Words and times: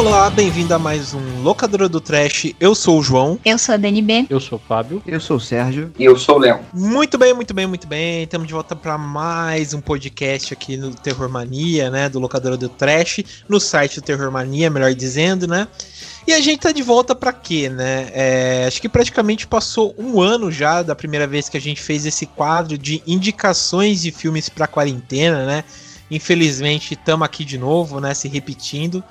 Olá, 0.00 0.30
bem-vindo 0.30 0.72
a 0.72 0.78
mais 0.78 1.12
um 1.12 1.42
Locadora 1.42 1.86
do 1.86 2.00
Trash. 2.00 2.54
Eu 2.58 2.74
sou 2.74 2.98
o 2.98 3.02
João. 3.02 3.38
Eu 3.44 3.58
sou 3.58 3.74
a 3.74 3.76
DNB. 3.76 4.28
Eu 4.30 4.40
sou 4.40 4.56
o 4.56 4.60
Fábio. 4.66 5.02
Eu 5.06 5.20
sou 5.20 5.36
o 5.36 5.40
Sérgio. 5.40 5.92
E 5.98 6.02
eu 6.06 6.16
sou 6.16 6.36
o 6.36 6.38
Léo. 6.38 6.60
Muito 6.72 7.18
bem, 7.18 7.34
muito 7.34 7.52
bem, 7.52 7.66
muito 7.66 7.86
bem. 7.86 8.22
Estamos 8.22 8.46
de 8.46 8.54
volta 8.54 8.74
para 8.74 8.96
mais 8.96 9.74
um 9.74 9.80
podcast 9.80 10.54
aqui 10.54 10.78
no 10.78 10.94
Terror 10.94 11.28
Mania, 11.28 11.90
né? 11.90 12.08
Do 12.08 12.18
Locadora 12.18 12.56
do 12.56 12.66
Trash, 12.66 13.44
no 13.46 13.60
site 13.60 14.00
do 14.00 14.02
Terror 14.02 14.32
Mania, 14.32 14.70
melhor 14.70 14.94
dizendo, 14.94 15.46
né? 15.46 15.68
E 16.26 16.32
a 16.32 16.40
gente 16.40 16.60
tá 16.60 16.72
de 16.72 16.82
volta 16.82 17.14
para 17.14 17.34
quê, 17.34 17.68
né? 17.68 18.08
É, 18.14 18.64
acho 18.66 18.80
que 18.80 18.88
praticamente 18.88 19.46
passou 19.46 19.94
um 19.98 20.18
ano 20.18 20.50
já 20.50 20.82
da 20.82 20.94
primeira 20.94 21.26
vez 21.26 21.50
que 21.50 21.58
a 21.58 21.60
gente 21.60 21.82
fez 21.82 22.06
esse 22.06 22.24
quadro 22.24 22.78
de 22.78 23.02
indicações 23.06 24.00
de 24.00 24.10
filmes 24.10 24.48
para 24.48 24.66
quarentena, 24.66 25.44
né? 25.44 25.62
Infelizmente, 26.10 26.94
estamos 26.94 27.26
aqui 27.26 27.44
de 27.44 27.58
novo, 27.58 28.00
né? 28.00 28.14
Se 28.14 28.28
repetindo. 28.28 29.04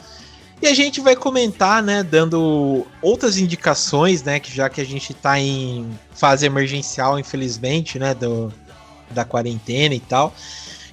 E 0.61 0.67
a 0.67 0.73
gente 0.73 0.99
vai 0.99 1.15
comentar, 1.15 1.81
né, 1.81 2.03
dando 2.03 2.85
outras 3.01 3.37
indicações, 3.37 4.23
né, 4.23 4.39
que 4.39 4.53
já 4.53 4.69
que 4.69 4.81
a 4.81 4.85
gente 4.85 5.13
tá 5.13 5.39
em 5.39 5.89
fase 6.11 6.45
emergencial, 6.45 7.17
infelizmente, 7.17 7.97
né, 7.97 8.13
do, 8.13 8.51
da 9.11 9.23
quarentena 9.23 9.95
e 9.95 9.99
tal. 9.99 10.33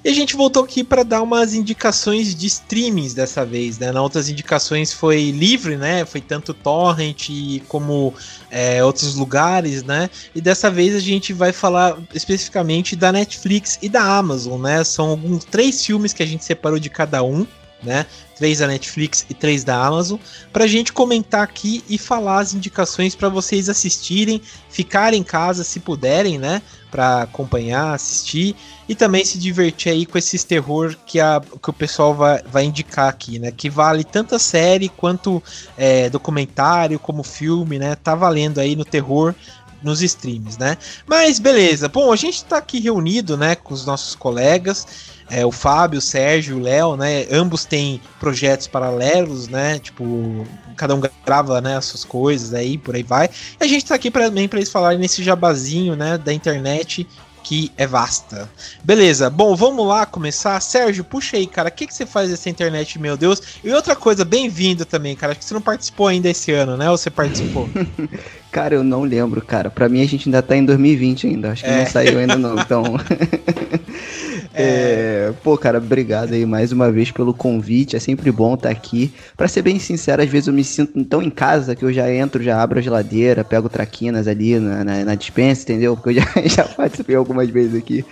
E 0.07 0.09
a 0.09 0.15
gente 0.15 0.37
voltou 0.37 0.63
aqui 0.63 0.85
para 0.85 1.03
dar 1.03 1.21
umas 1.21 1.53
indicações 1.53 2.33
de 2.33 2.47
streamings 2.47 3.13
dessa 3.13 3.45
vez, 3.45 3.77
né? 3.77 3.91
Na 3.91 4.01
outras 4.01 4.29
indicações 4.29 4.93
foi 4.93 5.33
livre, 5.33 5.77
né? 5.77 6.05
Foi 6.05 6.21
tanto 6.21 6.55
torrent 6.55 7.29
como 7.67 8.15
é, 8.49 8.85
outros 8.85 9.17
lugares, 9.17 9.83
né? 9.83 10.09
E 10.33 10.41
dessa 10.41 10.71
vez 10.71 10.95
a 10.95 11.01
gente 11.01 11.33
vai 11.33 11.53
falar 11.53 11.99
especificamente 12.15 12.95
da 12.95 13.11
Netflix 13.11 13.81
e 13.83 13.89
da 13.89 14.01
Amazon, 14.01 14.61
né? 14.61 14.85
São 14.85 15.11
alguns 15.11 15.45
três 15.45 15.85
filmes 15.85 16.13
que 16.13 16.23
a 16.23 16.27
gente 16.27 16.45
separou 16.45 16.79
de 16.79 16.89
cada 16.89 17.25
um, 17.25 17.45
né? 17.83 18.07
Três 18.37 18.59
da 18.59 18.67
Netflix 18.67 19.25
e 19.29 19.35
três 19.35 19.65
da 19.65 19.83
Amazon, 19.85 20.19
para 20.53 20.67
gente 20.67 20.93
comentar 20.93 21.43
aqui 21.43 21.83
e 21.89 21.97
falar 21.97 22.41
as 22.41 22.55
indicações 22.55 23.15
para 23.15 23.29
vocês 23.29 23.69
assistirem, 23.69 24.43
ficarem 24.69 25.21
em 25.21 25.25
casa 25.25 25.65
se 25.65 25.81
puderem, 25.81 26.39
né? 26.39 26.63
Para 26.91 27.23
acompanhar, 27.23 27.95
assistir 27.95 28.57
e 28.89 28.95
também 28.95 29.25
se 29.25 29.39
divertir 29.39 29.93
aí 29.93 30.07
com 30.07 30.19
esses 30.19 30.45
terror 30.45 30.97
que, 31.07 31.21
a, 31.21 31.41
que 31.63 31.71
o 31.71 31.73
pessoal 31.73 32.15
vai, 32.15 32.43
vai 32.43 32.65
indicar 32.65 33.09
aqui, 33.09 33.39
né? 33.39 33.51
Que 33.51 33.71
vale 33.71 34.05
tanto 34.05 34.35
a 34.35 34.39
série 34.39 34.89
quanto 34.89 35.43
é, 35.77 36.11
documentário, 36.11 36.99
como 36.99 37.23
filme, 37.23 37.79
né? 37.79 37.95
Tá 37.95 38.15
valendo 38.15 38.59
aí 38.59 38.77
no 38.77 38.85
terror 38.85 39.35
nos 39.83 40.03
streams, 40.03 40.59
né? 40.59 40.77
Mas 41.07 41.39
beleza, 41.39 41.89
bom, 41.89 42.13
a 42.13 42.17
gente 42.17 42.45
tá 42.45 42.57
aqui 42.57 42.81
reunido, 42.81 43.37
né, 43.37 43.55
com 43.55 43.73
os 43.73 43.85
nossos 43.85 44.15
colegas 44.15 45.16
é, 45.31 45.45
o 45.45 45.51
Fábio, 45.51 45.99
o 45.99 46.03
Sérgio, 46.03 46.57
o 46.57 46.61
Léo, 46.61 46.97
né? 46.97 47.27
Ambos 47.31 47.65
têm 47.65 48.01
projetos 48.21 48.67
paralelos, 48.67 49.49
né? 49.49 49.79
Tipo, 49.79 50.47
cada 50.77 50.95
um 50.95 51.01
grava 51.25 51.61
né, 51.61 51.77
as 51.77 51.87
suas 51.87 52.05
coisas 52.05 52.55
aí, 52.55 52.79
por 52.79 52.95
aí 52.95 53.03
vai. 53.03 53.29
E 53.61 53.65
a 53.65 53.67
gente 53.67 53.87
tá 53.87 53.95
aqui 53.95 54.11
também 54.11 54.49
para 54.49 54.59
eles 54.59 54.71
falarem 54.71 54.99
nesse 54.99 55.23
jabazinho, 55.23 55.97
né, 55.97 56.19
da 56.19 56.33
internet 56.33 57.07
que 57.43 57.71
é 57.77 57.87
vasta. 57.87 58.51
Beleza, 58.83 59.31
bom, 59.31 59.55
vamos 59.55 59.87
lá 59.87 60.05
começar. 60.05 60.61
Sérgio, 60.61 61.05
puxa 61.05 61.37
aí, 61.37 61.47
cara, 61.47 61.69
o 61.69 61.73
que, 61.73 61.87
que 61.87 61.95
você 61.95 62.05
faz 62.05 62.29
nessa 62.29 62.51
internet, 62.51 62.99
meu 62.99 63.17
Deus? 63.17 63.41
E 63.63 63.71
outra 63.71 63.95
coisa, 63.95 64.25
bem-vindo 64.25 64.85
também, 64.85 65.15
cara. 65.15 65.31
Acho 65.31 65.39
que 65.39 65.45
você 65.45 65.55
não 65.55 65.61
participou 65.61 66.09
ainda 66.09 66.29
esse 66.29 66.51
ano, 66.51 66.77
né? 66.77 66.91
Ou 66.91 66.99
você 66.99 67.09
participou? 67.09 67.71
cara, 68.51 68.75
eu 68.75 68.85
não 68.85 69.03
lembro, 69.03 69.41
cara. 69.41 69.71
Pra 69.71 69.89
mim 69.89 70.03
a 70.03 70.07
gente 70.07 70.29
ainda 70.29 70.43
tá 70.43 70.57
em 70.57 70.65
2020 70.65 71.27
ainda. 71.27 71.53
Acho 71.53 71.65
que 71.65 71.71
é. 71.71 71.79
não 71.79 71.87
saiu 71.87 72.19
ainda 72.19 72.37
não, 72.37 72.59
então. 72.59 72.85
É... 74.59 75.35
Pô, 75.45 75.59
cara, 75.59 75.77
obrigado 75.77 76.33
aí 76.33 76.47
mais 76.47 76.73
uma 76.73 76.91
vez 76.91 77.11
pelo 77.11 77.35
convite. 77.35 77.95
É 77.95 78.01
sempre 78.01 78.33
bom 78.33 78.55
estar 78.55 78.71
aqui. 78.71 79.13
Para 79.37 79.49
ser 79.49 79.61
bem 79.61 79.79
sincero, 79.79 80.23
às 80.23 80.31
vezes 80.31 80.49
eu 80.49 80.55
me 80.55 80.65
sinto 80.65 81.05
tão 81.05 81.21
em 81.21 81.29
casa 81.29 81.77
que 81.77 81.85
eu 81.85 81.93
já 81.93 82.11
entro, 82.11 82.43
já 82.43 82.63
abro 82.63 82.79
a 82.79 82.83
geladeira, 82.83 83.45
pego 83.45 83.69
traquinas 83.69 84.27
ali 84.27 84.59
na, 84.59 84.83
na, 84.83 85.05
na 85.05 85.15
dispensa, 85.15 85.63
entendeu? 85.63 85.95
Porque 85.95 86.09
eu 86.09 86.15
já, 86.15 86.27
já 86.49 86.65
participei 86.65 87.15
algumas 87.15 87.51
vezes 87.51 87.75
aqui. 87.75 88.03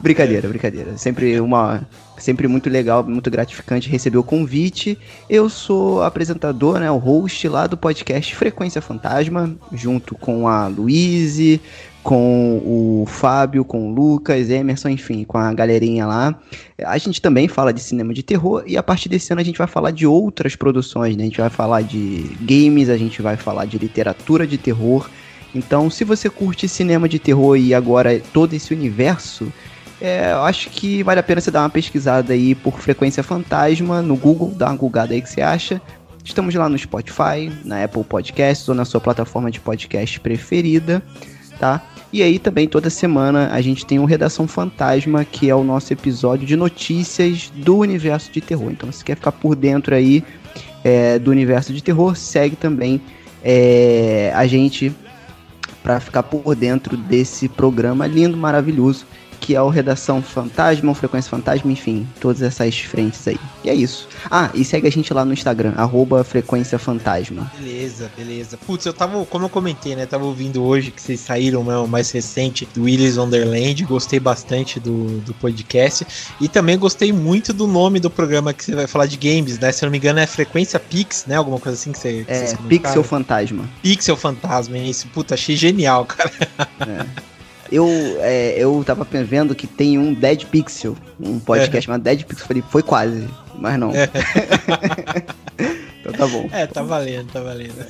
Brincadeira, 0.00 0.48
brincadeira. 0.48 0.96
Sempre 0.96 1.40
uma, 1.40 1.86
sempre 2.16 2.46
muito 2.46 2.70
legal, 2.70 3.02
muito 3.02 3.30
gratificante 3.30 3.88
receber 3.88 4.18
o 4.18 4.22
convite. 4.22 4.96
Eu 5.28 5.48
sou 5.48 6.02
apresentador, 6.02 6.78
né, 6.78 6.88
o 6.90 6.98
host 6.98 7.48
lá 7.48 7.66
do 7.66 7.76
podcast 7.76 8.34
Frequência 8.36 8.80
Fantasma, 8.80 9.56
junto 9.72 10.14
com 10.14 10.46
a 10.46 10.68
Luíse, 10.68 11.60
com 12.02 12.62
o 12.64 13.06
Fábio, 13.06 13.64
com 13.64 13.90
o 13.90 13.92
Lucas, 13.92 14.50
Emerson, 14.50 14.88
enfim, 14.88 15.24
com 15.24 15.36
a 15.36 15.52
galerinha 15.52 16.06
lá. 16.06 16.38
A 16.84 16.96
gente 16.96 17.20
também 17.20 17.48
fala 17.48 17.72
de 17.72 17.80
cinema 17.80 18.14
de 18.14 18.22
terror 18.22 18.62
e 18.66 18.76
a 18.76 18.82
partir 18.82 19.08
desse 19.08 19.32
ano 19.32 19.40
a 19.40 19.44
gente 19.44 19.58
vai 19.58 19.66
falar 19.66 19.90
de 19.90 20.06
outras 20.06 20.54
produções, 20.54 21.16
né? 21.16 21.24
A 21.24 21.26
gente 21.26 21.40
vai 21.40 21.50
falar 21.50 21.82
de 21.82 22.30
games, 22.40 22.88
a 22.88 22.96
gente 22.96 23.20
vai 23.20 23.36
falar 23.36 23.64
de 23.64 23.76
literatura 23.78 24.46
de 24.46 24.56
terror. 24.56 25.10
Então, 25.54 25.90
se 25.90 26.04
você 26.04 26.30
curte 26.30 26.68
cinema 26.68 27.08
de 27.08 27.18
terror 27.18 27.56
e 27.56 27.74
agora 27.74 28.20
todo 28.32 28.54
esse 28.54 28.72
universo, 28.72 29.52
é, 30.00 30.32
eu 30.32 30.42
acho 30.42 30.70
que 30.70 31.02
vale 31.02 31.20
a 31.20 31.22
pena 31.22 31.40
você 31.40 31.50
dar 31.50 31.62
uma 31.62 31.70
pesquisada 31.70 32.32
aí 32.32 32.54
por 32.54 32.78
Frequência 32.80 33.22
Fantasma 33.22 34.02
no 34.02 34.16
Google, 34.16 34.52
dá 34.54 34.66
uma 34.66 34.76
googada 34.76 35.14
aí 35.14 35.22
que 35.22 35.30
você 35.30 35.40
acha. 35.40 35.80
Estamos 36.24 36.54
lá 36.54 36.68
no 36.68 36.76
Spotify, 36.76 37.50
na 37.64 37.84
Apple 37.84 38.04
Podcasts 38.04 38.68
ou 38.68 38.74
na 38.74 38.84
sua 38.84 39.00
plataforma 39.00 39.50
de 39.50 39.60
podcast 39.60 40.20
preferida 40.20 41.02
tá? 41.58 41.82
E 42.10 42.22
aí 42.22 42.38
também 42.38 42.66
toda 42.66 42.88
semana 42.88 43.50
a 43.52 43.60
gente 43.60 43.84
tem 43.84 43.98
o 43.98 44.04
Redação 44.04 44.48
Fantasma, 44.48 45.24
que 45.24 45.50
é 45.50 45.54
o 45.54 45.62
nosso 45.62 45.92
episódio 45.92 46.46
de 46.46 46.56
notícias 46.56 47.50
do 47.54 47.76
universo 47.76 48.32
de 48.32 48.40
terror. 48.40 48.70
Então 48.70 48.90
se 48.90 49.04
quer 49.04 49.16
ficar 49.16 49.32
por 49.32 49.54
dentro 49.54 49.94
aí 49.94 50.24
é, 50.82 51.18
do 51.18 51.30
universo 51.30 51.72
de 51.72 51.82
terror, 51.82 52.16
segue 52.16 52.56
também 52.56 53.00
é, 53.44 54.32
a 54.34 54.46
gente 54.46 54.94
para 55.82 56.00
ficar 56.00 56.22
por 56.22 56.54
dentro 56.54 56.96
desse 56.96 57.48
programa 57.48 58.06
lindo, 58.06 58.36
maravilhoso 58.36 59.06
que 59.40 59.54
é 59.54 59.62
o 59.62 59.68
Redação 59.68 60.22
Fantasma, 60.22 60.90
o 60.90 60.94
Frequência 60.94 61.30
Fantasma, 61.30 61.70
enfim, 61.70 62.06
todas 62.20 62.42
essas 62.42 62.78
frentes 62.78 63.26
aí. 63.26 63.38
E 63.64 63.70
é 63.70 63.74
isso. 63.74 64.08
Ah, 64.30 64.50
e 64.54 64.64
segue 64.64 64.86
a 64.86 64.90
gente 64.90 65.12
lá 65.12 65.24
no 65.24 65.32
Instagram, 65.32 65.72
arroba 65.76 66.22
Frequência 66.24 66.78
Fantasma. 66.78 67.50
Beleza, 67.58 68.10
beleza. 68.16 68.56
Putz, 68.66 68.86
eu 68.86 68.92
tava, 68.92 69.24
como 69.26 69.46
eu 69.46 69.48
comentei, 69.48 69.96
né, 69.96 70.06
tava 70.06 70.24
ouvindo 70.24 70.62
hoje 70.62 70.90
que 70.90 71.00
vocês 71.00 71.20
saíram, 71.20 71.64
né, 71.64 71.76
o 71.76 71.86
mais 71.86 72.10
recente, 72.10 72.68
do 72.74 72.84
Willis 72.84 73.16
Wonderland, 73.16 73.84
gostei 73.84 74.20
bastante 74.20 74.78
do, 74.80 75.20
do 75.20 75.34
podcast, 75.34 76.06
e 76.40 76.48
também 76.48 76.78
gostei 76.78 77.12
muito 77.12 77.52
do 77.52 77.66
nome 77.66 78.00
do 78.00 78.10
programa 78.10 78.52
que 78.52 78.64
você 78.64 78.74
vai 78.74 78.86
falar 78.86 79.06
de 79.06 79.16
games, 79.16 79.58
né, 79.58 79.72
se 79.72 79.84
eu 79.84 79.86
não 79.86 79.92
me 79.92 79.98
engano 79.98 80.18
é 80.18 80.26
Frequência 80.26 80.78
Pix, 80.78 81.24
né, 81.26 81.36
alguma 81.36 81.58
coisa 81.58 81.78
assim 81.78 81.92
que 81.92 81.98
você... 81.98 82.24
Que 82.24 82.32
é, 82.32 82.56
Pixel 82.68 83.04
Fantasma. 83.04 83.68
Pixel 83.82 84.16
Fantasma, 84.16 84.76
é 84.76 84.82
isso. 84.82 85.08
Puta, 85.08 85.34
achei 85.34 85.56
genial, 85.56 86.04
cara. 86.04 86.30
É. 86.80 87.28
Eu, 87.70 87.86
é, 88.20 88.54
eu 88.56 88.82
tava 88.84 89.04
vendo 89.04 89.54
que 89.54 89.66
tem 89.66 89.98
um 89.98 90.14
Dead 90.14 90.44
Pixel, 90.46 90.96
um 91.20 91.38
podcast 91.38 91.76
é. 91.76 91.80
chamado 91.80 92.02
Dead 92.02 92.24
Pixel. 92.24 92.46
Falei, 92.46 92.62
foi 92.70 92.82
quase, 92.82 93.28
mas 93.54 93.78
não. 93.78 93.92
É. 93.94 94.08
então 96.00 96.12
tá 96.12 96.26
bom. 96.26 96.48
É, 96.50 96.66
tá 96.66 96.82
valendo, 96.82 97.30
tá 97.30 97.40
valendo. 97.40 97.84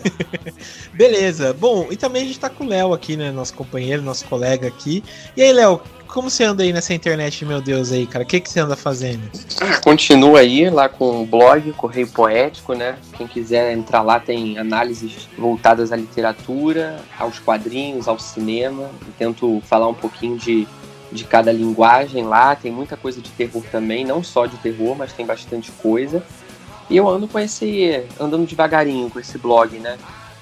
Beleza. 0.94 1.52
Bom, 1.52 1.88
e 1.91 1.97
também 1.97 2.23
a 2.23 2.26
gente 2.26 2.41
tá 2.41 2.50
com 2.50 2.64
o 2.64 2.69
Léo 2.69 2.93
aqui, 2.93 3.17
né? 3.17 3.31
Nosso 3.31 3.55
companheiro, 3.55 4.02
nosso 4.02 4.25
colega 4.25 4.67
aqui. 4.67 5.05
E 5.37 5.43
aí, 5.43 5.52
Léo, 5.52 5.81
como 6.08 6.31
você 6.31 6.43
anda 6.44 6.62
aí 6.62 6.72
nessa 6.72 6.94
internet, 6.94 7.44
meu 7.44 7.60
Deus, 7.60 7.93
aí, 7.93 8.06
cara? 8.06 8.25
O 8.25 8.26
que, 8.26 8.40
que 8.40 8.50
você 8.50 8.58
anda 8.58 8.75
fazendo? 8.75 9.31
Ah, 9.60 9.81
continua 9.81 10.40
aí 10.40 10.69
lá 10.70 10.88
com 10.88 11.22
o 11.22 11.26
blog, 11.26 11.70
Correio 11.72 12.08
Poético, 12.08 12.72
né? 12.72 12.99
Quem 13.16 13.26
quiser 13.26 13.72
entrar 13.72 14.02
lá 14.02 14.19
tem 14.19 14.58
análises 14.58 15.28
voltadas 15.37 15.93
à 15.93 15.96
literatura, 15.96 16.99
aos 17.19 17.38
quadrinhos, 17.38 18.08
ao 18.08 18.19
cinema. 18.19 18.90
Eu 19.06 19.12
tento 19.19 19.62
falar 19.66 19.87
um 19.88 19.94
pouquinho 19.94 20.37
de, 20.38 20.66
de 21.12 21.25
cada 21.25 21.52
linguagem 21.52 22.25
lá. 22.25 22.56
Tem 22.56 22.72
muita 22.72 22.96
coisa 22.96 23.20
de 23.20 23.31
terror 23.31 23.62
também, 23.70 24.04
não 24.04 24.22
só 24.25 24.46
de 24.46 24.56
terror, 24.56 24.96
mas 24.96 25.12
tem 25.12 25.26
bastante 25.26 25.70
coisa. 25.72 26.22
E 26.90 26.96
eu 26.96 27.06
ando 27.06 27.28
com 27.28 27.38
esse. 27.38 28.04
andando 28.19 28.46
devagarinho 28.46 29.11
com 29.11 29.20
esse 29.20 29.37
blog, 29.37 29.78
né? 29.78 29.99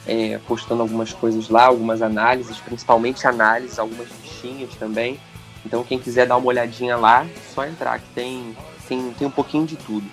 É, 0.06 0.38
postando 0.46 0.82
algumas 0.82 1.12
coisas 1.12 1.48
lá, 1.48 1.64
algumas 1.64 2.00
análises, 2.00 2.58
principalmente 2.58 3.26
análises, 3.26 3.78
algumas 3.78 4.08
fichinhas 4.08 4.70
também. 4.76 5.18
Então 5.66 5.82
quem 5.82 5.98
quiser 5.98 6.26
dar 6.26 6.36
uma 6.36 6.46
olhadinha 6.46 6.96
lá, 6.96 7.26
só 7.52 7.66
entrar 7.66 7.98
que 7.98 8.08
tem, 8.14 8.56
tem, 8.88 9.12
tem 9.14 9.26
um 9.26 9.30
pouquinho 9.30 9.66
de 9.66 9.74
tudo. 9.74 10.06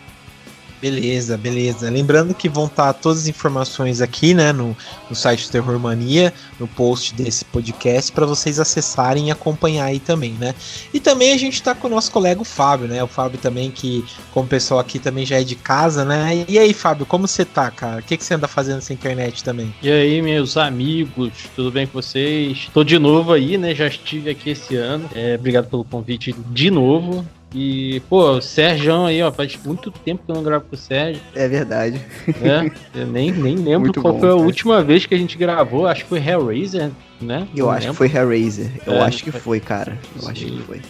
Beleza, 0.83 1.37
beleza. 1.37 1.89
Lembrando 1.89 2.33
que 2.33 2.49
vão 2.49 2.65
estar 2.65 2.91
todas 2.91 3.19
as 3.19 3.27
informações 3.29 4.01
aqui, 4.01 4.33
né, 4.33 4.51
no, 4.51 4.75
no 5.09 5.15
site 5.15 5.49
Terror 5.49 5.79
Mania, 5.79 6.33
no 6.59 6.67
post 6.67 7.15
desse 7.15 7.45
podcast, 7.45 8.11
para 8.11 8.25
vocês 8.25 8.59
acessarem 8.59 9.29
e 9.29 9.31
acompanhar 9.31 9.85
aí 9.85 9.97
também, 9.97 10.33
né? 10.33 10.53
E 10.93 10.99
também 10.99 11.31
a 11.31 11.37
gente 11.37 11.53
está 11.53 11.73
com 11.73 11.87
o 11.87 11.89
nosso 11.89 12.11
colega 12.11 12.41
o 12.41 12.43
Fábio, 12.43 12.89
né? 12.89 13.01
O 13.01 13.07
Fábio 13.07 13.39
também, 13.39 13.71
que, 13.71 14.03
como 14.33 14.45
pessoal 14.45 14.77
aqui, 14.77 14.99
também 14.99 15.25
já 15.25 15.39
é 15.39 15.43
de 15.45 15.55
casa, 15.55 16.03
né? 16.03 16.43
E 16.49 16.59
aí, 16.59 16.73
Fábio, 16.73 17.05
como 17.05 17.29
você 17.29 17.45
tá, 17.45 17.71
cara? 17.71 18.01
O 18.01 18.03
que, 18.03 18.17
que 18.17 18.25
você 18.25 18.33
anda 18.33 18.49
fazendo 18.49 18.75
nessa 18.75 18.91
internet 18.91 19.41
também? 19.41 19.73
E 19.81 19.89
aí, 19.89 20.21
meus 20.21 20.57
amigos, 20.57 21.31
tudo 21.55 21.71
bem 21.71 21.87
com 21.87 21.93
vocês? 21.93 22.69
Tô 22.73 22.83
de 22.83 22.99
novo 22.99 23.31
aí, 23.31 23.57
né? 23.57 23.73
Já 23.73 23.87
estive 23.87 24.31
aqui 24.31 24.49
esse 24.49 24.75
ano. 24.75 25.09
É, 25.15 25.35
obrigado 25.35 25.69
pelo 25.69 25.85
convite 25.85 26.35
de 26.49 26.69
novo. 26.69 27.25
E, 27.53 28.01
pô, 28.09 28.31
o 28.37 28.41
Sérgio 28.41 29.05
aí, 29.05 29.21
ó, 29.21 29.31
faz 29.31 29.57
muito 29.63 29.91
tempo 29.91 30.23
que 30.25 30.31
eu 30.31 30.35
não 30.35 30.43
gravo 30.43 30.65
com 30.69 30.75
o 30.75 30.77
Sérgio. 30.79 31.21
É 31.35 31.47
verdade. 31.47 32.01
É, 32.41 32.99
eu 33.01 33.05
nem, 33.07 33.31
nem 33.31 33.55
lembro 33.55 33.81
Muito 33.81 34.01
qual 34.01 34.13
bom, 34.15 34.19
foi 34.19 34.29
a 34.29 34.31
cara. 34.33 34.43
última 34.43 34.83
vez 34.83 35.05
que 35.05 35.13
a 35.13 35.17
gente 35.17 35.37
gravou. 35.37 35.85
Acho 35.85 36.03
que 36.03 36.09
foi 36.09 36.19
Hellraiser, 36.19 36.89
né? 37.21 37.47
Eu 37.55 37.65
Não 37.67 37.71
acho 37.71 37.79
que 37.81 37.85
lembro. 37.87 37.97
foi 37.97 38.07
Hellraiser. 38.11 38.71
Eu 38.87 38.93
É, 38.93 39.01
acho 39.01 39.23
que 39.23 39.31
foi- 39.31 39.39
foi, 39.41 39.59
cara. 39.59 39.97
Eu 40.21 40.27
acho 40.29 40.45
que 40.45 40.61
foi. 40.63 40.81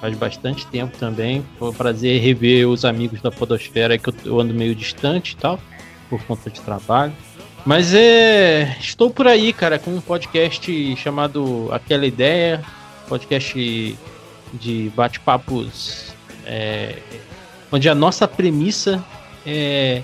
Faz 0.00 0.16
bastante 0.16 0.66
tempo 0.66 0.96
também. 0.98 1.44
Foi 1.58 1.68
um 1.70 1.72
prazer 1.72 2.20
rever 2.20 2.68
os 2.68 2.84
amigos 2.84 3.20
da 3.22 3.30
Podosfera 3.30 3.96
que 3.96 4.08
eu, 4.08 4.14
eu 4.24 4.40
ando 4.40 4.52
meio 4.52 4.74
distante 4.74 5.34
e 5.34 5.36
tal, 5.36 5.60
por 6.10 6.20
conta 6.24 6.50
de 6.50 6.60
trabalho. 6.60 7.12
Mas 7.64 7.94
é. 7.94 8.76
Estou 8.80 9.08
por 9.08 9.28
aí, 9.28 9.52
cara, 9.52 9.78
com 9.78 9.92
um 9.92 10.00
podcast 10.00 10.96
chamado 10.96 11.68
Aquela 11.70 12.04
Ideia, 12.04 12.60
podcast 13.08 13.96
de 14.52 14.90
bate-papos, 14.94 16.12
é, 16.44 16.98
onde 17.70 17.88
a 17.88 17.94
nossa 17.94 18.26
premissa 18.28 19.02
é. 19.46 20.02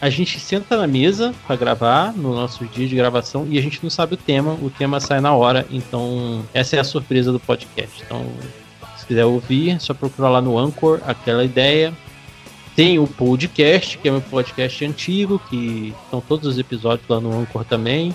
A 0.00 0.10
gente 0.10 0.40
senta 0.40 0.76
na 0.76 0.86
mesa 0.88 1.32
para 1.46 1.54
gravar 1.54 2.12
no 2.12 2.34
nosso 2.34 2.64
dia 2.66 2.88
de 2.88 2.96
gravação 2.96 3.46
e 3.48 3.56
a 3.56 3.62
gente 3.62 3.78
não 3.84 3.88
sabe 3.88 4.14
o 4.14 4.16
tema, 4.16 4.58
o 4.60 4.68
tema 4.68 4.98
sai 4.98 5.20
na 5.20 5.32
hora, 5.32 5.64
então 5.70 6.44
essa 6.52 6.74
é 6.74 6.80
a 6.80 6.84
surpresa 6.84 7.30
do 7.30 7.38
podcast. 7.38 8.02
Então, 8.04 8.26
se 8.96 9.06
quiser 9.06 9.24
ouvir, 9.24 9.70
é 9.70 9.78
só 9.78 9.94
procurar 9.94 10.28
lá 10.28 10.40
no 10.40 10.58
Anchor, 10.58 11.00
aquela 11.06 11.44
ideia. 11.44 11.92
Tem 12.74 12.98
o 12.98 13.06
podcast, 13.06 13.96
que 13.98 14.08
é 14.08 14.10
meu 14.10 14.20
podcast 14.20 14.84
antigo, 14.84 15.40
que 15.48 15.94
estão 16.04 16.20
todos 16.20 16.48
os 16.48 16.58
episódios 16.58 17.06
lá 17.08 17.20
no 17.20 17.38
Anchor 17.38 17.64
também. 17.64 18.12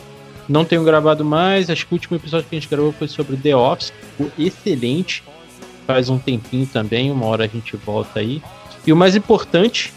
Não 0.50 0.66
tenho 0.66 0.84
gravado 0.84 1.24
mais, 1.24 1.70
acho 1.70 1.86
que 1.86 1.94
o 1.94 1.96
último 1.96 2.18
episódio 2.18 2.48
que 2.50 2.56
a 2.56 2.60
gente 2.60 2.70
gravou 2.70 2.92
foi 2.92 3.08
sobre 3.08 3.38
The 3.38 3.56
Office, 3.56 3.94
ficou 4.12 4.32
excelente. 4.38 5.24
Faz 5.88 6.10
um 6.10 6.20
tempinho 6.20 6.68
também, 6.68 7.10
uma 7.10 7.26
hora 7.26 7.46
a 7.46 7.48
gente 7.48 7.76
volta 7.78 8.20
aí. 8.20 8.42
E 8.86 8.92
o 8.94 8.96
mais 8.96 9.16
importante, 9.16 9.92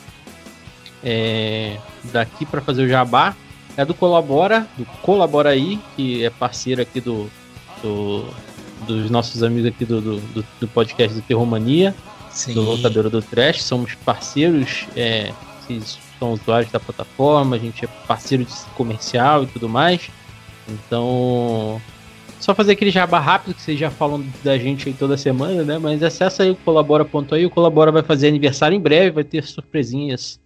é, 1.02 1.76
daqui 2.12 2.46
para 2.46 2.60
fazer 2.60 2.84
o 2.84 2.88
jabá, 2.88 3.34
é 3.76 3.84
do 3.84 3.92
Colabora, 3.94 4.66
do 4.78 4.84
Colabora 5.02 5.50
aí, 5.50 5.78
que 5.96 6.24
é 6.24 6.30
parceiro 6.30 6.80
aqui 6.80 7.00
do, 7.00 7.30
do- 7.82 8.26
dos 8.86 9.10
nossos 9.10 9.42
amigos 9.42 9.66
aqui 9.68 9.84
do, 9.84 10.00
do, 10.00 10.44
do- 10.60 10.68
podcast 10.68 11.14
do 11.14 11.22
Terromania, 11.22 11.94
Sim. 12.30 12.54
do 12.54 12.62
Locadora 12.62 13.10
do 13.10 13.20
Trash. 13.20 13.62
Somos 13.62 13.94
parceiros, 13.94 14.86
é, 14.96 15.32
vocês 15.60 15.98
são 16.18 16.32
usuários 16.32 16.70
da 16.72 16.80
plataforma, 16.80 17.56
a 17.56 17.58
gente 17.58 17.84
é 17.84 17.88
parceiro 18.06 18.44
de 18.44 18.52
comercial 18.76 19.42
e 19.44 19.46
tudo 19.48 19.68
mais. 19.68 20.08
Então, 20.68 21.80
só 22.40 22.54
fazer 22.54 22.72
aquele 22.72 22.90
jabá 22.90 23.18
rápido 23.20 23.54
que 23.54 23.62
vocês 23.62 23.78
já 23.78 23.90
falam 23.90 24.24
da 24.42 24.56
gente 24.58 24.88
aí 24.88 24.94
toda 24.94 25.16
semana, 25.16 25.62
né? 25.62 25.78
Mas 25.78 26.02
acessa 26.02 26.42
aí 26.42 26.50
o 26.50 26.56
colabora.aí. 26.56 27.44
O 27.46 27.50
Colabora 27.50 27.92
vai 27.92 28.02
fazer 28.02 28.28
aniversário 28.28 28.74
em 28.74 28.80
breve, 28.80 29.10
vai 29.10 29.24
ter 29.24 29.44
surpresinhas 29.44 30.40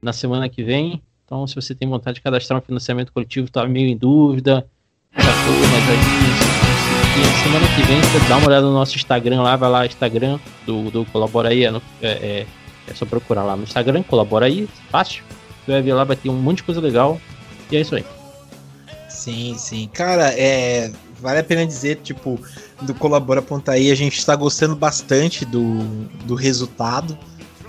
na 0.00 0.12
semana 0.12 0.48
que 0.48 0.62
vem. 0.62 1.02
Então, 1.26 1.46
se 1.46 1.54
você 1.54 1.74
tem 1.74 1.88
vontade 1.88 2.16
de 2.16 2.20
cadastrar 2.22 2.58
um 2.58 2.62
financiamento 2.62 3.12
coletivo, 3.12 3.50
tá 3.50 3.66
meio 3.66 3.88
em 3.88 3.96
dúvida, 3.96 4.66
tá 5.14 5.22
tudo, 5.22 5.68
mas 5.72 5.88
aí 5.90 5.96
se- 5.98 7.22
se- 7.22 7.38
se- 7.38 7.42
semana 7.44 7.66
que 7.74 7.82
vem 7.82 8.00
você 8.00 8.28
dá 8.28 8.36
uma 8.36 8.48
olhada 8.48 8.66
no 8.66 8.72
nosso 8.74 8.96
Instagram 8.96 9.42
lá, 9.42 9.56
vai 9.56 9.70
lá, 9.70 9.86
Instagram 9.86 10.38
do, 10.66 10.90
do 10.90 11.04
Colabora 11.06 11.48
aí, 11.48 11.64
é, 11.64 11.68
é, 12.02 12.08
é- 12.08 12.46
é 12.88 12.94
só 12.94 13.04
procurar 13.06 13.42
lá 13.44 13.56
no 13.56 13.62
Instagram, 13.64 14.02
Colabora 14.02 14.46
aí, 14.46 14.68
fácil. 14.90 15.24
Você 15.64 15.72
vai 15.72 15.82
ver 15.82 15.94
lá, 15.94 16.04
vai 16.04 16.16
ter 16.16 16.28
um 16.28 16.34
monte 16.36 16.58
de 16.58 16.62
coisa 16.64 16.80
legal. 16.80 17.20
E 17.70 17.76
é 17.76 17.80
isso 17.80 17.94
aí. 17.94 18.04
Sim, 19.08 19.54
sim. 19.56 19.88
Cara, 19.92 20.32
é. 20.34 20.90
Vale 21.22 21.38
a 21.38 21.44
pena 21.44 21.64
dizer, 21.64 22.00
tipo, 22.02 22.38
do 22.80 22.92
Colabora.ai, 22.94 23.90
a 23.90 23.94
gente 23.94 24.24
tá 24.26 24.34
gostando 24.34 24.74
bastante 24.74 25.44
do, 25.44 25.78
do 26.24 26.34
resultado. 26.34 27.16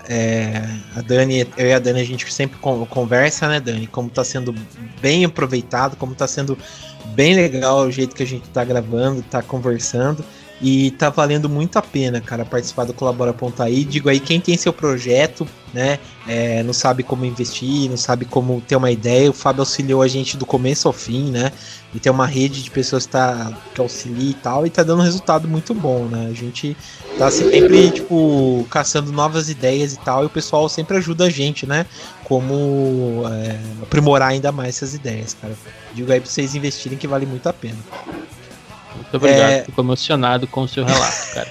É, 0.09 0.61
a 0.95 1.01
Dani, 1.01 1.47
eu 1.55 1.67
e 1.67 1.71
a 1.71 1.79
Dani, 1.79 2.01
a 2.01 2.03
gente 2.03 2.31
sempre 2.33 2.57
con- 2.59 2.85
conversa, 2.87 3.47
né, 3.47 3.59
Dani? 3.59 3.87
Como 3.87 4.09
tá 4.09 4.23
sendo 4.23 4.53
bem 4.99 5.23
aproveitado, 5.23 5.95
como 5.95 6.13
tá 6.15 6.27
sendo 6.27 6.57
bem 7.13 7.35
legal 7.35 7.81
o 7.81 7.91
jeito 7.91 8.15
que 8.15 8.23
a 8.23 8.27
gente 8.27 8.49
tá 8.49 8.65
gravando, 8.65 9.21
tá 9.21 9.41
conversando. 9.41 10.25
E 10.63 10.91
tá 10.91 11.09
valendo 11.09 11.49
muito 11.49 11.77
a 11.77 11.81
pena, 11.81 12.21
cara, 12.21 12.45
participar 12.45 12.85
do 12.85 12.93
Colabora.ai. 12.93 13.83
Digo 13.83 14.09
aí, 14.09 14.19
quem 14.19 14.39
tem 14.39 14.57
seu 14.57 14.71
projeto, 14.71 15.45
né? 15.73 15.99
é, 16.27 16.63
não 16.63 16.73
sabe 16.73 17.03
como 17.03 17.25
investir, 17.25 17.89
não 17.89 17.97
sabe 17.97 18.25
como 18.25 18.61
ter 18.61 18.75
uma 18.75 18.91
ideia. 18.91 19.29
O 19.29 19.33
Fábio 19.33 19.61
auxiliou 19.61 20.01
a 20.01 20.07
gente 20.07 20.37
do 20.37 20.45
começo 20.45 20.87
ao 20.87 20.93
fim, 20.93 21.31
né? 21.31 21.51
E 21.93 21.99
tem 21.99 22.11
uma 22.11 22.25
rede 22.25 22.63
de 22.63 22.71
pessoas 22.71 23.05
que, 23.05 23.11
tá, 23.11 23.51
que 23.73 23.81
auxilia 23.81 24.31
e 24.31 24.33
tal, 24.33 24.65
e 24.65 24.69
tá 24.69 24.83
dando 24.83 25.01
um 25.01 25.03
resultado 25.03 25.47
muito 25.47 25.73
bom, 25.73 26.05
né? 26.05 26.27
A 26.29 26.33
gente 26.33 26.77
tá 27.17 27.29
sempre, 27.29 27.91
tipo, 27.91 28.65
caçando 28.69 29.11
novas 29.11 29.49
ideias 29.49 29.93
e 29.93 29.99
tal, 29.99 30.23
e 30.23 30.27
o 30.27 30.29
pessoal 30.29 30.67
sempre 30.69 30.97
ajuda 30.97 31.25
a 31.25 31.29
gente, 31.29 31.67
né? 31.67 31.85
Como 32.23 33.23
é, 33.27 33.59
aprimorar 33.83 34.29
ainda 34.29 34.51
mais 34.51 34.77
essas 34.77 34.93
ideias, 34.93 35.35
cara. 35.39 35.53
Digo 35.93 36.11
aí 36.11 36.21
pra 36.21 36.29
vocês 36.29 36.55
investirem 36.55 36.97
que 36.97 37.07
vale 37.07 37.25
muito 37.25 37.47
a 37.47 37.53
pena. 37.53 37.77
Muito 38.95 39.17
obrigado. 39.17 39.51
É. 39.51 39.63
Fico 39.63 39.81
emocionado 39.81 40.47
com 40.47 40.61
o 40.61 40.67
seu 40.67 40.83
relato, 40.85 41.33
cara. 41.33 41.47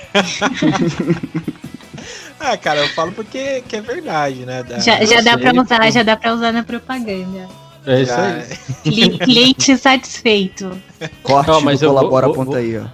Ah, 2.41 2.57
cara, 2.59 2.81
eu 2.81 2.89
falo 2.89 3.13
porque 3.13 3.63
que 3.69 3.77
é 3.77 3.81
verdade, 3.81 4.45
né? 4.47 4.63
Da- 4.63 4.79
Já, 4.79 5.05
já 5.05 5.21
dá 5.21 5.39
pra 5.39 5.53
usar, 5.63 5.91
já 5.91 6.03
dá 6.03 6.17
pra 6.17 6.35
usar 6.35 6.53
na 6.53 6.63
propaganda. 6.63 7.49
É 7.87 8.01
isso 8.03 8.13
já- 8.13 8.27
aí. 8.27 8.43
Cli- 8.85 9.19
Cliente 9.19 9.77
satisfeito. 9.77 10.71
Corte 11.23 11.49
Não, 11.51 11.61
mas 11.61 11.81
vou- 11.81 11.91
colabora 11.91 12.27
vou- 12.27 12.35
ponta 12.37 12.51
vou- 12.53 12.59
aí, 12.61 12.79
ó. 12.79 12.85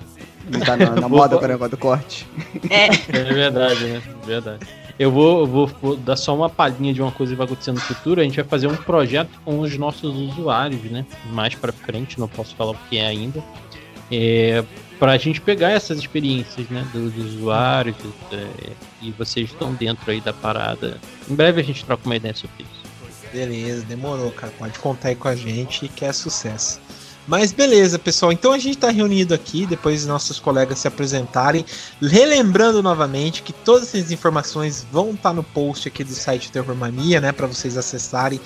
Não 0.51 0.61
tá 0.61 0.77
na, 0.79 0.91
na 0.93 1.01
Vou- 1.09 1.19
moda 1.19 1.37
vou- 1.37 1.45
o 1.45 1.49
negócio 1.49 1.71
do 1.73 1.77
corte. 1.77 2.27
É, 2.71 2.87
É 2.87 3.23
verdade, 3.35 3.85
né? 3.85 4.03
Verdade. 4.27 4.61
Eu 4.99 5.13
vou, 5.13 5.47
vou, 5.47 5.67
vou 5.81 5.97
dar 5.97 6.17
só 6.17 6.35
uma 6.35 6.49
palhinha 6.51 6.93
de 6.93 7.01
uma 7.03 7.13
coisa 7.13 7.33
que 7.33 7.37
vai 7.37 7.45
acontecer 7.47 7.71
no 7.71 7.79
futuro. 7.81 8.21
A 8.21 8.25
gente 8.25 8.35
vai 8.37 8.45
fazer 8.47 8.67
um 8.67 8.75
projeto 8.75 9.29
com 9.45 9.61
os 9.61 9.77
nossos 9.77 10.17
usuários, 10.17 10.83
né? 10.91 11.05
Mais 11.33 11.55
pra 11.55 11.71
frente, 11.71 12.19
não 12.19 12.27
posso 12.27 12.57
falar 12.57 12.73
o 12.73 12.77
que 12.89 12.97
é 12.99 13.07
ainda. 13.07 13.45
É, 14.11 14.65
pra 14.99 15.17
gente 15.17 15.41
pegar 15.41 15.71
essas 15.71 15.99
experiências, 15.99 16.69
né? 16.69 16.87
Dos 16.93 17.17
usuários. 17.17 17.97
é, 18.33 18.73
e 19.01 19.13
vocês 19.13 19.51
estão 19.51 19.75
dentro 19.75 20.11
aí 20.11 20.21
da 20.21 20.33
parada. 20.33 20.99
Em 21.29 21.35
breve 21.35 21.61
a 21.61 21.65
gente 21.65 21.85
troca 21.85 22.05
uma 22.05 22.17
ideia 22.17 22.35
sobre 22.35 22.65
isso. 22.65 22.89
Beleza, 23.33 23.85
demorou, 23.85 24.31
cara. 24.33 24.53
Pode 24.59 24.79
contar 24.79 25.09
aí 25.09 25.15
com 25.15 25.29
a 25.29 25.37
gente 25.37 25.89
que 25.89 26.05
é 26.05 26.13
sucesso. 26.13 26.81
Mas 27.29 27.53
beleza, 27.53 27.99
pessoal. 27.99 28.33
Então 28.33 28.55
a 28.55 28.59
gente 28.59 28.79
tá 28.79 28.91
reunido 28.91 29.35
aqui, 29.35 29.67
depois 29.67 30.01
de 30.01 30.09
nossos 30.09 30.41
colegas 30.41 30.79
se 30.79 30.89
apresentarem. 30.89 31.63
Relembrando 32.01 32.83
novamente 32.83 33.43
que 33.43 33.53
todas 33.53 33.95
essas 33.95 34.11
informações 34.11 34.87
vão 34.91 35.11
estar 35.11 35.35
no 35.35 35.43
post 35.43 35.87
aqui 35.89 36.03
do 36.03 36.15
site 36.15 36.51
Terror 36.51 36.75
Mania, 36.75 37.21
né? 37.21 37.31
Pra 37.31 37.47
vocês 37.47 37.77
acessarem 37.77 38.41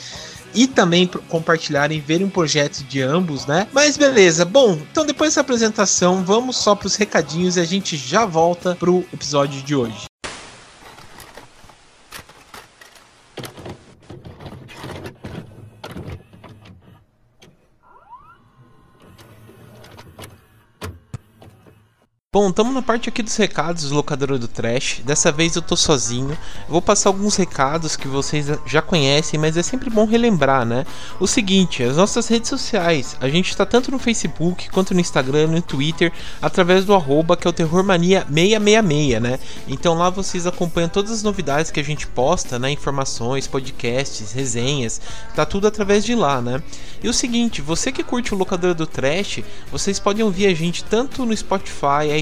e 0.54 0.66
também 0.66 1.08
compartilharem, 1.28 2.00
verem 2.00 2.26
um 2.26 2.30
projeto 2.30 2.82
de 2.84 3.00
ambos, 3.00 3.46
né? 3.46 3.66
Mas 3.72 3.96
beleza, 3.96 4.44
bom, 4.44 4.78
então 4.90 5.04
depois 5.04 5.30
dessa 5.30 5.40
apresentação, 5.40 6.24
vamos 6.24 6.56
só 6.56 6.74
pros 6.74 6.96
recadinhos 6.96 7.56
e 7.56 7.60
a 7.60 7.64
gente 7.64 7.96
já 7.96 8.24
volta 8.24 8.74
pro 8.74 9.04
episódio 9.12 9.62
de 9.62 9.74
hoje. 9.74 10.11
Bom, 22.34 22.48
estamos 22.48 22.72
na 22.72 22.80
parte 22.80 23.10
aqui 23.10 23.22
dos 23.22 23.36
recados 23.36 23.90
do 23.90 23.94
locadora 23.94 24.38
do 24.38 24.48
Trash. 24.48 25.02
Dessa 25.04 25.30
vez 25.30 25.54
eu 25.54 25.60
tô 25.60 25.76
sozinho. 25.76 26.34
Vou 26.66 26.80
passar 26.80 27.10
alguns 27.10 27.36
recados 27.36 27.94
que 27.94 28.08
vocês 28.08 28.46
já 28.64 28.80
conhecem, 28.80 29.38
mas 29.38 29.54
é 29.54 29.62
sempre 29.62 29.90
bom 29.90 30.06
relembrar, 30.06 30.64
né? 30.64 30.86
O 31.20 31.26
seguinte, 31.26 31.82
as 31.82 31.98
nossas 31.98 32.28
redes 32.28 32.48
sociais. 32.48 33.18
A 33.20 33.28
gente 33.28 33.50
está 33.50 33.66
tanto 33.66 33.90
no 33.90 33.98
Facebook 33.98 34.70
quanto 34.70 34.94
no 34.94 35.00
Instagram, 35.00 35.48
no 35.48 35.60
Twitter, 35.60 36.10
através 36.40 36.86
do 36.86 36.94
arroba 36.94 37.36
que 37.36 37.46
é 37.46 37.50
o 37.50 37.52
Terrormania666, 37.52 39.20
né? 39.20 39.38
Então 39.68 39.92
lá 39.92 40.08
vocês 40.08 40.46
acompanham 40.46 40.88
todas 40.88 41.10
as 41.10 41.22
novidades 41.22 41.70
que 41.70 41.80
a 41.80 41.84
gente 41.84 42.06
posta, 42.06 42.58
né? 42.58 42.70
Informações, 42.70 43.46
podcasts, 43.46 44.32
resenhas. 44.32 45.02
Tá 45.36 45.44
tudo 45.44 45.66
através 45.66 46.02
de 46.02 46.14
lá, 46.14 46.40
né? 46.40 46.62
E 47.02 47.08
o 47.10 47.12
seguinte, 47.12 47.60
você 47.60 47.92
que 47.92 48.02
curte 48.02 48.32
o 48.32 48.38
locadora 48.38 48.72
do 48.72 48.86
Trash, 48.86 49.40
vocês 49.70 49.98
podem 49.98 50.24
ouvir 50.24 50.46
a 50.46 50.54
gente 50.54 50.82
tanto 50.84 51.26
no 51.26 51.36
Spotify, 51.36 52.21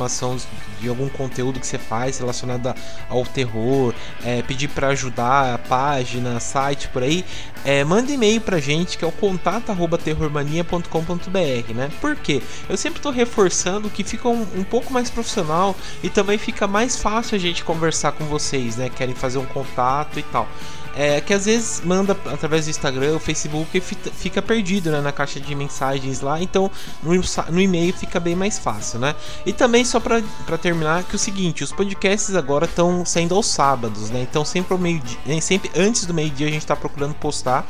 de 0.79 0.89
algum 0.89 1.09
conteúdo 1.09 1.59
que 1.59 1.67
você 1.67 1.77
faz 1.77 2.19
relacionado 2.19 2.73
ao 3.09 3.25
terror, 3.25 3.93
é, 4.23 4.41
pedir 4.41 4.69
para 4.69 4.87
ajudar 4.87 5.55
a 5.55 5.57
página, 5.57 6.39
site 6.39 6.87
por 6.87 7.03
aí, 7.03 7.25
é, 7.63 7.83
manda 7.83 8.11
e-mail 8.11 8.41
pra 8.41 8.59
gente 8.59 8.97
que 8.97 9.05
é 9.05 9.07
o 9.07 9.11
contato@terrormania.com.br, 9.11 11.73
né? 11.75 11.91
Por 11.99 12.15
quê? 12.15 12.41
Eu 12.67 12.77
sempre 12.77 12.99
estou 12.99 13.11
reforçando 13.11 13.89
que 13.89 14.03
fica 14.03 14.27
um, 14.27 14.45
um 14.55 14.63
pouco 14.63 14.91
mais 14.91 15.09
profissional 15.09 15.75
e 16.01 16.09
também 16.09 16.37
fica 16.37 16.67
mais 16.67 16.97
fácil 16.97 17.35
a 17.35 17.39
gente 17.39 17.63
conversar 17.63 18.13
com 18.13 18.25
vocês, 18.25 18.77
né? 18.77 18.89
Querem 18.89 19.15
fazer 19.15 19.37
um 19.37 19.45
contato 19.45 20.17
e 20.17 20.23
tal. 20.23 20.47
É, 20.95 21.21
que 21.21 21.33
às 21.33 21.45
vezes 21.45 21.81
manda 21.85 22.17
através 22.25 22.65
do 22.65 22.69
Instagram, 22.69 23.15
o 23.15 23.19
Facebook 23.19 23.77
e 23.77 23.81
fica 23.81 24.41
perdido 24.41 24.91
né, 24.91 24.99
na 24.99 25.11
caixa 25.11 25.39
de 25.39 25.55
mensagens 25.55 26.19
lá, 26.19 26.41
então 26.41 26.69
no, 27.01 27.13
no 27.49 27.61
e-mail 27.61 27.93
fica 27.93 28.19
bem 28.19 28.35
mais 28.35 28.59
fácil, 28.59 28.99
né? 28.99 29.15
E 29.45 29.53
também 29.53 29.85
só 29.85 30.01
para 30.01 30.21
terminar 30.57 31.03
que 31.03 31.13
é 31.13 31.15
o 31.15 31.19
seguinte, 31.19 31.63
os 31.63 31.71
podcasts 31.71 32.35
agora 32.35 32.65
estão 32.65 33.05
saindo 33.05 33.33
aos 33.35 33.47
sábados, 33.47 34.09
né? 34.09 34.21
Então 34.21 34.43
sempre 34.43 34.73
ao 34.73 34.79
meio 34.79 34.99
dia, 34.99 35.41
sempre 35.41 35.71
antes 35.75 36.05
do 36.05 36.13
meio 36.13 36.29
dia 36.29 36.47
a 36.47 36.51
gente 36.51 36.61
está 36.61 36.75
procurando 36.75 37.13
postar 37.15 37.65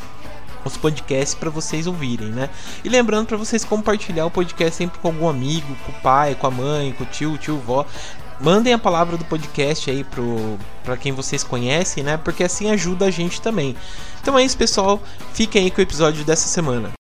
os 0.63 0.77
podcasts 0.77 1.33
para 1.33 1.49
vocês 1.49 1.87
ouvirem, 1.87 2.27
né? 2.27 2.49
E 2.83 2.89
lembrando 2.89 3.27
para 3.27 3.37
vocês 3.37 3.63
compartilhar 3.63 4.25
o 4.25 4.31
podcast 4.31 4.75
sempre 4.75 4.99
com 4.99 5.07
algum 5.07 5.27
amigo, 5.27 5.75
com 5.85 5.91
o 5.91 5.95
pai, 6.01 6.35
com 6.35 6.47
a 6.47 6.51
mãe, 6.51 6.93
com 6.93 7.03
o 7.03 7.07
tio, 7.07 7.37
tio, 7.37 7.57
vó, 7.57 7.85
Mandem 8.43 8.73
a 8.73 8.79
palavra 8.79 9.17
do 9.17 9.25
podcast 9.25 9.91
aí 9.91 10.03
pro 10.03 10.57
para 10.83 10.97
quem 10.97 11.11
vocês 11.11 11.43
conhecem, 11.43 12.03
né? 12.03 12.17
Porque 12.17 12.43
assim 12.43 12.71
ajuda 12.71 13.05
a 13.05 13.11
gente 13.11 13.39
também. 13.39 13.75
Então 14.19 14.37
é 14.37 14.43
isso, 14.43 14.57
pessoal. 14.57 14.99
Fiquem 15.31 15.65
aí 15.65 15.71
com 15.71 15.77
o 15.77 15.83
episódio 15.83 16.25
dessa 16.25 16.47
semana. 16.47 16.91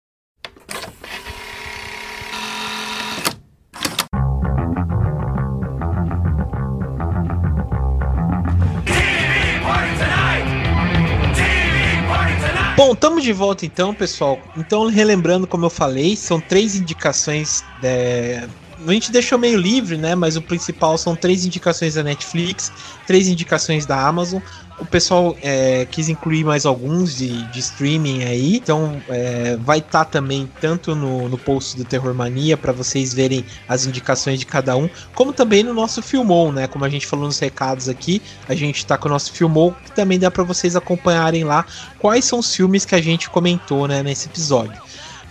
Bom, 12.77 12.93
estamos 12.93 13.23
de 13.23 13.33
volta 13.33 13.65
então, 13.65 13.93
pessoal. 13.93 14.39
Então, 14.55 14.87
relembrando, 14.87 15.47
como 15.47 15.65
eu 15.65 15.69
falei, 15.69 16.15
são 16.15 16.39
três 16.39 16.75
indicações 16.75 17.63
é, 17.83 18.47
a 18.87 18.91
gente 18.93 19.11
deixou 19.11 19.37
meio 19.37 19.57
livre, 19.57 19.97
né? 19.97 20.15
Mas 20.15 20.35
o 20.35 20.41
principal 20.41 20.97
são 20.97 21.15
três 21.15 21.45
indicações 21.45 21.95
da 21.95 22.03
Netflix, 22.03 22.71
três 23.05 23.27
indicações 23.27 23.85
da 23.85 24.07
Amazon. 24.07 24.41
O 24.79 24.85
pessoal 24.85 25.37
é, 25.43 25.85
quis 25.85 26.09
incluir 26.09 26.43
mais 26.43 26.65
alguns 26.65 27.15
de, 27.15 27.43
de 27.51 27.59
streaming 27.59 28.23
aí, 28.23 28.55
então 28.55 28.99
é, 29.09 29.55
vai 29.57 29.77
estar 29.77 30.05
tá 30.05 30.05
também 30.05 30.49
tanto 30.59 30.95
no, 30.95 31.29
no 31.29 31.37
post 31.37 31.77
do 31.77 31.85
Terror 31.85 32.15
Mania 32.15 32.57
para 32.57 32.71
vocês 32.71 33.13
verem 33.13 33.45
as 33.69 33.85
indicações 33.85 34.39
de 34.39 34.45
cada 34.47 34.75
um, 34.75 34.89
como 35.13 35.31
também 35.31 35.61
no 35.61 35.71
nosso 35.71 36.01
Filmou, 36.01 36.51
né? 36.51 36.65
Como 36.65 36.83
a 36.83 36.89
gente 36.89 37.05
falou 37.05 37.25
nos 37.25 37.37
recados 37.37 37.87
aqui, 37.87 38.19
a 38.49 38.55
gente 38.55 38.77
está 38.77 38.97
com 38.97 39.07
o 39.07 39.11
nosso 39.11 39.31
Filmou, 39.31 39.75
que 39.85 39.91
também 39.91 40.17
dá 40.17 40.31
para 40.31 40.43
vocês 40.43 40.75
acompanharem 40.75 41.43
lá 41.43 41.63
quais 41.99 42.25
são 42.25 42.39
os 42.39 42.55
filmes 42.55 42.83
que 42.83 42.95
a 42.95 43.01
gente 43.01 43.29
comentou 43.29 43.87
né, 43.87 44.01
nesse 44.01 44.29
episódio. 44.29 44.81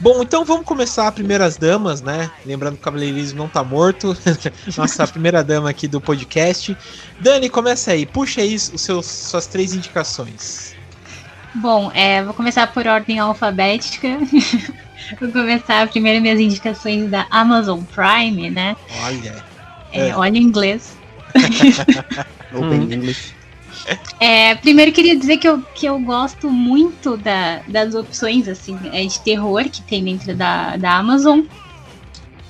Bom, 0.00 0.22
então 0.22 0.46
vamos 0.46 0.64
começar 0.64 1.12
primeiras 1.12 1.58
damas, 1.58 2.00
né? 2.00 2.30
Lembrando 2.46 2.76
que 2.76 2.80
o 2.80 2.84
cabeleirismo 2.84 3.38
não 3.38 3.48
tá 3.48 3.62
morto. 3.62 4.16
Nossa 4.74 5.06
primeira 5.06 5.44
dama 5.44 5.68
aqui 5.68 5.86
do 5.86 6.00
podcast. 6.00 6.74
Dani, 7.20 7.50
começa 7.50 7.92
aí. 7.92 8.06
Puxa 8.06 8.40
aí 8.40 8.54
os 8.54 8.80
seus, 8.80 9.04
suas 9.04 9.46
três 9.46 9.74
indicações. 9.74 10.74
Bom, 11.54 11.92
é, 11.94 12.22
vou 12.22 12.32
começar 12.32 12.72
por 12.72 12.86
ordem 12.86 13.18
alfabética. 13.18 14.08
vou 15.20 15.30
começar 15.30 15.86
primeiro 15.88 16.22
minhas 16.22 16.40
indicações 16.40 17.10
da 17.10 17.26
Amazon 17.30 17.82
Prime, 17.82 18.48
né? 18.48 18.74
Olha. 19.04 19.44
É, 19.92 20.08
é. 20.08 20.16
Olha 20.16 20.38
em 20.38 20.42
inglês. 20.42 20.96
Open 22.54 22.80
hum. 22.80 22.92
English. 22.92 23.34
É, 24.20 24.54
primeiro 24.54 24.92
queria 24.92 25.16
dizer 25.16 25.38
que 25.38 25.48
eu, 25.48 25.62
que 25.74 25.86
eu 25.86 25.98
gosto 25.98 26.50
muito 26.50 27.16
da, 27.16 27.60
das 27.66 27.94
opções 27.94 28.48
assim 28.48 28.78
é, 28.92 29.04
de 29.04 29.18
terror 29.20 29.64
que 29.64 29.82
tem 29.82 30.04
dentro 30.04 30.34
da, 30.34 30.76
da 30.76 30.96
Amazon. 30.96 31.40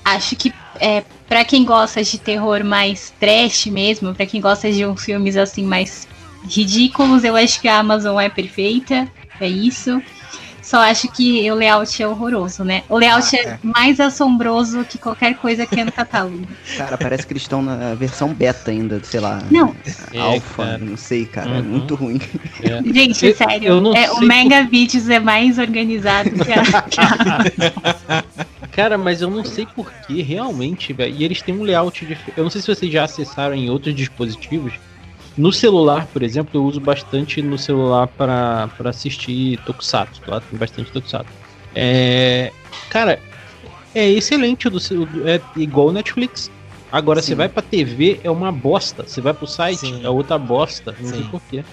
Acho 0.05 0.35
que 0.35 0.53
é, 0.81 1.05
para 1.29 1.45
quem 1.45 1.65
gosta 1.65 2.03
de 2.03 2.19
terror 2.19 2.65
mais 2.65 3.13
trash 3.21 3.67
mesmo, 3.67 4.15
para 4.15 4.27
quem 4.27 4.41
gosta 4.41 4.71
de 4.73 4.85
uns 4.85 5.05
filmes 5.05 5.37
assim 5.37 5.65
mais 5.65 6.09
ridículos, 6.49 7.23
eu 7.23 7.37
acho 7.37 7.61
que 7.61 7.69
a 7.69 7.79
Amazon 7.79 8.19
é 8.19 8.29
perfeita. 8.29 9.09
É 9.41 9.49
isso. 9.49 10.03
Só 10.71 10.79
acho 10.83 11.11
que 11.11 11.51
o 11.51 11.57
layout 11.57 12.01
é 12.01 12.07
horroroso, 12.07 12.63
né? 12.63 12.85
O 12.89 12.97
layout 12.97 13.35
ah, 13.35 13.39
é. 13.41 13.43
é. 13.43 13.59
mais 13.61 13.99
assombroso 13.99 14.85
que 14.85 14.99
qualquer 14.99 15.35
coisa 15.35 15.67
que 15.67 15.81
é 15.81 15.85
no 15.85 15.91
catálogo. 15.91 16.47
Cara, 16.79 16.97
parece 16.97 17.27
que 17.27 17.33
eles 17.33 17.43
estão 17.43 17.61
na 17.61 17.93
versão 17.97 18.33
beta 18.33 18.71
ainda, 18.71 19.03
sei 19.03 19.19
lá. 19.19 19.43
Não. 19.51 19.75
É, 20.15 20.21
alfa, 20.21 20.79
não 20.79 20.97
sei, 20.97 21.27
cara. 21.27 21.49
É 21.49 21.53
uhum. 21.55 21.59
É 21.59 21.63
muito 21.63 21.97
ruim. 21.97 22.21
É. 22.63 22.81
Gente, 22.95 23.27
eu, 23.27 23.35
sério. 23.35 23.69
Eu 23.69 23.95
é, 23.97 24.13
o 24.13 24.21
Mega 24.21 24.65
por... 24.65 25.11
é 25.11 25.19
mais 25.19 25.59
organizado 25.59 26.31
que 26.39 26.53
a. 26.53 28.23
Cara, 28.71 28.97
mas 28.97 29.21
eu 29.21 29.29
não 29.29 29.45
sei 29.45 29.67
porquê, 29.67 30.23
realmente, 30.23 30.93
velho. 30.93 31.17
E 31.17 31.25
eles 31.25 31.43
têm 31.43 31.53
um 31.53 31.65
layout 31.65 32.07
diferente. 32.07 32.35
Eu 32.37 32.45
não 32.45 32.51
sei 32.51 32.61
se 32.61 32.69
vocês 32.69 32.93
já 32.93 33.03
acessaram 33.03 33.57
em 33.57 33.69
outros 33.69 33.93
dispositivos 33.93 34.75
no 35.41 35.53
celular, 35.53 36.07
por 36.07 36.23
exemplo, 36.23 36.61
eu 36.61 36.65
uso 36.65 36.79
bastante 36.79 37.41
no 37.41 37.57
celular 37.57 38.07
para 38.07 38.69
assistir 38.85 39.59
Tokusatsu. 39.65 40.21
Lá 40.27 40.41
tem 40.41 40.59
bastante 40.59 40.93
Tokusatsu. 40.93 41.33
É, 41.75 42.53
cara, 42.91 43.19
é 43.95 44.09
excelente. 44.11 44.69
Do, 44.69 44.79
é 45.27 45.41
igual 45.57 45.89
o 45.89 45.93
Netflix. 45.93 46.51
Agora, 46.93 47.23
você 47.23 47.35
vai 47.35 47.49
pra 47.49 47.63
TV, 47.63 48.21
é 48.23 48.31
uma 48.31 48.53
bosta. 48.53 49.05
Você 49.07 49.21
vai 49.21 49.33
pro 49.33 49.47
site, 49.47 49.79
Sim. 49.79 50.05
é 50.05 50.11
outra 50.11 50.37
bosta. 50.37 50.95
Não 51.01 51.09
Sim. 51.09 51.17
sei 51.17 51.25
porquê. 51.31 51.65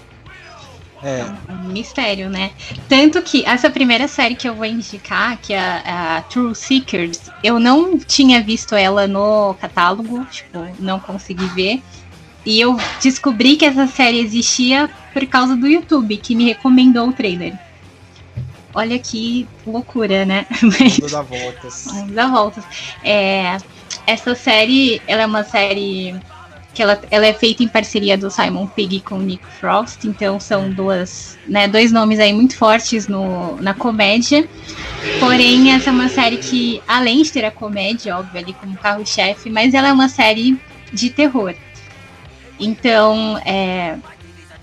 É. 1.04 1.20
é 1.20 1.52
um 1.52 1.68
mistério, 1.68 2.30
né? 2.30 2.52
Tanto 2.88 3.22
que 3.22 3.46
essa 3.46 3.70
primeira 3.70 4.08
série 4.08 4.36
que 4.36 4.48
eu 4.48 4.56
vou 4.56 4.66
indicar, 4.66 5.38
que 5.38 5.54
é 5.54 5.60
a, 5.60 6.18
a 6.18 6.22
True 6.22 6.56
Seekers, 6.56 7.32
eu 7.44 7.60
não 7.60 8.00
tinha 8.00 8.42
visto 8.42 8.76
ela 8.76 9.08
no 9.08 9.54
catálogo, 9.56 10.26
tipo, 10.26 10.58
não 10.80 11.00
consegui 11.00 11.46
ver. 11.48 11.84
E 12.48 12.62
eu 12.62 12.78
descobri 13.04 13.58
que 13.58 13.66
essa 13.66 13.86
série 13.88 14.22
existia 14.22 14.90
por 15.14 15.28
causa 15.28 15.54
do 15.54 15.68
YouTube, 15.68 16.16
que 16.16 16.34
me 16.34 16.46
recomendou 16.46 17.10
o 17.10 17.12
trailer. 17.12 17.54
Olha 18.74 18.98
que 18.98 19.46
loucura, 19.66 20.26
né? 20.26 20.46
Mundo 20.64 21.12
dá 21.12 21.22
voltas. 21.22 21.88
Dá 22.08 22.28
voltas. 22.28 22.64
É, 23.04 23.58
essa 24.06 24.34
série, 24.34 25.02
ela 25.06 25.24
é 25.24 25.26
uma 25.26 25.44
série 25.44 26.16
que 26.74 26.82
ela, 26.82 27.02
ela 27.12 27.26
é 27.26 27.34
feita 27.34 27.64
em 27.64 27.68
parceria 27.68 28.18
do 28.18 28.32
Simon 28.32 28.66
Pegg 28.68 29.02
com 29.02 29.16
o 29.16 29.22
Nick 29.22 29.46
Frost, 29.60 30.06
então 30.06 30.40
são 30.40 30.72
duas, 30.72 31.38
né, 31.48 31.68
dois 31.68 31.92
nomes 31.92 32.18
aí 32.18 32.32
muito 32.32 32.56
fortes 32.56 33.10
no, 33.10 33.58
na 33.58 33.74
comédia. 33.74 34.48
Porém, 35.20 35.74
essa 35.74 35.90
é 35.90 35.92
uma 35.92 36.08
série 36.08 36.38
que, 36.38 36.82
além 36.88 37.24
de 37.24 37.32
ter 37.34 37.44
a 37.44 37.52
comédia, 37.52 38.18
óbvio, 38.18 38.40
ali 38.40 38.54
como 38.54 38.78
carro-chefe, 38.78 39.50
mas 39.50 39.74
ela 39.74 39.90
é 39.90 39.92
uma 39.92 40.08
série 40.08 40.58
de 40.94 41.10
terror. 41.10 41.54
Então, 42.60 43.38
é, 43.46 43.98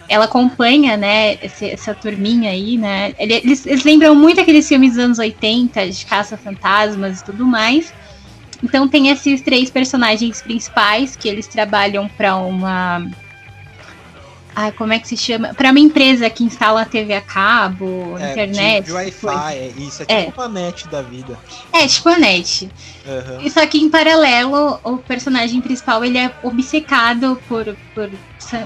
ela 0.09 0.25
acompanha, 0.27 0.97
né, 0.97 1.35
esse, 1.43 1.71
essa 1.71 1.95
turminha 1.95 2.51
aí, 2.51 2.77
né? 2.77 3.15
Eles, 3.19 3.67
eles, 3.67 3.85
lembram 3.85 4.15
muito 4.15 4.41
aqueles 4.41 4.67
filmes 4.69 4.91
dos 4.91 4.99
anos 4.99 5.19
80, 5.19 5.91
de 5.91 6.05
caça-fantasmas 6.07 7.21
e 7.21 7.25
tudo 7.25 7.47
mais. 7.47 7.93
Então 8.63 8.89
tem 8.89 9.09
esses 9.09 9.43
três 9.43 9.71
personagens 9.71 10.41
principais 10.41 11.17
que 11.17 11.29
eles 11.29 11.47
trabalham 11.47 12.09
para 12.09 12.37
uma 12.37 13.07
Ai, 14.57 14.71
como 14.73 14.93
é 14.93 14.99
que 14.99 15.09
se 15.09 15.17
chama? 15.17 15.53
Para 15.53 15.71
uma 15.71 15.81
empresa 15.81 16.31
que 16.31 16.45
instala 16.45 16.83
a 16.83 16.85
TV 16.85 17.15
a 17.15 17.21
cabo, 17.21 18.17
é, 18.19 18.31
internet. 18.31 18.85
Tipo 18.85 18.97
Wi-Fi, 18.97 19.55
é 19.55 19.73
isso. 19.77 20.03
É 20.07 20.25
tipo 20.25 20.41
é. 20.41 20.45
uma 20.45 20.49
net 20.49 20.89
da 20.89 21.03
vida. 21.03 21.39
É, 21.73 21.87
tipo 21.87 22.09
a 22.09 22.19
net. 22.19 22.71
Uhum. 23.05 23.41
Isso 23.47 23.59
aqui 23.59 23.79
em 23.79 23.91
paralelo, 23.91 24.79
o 24.85 24.99
personagem 24.99 25.61
principal 25.61 26.05
ele 26.05 26.19
é 26.19 26.33
obcecado 26.43 27.41
por, 27.49 27.77
por 27.95 28.11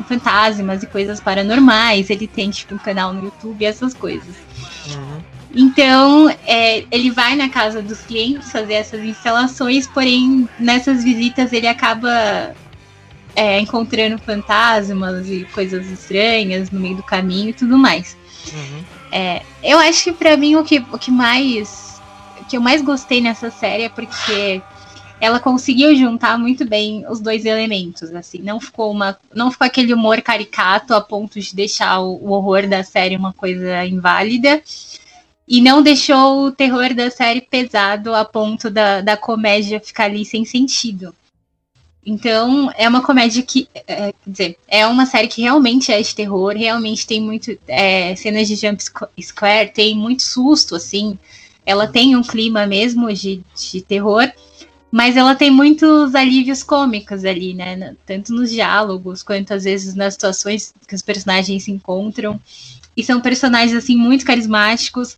fantasmas 0.06 0.82
e 0.82 0.86
coisas 0.86 1.20
paranormais. 1.20 2.10
Ele 2.10 2.26
tem 2.26 2.50
tipo 2.50 2.74
um 2.74 2.78
canal 2.78 3.12
no 3.12 3.24
YouTube 3.24 3.62
e 3.62 3.64
essas 3.64 3.94
coisas. 3.94 4.34
Uhum. 4.88 5.38
Então, 5.54 6.28
é, 6.46 6.84
ele 6.90 7.10
vai 7.10 7.34
na 7.34 7.48
casa 7.48 7.80
dos 7.80 8.00
clientes 8.02 8.52
fazer 8.52 8.74
essas 8.74 9.02
instalações, 9.02 9.86
porém, 9.86 10.46
nessas 10.58 11.02
visitas 11.02 11.52
ele 11.52 11.66
acaba 11.66 12.54
é, 13.38 13.60
encontrando 13.60 14.18
fantasmas 14.18 15.30
e 15.30 15.44
coisas 15.54 15.88
estranhas 15.88 16.72
no 16.72 16.80
meio 16.80 16.96
do 16.96 17.04
caminho 17.04 17.50
e 17.50 17.52
tudo 17.52 17.78
mais. 17.78 18.16
Uhum. 18.52 18.84
É, 19.12 19.42
eu 19.62 19.78
acho 19.78 20.04
que 20.04 20.12
para 20.12 20.36
mim 20.36 20.56
o 20.56 20.64
que, 20.64 20.84
o 20.92 20.98
que 20.98 21.12
mais 21.12 22.00
o 22.40 22.44
que 22.46 22.56
eu 22.56 22.60
mais 22.60 22.82
gostei 22.82 23.20
nessa 23.20 23.48
série 23.48 23.84
é 23.84 23.88
porque 23.88 24.60
ela 25.20 25.38
conseguiu 25.38 25.94
juntar 25.94 26.36
muito 26.36 26.64
bem 26.64 27.04
os 27.08 27.20
dois 27.20 27.44
elementos, 27.44 28.12
assim, 28.12 28.38
não 28.38 28.58
ficou 28.58 28.90
uma 28.90 29.16
não 29.32 29.52
ficou 29.52 29.68
aquele 29.68 29.94
humor 29.94 30.20
caricato 30.20 30.92
a 30.92 31.00
ponto 31.00 31.38
de 31.38 31.54
deixar 31.54 32.00
o, 32.00 32.16
o 32.16 32.32
horror 32.32 32.66
da 32.66 32.82
série 32.82 33.16
uma 33.16 33.32
coisa 33.32 33.84
inválida 33.86 34.60
e 35.46 35.62
não 35.62 35.80
deixou 35.80 36.46
o 36.46 36.50
terror 36.50 36.92
da 36.92 37.08
série 37.08 37.40
pesado 37.40 38.16
a 38.16 38.24
ponto 38.24 38.68
da, 38.68 39.00
da 39.00 39.16
comédia 39.16 39.78
ficar 39.78 40.06
ali 40.06 40.24
sem 40.24 40.44
sentido. 40.44 41.14
Então, 42.10 42.72
é 42.74 42.88
uma 42.88 43.02
comédia 43.02 43.42
que. 43.42 43.68
É, 43.86 44.12
quer 44.12 44.14
dizer, 44.26 44.56
é 44.66 44.86
uma 44.86 45.04
série 45.04 45.28
que 45.28 45.42
realmente 45.42 45.92
é 45.92 46.00
de 46.00 46.14
terror, 46.14 46.54
realmente 46.56 47.06
tem 47.06 47.20
muito. 47.20 47.54
É, 47.68 48.16
cenas 48.16 48.48
de 48.48 48.56
jump 48.56 48.82
square, 49.20 49.70
tem 49.74 49.94
muito 49.94 50.22
susto, 50.22 50.74
assim. 50.74 51.18
Ela 51.66 51.86
tem 51.86 52.16
um 52.16 52.22
clima 52.22 52.66
mesmo 52.66 53.12
de, 53.12 53.42
de 53.54 53.82
terror, 53.82 54.26
mas 54.90 55.18
ela 55.18 55.34
tem 55.34 55.50
muitos 55.50 56.14
alívios 56.14 56.62
cômicos 56.62 57.26
ali, 57.26 57.52
né? 57.52 57.94
Tanto 58.06 58.32
nos 58.32 58.50
diálogos, 58.50 59.22
quanto 59.22 59.52
às 59.52 59.64
vezes 59.64 59.94
nas 59.94 60.14
situações 60.14 60.72
que 60.88 60.94
os 60.94 61.02
personagens 61.02 61.64
se 61.64 61.70
encontram. 61.70 62.40
E 62.98 63.04
são 63.04 63.20
personagens, 63.20 63.76
assim, 63.76 63.94
muito 63.94 64.24
carismáticos. 64.24 65.16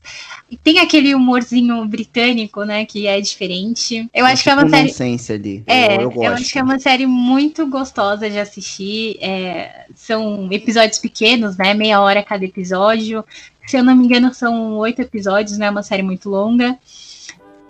E 0.51 0.57
tem 0.59 0.81
aquele 0.81 1.15
humorzinho 1.15 1.83
britânico, 1.87 2.63
né? 2.63 2.85
Que 2.85 3.07
é 3.07 3.19
diferente. 3.19 4.07
Eu 4.13 4.27
acho 4.27 4.43
que 4.43 4.51
é 4.51 4.53
uma 4.53 4.65
tipo 4.67 4.93
série. 4.93 5.33
Ali. 5.33 5.65
É, 5.67 5.97
eu, 5.97 6.13
eu, 6.13 6.23
eu, 6.25 6.33
acho 6.35 6.53
que 6.53 6.59
é 6.59 6.63
uma 6.63 6.79
série 6.79 7.07
muito 7.07 7.67
gostosa 7.67 8.29
de 8.29 8.39
assistir. 8.39 9.17
É, 9.23 9.87
são 9.95 10.47
episódios 10.53 10.99
pequenos, 10.99 11.57
né? 11.57 11.73
Meia 11.73 12.03
hora 12.03 12.23
cada 12.23 12.45
episódio. 12.45 13.25
Se 13.67 13.79
eu 13.79 13.83
não 13.83 13.97
me 13.97 14.05
engano, 14.05 14.35
são 14.35 14.77
oito 14.77 15.01
episódios, 15.01 15.57
né? 15.57 15.65
É 15.65 15.71
uma 15.71 15.83
série 15.83 16.03
muito 16.03 16.29
longa. 16.29 16.79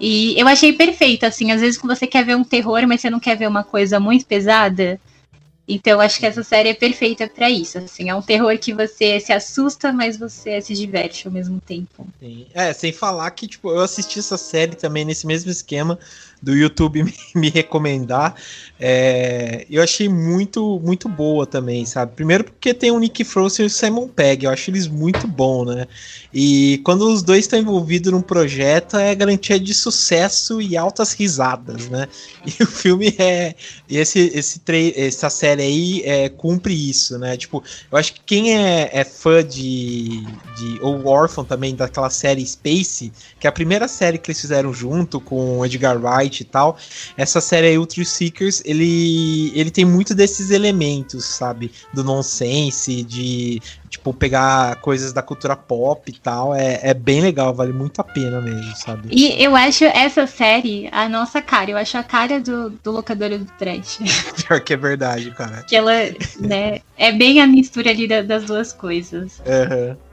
E 0.01 0.35
eu 0.37 0.49
achei 0.49 0.73
perfeito, 0.73 1.25
assim, 1.25 1.53
às 1.53 1.61
vezes 1.61 1.81
você 1.81 2.07
quer 2.07 2.25
ver 2.25 2.35
um 2.35 2.43
terror, 2.43 2.85
mas 2.89 3.01
você 3.01 3.11
não 3.11 3.21
quer 3.21 3.37
ver 3.37 3.47
uma 3.47 3.63
coisa 3.63 4.01
muito 4.01 4.27
pesada. 4.27 4.99
Então 5.73 6.01
acho 6.01 6.19
que 6.19 6.27
essa 6.27 6.43
série 6.43 6.71
é 6.71 6.75
perfeita 6.75 7.29
para 7.29 7.49
isso. 7.49 7.79
Assim, 7.79 8.11
é 8.11 8.15
um 8.15 8.21
terror 8.21 8.59
que 8.59 8.75
você 8.75 9.21
se 9.21 9.33
assusta, 9.33 9.93
mas 9.93 10.19
você 10.19 10.61
se 10.61 10.75
diverte 10.75 11.29
ao 11.29 11.33
mesmo 11.33 11.61
tempo. 11.61 12.07
É, 12.53 12.73
sem 12.73 12.93
falar 12.93 13.31
que 13.31 13.47
tipo, 13.47 13.71
eu 13.71 13.81
assisti 13.81 14.19
essa 14.19 14.37
série 14.37 14.75
também 14.75 15.05
nesse 15.05 15.27
mesmo 15.27 15.51
esquema 15.51 15.99
do 16.43 16.55
YouTube 16.55 17.03
me, 17.05 17.15
me 17.35 17.51
recomendar. 17.51 18.35
É, 18.79 19.67
eu 19.71 19.83
achei 19.83 20.09
muito, 20.09 20.81
muito 20.83 21.09
boa 21.09 21.47
também, 21.47 21.85
sabe? 21.85 22.13
Primeiro 22.15 22.45
porque 22.45 22.73
tem 22.73 22.91
o 22.91 22.99
Nick 22.99 23.25
Frost 23.25 23.59
e 23.59 23.65
o 23.65 23.71
Simon 23.71 24.09
Pegg, 24.09 24.45
eu 24.45 24.51
acho 24.51 24.71
eles 24.71 24.87
muito 24.87 25.27
bons, 25.27 25.67
né? 25.67 25.87
E 26.33 26.81
quando 26.85 27.07
os 27.07 27.23
dois 27.23 27.41
estão 27.41 27.59
envolvidos 27.59 28.11
num 28.11 28.23
projeto, 28.23 28.97
é 28.97 29.15
garantia 29.15 29.61
de 29.61 29.75
sucesso 29.75 30.63
e 30.63 30.77
altas 30.77 31.13
risadas, 31.13 31.89
né? 31.89 32.07
E 32.47 32.63
o 32.63 32.67
filme 32.67 33.15
é. 33.19 33.55
Esse, 33.89 34.33
esse 34.35 34.61
essa 34.97 35.29
série 35.29 35.63
aí 35.63 36.03
é, 36.05 36.29
cumpre 36.29 36.73
isso, 36.73 37.19
né? 37.19 37.37
Tipo, 37.37 37.63
eu 37.93 37.99
acho 37.99 38.15
que 38.15 38.21
quem 38.25 38.57
é, 38.57 38.89
é 38.93 39.05
fã 39.05 39.45
de, 39.45 40.25
de. 40.57 40.79
Ou 40.81 41.07
órfão 41.07 41.45
também 41.45 41.75
daquela 41.75 42.09
série 42.09 42.47
Space, 42.47 43.13
que 43.39 43.47
é 43.47 43.51
a 43.51 43.53
primeira 43.53 43.87
série 43.87 44.17
que 44.17 44.31
eles 44.31 44.41
fizeram 44.41 44.73
junto 44.73 45.21
com 45.21 45.59
o 45.59 45.67
Edgar 45.67 46.01
Wright 46.03 46.30
e 46.39 46.45
tal, 46.45 46.79
essa 47.17 47.41
série 47.41 47.67
aí, 47.69 47.79
Ultra 47.79 48.05
Seekers, 48.05 48.63
ele, 48.65 49.53
ele 49.55 49.71
tem 49.71 49.85
muito 49.85 50.15
desses 50.15 50.51
elementos, 50.51 51.25
sabe? 51.25 51.73
Do 51.93 52.05
nonsense, 52.05 53.03
de 53.03 53.61
tipo, 53.89 54.15
pegar 54.15 54.77
coisas 54.77 55.13
da 55.13 55.21
cultura 55.21 55.57
pop 55.57 56.11
e 56.11 56.19
tal, 56.19 56.55
é, 56.55 56.79
é 56.83 56.95
bem 56.95 57.21
legal, 57.21 57.53
vale 57.53 57.73
muito 57.73 58.01
a 58.01 58.05
pena 58.05 58.41
mesmo, 58.41 58.75
sabe? 58.77 59.09
E 59.11 59.43
eu 59.43 59.57
acho 59.57 59.85
essa 59.85 60.27
série 60.27 60.89
a 60.93 61.09
nossa 61.09 61.43
cara, 61.43 61.73
eu 61.73 61.77
acho 61.77 61.99
a 61.99 62.03
cara 62.03 62.41
do, 62.41 62.71
do 62.71 62.93
locador 62.93 63.31
do 63.31 63.45
trash. 63.59 63.99
Pior 64.47 64.61
que 64.61 64.75
é 64.75 64.77
verdade, 64.77 65.31
cara. 65.33 65.63
Que 65.65 65.75
ela, 65.75 65.93
né, 66.39 66.81
é 66.97 67.13
bem 67.13 67.41
a 67.41 67.47
mistura 67.47 67.91
ali 67.91 68.07
da, 68.07 68.23
das 68.23 68.45
duas 68.45 68.73
coisas. 68.73 69.41
Aham. 69.47 69.89
Uhum. 69.89 70.10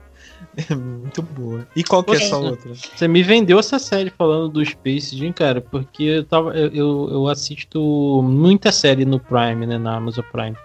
É 0.68 0.74
muito 0.74 1.22
boa. 1.22 1.66
E 1.76 1.84
qual 1.84 2.02
que 2.02 2.12
é 2.12 2.16
essa 2.16 2.36
outra? 2.36 2.72
Você 2.74 3.06
me 3.06 3.22
vendeu 3.22 3.60
essa 3.60 3.78
série 3.78 4.10
falando 4.10 4.48
do 4.48 4.64
Space 4.64 5.16
Jam, 5.16 5.32
cara, 5.32 5.60
porque 5.60 6.02
eu, 6.02 6.24
tava, 6.24 6.52
eu, 6.56 7.08
eu 7.10 7.28
assisto 7.28 7.80
muita 8.24 8.72
série 8.72 9.04
no 9.04 9.20
Prime, 9.20 9.66
né, 9.66 9.78
na 9.78 9.96
Amazon 9.96 10.24
Prime. 10.32 10.56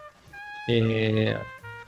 É, 0.67 1.39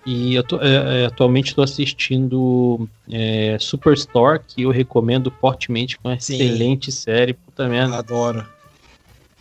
e 0.06 0.36
eu 0.36 0.44
tô, 0.44 0.62
é, 0.62 1.02
é 1.02 1.06
atualmente 1.06 1.48
estou 1.48 1.64
assistindo 1.64 2.88
é, 3.12 3.58
Superstore, 3.60 4.42
que 4.48 4.62
eu 4.62 4.70
recomendo 4.70 5.32
fortemente, 5.42 5.98
com 5.98 6.10
uma 6.10 6.20
Sim. 6.20 6.36
excelente 6.36 6.92
série, 6.92 7.34
puta 7.34 7.68
merda. 7.68 7.98
Adoro. 7.98 8.55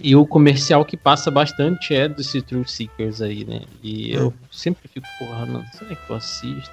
E 0.00 0.16
o 0.16 0.26
comercial 0.26 0.84
que 0.84 0.96
passa 0.96 1.30
bastante 1.30 1.94
é 1.94 2.08
desse 2.08 2.42
True 2.42 2.68
Seekers 2.68 3.22
aí, 3.22 3.44
né? 3.44 3.62
E 3.82 4.16
hum. 4.16 4.22
eu 4.22 4.34
sempre 4.50 4.88
fico, 4.88 5.06
porra, 5.18 5.46
não 5.46 5.64
sei 5.72 5.88
que 5.88 6.10
eu 6.10 6.16
assisto. 6.16 6.70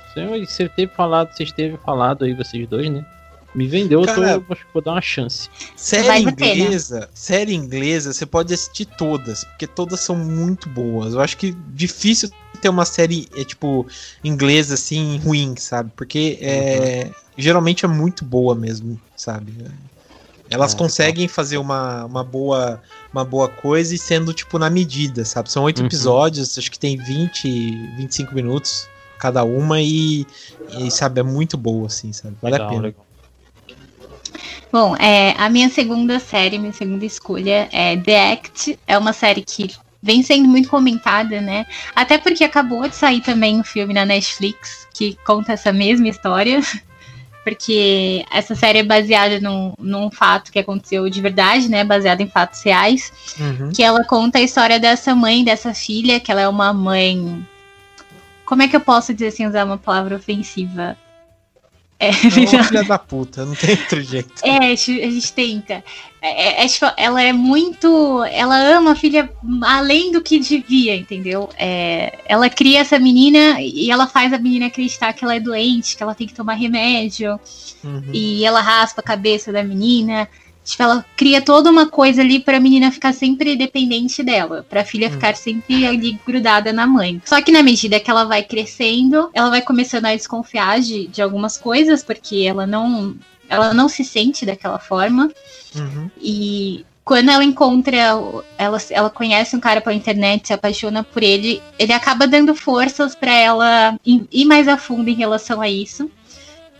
Você 0.48 0.68
teve 0.68 0.92
falado, 0.92 1.32
vocês 1.32 1.52
teve 1.52 1.78
falado 1.78 2.26
aí, 2.26 2.34
vocês 2.34 2.68
dois, 2.68 2.90
né? 2.90 3.06
Me 3.54 3.68
vendeu, 3.68 4.02
Cara, 4.04 4.32
eu 4.32 4.42
tô, 4.42 4.54
acho 4.54 4.66
que 4.66 4.74
vou 4.74 4.82
dar 4.82 4.94
uma 4.94 5.02
chance. 5.02 5.50
Série 5.76 6.22
inglesa, 6.22 7.10
série 7.14 7.54
inglesa, 7.54 8.14
você 8.14 8.26
pode 8.26 8.54
assistir 8.54 8.86
todas, 8.86 9.44
porque 9.44 9.68
todas 9.68 10.00
são 10.00 10.16
muito 10.16 10.70
boas. 10.70 11.14
Eu 11.14 11.20
acho 11.20 11.36
que 11.36 11.52
difícil 11.68 12.32
ter 12.62 12.70
uma 12.70 12.86
série, 12.86 13.28
é, 13.36 13.44
tipo, 13.44 13.86
inglesa, 14.24 14.76
assim, 14.76 15.18
ruim, 15.20 15.56
sabe? 15.58 15.92
Porque 15.98 16.38
é, 16.42 17.08
uhum. 17.08 17.14
geralmente 17.38 17.84
é 17.84 17.88
muito 17.90 18.24
boa 18.24 18.56
mesmo, 18.56 19.00
sabe? 19.18 19.54
Elas 20.50 20.74
é, 20.74 20.78
conseguem 20.78 21.28
tá. 21.28 21.34
fazer 21.34 21.58
uma, 21.58 22.06
uma, 22.06 22.24
boa, 22.24 22.82
uma 23.14 23.26
boa 23.26 23.50
coisa 23.50 23.94
e 23.94 23.98
sendo, 23.98 24.34
tipo, 24.34 24.58
na 24.58 24.70
medida, 24.70 25.26
sabe? 25.26 25.52
São 25.52 25.64
oito 25.64 25.80
uhum. 25.80 25.88
episódios, 25.88 26.58
acho 26.58 26.72
que 26.72 26.80
tem 26.80 26.98
20, 26.98 27.88
25 27.98 28.34
minutos 28.34 28.88
cada 29.20 29.44
uma 29.44 29.80
e, 29.80 30.26
e, 30.80 30.90
sabe, 30.90 31.20
é 31.20 31.24
muito 31.24 31.56
boa, 31.56 31.88
assim, 31.88 32.12
sabe? 32.12 32.36
Vale 32.42 32.54
legal, 32.54 32.68
a 32.68 32.72
pena. 32.72 32.82
Legal. 32.84 33.06
Bom, 34.72 34.96
é, 34.96 35.36
a 35.38 35.50
minha 35.50 35.70
segunda 35.70 36.18
série, 36.18 36.58
minha 36.58 36.74
segunda 36.74 37.06
escolha 37.06 37.68
é 37.72 37.98
The 37.98 38.32
Act. 38.32 38.80
É 38.88 38.98
uma 38.98 39.14
série 39.14 39.42
que 39.42 39.70
vem 40.02 40.24
sendo 40.24 40.48
muito 40.48 40.70
comentada, 40.70 41.42
né? 41.42 41.66
Até 41.96 42.18
porque 42.18 42.44
acabou 42.44 42.88
de 42.88 42.96
sair 42.96 43.22
também 43.22 43.60
um 43.60 43.64
filme 43.64 43.94
na 43.94 44.06
Netflix 44.06 44.88
que 44.94 45.18
conta 45.26 45.54
essa 45.54 45.72
mesma 45.72 46.08
história. 46.08 46.62
Porque 47.44 48.24
essa 48.32 48.54
série 48.54 48.80
é 48.80 48.84
baseada 48.84 49.40
num, 49.40 49.74
num 49.80 50.12
fato 50.12 50.52
que 50.52 50.60
aconteceu 50.60 51.10
de 51.10 51.22
verdade, 51.22 51.68
né? 51.70 51.84
Baseada 51.84 52.22
em 52.22 52.28
fatos 52.28 52.62
reais. 52.62 53.12
Uhum. 53.40 53.72
Que 53.72 53.84
ela 53.84 54.04
conta 54.04 54.38
a 54.38 54.42
história 54.42 54.80
dessa 54.80 55.16
mãe, 55.16 55.44
dessa 55.44 55.74
filha, 55.74 56.20
que 56.20 56.32
ela 56.32 56.42
é 56.42 56.48
uma 56.48 56.72
mãe. 56.72 57.46
Como 58.46 58.62
é 58.62 58.68
que 58.68 58.76
eu 58.76 58.82
posso 58.82 59.14
dizer 59.14 59.32
sem 59.32 59.48
usar 59.48 59.66
uma 59.66 59.78
palavra 59.78 60.16
ofensiva? 60.16 60.96
É, 62.02 62.10
é 62.10 62.14
filha 62.64 62.84
da 62.84 62.98
puta, 62.98 63.46
não 63.46 63.54
tem 63.54 63.70
outro 63.72 64.02
jeito. 64.02 64.34
É, 64.44 64.72
a 64.72 64.76
gente 64.76 65.32
tenta. 65.34 65.84
É, 66.20 66.62
é, 66.62 66.66
é, 66.66 66.68
tipo, 66.68 66.88
ela 66.98 67.22
é 67.22 67.32
muito. 67.32 68.24
Ela 68.24 68.76
ama 68.76 68.94
a 68.94 68.96
filha 68.96 69.32
além 69.62 70.12
do 70.12 70.20
que 70.20 70.40
devia, 70.40 70.96
entendeu? 70.96 71.48
É, 71.60 72.18
ela 72.26 72.50
cria 72.50 72.80
essa 72.80 72.98
menina 72.98 73.62
e 73.62 73.92
ela 73.92 74.08
faz 74.08 74.34
a 74.34 74.40
menina 74.40 74.66
acreditar 74.66 75.14
que 75.14 75.24
ela 75.24 75.36
é 75.36 75.40
doente, 75.40 75.96
que 75.96 76.02
ela 76.02 76.16
tem 76.16 76.26
que 76.26 76.34
tomar 76.34 76.56
remédio. 76.56 77.40
Uhum. 77.84 78.10
E 78.12 78.44
ela 78.44 78.62
raspa 78.62 79.02
a 79.02 79.04
cabeça 79.04 79.52
da 79.52 79.64
menina. 79.64 80.28
Tipo, 80.72 80.84
ela 80.84 81.06
cria 81.18 81.42
toda 81.42 81.70
uma 81.70 81.86
coisa 81.86 82.22
ali 82.22 82.40
para 82.40 82.58
a 82.58 82.60
menina 82.60 82.92
ficar 82.92 83.14
sempre 83.14 83.58
dependente 83.58 84.24
dela, 84.24 84.66
para 84.70 84.82
a 84.82 84.86
filha 84.86 85.10
hum. 85.10 85.12
ficar 85.12 85.36
sempre 85.36 85.86
ali 85.86 86.18
grudada 86.26 86.72
na 86.72 86.88
mãe. 86.88 87.22
Só 87.26 87.42
que 87.42 87.52
na 87.52 87.62
medida 87.62 88.00
que 88.00 88.10
ela 88.10 88.24
vai 88.24 88.42
crescendo, 88.42 89.30
ela 89.34 89.50
vai 89.50 89.62
começando 89.62 90.06
a 90.06 90.16
desconfiar 90.16 90.80
de, 90.80 91.08
de 91.08 91.22
algumas 91.22 91.58
coisas, 91.58 92.04
porque 92.04 92.46
ela 92.48 92.66
não, 92.66 93.16
ela 93.50 93.74
não 93.74 93.90
se 93.90 94.06
sente 94.06 94.46
daquela 94.46 94.80
forma. 94.80 95.30
Uhum. 95.76 96.10
E 96.22 96.86
quando 97.04 97.30
ela 97.30 97.44
encontra, 97.44 97.98
ela, 98.58 98.78
ela 98.90 99.10
conhece 99.10 99.54
um 99.54 99.60
cara 99.60 99.82
pela 99.82 99.94
internet, 99.94 100.48
se 100.48 100.54
apaixona 100.54 101.04
por 101.04 101.22
ele, 101.22 101.62
ele 101.78 101.92
acaba 101.92 102.26
dando 102.26 102.56
forças 102.56 103.14
para 103.14 103.34
ela 103.34 104.00
ir 104.06 104.46
mais 104.46 104.70
a 104.70 104.78
fundo 104.78 105.10
em 105.10 105.16
relação 105.16 105.60
a 105.60 105.70
isso. 105.70 106.10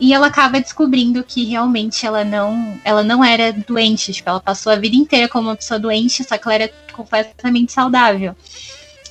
E 0.02 0.16
ela 0.16 0.28
acaba 0.28 0.60
descobrindo 0.60 1.24
que 1.24 1.46
realmente 1.46 2.08
ela 2.08 2.24
não, 2.24 2.82
ela 2.84 3.04
não 3.04 3.24
era 3.24 3.54
doente. 3.54 4.12
Tipo, 4.12 4.32
ela 4.32 4.40
passou 4.40 4.74
a 4.74 4.76
vida 4.76 4.96
inteira 4.96 5.30
como 5.30 5.48
uma 5.48 5.56
pessoa 5.56 5.80
doente, 5.80 6.24
só 6.24 6.40
que 6.40 6.48
ela 6.48 6.56
era 6.56 6.74
completamente 6.92 7.72
saudável. 7.72 8.36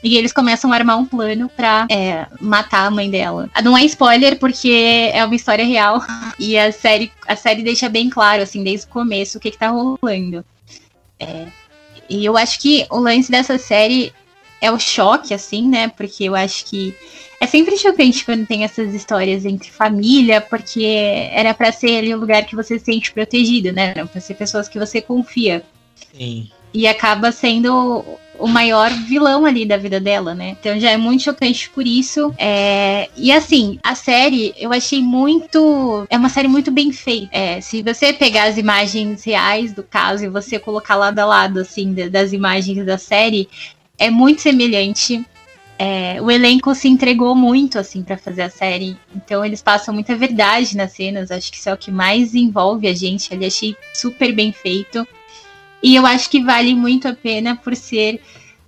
E 0.02 0.16
eles 0.16 0.32
começam 0.32 0.72
a 0.72 0.74
armar 0.74 0.98
um 0.98 1.06
plano 1.06 1.48
pra 1.48 1.86
é, 1.88 2.26
matar 2.40 2.86
a 2.86 2.90
mãe 2.90 3.08
dela. 3.08 3.48
Não 3.62 3.78
é 3.78 3.84
spoiler, 3.84 4.36
porque 4.40 5.12
é 5.12 5.24
uma 5.24 5.36
história 5.36 5.64
real. 5.64 6.02
E 6.40 6.58
a 6.58 6.72
série, 6.72 7.12
a 7.28 7.36
série 7.36 7.62
deixa 7.62 7.88
bem 7.88 8.08
claro, 8.08 8.42
assim, 8.42 8.64
desde 8.64 8.86
o 8.86 8.88
começo, 8.88 9.36
o 9.38 9.40
que, 9.40 9.50
que 9.50 9.58
tá 9.58 9.68
rolando. 9.68 10.44
É, 11.20 11.46
e 12.08 12.24
eu 12.24 12.36
acho 12.36 12.58
que 12.58 12.86
o 12.90 12.98
lance 12.98 13.30
dessa 13.30 13.58
série 13.58 14.12
é 14.60 14.72
o 14.72 14.78
choque, 14.78 15.32
assim, 15.32 15.68
né? 15.68 15.88
Porque 15.88 16.24
eu 16.24 16.34
acho 16.34 16.64
que 16.64 16.96
é 17.40 17.46
sempre 17.46 17.76
chocante 17.78 18.22
quando 18.22 18.46
tem 18.46 18.64
essas 18.64 18.92
histórias 18.92 19.46
entre 19.46 19.70
família, 19.70 20.42
porque 20.42 20.84
era 21.32 21.54
para 21.54 21.72
ser 21.72 21.96
ali 21.96 22.12
o 22.12 22.18
um 22.18 22.20
lugar 22.20 22.44
que 22.44 22.54
você 22.54 22.78
se 22.78 22.84
sente 22.84 23.10
protegido, 23.10 23.72
né? 23.72 23.94
Pra 23.94 24.20
ser 24.20 24.34
pessoas 24.34 24.68
que 24.68 24.78
você 24.78 25.00
confia. 25.00 25.62
Sim. 26.14 26.50
E 26.72 26.86
acaba 26.86 27.32
sendo 27.32 28.04
o 28.38 28.46
maior 28.46 28.90
vilão 28.90 29.46
ali 29.46 29.64
da 29.64 29.78
vida 29.78 29.98
dela, 29.98 30.34
né? 30.34 30.56
Então 30.60 30.78
já 30.78 30.90
é 30.90 30.98
muito 30.98 31.24
chocante 31.24 31.70
por 31.70 31.86
isso. 31.86 32.34
É... 32.36 33.08
E 33.16 33.32
assim, 33.32 33.78
a 33.82 33.94
série 33.94 34.52
eu 34.58 34.70
achei 34.70 35.00
muito. 35.00 36.06
É 36.10 36.18
uma 36.18 36.28
série 36.28 36.48
muito 36.48 36.70
bem 36.70 36.92
feita. 36.92 37.28
É, 37.32 37.60
se 37.62 37.82
você 37.82 38.12
pegar 38.12 38.44
as 38.44 38.58
imagens 38.58 39.24
reais 39.24 39.72
do 39.72 39.82
caso 39.82 40.24
e 40.24 40.28
você 40.28 40.58
colocar 40.58 40.94
lado 40.94 41.18
a 41.18 41.24
lado, 41.24 41.60
assim, 41.60 41.94
das 42.10 42.34
imagens 42.34 42.84
da 42.84 42.98
série, 42.98 43.48
é 43.98 44.10
muito 44.10 44.42
semelhante. 44.42 45.24
É, 45.82 46.20
o 46.20 46.30
elenco 46.30 46.74
se 46.74 46.88
entregou 46.88 47.34
muito 47.34 47.78
assim 47.78 48.02
para 48.02 48.18
fazer 48.18 48.42
a 48.42 48.50
série, 48.50 48.98
então 49.16 49.42
eles 49.42 49.62
passam 49.62 49.94
muita 49.94 50.14
verdade 50.14 50.76
nas 50.76 50.92
cenas. 50.92 51.30
Acho 51.30 51.50
que 51.50 51.56
isso 51.56 51.70
é 51.70 51.72
o 51.72 51.78
que 51.78 51.90
mais 51.90 52.34
envolve 52.34 52.86
a 52.86 52.92
gente. 52.92 53.32
Ali 53.32 53.46
achei 53.46 53.74
super 53.94 54.30
bem 54.30 54.52
feito 54.52 55.08
e 55.82 55.96
eu 55.96 56.04
acho 56.04 56.28
que 56.28 56.42
vale 56.42 56.74
muito 56.74 57.08
a 57.08 57.14
pena 57.14 57.56
por 57.56 57.74
ser 57.74 58.20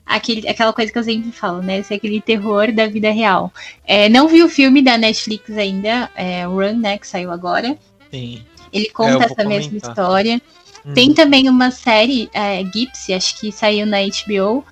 aquele, 0.07 0.49
aquela 0.49 0.73
coisa 0.73 0.91
que 0.91 0.99
eu 0.99 1.05
sempre 1.05 1.31
falo, 1.31 1.61
né? 1.61 1.83
Ser 1.83 1.97
aquele 1.97 2.19
terror 2.19 2.73
da 2.73 2.87
vida 2.87 3.11
real. 3.11 3.53
É, 3.85 4.09
não 4.09 4.27
vi 4.27 4.43
o 4.43 4.49
filme 4.49 4.81
da 4.81 4.97
Netflix 4.97 5.51
ainda, 5.51 6.11
é, 6.15 6.47
Run, 6.47 6.79
né? 6.79 6.97
Que 6.97 7.07
saiu 7.07 7.31
agora. 7.31 7.77
Sim. 8.11 8.43
Ele 8.73 8.89
conta 8.89 9.27
essa 9.27 9.35
comentar. 9.35 9.47
mesma 9.49 9.77
história. 9.77 10.43
Hum. 10.87 10.95
Tem 10.95 11.13
também 11.13 11.47
uma 11.51 11.71
série, 11.71 12.31
é, 12.33 12.65
Gypsy, 12.65 13.13
acho 13.13 13.39
que 13.39 13.53
saiu 13.53 13.85
na 13.85 13.99
HBO 13.99 14.65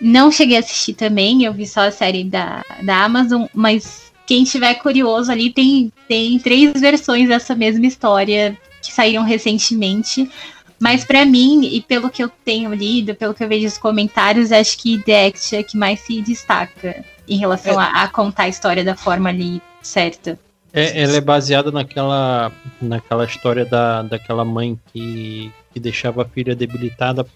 não 0.00 0.30
cheguei 0.30 0.56
a 0.56 0.60
assistir 0.60 0.94
também, 0.94 1.44
eu 1.44 1.52
vi 1.52 1.66
só 1.66 1.80
a 1.80 1.90
série 1.90 2.24
da, 2.24 2.64
da 2.82 3.04
Amazon, 3.04 3.46
mas 3.54 4.12
quem 4.26 4.42
estiver 4.42 4.74
curioso 4.74 5.32
ali 5.32 5.50
tem, 5.50 5.92
tem 6.06 6.38
três 6.38 6.80
versões 6.80 7.28
dessa 7.28 7.54
mesma 7.54 7.86
história 7.86 8.56
que 8.82 8.92
saíram 8.92 9.22
recentemente. 9.22 10.30
Mas 10.78 11.04
para 11.04 11.24
mim, 11.24 11.64
e 11.64 11.80
pelo 11.80 12.08
que 12.08 12.22
eu 12.22 12.30
tenho 12.44 12.72
lido, 12.72 13.14
pelo 13.14 13.34
que 13.34 13.42
eu 13.42 13.48
vejo 13.48 13.64
nos 13.64 13.78
comentários, 13.78 14.52
acho 14.52 14.78
que 14.78 15.02
The 15.02 15.26
Act 15.26 15.56
é 15.56 15.62
que 15.62 15.76
mais 15.76 16.00
se 16.00 16.22
destaca 16.22 17.04
em 17.26 17.36
relação 17.36 17.80
é. 17.80 17.84
a, 17.84 18.04
a, 18.04 18.08
contar 18.08 18.44
a 18.44 18.48
história 18.48 18.84
da 18.84 18.94
forma 18.94 19.28
ali 19.28 19.60
certa. 19.82 20.38
É, 20.72 21.02
ela 21.02 21.16
é 21.16 21.20
baseada 21.20 21.72
naquela, 21.72 22.52
naquela 22.80 23.24
história 23.24 23.64
da, 23.64 24.02
daquela 24.02 24.44
mãe 24.44 24.78
que, 24.92 25.50
que 25.72 25.80
deixava 25.80 26.22
a 26.22 26.28
filha 26.28 26.54
debilitada 26.54 27.26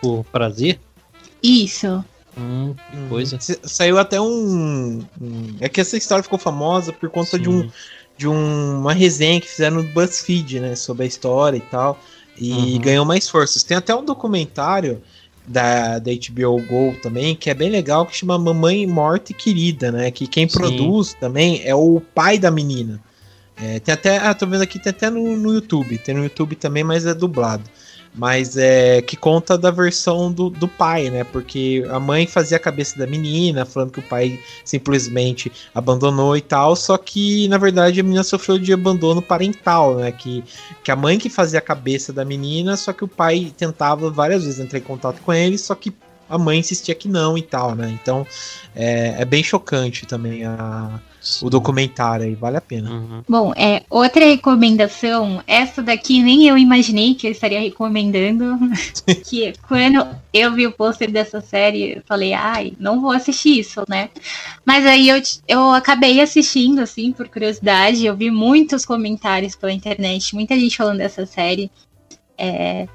por 0.00 0.24
prazer. 0.24 0.78
Isso. 1.42 2.04
Hum, 2.36 2.74
que 2.90 2.96
hum, 2.96 3.08
coisa. 3.08 3.38
Saiu 3.40 3.98
até 3.98 4.20
um, 4.20 5.04
um, 5.20 5.56
É 5.60 5.68
que 5.68 5.80
essa 5.80 5.96
história 5.96 6.22
ficou 6.22 6.38
famosa 6.38 6.92
por 6.92 7.10
conta 7.10 7.36
Sim. 7.36 7.42
de 7.42 7.48
um 7.48 7.70
de 8.16 8.28
um, 8.28 8.78
uma 8.78 8.92
resenha 8.92 9.40
que 9.40 9.48
fizeram 9.48 9.78
no 9.78 9.82
BuzzFeed, 9.84 10.60
né, 10.60 10.76
sobre 10.76 11.04
a 11.04 11.06
história 11.06 11.56
e 11.56 11.62
tal, 11.62 11.98
e 12.38 12.52
uhum. 12.52 12.78
ganhou 12.78 13.04
mais 13.04 13.28
forças. 13.28 13.62
Tem 13.62 13.76
até 13.76 13.94
um 13.94 14.04
documentário 14.04 15.02
da, 15.46 15.98
da 15.98 16.10
HBO 16.12 16.62
Go 16.62 16.94
também, 17.02 17.34
que 17.34 17.50
é 17.50 17.54
bem 17.54 17.70
legal, 17.70 18.06
que 18.06 18.14
chama 18.14 18.38
Mamãe 18.38 18.86
Morte 18.86 19.34
Querida, 19.34 19.90
né, 19.90 20.10
que 20.10 20.26
quem 20.26 20.48
Sim. 20.48 20.56
produz 20.56 21.14
também 21.14 21.62
é 21.64 21.74
o 21.74 22.00
pai 22.14 22.38
da 22.38 22.50
menina. 22.50 23.02
É, 23.56 23.80
tem 23.80 23.92
até, 23.92 24.18
ah, 24.18 24.34
tô 24.34 24.46
vendo 24.46 24.62
aqui, 24.62 24.78
tem 24.78 24.90
até 24.90 25.10
no, 25.10 25.36
no 25.36 25.52
YouTube, 25.52 25.98
tem 25.98 26.14
no 26.14 26.22
YouTube 26.22 26.54
também, 26.54 26.84
mas 26.84 27.06
é 27.06 27.14
dublado 27.14 27.64
mas 28.14 28.56
é 28.56 29.00
que 29.00 29.16
conta 29.16 29.56
da 29.56 29.70
versão 29.70 30.30
do, 30.30 30.50
do 30.50 30.68
pai, 30.68 31.08
né? 31.08 31.24
Porque 31.24 31.84
a 31.90 31.98
mãe 31.98 32.26
fazia 32.26 32.58
a 32.58 32.60
cabeça 32.60 32.98
da 32.98 33.06
menina, 33.06 33.64
falando 33.64 33.90
que 33.90 34.00
o 34.00 34.02
pai 34.02 34.38
simplesmente 34.64 35.50
abandonou 35.74 36.36
e 36.36 36.42
tal, 36.42 36.76
só 36.76 36.98
que 36.98 37.48
na 37.48 37.56
verdade 37.56 38.00
a 38.00 38.02
menina 38.02 38.22
sofreu 38.22 38.58
de 38.58 38.72
abandono 38.72 39.22
parental, 39.22 39.96
né? 39.96 40.12
Que, 40.12 40.44
que 40.84 40.90
a 40.90 40.96
mãe 40.96 41.18
que 41.18 41.30
fazia 41.30 41.58
a 41.58 41.62
cabeça 41.62 42.12
da 42.12 42.24
menina, 42.24 42.76
só 42.76 42.92
que 42.92 43.04
o 43.04 43.08
pai 43.08 43.52
tentava 43.56 44.10
várias 44.10 44.44
vezes 44.44 44.60
entrar 44.60 44.78
em 44.78 44.82
contato 44.82 45.20
com 45.22 45.32
ele, 45.32 45.56
só 45.56 45.74
que 45.74 45.92
a 46.28 46.38
mãe 46.38 46.58
insistia 46.58 46.94
que 46.94 47.08
não 47.08 47.36
e 47.36 47.42
tal, 47.42 47.74
né? 47.74 47.98
Então 48.02 48.26
é, 48.74 49.22
é 49.22 49.24
bem 49.24 49.42
chocante 49.42 50.06
também 50.06 50.44
a, 50.44 51.00
o 51.40 51.48
documentário 51.48 52.26
aí, 52.26 52.34
vale 52.34 52.56
a 52.56 52.60
pena. 52.60 52.90
Uhum. 52.90 53.22
Bom, 53.28 53.52
é, 53.56 53.82
outra 53.88 54.24
recomendação, 54.24 55.42
essa 55.46 55.82
daqui 55.82 56.22
nem 56.22 56.48
eu 56.48 56.58
imaginei 56.58 57.14
que 57.14 57.26
eu 57.26 57.30
estaria 57.30 57.60
recomendando. 57.60 58.58
que 59.24 59.52
quando 59.68 60.06
eu 60.32 60.52
vi 60.52 60.66
o 60.66 60.72
pôster 60.72 61.10
dessa 61.10 61.40
série, 61.40 61.96
eu 61.96 62.02
falei, 62.06 62.32
ai, 62.32 62.72
não 62.78 63.00
vou 63.00 63.12
assistir 63.12 63.60
isso, 63.60 63.84
né? 63.88 64.10
Mas 64.64 64.84
aí 64.84 65.08
eu, 65.08 65.22
eu 65.46 65.70
acabei 65.72 66.20
assistindo, 66.20 66.80
assim, 66.80 67.12
por 67.12 67.28
curiosidade. 67.28 68.04
Eu 68.04 68.16
vi 68.16 68.30
muitos 68.30 68.84
comentários 68.84 69.54
pela 69.54 69.72
internet, 69.72 70.34
muita 70.34 70.58
gente 70.58 70.76
falando 70.76 70.98
dessa 70.98 71.24
série. 71.24 71.70
É, 72.36 72.88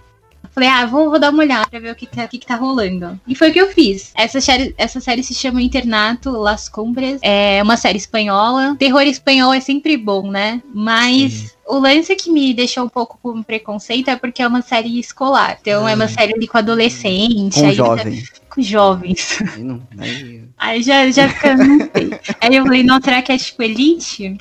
Falei, 0.51 0.69
ah, 0.69 0.85
vou, 0.85 1.09
vou 1.09 1.19
dar 1.19 1.29
uma 1.29 1.43
olhada 1.43 1.67
pra 1.69 1.79
ver 1.79 1.91
o 1.91 1.95
que, 1.95 2.05
que, 2.05 2.27
que, 2.27 2.37
que 2.39 2.45
tá 2.45 2.55
rolando. 2.55 3.19
E 3.27 3.35
foi 3.35 3.49
o 3.49 3.53
que 3.53 3.61
eu 3.61 3.69
fiz. 3.69 4.11
Essa 4.15 4.41
série, 4.41 4.73
essa 4.77 4.99
série 4.99 5.23
se 5.23 5.33
chama 5.33 5.61
Internato 5.61 6.31
Las 6.31 6.67
Cumbres. 6.67 7.19
É 7.21 7.61
uma 7.61 7.77
série 7.77 7.97
espanhola. 7.97 8.75
Terror 8.77 9.01
espanhol 9.03 9.53
é 9.53 9.59
sempre 9.59 9.97
bom, 9.97 10.29
né? 10.29 10.61
Mas. 10.73 11.33
Sim. 11.33 11.49
O 11.69 11.79
lance 11.79 12.15
que 12.15 12.31
me 12.31 12.53
deixou 12.53 12.85
um 12.85 12.89
pouco 12.89 13.19
com 13.21 13.43
preconceito 13.43 14.09
é 14.09 14.15
porque 14.15 14.41
é 14.41 14.47
uma 14.47 14.61
série 14.61 14.97
escolar. 14.99 15.57
Então 15.59 15.83
hum. 15.83 15.87
é 15.87 15.95
uma 15.95 16.07
série 16.07 16.33
ali 16.33 16.47
com 16.47 16.57
adolescente. 16.57 17.59
Com 17.59 17.71
jovem. 17.73 18.21
Tá, 18.21 18.41
com 18.49 18.61
jovens. 18.61 19.41
Aí, 19.41 19.63
não, 19.63 19.81
aí... 19.97 20.43
aí 20.57 20.81
já, 20.81 21.11
já 21.11 21.27
fica, 21.27 21.55
não 21.55 21.79
sei. 21.93 22.19
Aí 22.39 22.55
eu 22.55 22.63
falei, 22.63 22.83
não, 22.83 23.01
será 23.01 23.21
que 23.21 23.33
é 23.33 23.37
tipo 23.37 23.61
Elite? 23.61 24.37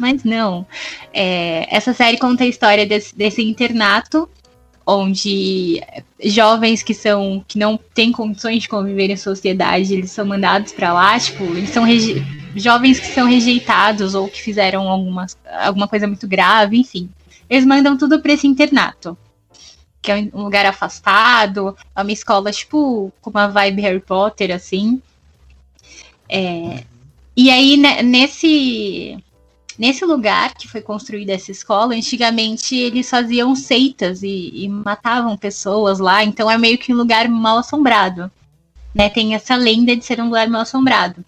Mas 0.00 0.24
não. 0.24 0.66
É, 1.12 1.66
essa 1.74 1.92
série 1.94 2.18
conta 2.18 2.44
a 2.44 2.48
história 2.48 2.84
desse, 2.84 3.16
desse 3.16 3.42
internato 3.42 4.28
onde 4.86 5.82
jovens 6.22 6.82
que 6.82 6.92
são 6.92 7.44
que 7.46 7.58
não 7.58 7.76
têm 7.76 8.12
condições 8.12 8.62
de 8.62 8.68
conviver 8.68 9.10
em 9.10 9.16
sociedade, 9.16 9.94
eles 9.94 10.10
são 10.10 10.26
mandados 10.26 10.72
para 10.72 10.92
lá, 10.92 11.18
tipo, 11.18 11.44
eles 11.44 11.70
são 11.70 11.84
jovens 12.54 13.00
que 13.00 13.06
são 13.06 13.26
rejeitados 13.26 14.14
ou 14.14 14.28
que 14.28 14.40
fizeram 14.40 14.88
alguma, 14.88 15.26
alguma 15.62 15.88
coisa 15.88 16.06
muito 16.06 16.28
grave, 16.28 16.78
enfim. 16.78 17.08
Eles 17.48 17.64
mandam 17.64 17.96
tudo 17.96 18.20
para 18.20 18.32
esse 18.32 18.46
internato. 18.46 19.16
Que 20.00 20.12
é 20.12 20.28
um 20.34 20.42
lugar 20.42 20.66
afastado, 20.66 21.76
é 21.96 22.02
uma 22.02 22.12
escola, 22.12 22.52
tipo, 22.52 23.10
com 23.22 23.30
uma 23.30 23.48
vibe 23.48 23.82
Harry 23.82 24.00
Potter, 24.00 24.54
assim. 24.54 25.00
É, 26.28 26.84
e 27.36 27.50
aí, 27.50 27.76
né, 27.76 28.02
nesse 28.02 29.18
Nesse 29.78 30.04
lugar 30.04 30.54
que 30.54 30.68
foi 30.68 30.80
construída 30.80 31.32
essa 31.32 31.50
escola, 31.50 31.94
antigamente 31.94 32.76
eles 32.76 33.10
faziam 33.10 33.54
seitas 33.56 34.22
e, 34.22 34.50
e 34.54 34.68
matavam 34.68 35.36
pessoas 35.36 35.98
lá, 35.98 36.22
então 36.22 36.50
é 36.50 36.56
meio 36.56 36.78
que 36.78 36.92
um 36.92 36.96
lugar 36.96 37.28
mal 37.28 37.58
assombrado. 37.58 38.30
Né? 38.94 39.08
Tem 39.08 39.34
essa 39.34 39.56
lenda 39.56 39.96
de 39.96 40.04
ser 40.04 40.20
um 40.20 40.26
lugar 40.26 40.48
mal 40.48 40.62
assombrado. 40.62 41.24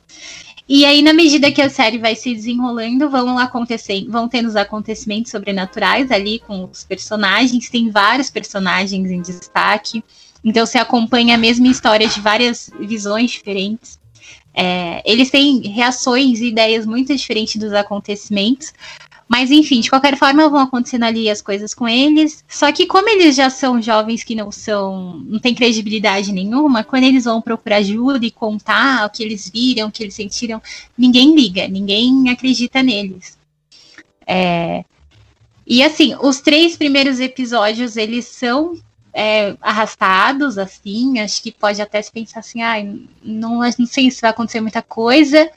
E 0.69 0.85
aí, 0.85 1.01
na 1.01 1.13
medida 1.13 1.53
que 1.53 1.63
a 1.63 1.71
série 1.71 1.97
vai 1.97 2.17
se 2.17 2.35
desenrolando, 2.35 3.09
vão 3.09 3.39
acontecendo, 3.39 4.11
vão 4.11 4.29
tendo 4.29 4.49
os 4.49 4.57
acontecimentos 4.57 5.31
sobrenaturais 5.31 6.11
ali 6.11 6.41
com 6.41 6.65
os 6.65 6.83
personagens. 6.83 7.71
Tem 7.71 7.89
vários 7.89 8.31
personagens 8.31 9.11
em 9.11 9.23
destaque. 9.23 10.03
Então 10.45 10.67
você 10.67 10.79
acompanha 10.79 11.37
a 11.37 11.39
mesma 11.39 11.69
história 11.69 12.09
de 12.09 12.21
várias 12.21 12.69
visões 12.81 13.31
diferentes. 13.31 13.99
É, 14.59 15.03
eles 15.05 15.31
têm 15.31 15.61
reações 15.69 16.41
e 16.41 16.47
ideias 16.47 16.87
muito 16.87 17.15
diferentes 17.15 17.57
dos 17.57 17.75
acontecimentos. 17.75 18.73
Mas 19.29 19.51
enfim, 19.51 19.81
de 19.81 19.91
qualquer 19.91 20.17
forma 20.17 20.49
vão 20.49 20.61
acontecendo 20.61 21.03
ali 21.03 21.29
as 21.29 21.43
coisas 21.43 21.75
com 21.75 21.87
eles. 21.87 22.45
Só 22.49 22.71
que 22.73 22.87
como 22.87 23.09
eles 23.09 23.37
já 23.37 23.51
são 23.51 23.83
jovens 23.83 24.23
que 24.23 24.35
não 24.35 24.51
são, 24.53 25.19
não 25.27 25.39
tem 25.39 25.55
credibilidade 25.55 26.33
nenhuma, 26.33 26.85
quando 26.85 27.05
eles 27.05 27.25
vão 27.25 27.43
procurar 27.43 27.77
ajuda 27.77 28.25
e 28.25 28.31
contar 28.31 29.05
o 29.05 29.11
que 29.11 29.23
eles 29.23 29.51
viram, 29.51 29.89
o 29.89 29.93
que 29.93 30.05
eles 30.05 30.15
sentiram, 30.15 30.63
ninguém 30.97 31.35
liga, 31.35 31.67
ninguém 31.69 32.31
acredita 32.31 32.83
neles. 32.83 33.37
É... 34.27 34.85
E 35.67 35.83
assim, 35.83 36.15
os 36.23 36.41
três 36.41 36.77
primeiros 36.77 37.19
episódios 37.19 37.97
eles 37.97 38.27
são 38.27 38.79
é, 39.19 39.57
arrastados, 39.63 40.59
assim, 40.59 41.19
acho 41.21 41.43
que 41.43 41.51
pode 41.51 41.81
até 41.81 42.03
se 42.03 42.13
pensar 42.13 42.41
assim, 42.41 42.61
ah, 42.61 42.75
não, 43.25 43.61
não 43.61 43.87
sei 43.87 44.11
se 44.11 44.21
vai 44.21 44.31
acontecer 44.31 44.61
muita 44.61 44.83
coisa. 44.83 45.51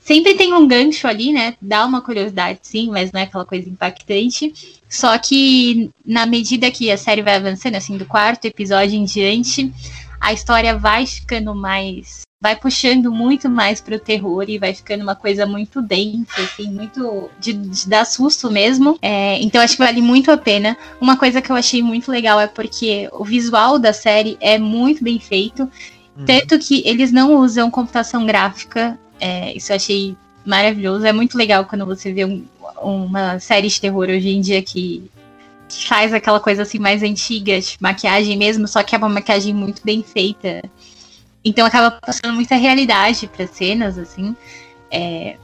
Sempre 0.00 0.34
tem 0.34 0.52
um 0.52 0.66
gancho 0.66 1.06
ali, 1.06 1.32
né? 1.32 1.54
Dá 1.62 1.86
uma 1.86 2.02
curiosidade, 2.02 2.58
sim, 2.62 2.90
mas 2.90 3.12
não 3.12 3.20
é 3.20 3.22
aquela 3.22 3.44
coisa 3.44 3.68
impactante. 3.68 4.80
Só 4.88 5.16
que 5.16 5.90
na 6.04 6.26
medida 6.26 6.72
que 6.72 6.90
a 6.90 6.98
série 6.98 7.22
vai 7.22 7.36
avançando, 7.36 7.76
assim, 7.76 7.96
do 7.96 8.04
quarto 8.04 8.46
episódio 8.46 8.96
em 8.98 9.04
diante, 9.04 9.72
a 10.20 10.32
história 10.32 10.76
vai 10.76 11.06
ficando 11.06 11.54
mais. 11.54 12.22
Vai 12.40 12.54
puxando 12.54 13.10
muito 13.10 13.50
mais 13.50 13.80
pro 13.80 13.98
terror 13.98 14.44
e 14.48 14.58
vai 14.58 14.72
ficando 14.72 15.02
uma 15.02 15.16
coisa 15.16 15.44
muito 15.44 15.82
densa, 15.82 16.40
assim, 16.40 16.70
muito 16.70 17.28
de, 17.40 17.52
de 17.52 17.88
dar 17.88 18.04
susto 18.04 18.48
mesmo. 18.48 18.96
É, 19.02 19.40
então 19.42 19.60
acho 19.60 19.76
que 19.76 19.82
vale 19.82 20.00
muito 20.00 20.30
a 20.30 20.36
pena. 20.36 20.76
Uma 21.00 21.16
coisa 21.16 21.42
que 21.42 21.50
eu 21.50 21.56
achei 21.56 21.82
muito 21.82 22.12
legal 22.12 22.38
é 22.38 22.46
porque 22.46 23.08
o 23.12 23.24
visual 23.24 23.76
da 23.76 23.92
série 23.92 24.36
é 24.40 24.56
muito 24.56 25.02
bem 25.02 25.18
feito. 25.18 25.62
Uhum. 26.16 26.24
Tanto 26.24 26.58
que 26.60 26.80
eles 26.86 27.10
não 27.10 27.34
usam 27.34 27.70
computação 27.72 28.24
gráfica 28.24 28.96
é, 29.20 29.56
isso 29.56 29.72
eu 29.72 29.76
achei 29.76 30.16
maravilhoso. 30.44 31.06
É 31.06 31.12
muito 31.12 31.36
legal 31.36 31.64
quando 31.64 31.84
você 31.84 32.12
vê 32.12 32.24
um, 32.24 32.44
uma 32.80 33.38
série 33.38 33.68
de 33.68 33.80
terror 33.80 34.08
hoje 34.08 34.30
em 34.30 34.40
dia 34.40 34.62
que 34.62 35.10
faz 35.70 36.12
aquela 36.12 36.40
coisa 36.40 36.62
assim 36.62 36.78
mais 36.78 37.02
antiga, 37.02 37.60
de 37.60 37.76
maquiagem 37.80 38.36
mesmo, 38.36 38.66
só 38.68 38.82
que 38.82 38.94
é 38.94 38.98
uma 38.98 39.08
maquiagem 39.08 39.54
muito 39.54 39.82
bem 39.84 40.02
feita. 40.02 40.62
Então 41.44 41.66
acaba 41.66 41.98
passando 42.00 42.34
muita 42.34 42.56
realidade 42.56 43.26
para 43.26 43.46
cenas, 43.46 43.98
assim. 43.98 44.36
É, 44.90 45.36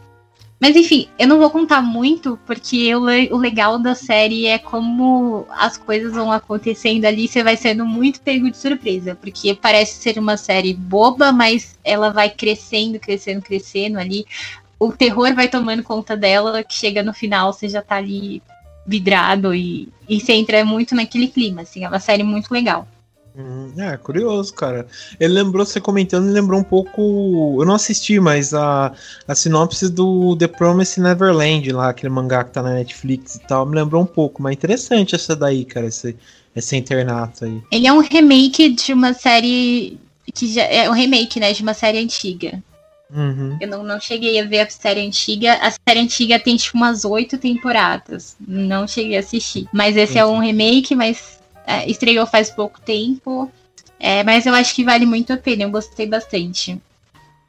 mas 0.65 0.77
enfim, 0.77 1.09
eu 1.19 1.29
não 1.29 1.39
vou 1.39 1.51
contar 1.51 1.83
muito, 1.83 2.39
porque 2.47 2.95
o, 2.95 3.03
o 3.03 3.37
legal 3.37 3.79
da 3.79 3.95
série 3.95 4.47
é 4.47 4.59
como 4.59 5.47
as 5.51 5.77
coisas 5.77 6.15
vão 6.15 6.33
acontecendo 6.33 7.05
ali, 7.05 7.29
você 7.29 7.43
vai 7.43 7.57
sendo 7.57 7.85
muito 7.85 8.21
pego 8.21 8.51
de 8.51 8.57
surpresa, 8.57 9.15
porque 9.15 9.55
parece 9.55 10.01
ser 10.01 10.19
uma 10.19 10.37
série 10.37 10.73
boba, 10.73 11.33
mas 11.33 11.79
ela 11.85 12.11
vai 12.11 12.31
crescendo, 12.31 12.99
crescendo, 12.99 13.43
crescendo 13.43 13.99
ali. 13.99 14.25
O 14.79 14.93
terror 14.93 15.35
vai 15.35 15.49
tomando 15.49 15.83
conta 15.83 16.17
dela, 16.17 16.63
que 16.63 16.75
chega 16.75 17.03
no 17.03 17.13
final, 17.13 17.53
você 17.53 17.69
já 17.69 17.83
tá 17.83 17.97
ali 17.97 18.43
vidrado 18.87 19.55
e, 19.55 19.89
e 20.09 20.21
você 20.21 20.33
entra 20.33 20.65
muito 20.65 20.95
naquele 20.95 21.29
clima, 21.29 21.63
assim, 21.63 21.85
é 21.85 21.89
uma 21.89 22.01
série 22.01 22.23
muito 22.23 22.53
legal. 22.53 22.87
Hum, 23.37 23.73
é, 23.77 23.97
curioso, 23.97 24.55
cara. 24.55 24.87
Ele 25.19 25.33
lembrou, 25.33 25.67
você 25.67 25.81
comentando, 25.81 26.27
ele 26.27 26.35
lembrou 26.35 26.61
um 26.61 26.65
pouco. 26.65 27.57
Eu 27.61 27.67
não 27.67 27.75
assisti, 27.75 28.21
mas 28.21 28.55
a, 28.55 28.93
a 29.27 29.35
sinopse 29.35 29.89
do 29.89 30.37
The 30.37 30.47
Promised 30.47 31.03
Neverland, 31.03 31.73
lá, 31.73 31.89
aquele 31.89 32.13
mangá 32.13 32.45
que 32.45 32.53
tá 32.53 32.63
na 32.63 32.75
Netflix 32.75 33.35
e 33.35 33.41
tal, 33.41 33.67
me 33.67 33.75
lembrou 33.75 34.03
um 34.03 34.07
pouco. 34.07 34.41
Mas 34.41 34.53
interessante 34.53 35.17
essa 35.17 35.35
daí, 35.35 35.65
cara, 35.65 35.87
esse, 35.87 36.17
esse 36.55 36.77
internato 36.77 37.45
aí. 37.45 37.61
Ele 37.73 37.89
é 37.89 37.93
um 37.93 37.99
remake 37.99 38.69
de 38.69 38.93
uma 38.93 39.13
série. 39.13 39.99
que 40.33 40.53
já 40.53 40.63
É 40.63 40.89
um 40.89 40.93
remake, 40.93 41.41
né? 41.41 41.53
De 41.53 41.63
uma 41.63 41.75
série 41.75 41.99
antiga. 41.99 42.63
Uhum. 43.15 43.57
Eu 43.61 43.69
não, 43.69 43.85
não 43.85 44.01
cheguei 44.01 44.41
a 44.41 44.45
ver 44.45 44.61
a 44.61 44.69
série 44.69 45.07
antiga. 45.07 45.55
A 45.55 45.71
série 45.71 46.01
antiga 46.01 46.39
tem 46.39 46.57
tipo 46.57 46.77
umas 46.77 47.05
oito 47.05 47.39
temporadas. 47.39 48.37
Não 48.41 48.89
cheguei 48.89 49.17
a 49.17 49.21
assistir. 49.21 49.69
Mas 49.73 49.97
esse 49.97 50.19
é 50.19 50.27
um 50.27 50.41
remake, 50.41 50.97
mas 50.97 51.39
é, 51.67 51.89
estreou 51.89 52.27
faz 52.27 52.51
pouco 52.51 52.81
tempo. 52.81 53.51
É, 54.01 54.25
mas 54.25 54.45
eu 54.47 54.55
acho 54.55 54.75
que 54.75 54.85
vale 54.85 55.07
muito 55.07 55.33
a 55.33 55.37
pena, 55.37 55.63
eu 55.63 55.71
gostei 55.71 56.07
bastante. 56.07 56.81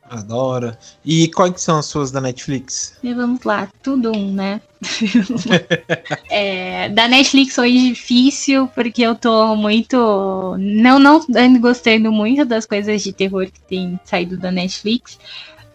Adora. 0.08 0.78
E 1.04 1.28
quais 1.30 1.60
são 1.62 1.80
as 1.80 1.88
suas 1.88 2.12
da 2.12 2.21
Netflix? 2.21 2.95
E 3.01 3.12
vamos 3.13 3.43
lá, 3.43 3.67
tudo 3.82 4.15
um, 4.15 4.32
né? 4.32 4.62
é, 6.30 6.89
da 6.89 7.08
Netflix 7.08 7.56
foi 7.56 7.71
difícil, 7.71 8.67
porque 8.67 9.01
eu 9.01 9.15
tô 9.15 9.56
muito. 9.56 10.56
Não, 10.60 10.99
não 10.99 11.25
ando 11.36 11.60
gostando 11.60 12.12
muito 12.12 12.45
das 12.45 12.67
coisas 12.67 13.01
de 13.01 13.12
terror 13.12 13.47
que 13.47 13.60
tem 13.62 13.99
saído 14.06 14.38
da 14.38 14.51
Netflix. 14.51 15.17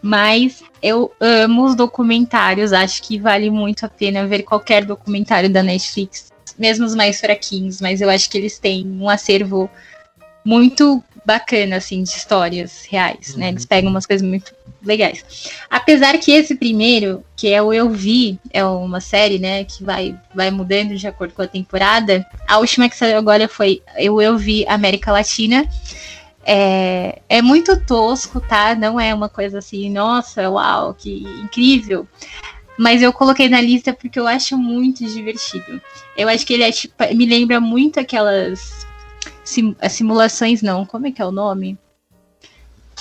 Mas 0.01 0.63
eu 0.81 1.11
amo 1.19 1.65
os 1.65 1.75
documentários, 1.75 2.73
acho 2.73 3.03
que 3.03 3.19
vale 3.19 3.49
muito 3.49 3.85
a 3.85 3.89
pena 3.89 4.25
ver 4.25 4.43
qualquer 4.43 4.83
documentário 4.83 5.49
da 5.49 5.61
Netflix 5.61 6.31
mesmo 6.57 6.85
os 6.85 6.93
mais 6.93 7.19
fraquinhos, 7.19 7.81
mas 7.81 8.01
eu 8.01 8.09
acho 8.09 8.29
que 8.29 8.37
eles 8.37 8.59
têm 8.59 8.85
um 8.87 9.09
acervo 9.09 9.69
muito 10.45 11.03
bacana, 11.25 11.77
assim, 11.77 12.03
de 12.03 12.09
histórias 12.09 12.85
reais, 12.89 13.35
né? 13.35 13.49
Eles 13.49 13.63
uhum. 13.63 13.67
pegam 13.67 13.89
umas 13.89 14.05
coisas 14.05 14.27
muito 14.27 14.53
legais. 14.83 15.23
Apesar 15.69 16.17
que 16.17 16.31
esse 16.31 16.55
primeiro, 16.55 17.23
que 17.35 17.47
é 17.49 17.61
o 17.61 17.71
Eu 17.71 17.89
Vi, 17.89 18.39
é 18.51 18.63
uma 18.65 18.99
série, 18.99 19.37
né, 19.37 19.63
que 19.63 19.83
vai, 19.83 20.15
vai 20.33 20.49
mudando 20.49 20.95
de 20.95 21.07
acordo 21.07 21.33
com 21.33 21.43
a 21.43 21.47
temporada. 21.47 22.25
A 22.47 22.57
última 22.57 22.89
que 22.89 22.97
saiu 22.97 23.17
agora 23.17 23.47
foi 23.47 23.81
Eu 23.97 24.19
Eu 24.19 24.37
Vi 24.37 24.65
América 24.67 25.11
Latina. 25.11 25.67
É, 26.43 27.21
é 27.29 27.41
muito 27.41 27.79
tosco, 27.85 28.39
tá? 28.41 28.75
Não 28.75 28.99
é 28.99 29.13
uma 29.13 29.29
coisa 29.29 29.59
assim, 29.59 29.89
nossa, 29.89 30.49
uau, 30.49 30.93
que 30.93 31.23
incrível. 31.43 32.07
Mas 32.77 33.01
eu 33.01 33.13
coloquei 33.13 33.47
na 33.47 33.61
lista 33.61 33.93
porque 33.93 34.19
eu 34.19 34.27
acho 34.27 34.57
muito 34.57 35.05
divertido. 35.05 35.81
Eu 36.17 36.27
acho 36.27 36.45
que 36.45 36.53
ele 36.53 36.63
é 36.63 36.71
tipo. 36.71 36.95
Me 37.15 37.25
lembra 37.25 37.59
muito 37.59 37.99
aquelas 37.99 38.87
sim, 39.43 39.75
simulações, 39.89 40.61
não. 40.61 40.85
Como 40.85 41.07
é 41.07 41.11
que 41.11 41.21
é 41.21 41.25
o 41.25 41.31
nome? 41.31 41.77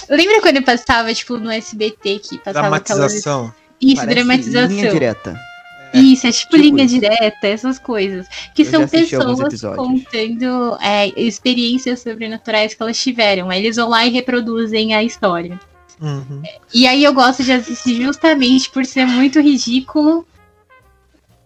Lembra 0.08 0.40
quando 0.40 0.56
eu 0.56 0.62
passava, 0.62 1.12
tipo, 1.14 1.38
no 1.38 1.50
SBT 1.50 2.18
que 2.18 2.38
passava 2.38 2.68
Dramatização. 2.68 3.46
Aquelas... 3.46 3.60
Isso, 3.80 3.96
Parece 3.96 4.14
dramatização. 4.14 4.68
Linha 4.68 4.90
direta. 4.90 5.49
É, 5.92 5.98
isso, 5.98 6.26
é 6.26 6.32
tipo, 6.32 6.52
tipo 6.52 6.62
linha 6.62 6.84
isso. 6.84 6.94
direta, 6.94 7.46
essas 7.46 7.78
coisas. 7.78 8.26
Que 8.54 8.62
eu 8.62 8.66
são 8.66 8.88
pessoas 8.88 9.60
contando 9.76 10.78
é, 10.80 11.12
experiências 11.20 12.00
sobrenaturais 12.00 12.74
que 12.74 12.82
elas 12.82 12.98
tiveram. 12.98 13.50
Aí 13.50 13.64
eles 13.64 13.76
vão 13.76 13.88
lá 13.88 14.06
e 14.06 14.10
reproduzem 14.10 14.94
a 14.94 15.02
história. 15.02 15.58
Uhum. 16.00 16.42
E 16.72 16.86
aí 16.86 17.04
eu 17.04 17.12
gosto 17.12 17.42
de 17.42 17.52
assistir 17.52 18.02
justamente 18.02 18.70
por 18.70 18.86
ser 18.86 19.06
muito 19.06 19.40
ridículo. 19.40 20.26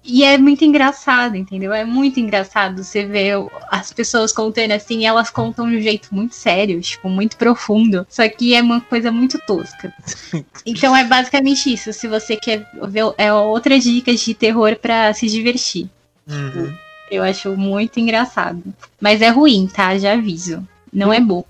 E 0.06 0.22
é 0.22 0.36
muito 0.36 0.62
engraçado, 0.64 1.34
entendeu? 1.34 1.72
É 1.72 1.84
muito 1.84 2.20
engraçado 2.20 2.84
você 2.84 3.06
ver 3.06 3.36
as 3.70 3.90
pessoas 3.90 4.32
contando 4.32 4.72
assim, 4.72 5.06
elas 5.06 5.30
contam 5.30 5.68
de 5.68 5.76
um 5.76 5.80
jeito 5.80 6.14
muito 6.14 6.34
sério, 6.34 6.78
tipo, 6.82 7.08
muito 7.08 7.38
profundo. 7.38 8.06
Só 8.10 8.28
que 8.28 8.54
é 8.54 8.60
uma 8.60 8.82
coisa 8.82 9.10
muito 9.10 9.38
tosca. 9.46 9.94
então 10.66 10.94
é 10.94 11.04
basicamente 11.04 11.72
isso. 11.72 11.90
Se 11.92 12.06
você 12.06 12.36
quer 12.36 12.68
ver 12.86 13.14
é 13.16 13.32
outra 13.32 13.78
dica 13.78 14.14
de 14.14 14.34
terror 14.34 14.76
para 14.76 15.14
se 15.14 15.26
divertir. 15.26 15.88
Uhum. 16.28 16.74
Eu 17.10 17.22
acho 17.22 17.56
muito 17.56 17.98
engraçado. 17.98 18.62
Mas 19.00 19.22
é 19.22 19.30
ruim, 19.30 19.66
tá? 19.66 19.96
Já 19.96 20.12
aviso. 20.12 20.66
Não 20.92 21.12
é 21.12 21.20
bom. 21.20 21.44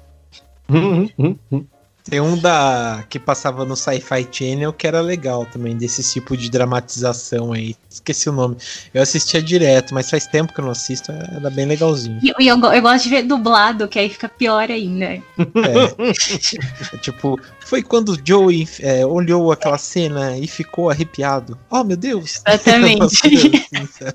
Uhum, 0.69 1.09
uhum, 1.19 1.39
uhum. 1.51 1.67
Tem 2.09 2.21
um 2.21 2.37
da 2.37 3.03
que 3.09 3.19
passava 3.19 3.65
no 3.65 3.75
Sci-Fi 3.75 4.29
Channel 4.31 4.75
que 4.75 4.87
era 4.87 5.01
legal 5.01 5.47
também, 5.47 5.75
desse 5.75 6.03
tipo 6.13 6.37
de 6.37 6.51
dramatização 6.51 7.55
aí. 7.55 7.75
Esqueci 7.89 8.29
o 8.29 8.33
nome. 8.33 8.57
Eu 8.93 9.03
assistia 9.03 9.43
direto, 9.43 9.95
mas 9.95 10.11
faz 10.11 10.27
tempo 10.27 10.53
que 10.53 10.61
eu 10.61 10.65
não 10.67 10.73
assisto, 10.73 11.11
era 11.11 11.49
bem 11.49 11.65
legalzinho. 11.65 12.19
E 12.23 12.29
eu, 12.29 12.35
eu, 12.39 12.73
eu, 12.73 12.83
gosto 12.83 13.05
de 13.05 13.09
ver 13.11 13.23
dublado, 13.23 13.89
que 13.89 13.99
aí 13.99 14.11
fica 14.11 14.29
pior 14.29 14.71
ainda. 14.71 15.07
É. 15.07 15.23
é 15.39 16.97
tipo, 17.01 17.41
foi 17.61 17.83
quando 17.83 18.11
o 18.11 18.19
Joey 18.23 18.69
é, 18.81 19.07
olhou 19.07 19.51
aquela 19.51 19.79
cena 19.79 20.37
e 20.37 20.47
ficou 20.47 20.91
arrepiado. 20.91 21.59
Oh, 21.71 21.83
meu 21.83 21.97
Deus! 21.97 22.43
Exatamente. 22.47 23.03
assim, 23.81 24.13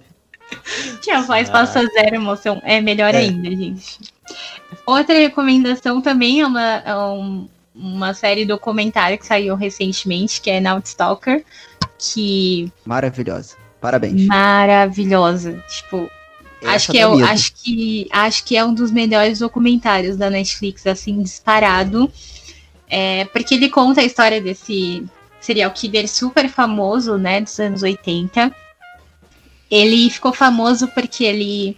Tinha 1.01 1.23
voz 1.23 1.49
ah. 1.49 1.51
passa 1.51 1.87
zero 1.87 2.15
emoção. 2.15 2.61
É 2.63 2.79
melhor 2.79 3.15
é. 3.15 3.17
ainda, 3.17 3.49
gente. 3.49 3.97
Outra 4.85 5.15
recomendação 5.15 6.01
também 6.01 6.41
é 6.41 6.45
uma, 6.45 6.75
é 6.85 6.95
um, 6.95 7.47
uma 7.79 8.13
série 8.13 8.45
documentária 8.45 9.17
que 9.17 9.25
saiu 9.25 9.55
recentemente, 9.55 10.41
que 10.41 10.49
é 10.49 10.59
Night 10.59 10.89
Stalker, 10.89 11.43
que 11.97 12.71
maravilhosa. 12.85 13.55
Parabéns. 13.79 14.25
Maravilhosa. 14.25 15.63
Tipo, 15.69 16.09
acho 16.65 16.91
que, 16.91 16.97
é, 16.97 17.03
acho, 17.03 17.53
que, 17.53 18.07
acho 18.11 18.43
que 18.43 18.57
é 18.57 18.65
um 18.65 18.73
dos 18.73 18.91
melhores 18.91 19.39
documentários 19.39 20.17
da 20.17 20.29
Netflix, 20.29 20.85
assim, 20.85 21.21
disparado. 21.21 22.11
É, 22.89 23.25
porque 23.25 23.55
ele 23.55 23.69
conta 23.69 24.01
a 24.01 24.03
história 24.03 24.41
desse, 24.41 25.05
serial 25.39 25.71
killer 25.71 26.07
super 26.07 26.49
famoso, 26.49 27.17
né, 27.17 27.41
dos 27.41 27.59
anos 27.59 27.83
80. 27.83 28.53
Ele 29.71 30.09
ficou 30.09 30.33
famoso 30.33 30.87
porque 30.89 31.23
ele 31.23 31.77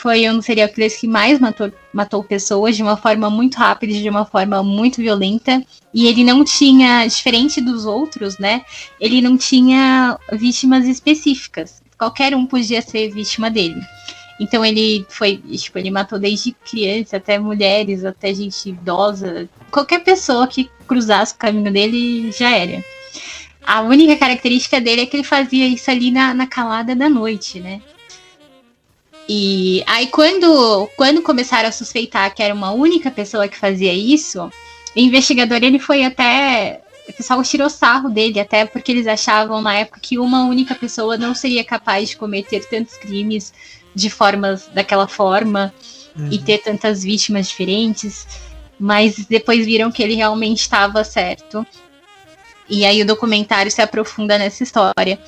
foi 0.00 0.28
um 0.30 0.36
dos 0.36 0.46
serial 0.46 0.68
killers 0.68 0.96
que 0.96 1.08
mais 1.08 1.40
matou, 1.40 1.72
matou 1.92 2.22
pessoas 2.22 2.76
de 2.76 2.82
uma 2.82 2.96
forma 2.96 3.28
muito 3.28 3.56
rápida, 3.56 3.92
de 3.92 4.08
uma 4.08 4.24
forma 4.24 4.62
muito 4.62 4.98
violenta. 4.98 5.62
E 5.92 6.06
ele 6.06 6.22
não 6.22 6.44
tinha, 6.44 7.04
diferente 7.06 7.60
dos 7.60 7.84
outros, 7.84 8.38
né? 8.38 8.62
Ele 9.00 9.20
não 9.20 9.36
tinha 9.36 10.18
vítimas 10.32 10.86
específicas. 10.86 11.82
Qualquer 11.98 12.34
um 12.36 12.46
podia 12.46 12.80
ser 12.80 13.10
vítima 13.10 13.50
dele. 13.50 13.80
Então 14.38 14.64
ele 14.64 15.04
foi, 15.08 15.36
tipo, 15.36 15.78
ele 15.78 15.90
matou 15.90 16.16
desde 16.18 16.52
criança 16.52 17.16
até 17.16 17.36
mulheres, 17.38 18.04
até 18.04 18.32
gente 18.32 18.68
idosa. 18.68 19.48
Qualquer 19.68 20.04
pessoa 20.04 20.46
que 20.46 20.70
cruzasse 20.86 21.34
o 21.34 21.38
caminho 21.38 21.72
dele 21.72 22.30
já 22.30 22.50
era. 22.50 22.84
A 23.66 23.80
única 23.80 24.16
característica 24.16 24.80
dele 24.80 25.02
é 25.02 25.06
que 25.06 25.16
ele 25.16 25.24
fazia 25.24 25.66
isso 25.66 25.90
ali 25.90 26.12
na, 26.12 26.32
na 26.32 26.46
calada 26.46 26.94
da 26.94 27.08
noite, 27.08 27.58
né? 27.58 27.82
E 29.28 29.84
aí, 29.86 30.06
quando, 30.06 30.88
quando 30.96 31.20
começaram 31.20 31.68
a 31.68 31.72
suspeitar 31.72 32.34
que 32.34 32.42
era 32.42 32.54
uma 32.54 32.72
única 32.72 33.10
pessoa 33.10 33.46
que 33.46 33.58
fazia 33.58 33.92
isso, 33.92 34.50
o 34.96 34.98
investigador 34.98 35.58
ele 35.62 35.78
foi 35.78 36.02
até. 36.02 36.80
O 37.06 37.12
pessoal 37.12 37.42
tirou 37.42 37.68
sarro 37.68 38.08
dele, 38.08 38.40
até 38.40 38.64
porque 38.64 38.92
eles 38.92 39.06
achavam 39.06 39.60
na 39.60 39.74
época 39.74 40.00
que 40.00 40.18
uma 40.18 40.44
única 40.44 40.74
pessoa 40.74 41.16
não 41.16 41.34
seria 41.34 41.64
capaz 41.64 42.10
de 42.10 42.16
cometer 42.16 42.66
tantos 42.68 42.96
crimes 42.96 43.52
de 43.94 44.10
formas 44.10 44.68
daquela 44.74 45.08
forma 45.08 45.72
uhum. 46.16 46.28
e 46.30 46.38
ter 46.38 46.58
tantas 46.58 47.02
vítimas 47.02 47.48
diferentes. 47.48 48.26
Mas 48.80 49.26
depois 49.26 49.66
viram 49.66 49.90
que 49.90 50.02
ele 50.02 50.14
realmente 50.14 50.60
estava 50.60 51.04
certo. 51.04 51.66
E 52.68 52.84
aí 52.84 53.02
o 53.02 53.06
documentário 53.06 53.70
se 53.70 53.82
aprofunda 53.82 54.38
nessa 54.38 54.62
história. 54.62 55.18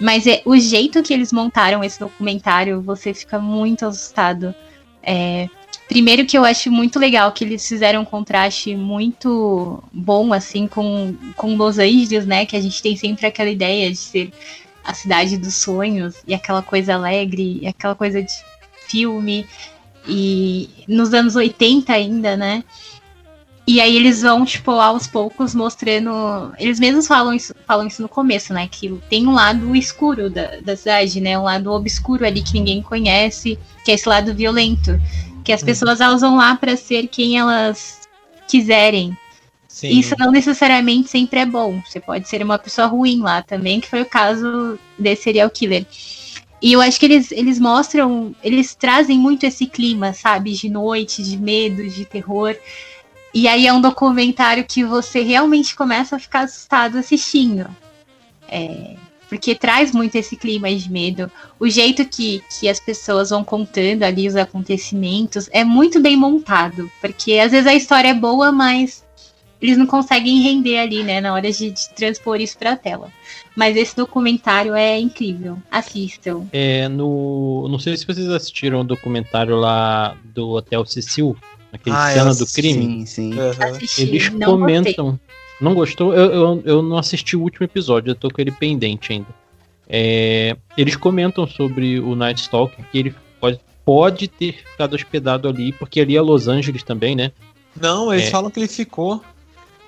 Mas 0.00 0.26
é, 0.26 0.42
o 0.44 0.56
jeito 0.56 1.02
que 1.02 1.12
eles 1.12 1.32
montaram 1.32 1.82
esse 1.82 1.98
documentário, 1.98 2.80
você 2.80 3.12
fica 3.12 3.38
muito 3.38 3.84
assustado. 3.84 4.54
É, 5.02 5.48
primeiro 5.88 6.24
que 6.24 6.38
eu 6.38 6.44
acho 6.44 6.70
muito 6.70 6.98
legal 6.98 7.32
que 7.32 7.44
eles 7.44 7.66
fizeram 7.66 8.02
um 8.02 8.04
contraste 8.04 8.76
muito 8.76 9.82
bom, 9.92 10.32
assim, 10.32 10.68
com, 10.68 11.16
com 11.36 11.56
Los 11.56 11.78
Angeles, 11.78 12.26
né? 12.26 12.46
Que 12.46 12.56
a 12.56 12.60
gente 12.60 12.80
tem 12.80 12.96
sempre 12.96 13.26
aquela 13.26 13.50
ideia 13.50 13.90
de 13.90 13.96
ser 13.96 14.32
a 14.84 14.94
cidade 14.94 15.36
dos 15.36 15.54
sonhos, 15.54 16.14
e 16.26 16.32
aquela 16.32 16.62
coisa 16.62 16.94
alegre, 16.94 17.58
e 17.60 17.66
aquela 17.66 17.94
coisa 17.94 18.22
de 18.22 18.32
filme. 18.86 19.46
E 20.06 20.70
nos 20.88 21.12
anos 21.12 21.36
80 21.36 21.92
ainda, 21.92 22.36
né? 22.36 22.64
E 23.68 23.82
aí 23.82 23.94
eles 23.96 24.22
vão, 24.22 24.46
tipo, 24.46 24.70
aos 24.70 25.06
poucos 25.06 25.54
mostrando. 25.54 26.10
Eles 26.58 26.80
mesmos 26.80 27.06
falam 27.06 27.34
isso, 27.34 27.54
falam 27.66 27.86
isso 27.86 28.00
no 28.00 28.08
começo, 28.08 28.54
né? 28.54 28.66
Que 28.66 28.98
tem 29.10 29.28
um 29.28 29.34
lado 29.34 29.76
escuro 29.76 30.30
da, 30.30 30.56
da 30.62 30.74
cidade, 30.74 31.20
né? 31.20 31.38
Um 31.38 31.42
lado 31.42 31.70
obscuro 31.70 32.24
ali 32.24 32.42
que 32.42 32.54
ninguém 32.54 32.80
conhece, 32.80 33.58
que 33.84 33.90
é 33.90 33.94
esse 33.94 34.08
lado 34.08 34.34
violento. 34.34 34.98
Que 35.44 35.52
as 35.52 35.60
uhum. 35.60 35.66
pessoas 35.66 36.00
elas 36.00 36.22
vão 36.22 36.36
lá 36.36 36.56
para 36.56 36.78
ser 36.78 37.08
quem 37.08 37.38
elas 37.38 38.08
quiserem. 38.48 39.14
Sim. 39.68 39.98
Isso 39.98 40.14
não 40.18 40.32
necessariamente 40.32 41.10
sempre 41.10 41.40
é 41.40 41.44
bom. 41.44 41.82
Você 41.86 42.00
pode 42.00 42.26
ser 42.26 42.42
uma 42.42 42.58
pessoa 42.58 42.86
ruim 42.86 43.20
lá 43.20 43.42
também, 43.42 43.80
que 43.80 43.88
foi 43.88 44.00
o 44.00 44.06
caso 44.06 44.78
desse 44.98 45.24
serial 45.24 45.50
killer. 45.50 45.84
E 46.62 46.72
eu 46.72 46.80
acho 46.80 46.98
que 46.98 47.04
eles, 47.04 47.30
eles 47.32 47.60
mostram, 47.60 48.34
eles 48.42 48.74
trazem 48.74 49.18
muito 49.18 49.44
esse 49.44 49.66
clima, 49.66 50.14
sabe? 50.14 50.54
De 50.54 50.70
noite, 50.70 51.22
de 51.22 51.36
medo, 51.36 51.86
de 51.86 52.06
terror. 52.06 52.56
E 53.38 53.46
aí 53.46 53.68
é 53.68 53.72
um 53.72 53.80
documentário 53.80 54.64
que 54.64 54.82
você 54.82 55.22
realmente 55.22 55.76
começa 55.76 56.16
a 56.16 56.18
ficar 56.18 56.40
assustado 56.40 56.98
assistindo. 56.98 57.68
É, 58.48 58.96
porque 59.28 59.54
traz 59.54 59.92
muito 59.92 60.16
esse 60.16 60.34
clima 60.34 60.74
de 60.74 60.90
medo. 60.90 61.30
O 61.56 61.68
jeito 61.68 62.04
que, 62.04 62.42
que 62.50 62.68
as 62.68 62.80
pessoas 62.80 63.30
vão 63.30 63.44
contando 63.44 64.02
ali 64.02 64.26
os 64.26 64.34
acontecimentos 64.34 65.48
é 65.52 65.62
muito 65.62 66.00
bem 66.00 66.16
montado. 66.16 66.90
Porque 67.00 67.34
às 67.34 67.52
vezes 67.52 67.68
a 67.68 67.74
história 67.76 68.08
é 68.08 68.14
boa, 68.14 68.50
mas 68.50 69.04
eles 69.62 69.78
não 69.78 69.86
conseguem 69.86 70.42
render 70.42 70.80
ali, 70.80 71.04
né, 71.04 71.20
na 71.20 71.32
hora 71.32 71.52
de, 71.52 71.70
de 71.70 71.90
transpor 71.90 72.40
isso 72.40 72.58
pra 72.58 72.76
tela. 72.76 73.08
Mas 73.54 73.76
esse 73.76 73.94
documentário 73.94 74.74
é 74.74 74.98
incrível. 74.98 75.58
Assistam. 75.70 76.44
É, 76.52 76.88
no. 76.88 77.68
Não 77.70 77.78
sei 77.78 77.96
se 77.96 78.04
vocês 78.04 78.28
assistiram 78.30 78.80
o 78.80 78.84
documentário 78.84 79.54
lá 79.54 80.16
do 80.24 80.48
Hotel 80.48 80.84
Cecil 80.84 81.36
aquele 81.72 81.96
ah, 81.96 82.12
cena 82.12 82.34
do 82.34 82.46
crime. 82.46 83.06
Sim, 83.06 83.06
sim. 83.06 83.34
Uhum. 83.34 83.78
Eles 83.98 84.30
não 84.30 84.46
comentam. 84.52 85.06
Gostei. 85.06 85.28
Não 85.60 85.74
gostou? 85.74 86.14
Eu, 86.14 86.32
eu, 86.32 86.62
eu 86.64 86.82
não 86.82 86.98
assisti 86.98 87.36
o 87.36 87.42
último 87.42 87.64
episódio, 87.64 88.12
eu 88.12 88.14
tô 88.14 88.30
com 88.30 88.40
ele 88.40 88.52
pendente 88.52 89.12
ainda. 89.12 89.26
É, 89.88 90.56
eles 90.76 90.94
comentam 90.96 91.46
sobre 91.46 91.98
o 91.98 92.14
Night 92.14 92.42
Stalker, 92.42 92.84
que 92.92 92.98
ele 92.98 93.14
pode, 93.40 93.58
pode 93.84 94.28
ter 94.28 94.52
ficado 94.52 94.94
hospedado 94.94 95.48
ali, 95.48 95.72
porque 95.72 96.00
ali 96.00 96.16
é 96.16 96.20
Los 96.20 96.46
Angeles 96.46 96.82
também, 96.82 97.16
né? 97.16 97.32
Não, 97.80 98.12
eles 98.12 98.26
é, 98.26 98.30
falam 98.30 98.50
que 98.50 98.60
ele 98.60 98.68
ficou. 98.68 99.22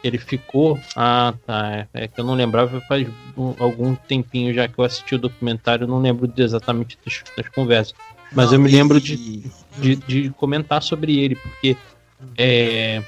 Ele 0.03 0.17
ficou. 0.17 0.79
Ah, 0.97 1.35
tá. 1.47 1.87
É, 1.93 2.05
é 2.05 2.09
que 2.09 2.19
eu 2.19 2.25
não 2.25 2.35
lembrava 2.35 2.81
faz 2.83 3.07
um, 3.37 3.55
algum 3.59 3.95
tempinho 3.95 4.55
já 4.55 4.67
que 4.67 4.79
eu 4.79 4.85
assisti 4.85 5.15
o 5.15 5.19
documentário, 5.19 5.85
eu 5.85 5.89
não 5.89 6.01
lembro 6.01 6.33
exatamente 6.37 6.99
das, 7.05 7.23
das 7.37 7.49
conversas. 7.49 7.95
Mas 8.33 8.47
não, 8.47 8.55
eu 8.55 8.61
me 8.61 8.71
lembro 8.71 9.01
de, 9.01 9.45
de, 9.79 9.97
de, 9.97 10.31
comentar 10.31 10.83
sobre 10.83 11.19
ele, 11.19 11.37
porque 11.37 11.77
é, 12.37 13.03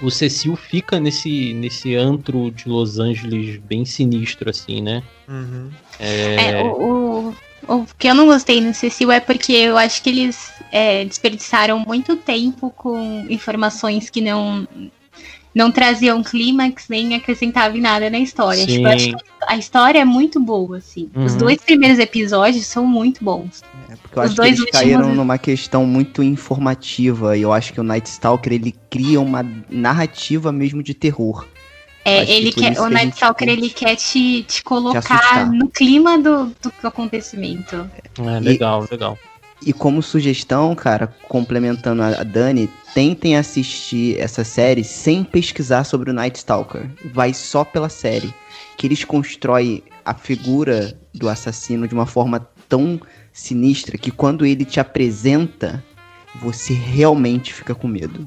o 0.00 0.10
Cecil 0.10 0.56
fica 0.56 0.98
nesse, 0.98 1.52
nesse 1.54 1.94
antro 1.94 2.50
de 2.50 2.68
Los 2.68 2.98
Angeles 2.98 3.58
bem 3.58 3.84
sinistro, 3.84 4.50
assim, 4.50 4.80
né? 4.80 5.02
Uhum. 5.28 5.70
É... 5.98 6.50
é 6.50 6.62
o, 6.62 7.34
o, 7.68 7.74
o, 7.74 7.86
que 7.98 8.08
eu 8.08 8.14
não 8.14 8.26
gostei 8.26 8.60
no 8.60 8.72
Cecil 8.72 9.12
é 9.12 9.20
porque 9.20 9.52
eu 9.52 9.76
acho 9.76 10.02
que 10.02 10.10
eles 10.10 10.52
é, 10.72 11.04
desperdiçaram 11.04 11.78
muito 11.78 12.16
tempo 12.16 12.70
com 12.70 13.26
informações 13.28 14.08
que 14.08 14.20
não 14.20 14.66
não 15.54 15.70
traziam 15.70 16.22
clímax 16.22 16.86
nem 16.88 17.14
acrescentavam 17.14 17.76
em 17.76 17.80
nada 17.80 18.08
na 18.08 18.18
história. 18.18 18.66
Tipo, 18.66 18.86
a 19.46 19.56
história 19.56 19.98
é 19.98 20.04
muito 20.04 20.38
boa, 20.40 20.78
assim. 20.78 21.10
Uhum. 21.14 21.24
Os 21.24 21.34
dois 21.34 21.58
primeiros 21.60 21.98
episódios 21.98 22.66
são 22.66 22.86
muito 22.86 23.24
bons. 23.24 23.62
É, 23.88 23.96
porque 23.96 24.18
eu 24.18 24.22
Os 24.22 24.30
acho 24.30 24.36
que 24.36 24.46
eles 24.46 24.60
últimos... 24.60 24.80
caíram 24.80 25.14
numa 25.14 25.38
questão 25.38 25.84
muito 25.86 26.22
informativa 26.22 27.36
e 27.36 27.42
eu 27.42 27.52
acho 27.52 27.72
que 27.72 27.80
o 27.80 27.82
Night 27.82 28.08
Stalker 28.08 28.52
ele 28.52 28.74
cria 28.88 29.20
uma 29.20 29.44
narrativa 29.68 30.52
mesmo 30.52 30.82
de 30.82 30.94
terror. 30.94 31.46
É, 32.04 32.30
ele 32.30 32.50
que 32.50 32.60
quer, 32.60 32.80
o 32.80 32.88
Night 32.88 33.12
Stalker 33.12 33.48
ele 33.48 33.68
quer 33.68 33.94
te, 33.94 34.42
te 34.44 34.62
colocar 34.62 35.50
te 35.50 35.56
no 35.56 35.68
clima 35.68 36.18
do, 36.18 36.46
do 36.46 36.72
acontecimento. 36.88 37.90
É, 38.18 38.40
legal, 38.40 38.86
e, 38.86 38.90
legal. 38.92 39.18
E 39.64 39.72
como 39.72 40.02
sugestão, 40.02 40.74
cara, 40.74 41.14
complementando 41.28 42.02
a 42.02 42.22
Dani, 42.22 42.70
tentem 42.94 43.36
assistir 43.36 44.18
essa 44.18 44.42
série 44.42 44.82
sem 44.82 45.22
pesquisar 45.22 45.84
sobre 45.84 46.10
o 46.10 46.14
Night 46.14 46.38
Stalker. 46.38 46.88
Vai 47.12 47.34
só 47.34 47.64
pela 47.64 47.88
série. 47.88 48.32
Que 48.76 48.86
eles 48.86 49.04
constroem 49.04 49.82
a 50.04 50.14
figura 50.14 50.98
do 51.14 51.28
assassino 51.28 51.86
de 51.86 51.94
uma 51.94 52.06
forma 52.06 52.48
tão 52.68 52.98
sinistra 53.32 53.98
que 53.98 54.10
quando 54.10 54.46
ele 54.46 54.64
te 54.64 54.80
apresenta, 54.80 55.84
você 56.40 56.72
realmente 56.72 57.52
fica 57.52 57.74
com 57.74 57.86
medo. 57.86 58.26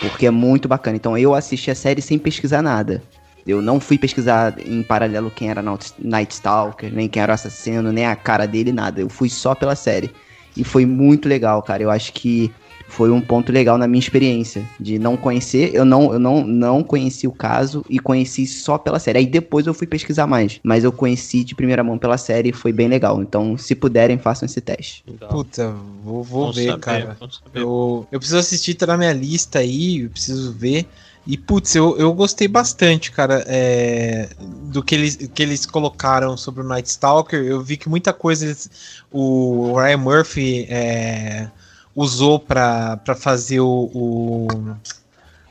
Porque 0.00 0.26
é 0.26 0.30
muito 0.30 0.66
bacana. 0.66 0.96
Então 0.96 1.16
eu 1.16 1.32
assisti 1.32 1.70
a 1.70 1.76
série 1.76 2.02
sem 2.02 2.18
pesquisar 2.18 2.60
nada. 2.60 3.02
Eu 3.46 3.62
não 3.62 3.80
fui 3.80 3.98
pesquisar 3.98 4.54
em 4.64 4.82
paralelo 4.82 5.30
quem 5.30 5.50
era 5.50 5.62
Night 5.98 6.34
Stalker, 6.34 6.92
nem 6.92 7.08
quem 7.08 7.22
era 7.22 7.32
o 7.32 7.34
assassino, 7.34 7.92
nem 7.92 8.06
a 8.06 8.16
cara 8.16 8.46
dele, 8.46 8.72
nada. 8.72 9.00
Eu 9.00 9.08
fui 9.08 9.28
só 9.28 9.54
pela 9.54 9.74
série. 9.74 10.12
E 10.56 10.64
foi 10.64 10.86
muito 10.86 11.28
legal, 11.28 11.62
cara. 11.62 11.82
Eu 11.82 11.90
acho 11.90 12.12
que 12.12 12.52
foi 12.92 13.10
um 13.10 13.22
ponto 13.22 13.50
legal 13.50 13.78
na 13.78 13.88
minha 13.88 13.98
experiência 13.98 14.62
de 14.78 14.98
não 14.98 15.16
conhecer, 15.16 15.74
eu 15.74 15.82
não 15.82 16.12
eu 16.12 16.18
não, 16.18 16.46
não 16.46 16.82
conheci 16.82 17.26
o 17.26 17.32
caso 17.32 17.82
e 17.88 17.98
conheci 17.98 18.46
só 18.46 18.76
pela 18.76 18.98
série. 18.98 19.20
Aí 19.20 19.26
depois 19.26 19.66
eu 19.66 19.72
fui 19.72 19.86
pesquisar 19.86 20.26
mais, 20.26 20.60
mas 20.62 20.84
eu 20.84 20.92
conheci 20.92 21.42
de 21.42 21.54
primeira 21.54 21.82
mão 21.82 21.96
pela 21.96 22.18
série 22.18 22.50
e 22.50 22.52
foi 22.52 22.70
bem 22.70 22.88
legal. 22.88 23.22
Então, 23.22 23.56
se 23.56 23.74
puderem, 23.74 24.18
façam 24.18 24.44
esse 24.44 24.60
teste. 24.60 25.02
Legal. 25.08 25.30
Puta, 25.30 25.74
vou, 26.04 26.22
vou 26.22 26.52
ver, 26.52 26.66
saber, 26.66 26.80
cara. 26.80 27.16
Eu, 27.54 28.06
eu 28.12 28.18
preciso 28.18 28.38
assistir, 28.38 28.74
tá 28.74 28.86
na 28.86 28.98
minha 28.98 29.12
lista 29.14 29.60
aí, 29.60 30.02
eu 30.02 30.10
preciso 30.10 30.52
ver. 30.52 30.86
E, 31.24 31.36
putz, 31.36 31.74
eu, 31.76 31.96
eu 31.96 32.12
gostei 32.12 32.48
bastante, 32.48 33.12
cara, 33.12 33.44
é, 33.46 34.28
do 34.40 34.82
que 34.82 34.94
eles, 34.94 35.16
que 35.16 35.42
eles 35.42 35.64
colocaram 35.64 36.36
sobre 36.36 36.62
o 36.62 36.64
Night 36.64 36.88
Stalker. 36.88 37.40
Eu 37.44 37.60
vi 37.60 37.76
que 37.76 37.88
muita 37.88 38.12
coisa 38.12 38.44
eles, 38.44 38.68
o 39.10 39.74
Ryan 39.76 39.98
Murphy 39.98 40.66
é, 40.68 41.48
usou 41.94 42.40
para 42.40 42.98
fazer 43.16 43.60
o, 43.60 43.90
o, 43.94 44.48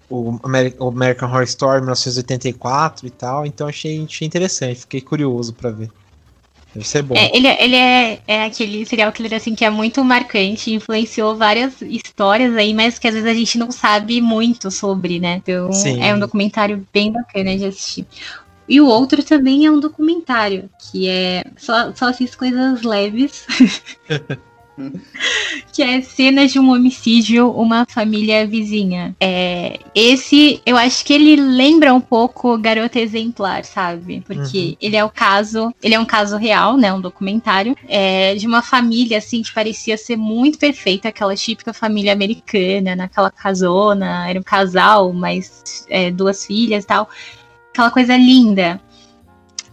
o, 0.09 0.39
American 0.43 1.29
Horror 1.29 1.43
Story 1.43 1.79
1984 1.79 3.07
e 3.07 3.09
tal. 3.09 3.45
Então 3.45 3.67
achei, 3.67 4.03
achei 4.03 4.27
interessante, 4.27 4.81
fiquei 4.81 4.99
curioso 4.99 5.53
para 5.53 5.71
ver. 5.71 5.89
Deve 6.73 6.87
ser 6.87 7.03
bom. 7.03 7.15
É, 7.15 7.35
ele, 7.35 7.47
ele 7.47 7.75
é, 7.75 8.19
é 8.27 8.43
aquele 8.45 8.85
serial 8.85 9.11
killer 9.11 9.33
assim 9.33 9.53
que 9.53 9.65
é 9.65 9.69
muito 9.69 10.03
marcante, 10.03 10.73
influenciou 10.73 11.35
várias 11.35 11.81
histórias 11.81 12.55
aí, 12.55 12.73
mas 12.73 12.97
que 12.97 13.07
às 13.07 13.13
vezes 13.13 13.29
a 13.29 13.33
gente 13.33 13.57
não 13.57 13.71
sabe 13.71 14.21
muito 14.21 14.71
sobre, 14.71 15.19
né? 15.19 15.41
Então 15.43 15.71
Sim. 15.73 16.01
é 16.01 16.13
um 16.13 16.19
documentário 16.19 16.85
bem 16.93 17.11
bacana 17.11 17.57
de 17.57 17.65
assistir. 17.65 18.07
E 18.67 18.79
o 18.79 18.87
outro 18.87 19.21
também 19.21 19.65
é 19.65 19.71
um 19.71 19.79
documentário, 19.79 20.69
que 20.79 21.09
é. 21.09 21.43
Só, 21.57 21.93
só 21.93 22.13
fiz 22.13 22.35
coisas 22.35 22.83
leves. 22.83 23.45
que 25.71 25.81
é 25.81 26.01
cenas 26.01 26.51
de 26.51 26.59
um 26.59 26.71
homicídio, 26.71 27.49
uma 27.51 27.85
família 27.87 28.45
vizinha. 28.47 29.15
É, 29.19 29.79
esse, 29.93 30.61
eu 30.65 30.77
acho 30.77 31.05
que 31.05 31.13
ele 31.13 31.35
lembra 31.35 31.93
um 31.93 32.01
pouco 32.01 32.57
Garota 32.57 32.99
Exemplar, 32.99 33.63
sabe? 33.63 34.21
Porque 34.25 34.59
uhum. 34.59 34.75
ele 34.81 34.95
é 34.95 35.03
o 35.03 35.09
caso, 35.09 35.73
ele 35.81 35.95
é 35.95 35.99
um 35.99 36.05
caso 36.05 36.37
real, 36.37 36.77
né? 36.77 36.93
Um 36.93 37.01
documentário 37.01 37.75
é, 37.87 38.35
de 38.35 38.47
uma 38.47 38.61
família 38.61 39.17
assim 39.17 39.41
que 39.41 39.53
parecia 39.53 39.97
ser 39.97 40.17
muito 40.17 40.57
perfeita, 40.57 41.09
aquela 41.09 41.35
típica 41.35 41.73
família 41.73 42.13
americana, 42.13 42.95
naquela 42.95 43.31
casona, 43.31 44.29
era 44.29 44.39
um 44.39 44.43
casal, 44.43 45.13
mas 45.13 45.85
é, 45.89 46.11
duas 46.11 46.45
filhas 46.45 46.83
e 46.83 46.87
tal, 46.87 47.09
aquela 47.71 47.91
coisa 47.91 48.15
linda. 48.15 48.79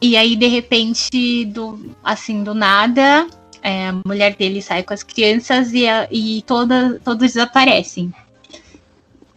E 0.00 0.16
aí, 0.16 0.36
de 0.36 0.46
repente, 0.46 1.44
do, 1.46 1.94
assim, 2.04 2.44
do 2.44 2.54
nada, 2.54 3.26
é, 3.62 3.88
a 3.88 3.92
mulher 4.04 4.36
dele 4.36 4.62
sai 4.62 4.82
com 4.82 4.94
as 4.94 5.02
crianças 5.02 5.72
e, 5.72 5.86
a, 5.86 6.08
e 6.10 6.42
toda, 6.42 7.00
todos 7.04 7.32
desaparecem. 7.32 8.12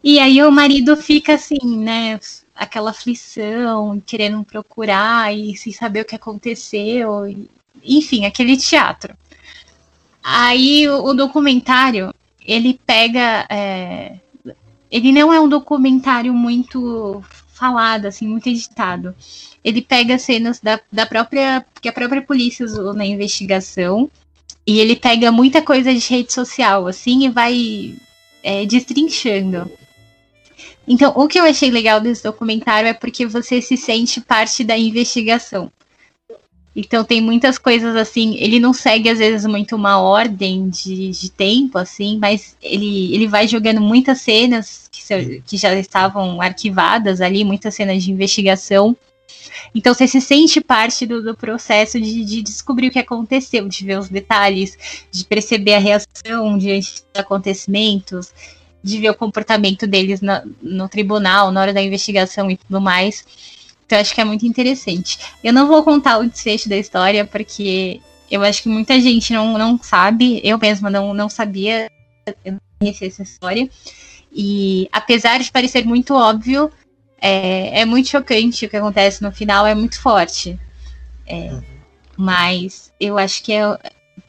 E 0.03 0.19
aí 0.19 0.41
o 0.43 0.51
marido 0.51 0.97
fica 0.97 1.35
assim, 1.35 1.59
né? 1.63 2.19
Aquela 2.55 2.91
aflição, 2.91 4.01
querendo 4.05 4.43
procurar 4.43 5.35
e 5.35 5.55
sem 5.55 5.71
saber 5.71 6.01
o 6.01 6.05
que 6.05 6.15
aconteceu. 6.15 7.25
enfim, 7.83 8.25
aquele 8.25 8.57
teatro. 8.57 9.15
Aí 10.23 10.87
o, 10.89 11.05
o 11.05 11.13
documentário, 11.13 12.13
ele 12.45 12.79
pega. 12.85 13.45
É, 13.49 14.17
ele 14.89 15.11
não 15.11 15.33
é 15.33 15.39
um 15.39 15.47
documentário 15.47 16.33
muito 16.33 17.23
falado, 17.61 18.07
assim, 18.07 18.27
muito 18.27 18.49
editado. 18.49 19.15
Ele 19.63 19.83
pega 19.83 20.17
cenas 20.17 20.59
da, 20.59 20.79
da 20.91 21.05
própria. 21.05 21.63
que 21.79 21.87
a 21.87 21.93
própria 21.93 22.23
polícia 22.23 22.65
usou 22.65 22.91
na 22.91 23.05
investigação. 23.05 24.09
E 24.65 24.79
ele 24.79 24.95
pega 24.95 25.31
muita 25.31 25.61
coisa 25.61 25.93
de 25.93 25.99
rede 25.99 26.33
social, 26.33 26.87
assim, 26.87 27.25
e 27.25 27.29
vai 27.29 27.95
é, 28.43 28.65
destrinchando. 28.65 29.71
Então, 30.87 31.13
o 31.15 31.27
que 31.27 31.39
eu 31.39 31.43
achei 31.43 31.69
legal 31.69 31.99
desse 31.99 32.23
documentário 32.23 32.87
é 32.87 32.93
porque 32.93 33.25
você 33.25 33.61
se 33.61 33.77
sente 33.77 34.21
parte 34.21 34.63
da 34.63 34.77
investigação. 34.77 35.71
Então 36.75 37.03
tem 37.03 37.19
muitas 37.19 37.57
coisas 37.57 37.95
assim, 37.97 38.35
ele 38.37 38.57
não 38.57 38.73
segue 38.73 39.09
às 39.09 39.19
vezes 39.19 39.45
muito 39.45 39.75
uma 39.75 39.99
ordem 39.99 40.69
de, 40.69 41.09
de 41.09 41.29
tempo, 41.29 41.77
assim, 41.77 42.17
mas 42.17 42.55
ele, 42.61 43.13
ele 43.13 43.27
vai 43.27 43.45
jogando 43.45 43.81
muitas 43.81 44.21
cenas 44.21 44.89
que, 45.45 45.57
já 45.57 45.73
estavam 45.75 46.41
arquivadas 46.41 47.21
ali, 47.21 47.43
muitas 47.43 47.75
cenas 47.75 48.03
de 48.03 48.11
investigação. 48.11 48.95
Então 49.73 49.93
você 49.93 50.07
se 50.07 50.21
sente 50.21 50.61
parte 50.61 51.05
do, 51.05 51.21
do 51.21 51.35
processo 51.35 51.99
de, 51.99 52.25
de, 52.25 52.41
descobrir 52.41 52.87
o 52.87 52.91
que 52.91 52.99
aconteceu, 52.99 53.67
de 53.67 53.85
ver 53.85 53.99
os 53.99 54.09
detalhes, 54.09 54.77
de 55.11 55.23
perceber 55.25 55.75
a 55.75 55.79
reação 55.79 56.57
diante 56.57 56.93
dos 56.93 57.21
acontecimentos, 57.21 58.33
de 58.83 58.99
ver 58.99 59.09
o 59.09 59.15
comportamento 59.15 59.87
deles 59.87 60.21
na, 60.21 60.43
no 60.61 60.89
tribunal, 60.89 61.51
na 61.51 61.61
hora 61.61 61.73
da 61.73 61.81
investigação 61.81 62.49
e 62.49 62.57
tudo 62.57 62.81
mais. 62.81 63.25
Então 63.85 63.99
acho 63.99 64.15
que 64.15 64.21
é 64.21 64.25
muito 64.25 64.45
interessante. 64.45 65.19
Eu 65.43 65.53
não 65.53 65.67
vou 65.67 65.83
contar 65.83 66.17
o 66.17 66.27
desfecho 66.27 66.69
da 66.69 66.77
história, 66.77 67.25
porque 67.25 67.99
eu 68.29 68.41
acho 68.41 68.63
que 68.63 68.69
muita 68.69 68.99
gente 68.99 69.33
não, 69.33 69.57
não 69.57 69.77
sabe, 69.77 70.39
eu 70.43 70.57
mesma 70.57 70.89
não, 70.89 71.13
não 71.13 71.27
sabia, 71.27 71.91
eu 72.45 72.53
não 72.53 72.61
conhecia 72.79 73.07
essa 73.07 73.23
história. 73.23 73.69
E 74.33 74.87
apesar 74.91 75.39
de 75.39 75.51
parecer 75.51 75.85
muito 75.85 76.13
óbvio, 76.13 76.71
é, 77.19 77.81
é 77.81 77.85
muito 77.85 78.09
chocante 78.09 78.65
o 78.65 78.69
que 78.69 78.77
acontece 78.77 79.21
no 79.21 79.31
final, 79.31 79.67
é 79.67 79.75
muito 79.75 79.99
forte. 79.99 80.59
É, 81.25 81.51
uhum. 81.51 81.61
Mas 82.17 82.91
eu 82.99 83.17
acho 83.17 83.43
que 83.43 83.53
é 83.53 83.77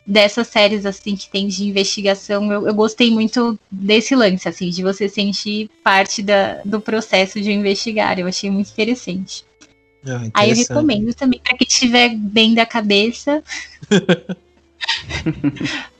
dessas 0.07 0.49
séries 0.49 0.85
assim 0.85 1.15
que 1.15 1.29
tem 1.29 1.47
de 1.47 1.65
investigação, 1.65 2.53
eu, 2.53 2.67
eu, 2.67 2.75
gostei 2.75 3.11
muito 3.11 3.59
desse 3.71 4.15
lance, 4.15 4.49
assim, 4.49 4.69
de 4.69 4.83
você 4.83 5.09
sentir 5.09 5.71
parte 5.83 6.23
da, 6.23 6.61
do 6.65 6.81
processo 6.81 7.41
de 7.41 7.53
investigar. 7.53 8.19
Eu 8.19 8.27
achei 8.27 8.51
muito 8.51 8.71
interessante. 8.71 9.45
Ah, 10.07 10.29
Aí 10.35 10.51
eu 10.51 10.57
recomendo 10.57 11.15
também 11.15 11.41
para 11.41 11.57
quem 11.57 11.67
estiver 11.67 12.15
bem 12.17 12.55
da 12.55 12.67
cabeça. 12.67 13.43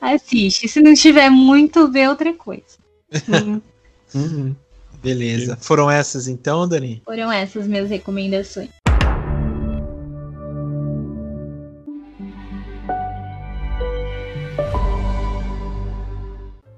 assiste. 0.01 0.67
Se 0.67 0.81
não 0.81 0.93
tiver 0.93 1.29
muito, 1.29 1.89
vê 1.89 2.07
outra 2.07 2.33
coisa. 2.33 2.77
Uhum. 4.15 4.55
Beleza. 5.01 5.57
Foram 5.59 5.89
essas 5.91 6.27
então, 6.27 6.67
Dani? 6.67 7.01
Foram 7.05 7.31
essas 7.31 7.67
minhas 7.67 7.89
recomendações. 7.89 8.69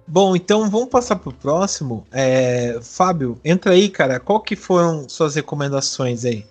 Bom, 0.07 0.33
então 0.33 0.69
vamos 0.69 0.87
passar 0.87 1.17
pro 1.17 1.33
próximo. 1.33 2.07
É, 2.09 2.79
Fábio, 2.81 3.37
entra 3.43 3.73
aí, 3.73 3.89
cara. 3.89 4.17
Qual 4.17 4.39
que 4.39 4.55
foram 4.55 5.09
suas 5.09 5.35
recomendações 5.35 6.23
aí? 6.23 6.45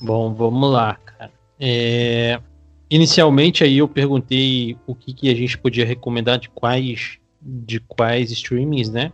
Bom, 0.00 0.32
vamos 0.32 0.72
lá, 0.72 0.94
cara. 0.94 1.30
É, 1.60 2.40
inicialmente 2.88 3.62
aí 3.62 3.76
eu 3.76 3.86
perguntei 3.86 4.78
o 4.86 4.94
que, 4.94 5.12
que 5.12 5.28
a 5.28 5.34
gente 5.34 5.58
podia 5.58 5.84
recomendar 5.84 6.38
de 6.38 6.48
quais 6.48 7.18
de 7.42 7.80
quais 7.80 8.30
streamings, 8.30 8.88
né? 8.88 9.12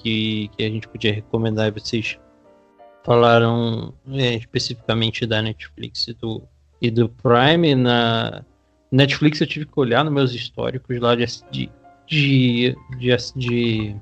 Que, 0.00 0.48
que 0.56 0.64
a 0.64 0.68
gente 0.68 0.86
podia 0.88 1.12
recomendar 1.12 1.68
e 1.68 1.70
vocês 1.70 2.18
falaram 3.04 3.94
é, 4.12 4.34
especificamente 4.34 5.26
da 5.26 5.42
Netflix 5.42 6.08
e 6.08 6.14
do, 6.14 6.42
e 6.80 6.90
do 6.90 7.08
Prime. 7.08 7.74
Na 7.74 8.44
Netflix 8.90 9.40
eu 9.40 9.46
tive 9.46 9.66
que 9.66 9.80
olhar 9.80 10.04
nos 10.04 10.12
meus 10.12 10.34
históricos 10.34 10.98
lá 11.00 11.14
de, 11.14 11.26
de, 11.50 11.70
de, 12.06 12.76
de, 13.36 13.96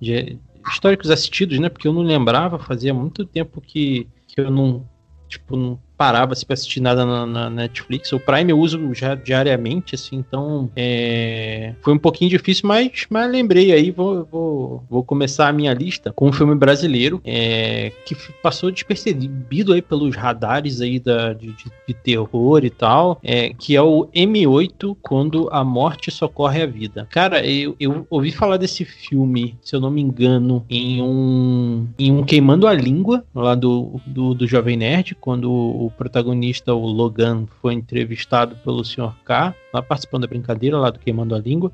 de, 0.00 0.38
históricos 0.68 1.10
assistidos, 1.10 1.58
né? 1.58 1.68
Porque 1.68 1.88
eu 1.88 1.92
não 1.92 2.02
lembrava, 2.02 2.58
fazia 2.58 2.94
muito 2.94 3.24
tempo 3.24 3.60
que, 3.60 4.06
que 4.26 4.40
eu 4.40 4.50
não 4.50 4.86
tipo, 5.32 5.56
não 5.56 5.80
parava 6.02 6.32
assim, 6.32 6.44
pra 6.44 6.54
assistir 6.54 6.80
nada 6.80 7.06
na, 7.06 7.24
na, 7.24 7.48
Netflix. 7.48 8.12
O 8.12 8.18
Prime 8.18 8.50
eu 8.50 8.58
uso 8.58 8.92
já 8.92 9.14
diariamente, 9.14 9.94
assim, 9.94 10.16
então 10.16 10.68
é... 10.74 11.74
foi 11.80 11.94
um 11.94 11.98
pouquinho 11.98 12.28
difícil, 12.28 12.66
mas, 12.66 13.06
mas 13.08 13.30
lembrei 13.30 13.70
aí, 13.70 13.92
vou, 13.92 14.26
vou, 14.28 14.84
vou 14.90 15.04
começar 15.04 15.46
a 15.46 15.52
minha 15.52 15.72
lista 15.72 16.12
com 16.12 16.28
um 16.28 16.32
filme 16.32 16.56
brasileiro 16.56 17.20
é... 17.24 17.92
que 18.04 18.16
passou 18.42 18.72
despercebido 18.72 19.72
aí 19.72 19.80
pelos 19.80 20.16
radares 20.16 20.80
aí 20.80 20.98
da, 20.98 21.34
de, 21.34 21.54
de, 21.86 21.94
terror 21.94 22.64
e 22.64 22.70
tal, 22.70 23.20
é... 23.22 23.54
que 23.56 23.76
é 23.76 23.82
o 23.82 24.08
M8, 24.12 24.96
Quando 25.00 25.48
a 25.52 25.62
Morte 25.62 26.10
Socorre 26.10 26.62
a 26.62 26.66
Vida. 26.66 27.06
Cara, 27.10 27.46
eu, 27.46 27.76
eu 27.78 28.04
ouvi 28.10 28.32
falar 28.32 28.56
desse 28.56 28.84
filme, 28.84 29.56
se 29.62 29.76
eu 29.76 29.80
não 29.80 29.90
me 29.90 30.00
engano, 30.00 30.66
em 30.68 31.00
um, 31.00 31.86
em 31.96 32.10
um 32.10 32.24
Queimando 32.24 32.66
a 32.66 32.74
Língua, 32.74 33.24
lá 33.32 33.54
do, 33.54 34.00
do, 34.04 34.34
do 34.34 34.48
Jovem 34.48 34.76
Nerd, 34.76 35.14
quando 35.20 35.48
o 35.48 35.91
protagonista, 35.92 36.74
o 36.74 36.86
Logan, 36.86 37.46
foi 37.60 37.74
entrevistado 37.74 38.56
pelo 38.56 38.84
Sr. 38.84 39.14
K, 39.24 39.54
lá 39.72 39.82
participando 39.82 40.22
da 40.22 40.28
brincadeira, 40.28 40.78
lá 40.78 40.90
do 40.90 40.98
Queimando 40.98 41.34
a 41.34 41.38
Língua. 41.38 41.72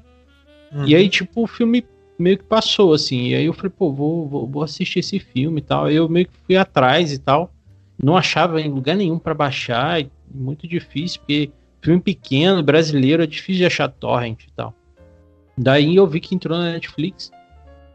Uhum. 0.72 0.86
E 0.86 0.94
aí, 0.94 1.08
tipo, 1.08 1.42
o 1.42 1.46
filme 1.46 1.84
meio 2.18 2.38
que 2.38 2.44
passou, 2.44 2.92
assim. 2.92 3.28
E 3.28 3.34
aí 3.34 3.44
eu 3.44 3.52
falei, 3.52 3.70
pô, 3.70 3.92
vou, 3.92 4.28
vou, 4.28 4.46
vou 4.46 4.62
assistir 4.62 4.98
esse 4.98 5.18
filme 5.18 5.60
e 5.60 5.62
tal. 5.62 5.86
Aí 5.86 5.96
eu 5.96 6.08
meio 6.08 6.26
que 6.26 6.32
fui 6.46 6.56
atrás 6.56 7.12
e 7.12 7.18
tal. 7.18 7.52
Não 8.02 8.16
achava 8.16 8.60
em 8.60 8.70
lugar 8.70 8.96
nenhum 8.96 9.18
para 9.18 9.34
baixar. 9.34 10.04
Muito 10.32 10.66
difícil, 10.66 11.20
porque 11.20 11.50
filme 11.80 12.00
pequeno, 12.00 12.62
brasileiro, 12.62 13.22
é 13.22 13.26
difícil 13.26 13.60
de 13.60 13.66
achar 13.66 13.88
torrent 13.88 14.44
e 14.44 14.52
tal. 14.52 14.74
Daí 15.56 15.96
eu 15.96 16.06
vi 16.06 16.20
que 16.20 16.34
entrou 16.34 16.58
na 16.58 16.72
Netflix. 16.72 17.30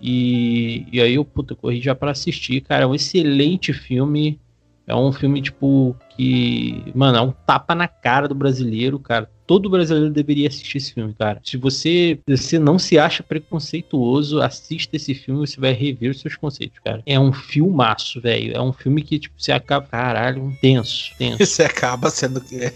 E, 0.02 0.86
e 0.92 1.00
aí 1.00 1.16
eu, 1.16 1.24
puta, 1.24 1.56
corri 1.56 1.80
já 1.82 1.96
pra 1.96 2.12
assistir. 2.12 2.62
Cara, 2.62 2.84
é 2.84 2.88
um 2.88 2.96
excelente 2.96 3.72
filme. 3.72 4.40
É 4.86 4.94
um 4.94 5.14
filme, 5.14 5.42
tipo, 5.42 5.96
que, 6.16 6.84
mano, 6.96 7.18
é 7.18 7.22
um 7.22 7.32
tapa 7.32 7.74
na 7.76 7.88
cara 7.88 8.28
do 8.28 8.36
brasileiro, 8.36 9.00
cara 9.00 9.30
todo 9.46 9.70
brasileiro 9.70 10.10
deveria 10.10 10.48
assistir 10.48 10.78
esse 10.78 10.94
filme, 10.94 11.14
cara. 11.14 11.40
Se 11.44 11.58
você, 11.58 12.20
você 12.28 12.58
não 12.58 12.80
se 12.80 12.98
acha 12.98 13.24
preconceituoso, 13.24 14.42
assista 14.42 14.96
esse 14.96 15.14
filme, 15.14 15.46
você 15.46 15.60
vai 15.60 15.74
rever 15.74 16.12
os 16.12 16.22
seus 16.22 16.36
conceitos, 16.36 16.80
cara. 16.84 17.02
É 17.06 17.20
um 17.20 17.32
filmaço, 17.32 18.22
velho. 18.22 18.56
É 18.56 18.62
um 18.62 18.74
filme 18.74 19.02
que, 19.02 19.20
tipo, 19.20 19.36
você 19.38 19.52
acaba, 19.52 19.86
caralho, 19.88 20.56
tenso, 20.62 21.12
tenso. 21.18 21.44
Você 21.54 21.64
acaba 21.64 22.10
sendo, 22.10 22.42
é, 22.52 22.74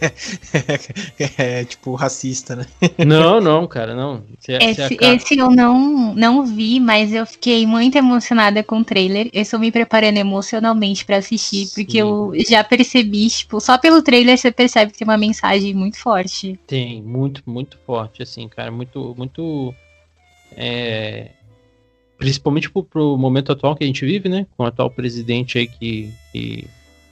é, 1.19 1.59
é, 1.61 1.65
tipo, 1.65 1.95
racista, 1.95 2.55
né? 2.55 2.65
Não, 3.05 3.39
não, 3.41 3.65
cara, 3.65 3.95
não. 3.95 4.23
Você, 4.37 4.53
esse, 4.53 4.75
você 4.75 4.93
acaba... 4.93 5.15
esse 5.15 5.37
eu 5.37 5.49
não, 5.49 6.13
não 6.13 6.45
vi, 6.45 6.79
mas 6.79 7.13
eu 7.13 7.25
fiquei 7.25 7.65
muito 7.65 7.97
emocionada 7.97 8.61
com 8.63 8.79
o 8.79 8.83
trailer. 8.83 9.29
Eu 9.33 9.41
estou 9.41 9.59
me 9.59 9.71
preparando 9.71 10.17
emocionalmente 10.17 11.05
para 11.05 11.17
assistir, 11.17 11.69
porque 11.73 11.93
Sim. 11.93 11.99
eu 11.99 12.33
já 12.47 12.63
percebi, 12.63 13.26
tipo, 13.29 13.59
só 13.59 13.77
pelo 13.77 14.01
trailer 14.01 14.37
você 14.37 14.51
percebe 14.51 14.91
que 14.91 14.99
tem 14.99 15.07
uma 15.07 15.17
mensagem 15.17 15.73
muito 15.73 15.97
forte. 15.97 16.59
Tem, 16.67 17.01
muito, 17.01 17.41
muito 17.45 17.77
forte, 17.85 18.23
assim, 18.23 18.47
cara, 18.47 18.71
muito, 18.71 19.13
muito. 19.17 19.73
É, 20.55 21.31
principalmente 22.17 22.69
pro, 22.69 22.83
pro 22.83 23.17
momento 23.17 23.51
atual 23.51 23.75
que 23.75 23.83
a 23.83 23.87
gente 23.87 24.05
vive, 24.05 24.27
né? 24.27 24.45
Com 24.55 24.63
o 24.63 24.65
atual 24.65 24.89
presidente 24.89 25.57
aí 25.57 25.67
que, 25.67 26.11
que, 26.31 26.67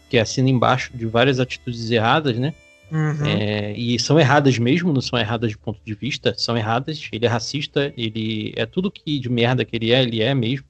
que 0.10 0.18
assina 0.18 0.50
embaixo 0.50 0.92
de 0.96 1.06
várias 1.06 1.40
atitudes 1.40 1.90
erradas, 1.92 2.38
né? 2.38 2.54
Uhum. 2.92 3.26
É, 3.26 3.74
e 3.74 4.00
são 4.00 4.20
erradas 4.20 4.58
mesmo, 4.60 4.94
não 4.94 5.02
são 5.02 5.18
erradas 5.18 5.52
de 5.52 5.58
ponto 5.58 5.80
de 5.84 5.94
vista, 5.94 6.34
são 6.38 6.58
erradas. 6.58 7.08
Ele 7.12 7.26
é 7.26 7.30
racista, 7.30 7.94
ele 7.98 8.54
é 8.56 8.66
tudo 8.66 8.92
que 8.92 9.20
de 9.20 9.30
merda 9.30 9.66
que 9.66 9.76
ele 9.76 9.92
é, 9.92 10.02
ele 10.02 10.22
é 10.22 10.34
mesmo. 10.34 10.66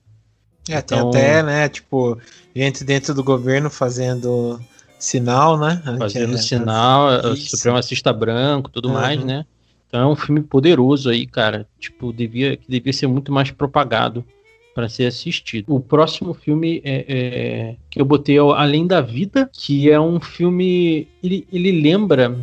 É, 0.70 0.82
tem 0.82 0.98
Então- 0.98 1.10
até, 1.10 1.43
né, 1.43 1.70
tipo, 1.70 2.18
gente 2.56 2.84
dentro 2.84 3.14
do 3.14 3.24
governo 3.24 3.70
fazendo 3.70 4.60
sinal, 5.00 5.58
né? 5.58 5.82
Fazendo 5.98 6.36
é- 6.36 6.38
sinal, 6.38 7.12
é, 7.14 7.34
Isso. 7.34 7.56
supremacista 7.58 8.12
branco, 8.14 8.70
tudo 8.70 8.88
Uhum. 8.89 8.93
mais, 8.96 9.24
né? 9.24 9.46
Então 9.88 10.02
é 10.10 10.12
um 10.12 10.16
filme 10.16 10.41
poderoso 10.41 11.10
aí, 11.10 11.26
cara. 11.26 11.68
Tipo, 11.80 12.12
devia, 12.12 12.58
que 12.58 12.70
devia 12.70 12.91
ser 12.93 13.08
muito 13.08 13.32
mais 13.32 13.52
propagado 13.52 14.26
para 14.74 14.89
ser 14.89 15.06
assistido. 15.06 15.74
O 15.74 15.80
próximo 15.80 16.34
filme 16.34 16.82
é, 16.84 17.06
é- 17.08 17.76
que 17.89 18.02
eu 18.02 18.06
botei 18.06 18.38
é 18.38 18.41
o 18.41 18.52
Além 18.52 18.86
da 18.86 19.00
Vida, 19.00 19.50
que 19.54 19.89
é 19.89 20.00
um 20.00 20.20
filme. 20.20 21.08
Ele, 21.24 21.48
ele 21.52 21.72
lembra 21.82 22.36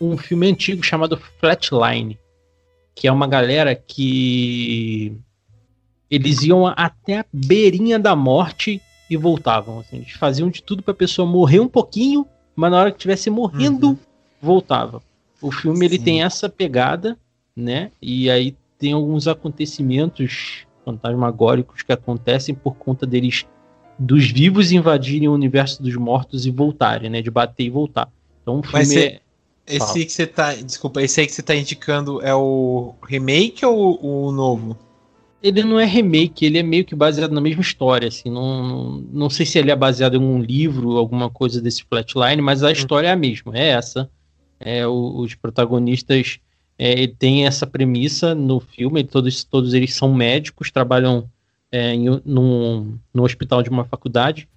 um 0.00 0.16
filme 0.16 0.46
antigo 0.48 0.82
chamado 0.82 1.20
Flatline, 1.38 2.18
que 2.94 3.06
é 3.08 3.12
uma 3.12 3.26
galera 3.26 3.74
que 3.74 5.12
eles 6.10 6.42
iam 6.44 6.66
até 6.66 7.18
a 7.20 7.24
beirinha 7.32 7.98
da 7.98 8.14
morte 8.16 8.80
e 9.08 9.16
voltavam. 9.16 9.78
assim. 9.80 9.96
eles 9.96 10.12
faziam 10.12 10.48
de 10.50 10.62
tudo 10.62 10.82
para 10.82 10.92
a 10.92 10.96
pessoa 10.96 11.26
morrer 11.28 11.60
um 11.60 11.68
pouquinho, 11.68 12.26
mas 12.54 12.70
na 12.70 12.78
hora 12.80 12.90
que 12.90 12.96
estivesse 12.96 13.30
morrendo, 13.30 13.88
Uhum. 13.90 13.96
voltava. 14.40 15.02
O 15.40 15.50
filme 15.52 15.84
ele 15.84 15.98
tem 15.98 16.22
essa 16.22 16.48
pegada, 16.48 17.16
né? 17.54 17.90
E 18.00 18.30
aí 18.30 18.56
tem 18.78 18.92
alguns 18.92 19.28
acontecimentos 19.28 20.66
fantasmagóricos 20.84 21.82
que 21.82 21.92
acontecem 21.92 22.54
por 22.54 22.74
conta 22.76 23.06
deles 23.06 23.46
dos 23.98 24.30
vivos 24.30 24.72
invadirem 24.72 25.28
o 25.28 25.32
universo 25.34 25.82
dos 25.82 25.94
mortos 25.96 26.46
e 26.46 26.50
voltarem, 26.50 27.08
né? 27.10 27.22
De 27.22 27.30
bater 27.30 27.64
e 27.64 27.70
voltar. 27.70 28.08
Então 28.42 28.58
o 28.58 28.62
filme 28.62 28.78
Mas 28.78 28.96
é, 28.96 29.20
Esse 29.66 29.78
Fala. 29.78 29.92
que 29.94 30.08
você 30.12 30.26
tá. 30.26 30.54
Desculpa, 30.54 31.02
esse 31.02 31.20
aí 31.20 31.26
que 31.26 31.32
você 31.32 31.42
tá 31.42 31.54
indicando 31.56 32.20
é 32.22 32.34
o 32.34 32.94
remake 33.06 33.64
ou 33.66 33.98
o 34.00 34.30
novo? 34.32 34.76
Ele 35.42 35.62
não 35.62 35.78
é 35.78 35.84
remake, 35.84 36.44
ele 36.44 36.58
é 36.58 36.62
meio 36.62 36.84
que 36.84 36.94
baseado 36.94 37.32
na 37.32 37.40
mesma 37.40 37.62
história, 37.62 38.08
assim, 38.08 38.30
não, 38.30 39.04
não 39.12 39.30
sei 39.30 39.44
se 39.46 39.58
ele 39.58 39.70
é 39.70 39.76
baseado 39.76 40.14
em 40.16 40.20
um 40.20 40.40
livro, 40.40 40.96
alguma 40.96 41.30
coisa 41.30 41.60
desse 41.60 41.84
flatline, 41.84 42.40
mas 42.42 42.62
a 42.62 42.72
história 42.72 43.08
é 43.08 43.12
a 43.12 43.16
mesma, 43.16 43.56
é 43.56 43.68
essa. 43.68 44.10
É, 44.58 44.86
os 44.86 45.34
protagonistas 45.34 46.38
é, 46.78 47.06
têm 47.06 47.46
essa 47.46 47.66
premissa 47.66 48.34
no 48.34 48.58
filme, 48.58 49.04
todos, 49.04 49.44
todos 49.44 49.74
eles 49.74 49.94
são 49.94 50.12
médicos, 50.14 50.70
trabalham 50.70 51.28
é, 51.70 51.92
em, 51.94 52.08
um- 52.08 52.20
num, 52.24 52.98
num 53.12 53.22
hospital 53.22 53.62
de 53.62 53.68
uma 53.68 53.84
faculdade, 53.84 54.48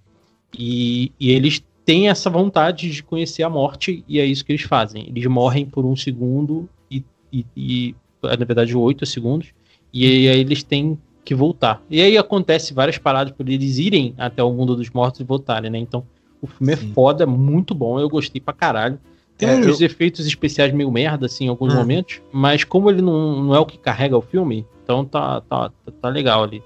e, 0.58 1.12
e 1.20 1.32
eles 1.32 1.62
têm 1.86 2.08
essa 2.10 2.30
vontade 2.30 2.90
de 2.90 3.04
conhecer 3.04 3.44
a 3.44 3.50
morte, 3.50 4.04
e 4.08 4.20
é 4.20 4.26
isso 4.26 4.46
que 4.46 4.52
eles 4.54 4.62
fazem. 4.62 5.06
Eles 5.08 5.26
morrem 5.26 5.66
por 5.66 5.86
um 5.86 5.96
segundo, 5.96 6.70
e, 6.90 7.04
e, 7.32 7.46
e 7.56 7.96
na 8.24 8.46
verdade 8.46 8.76
oito 8.76 9.06
segundos, 9.06 9.52
e 9.94 10.28
aí 10.30 10.40
eles 10.40 10.64
têm 10.64 10.98
que 11.26 11.36
voltar. 11.36 11.84
E 11.90 12.02
aí 12.02 12.18
acontece 12.18 12.74
várias 12.74 12.98
paradas 12.98 13.34
por 13.34 13.48
eles 13.48 13.78
irem 13.78 14.14
até 14.18 14.44
o 14.44 14.52
mundo 14.52 14.76
dos 14.76 14.90
mortos 14.90 15.20
e 15.22 15.24
voltarem, 15.24 15.70
né? 15.70 15.78
Então, 15.78 16.04
o 16.42 16.48
filme 16.48 16.76
Sim. 16.76 16.90
é 16.90 16.94
foda, 16.94 17.26
muito 17.26 17.76
bom, 17.76 18.00
eu 18.00 18.10
gostei 18.10 18.40
pra 18.42 18.54
caralho. 18.54 19.00
Tem 19.38 19.48
É, 19.48 19.56
uns 19.56 19.80
efeitos 19.80 20.26
especiais 20.26 20.74
meio 20.74 20.92
merda, 20.92 21.28
assim, 21.28 21.46
em 21.46 21.48
alguns 21.50 21.72
Hum. 21.74 21.78
momentos, 21.78 22.22
mas 22.32 22.64
como 22.64 22.90
ele 22.90 23.02
não, 23.02 23.44
não 23.44 23.56
é 23.56 23.60
o 23.60 23.66
que 23.66 23.78
carrega 23.78 24.18
o 24.18 24.22
filme, 24.22 24.66
então 24.84 25.06
tá, 25.06 25.40
tá, 25.42 25.70
tá, 25.70 25.92
tá 26.02 26.10
legal 26.10 26.44
ali. 26.44 26.62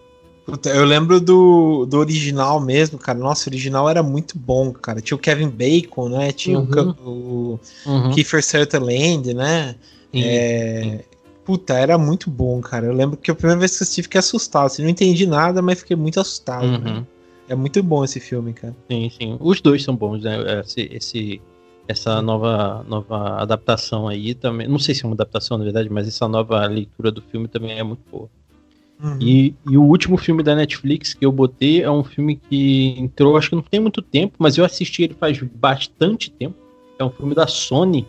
Puta, 0.46 0.70
eu 0.70 0.84
lembro 0.84 1.22
do, 1.22 1.86
do 1.86 1.98
original 2.00 2.60
mesmo, 2.60 2.98
cara. 3.00 3.18
Nossa, 3.18 3.48
o 3.48 3.52
original 3.52 3.88
era 3.90 4.04
muito 4.04 4.38
bom, 4.38 4.74
cara. 4.74 5.00
Tinha 5.00 5.16
o 5.16 5.20
Kevin 5.20 5.50
Bacon, 5.50 6.10
né? 6.10 6.32
Tinha 6.34 6.60
o 6.60 6.64
Uhum. 6.64 6.68
Ca- 6.68 6.96
o, 7.06 7.60
Uhum. 7.86 8.10
Kiefer 8.10 8.44
Sutherland, 8.44 9.34
né? 9.34 9.76
Sim. 10.12 10.22
É, 10.24 11.06
Puta, 11.46 11.74
era 11.74 11.98
muito 11.98 12.30
bom, 12.30 12.62
cara. 12.62 12.86
Eu 12.86 12.94
lembro 12.94 13.18
que 13.18 13.30
a 13.30 13.36
primeira 13.36 13.60
vez 13.60 13.72
que 13.78 13.84
eu 13.84 13.86
assisti 13.86 14.04
fiquei 14.04 14.20
assustado. 14.20 14.68
Assim, 14.68 14.82
não 14.84 14.90
entendi 14.90 15.28
nada, 15.28 15.62
mas 15.62 15.80
fiquei 15.80 15.96
muito 15.96 16.20
assustado. 16.20 16.66
Uhum. 16.66 17.06
É 17.50 17.56
muito 17.56 17.84
bom 17.84 18.04
esse 18.04 18.20
filme, 18.20 18.54
cara. 18.54 18.74
Sim, 18.90 19.10
sim. 19.10 19.38
Os 19.40 19.60
dois 19.60 19.84
são 19.84 19.96
bons, 19.96 20.24
né? 20.24 20.38
Esse, 20.62 20.82
esse- 20.92 21.42
essa 21.88 22.22
nova, 22.22 22.86
nova 22.88 23.42
adaptação 23.42 24.08
aí 24.08 24.34
também. 24.34 24.68
Não 24.68 24.80
sei 24.80 24.96
se 24.96 25.04
é 25.04 25.08
uma 25.08 25.14
adaptação, 25.16 25.58
na 25.58 25.66
verdade, 25.66 25.90
mas 25.90 26.08
essa 26.08 26.28
nova 26.30 26.66
leitura 26.66 27.12
do 27.12 27.22
filme 27.22 27.48
também 27.50 27.78
é 27.78 27.84
muito 27.84 28.02
boa. 28.10 28.30
Uhum. 29.04 29.18
E, 29.20 29.54
e 29.70 29.78
o 29.78 29.84
último 29.84 30.16
filme 30.16 30.42
da 30.42 30.56
Netflix 30.56 31.14
que 31.14 31.26
eu 31.26 31.32
botei 31.32 31.84
é 31.84 31.92
um 31.92 32.06
filme 32.06 32.38
que 32.50 32.96
entrou, 32.98 33.36
acho 33.36 33.50
que 33.50 33.56
não 33.56 33.62
tem 33.62 33.82
muito 33.82 34.02
tempo, 34.02 34.36
mas 34.40 34.58
eu 34.58 34.64
assisti 34.64 35.04
ele 35.04 35.14
faz 35.14 35.38
bastante 35.42 36.32
tempo. 36.32 36.56
É 36.98 37.04
um 37.04 37.10
filme 37.10 37.36
da 37.36 37.48
Sony. 37.48 38.08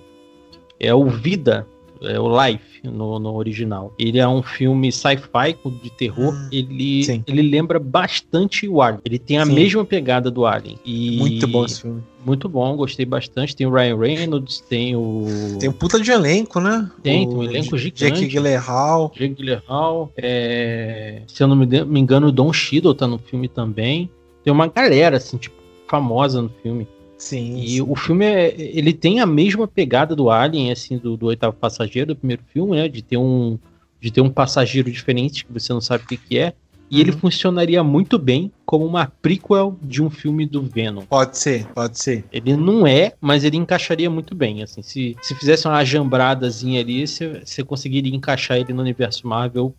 É 0.79 0.95
o 0.95 1.07
Vida, 1.09 1.67
é 2.09 2.19
o 2.19 2.29
Life 2.29 2.81
no, 2.83 3.19
no 3.19 3.35
original. 3.35 3.93
Ele 3.99 4.19
é 4.19 4.29
um 4.29 4.43
filme 4.43 4.91
sci-fi 4.93 5.57
de 5.83 5.91
terror. 5.91 6.35
Hum, 6.35 6.49
ele, 6.53 7.05
sim. 7.05 7.25
ele 7.27 7.43
lembra 7.43 7.79
bastante 7.79 8.69
o 8.69 8.83
Alien. 8.83 9.01
Ele 9.05 9.19
tem 9.19 9.39
a 9.39 9.47
Sim. 9.47 9.55
mesma 9.55 9.85
pegada 9.85 10.31
do 10.31 10.47
Alien. 10.47 10.79
E 10.85 11.17
Muito 11.19 11.47
bom 11.47 11.65
esse 11.65 11.83
filme. 11.83 12.03
Muito 12.25 12.49
bom, 12.49 12.75
gostei 12.75 13.05
bastante. 13.05 13.55
Tem 13.55 13.67
o 13.67 13.71
Ryan 13.71 13.99
Reynolds, 13.99 14.61
tem 14.61 14.97
o. 14.97 15.27
Tem 15.61 15.69
um 15.69 15.73
puta 15.73 16.01
de 16.01 16.11
elenco, 16.11 16.59
né? 16.59 16.91
Tem, 17.03 17.27
O 17.27 17.29
tem 17.29 17.39
um 17.39 17.43
elenco 17.43 17.77
gigante. 17.77 18.27
Gyllenhaal. 18.27 19.13
Jake 19.15 19.35
Gyllenhaal, 19.35 20.11
é... 20.17 21.23
se 21.27 21.43
eu 21.43 21.47
não 21.47 21.57
me 21.57 22.01
engano, 22.01 22.29
o 22.29 22.33
Don 22.33 22.53
Cheadle 22.53 22.95
tá 22.95 23.07
no 23.07 23.19
filme 23.19 23.47
também. 23.47 24.09
Tem 24.43 24.53
uma 24.53 24.67
galera, 24.67 25.19
assim, 25.19 25.37
tipo, 25.37 25.57
famosa 25.87 26.41
no 26.41 26.51
filme. 26.63 26.89
Sim. 27.17 27.61
E 27.61 27.69
sim. 27.77 27.81
o 27.81 27.95
filme, 27.95 28.25
é, 28.25 28.55
ele 28.59 28.93
tem 28.93 29.21
a 29.21 29.27
mesma 29.27 29.67
pegada 29.67 30.15
do 30.15 30.31
Alien, 30.31 30.73
assim, 30.73 30.99
do, 30.99 31.17
do 31.17 31.27
Oitavo 31.27 31.57
Passageiro, 31.57 32.15
do 32.15 32.17
primeiro 32.17 32.43
filme, 32.53 32.77
né? 32.77 32.89
De 32.89 33.03
ter 33.03 33.17
um, 33.17 33.59
de 34.01 34.11
ter 34.11 34.21
um 34.21 34.31
passageiro 34.31 34.91
diferente 34.91 35.45
que 35.45 35.53
você 35.53 35.73
não 35.73 35.81
sabe 35.81 36.05
o 36.05 36.07
que, 36.07 36.17
que 36.17 36.39
é. 36.39 36.53
E 36.91 37.01
ele 37.01 37.13
Uhum. 37.13 37.19
funcionaria 37.19 37.83
muito 37.83 38.19
bem 38.19 38.53
como 38.67 38.85
uma 38.85 39.07
prequel 39.07 39.77
de 39.83 40.03
um 40.03 40.11
filme 40.11 40.47
do 40.47 40.63
Venom. 40.63 41.03
Pode 41.07 41.39
ser, 41.39 41.67
pode 41.69 41.99
ser. 41.99 42.25
Ele 42.31 42.55
não 42.57 42.87
é, 42.87 43.15
mas 43.21 43.43
ele 43.43 43.57
encaixaria 43.57 44.11
muito 44.11 44.35
bem. 44.35 44.63
Assim, 44.63 44.83
se, 44.83 45.17
se 45.23 45.35
fizesse 45.35 45.67
uma 45.67 45.83
jambradazinha 45.83 46.81
ali, 46.81 47.07
você 47.07 47.41
você 47.45 47.65
conseguiria 47.65 48.15
encaixar 48.15 48.59
ele 48.59 48.73
no 48.75 48.83
universo 48.83 49.27
Marvel 49.27 49.75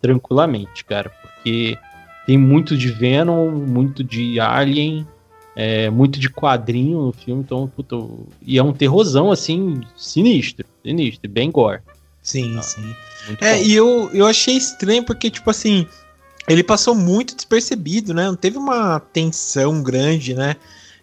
tranquilamente, 0.00 0.84
cara. 0.84 1.10
Porque 1.10 1.76
tem 2.26 2.38
muito 2.38 2.76
de 2.76 2.88
Venom, 2.88 3.50
muito 3.50 4.02
de 4.02 4.40
Alien, 4.40 5.06
é, 5.56 5.88
muito 5.90 6.20
de 6.20 6.28
quadrinho 6.28 7.00
no 7.00 7.12
filme, 7.12 7.42
então, 7.42 7.66
puta, 7.74 7.96
e 8.42 8.58
é 8.58 8.62
um 8.62 8.72
terrorzão, 8.74 9.32
assim, 9.32 9.80
sinistro, 9.96 10.66
sinistro, 10.84 11.28
bem 11.30 11.50
gore. 11.50 11.80
Sim, 12.22 12.56
Ah, 12.58 12.62
sim. 12.62 12.94
É, 13.40 13.56
bom. 13.56 13.62
e 13.64 13.72
eu, 13.74 14.10
eu 14.12 14.26
achei 14.26 14.54
estranho 14.56 15.02
porque, 15.02 15.30
tipo 15.30 15.48
assim, 15.48 15.86
ele 16.46 16.62
passou 16.62 16.94
muito 16.94 17.34
despercebido, 17.34 18.12
né? 18.12 18.26
Não 18.26 18.36
teve 18.36 18.58
uma 18.58 19.00
tensão 19.00 19.82
grande, 19.82 20.34
né? 20.34 20.56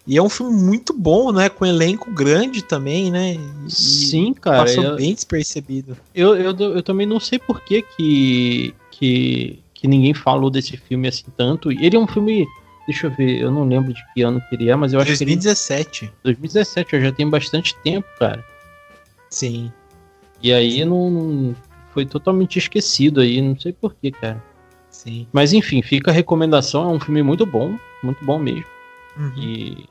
E 0.06 0.16
é 0.18 0.22
um 0.22 0.28
filme 0.28 0.54
muito 0.54 0.92
bom, 0.92 1.32
né? 1.32 1.48
Com 1.48 1.64
elenco 1.64 2.10
grande 2.10 2.62
também, 2.62 3.10
né? 3.10 3.34
E 3.66 3.70
Sim, 3.70 4.34
cara. 4.34 4.64
passou 4.64 4.84
eu- 4.84 4.96
bem 4.96 5.14
despercebido. 5.14 5.96
Eu, 6.14 6.36
eu, 6.36 6.54
eu 6.58 6.82
também 6.82 7.06
não 7.06 7.18
sei 7.18 7.38
por 7.38 7.60
que, 7.62 7.82
que, 7.82 8.74
que, 8.90 9.58
que 9.74 9.88
ninguém 9.88 10.12
falou 10.14 10.50
desse 10.50 10.76
filme 10.76 11.08
assim 11.08 11.24
tanto. 11.36 11.72
Ele 11.72 11.96
é 11.96 11.98
um 11.98 12.06
filme. 12.06 12.46
Deixa 12.86 13.06
eu 13.06 13.10
ver, 13.10 13.40
eu 13.40 13.50
não 13.50 13.64
lembro 13.66 13.92
de 13.94 14.02
que 14.12 14.22
ano 14.22 14.40
que 14.48 14.54
ele 14.54 14.68
é, 14.70 14.76
mas 14.76 14.92
eu 14.92 14.98
acho 15.00 15.06
que 15.06 15.12
ele 15.24 15.36
2017. 15.36 16.12
2017, 16.22 17.00
já 17.00 17.12
tem 17.12 17.28
bastante 17.28 17.74
tempo, 17.76 18.06
cara. 18.18 18.44
Sim. 19.30 19.72
E 20.42 20.52
aí 20.52 20.84
não, 20.84 21.10
não- 21.10 21.56
foi 21.92 22.04
totalmente 22.04 22.58
esquecido 22.58 23.20
aí, 23.20 23.40
não 23.40 23.58
sei 23.58 23.72
por 23.72 23.94
que, 23.94 24.10
cara. 24.10 24.42
Sim. 24.90 25.26
Mas 25.32 25.52
enfim, 25.52 25.80
fica 25.82 26.10
a 26.10 26.14
recomendação, 26.14 26.82
é 26.90 26.92
um 26.94 27.00
filme 27.00 27.22
muito 27.22 27.46
bom, 27.46 27.78
muito 28.02 28.24
bom 28.24 28.38
mesmo. 28.38 28.64
Uhum. 29.16 29.32
E 29.38 29.86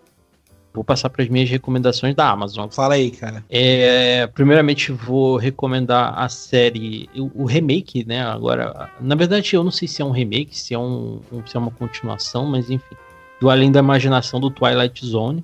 vou 0.74 0.84
passar 0.84 1.09
para 1.09 1.24
as 1.24 1.30
minhas 1.30 1.49
recomendações 1.49 2.15
da 2.15 2.30
Amazon. 2.30 2.67
Fala 2.69 2.95
aí, 2.95 3.11
cara. 3.11 3.43
É, 3.49 4.26
primeiramente 4.28 4.91
vou 4.91 5.38
recomendar 5.38 6.17
a 6.17 6.28
série, 6.28 7.09
o, 7.15 7.43
o 7.43 7.45
remake, 7.45 8.03
né? 8.05 8.26
Agora, 8.26 8.89
na 8.99 9.15
verdade 9.15 9.55
eu 9.55 9.63
não 9.63 9.71
sei 9.71 9.88
se 9.88 10.01
é 10.01 10.05
um 10.05 10.11
remake, 10.11 10.57
se 10.57 10.74
é, 10.74 10.80
um, 10.80 11.21
se 11.45 11.55
é 11.55 11.59
uma 11.59 11.71
continuação, 11.71 12.45
mas 12.45 12.69
enfim, 12.69 12.95
do 13.39 13.49
Além 13.49 13.71
da 13.71 13.80
Imaginação 13.80 14.39
do 14.39 14.49
Twilight 14.49 15.05
Zone, 15.05 15.43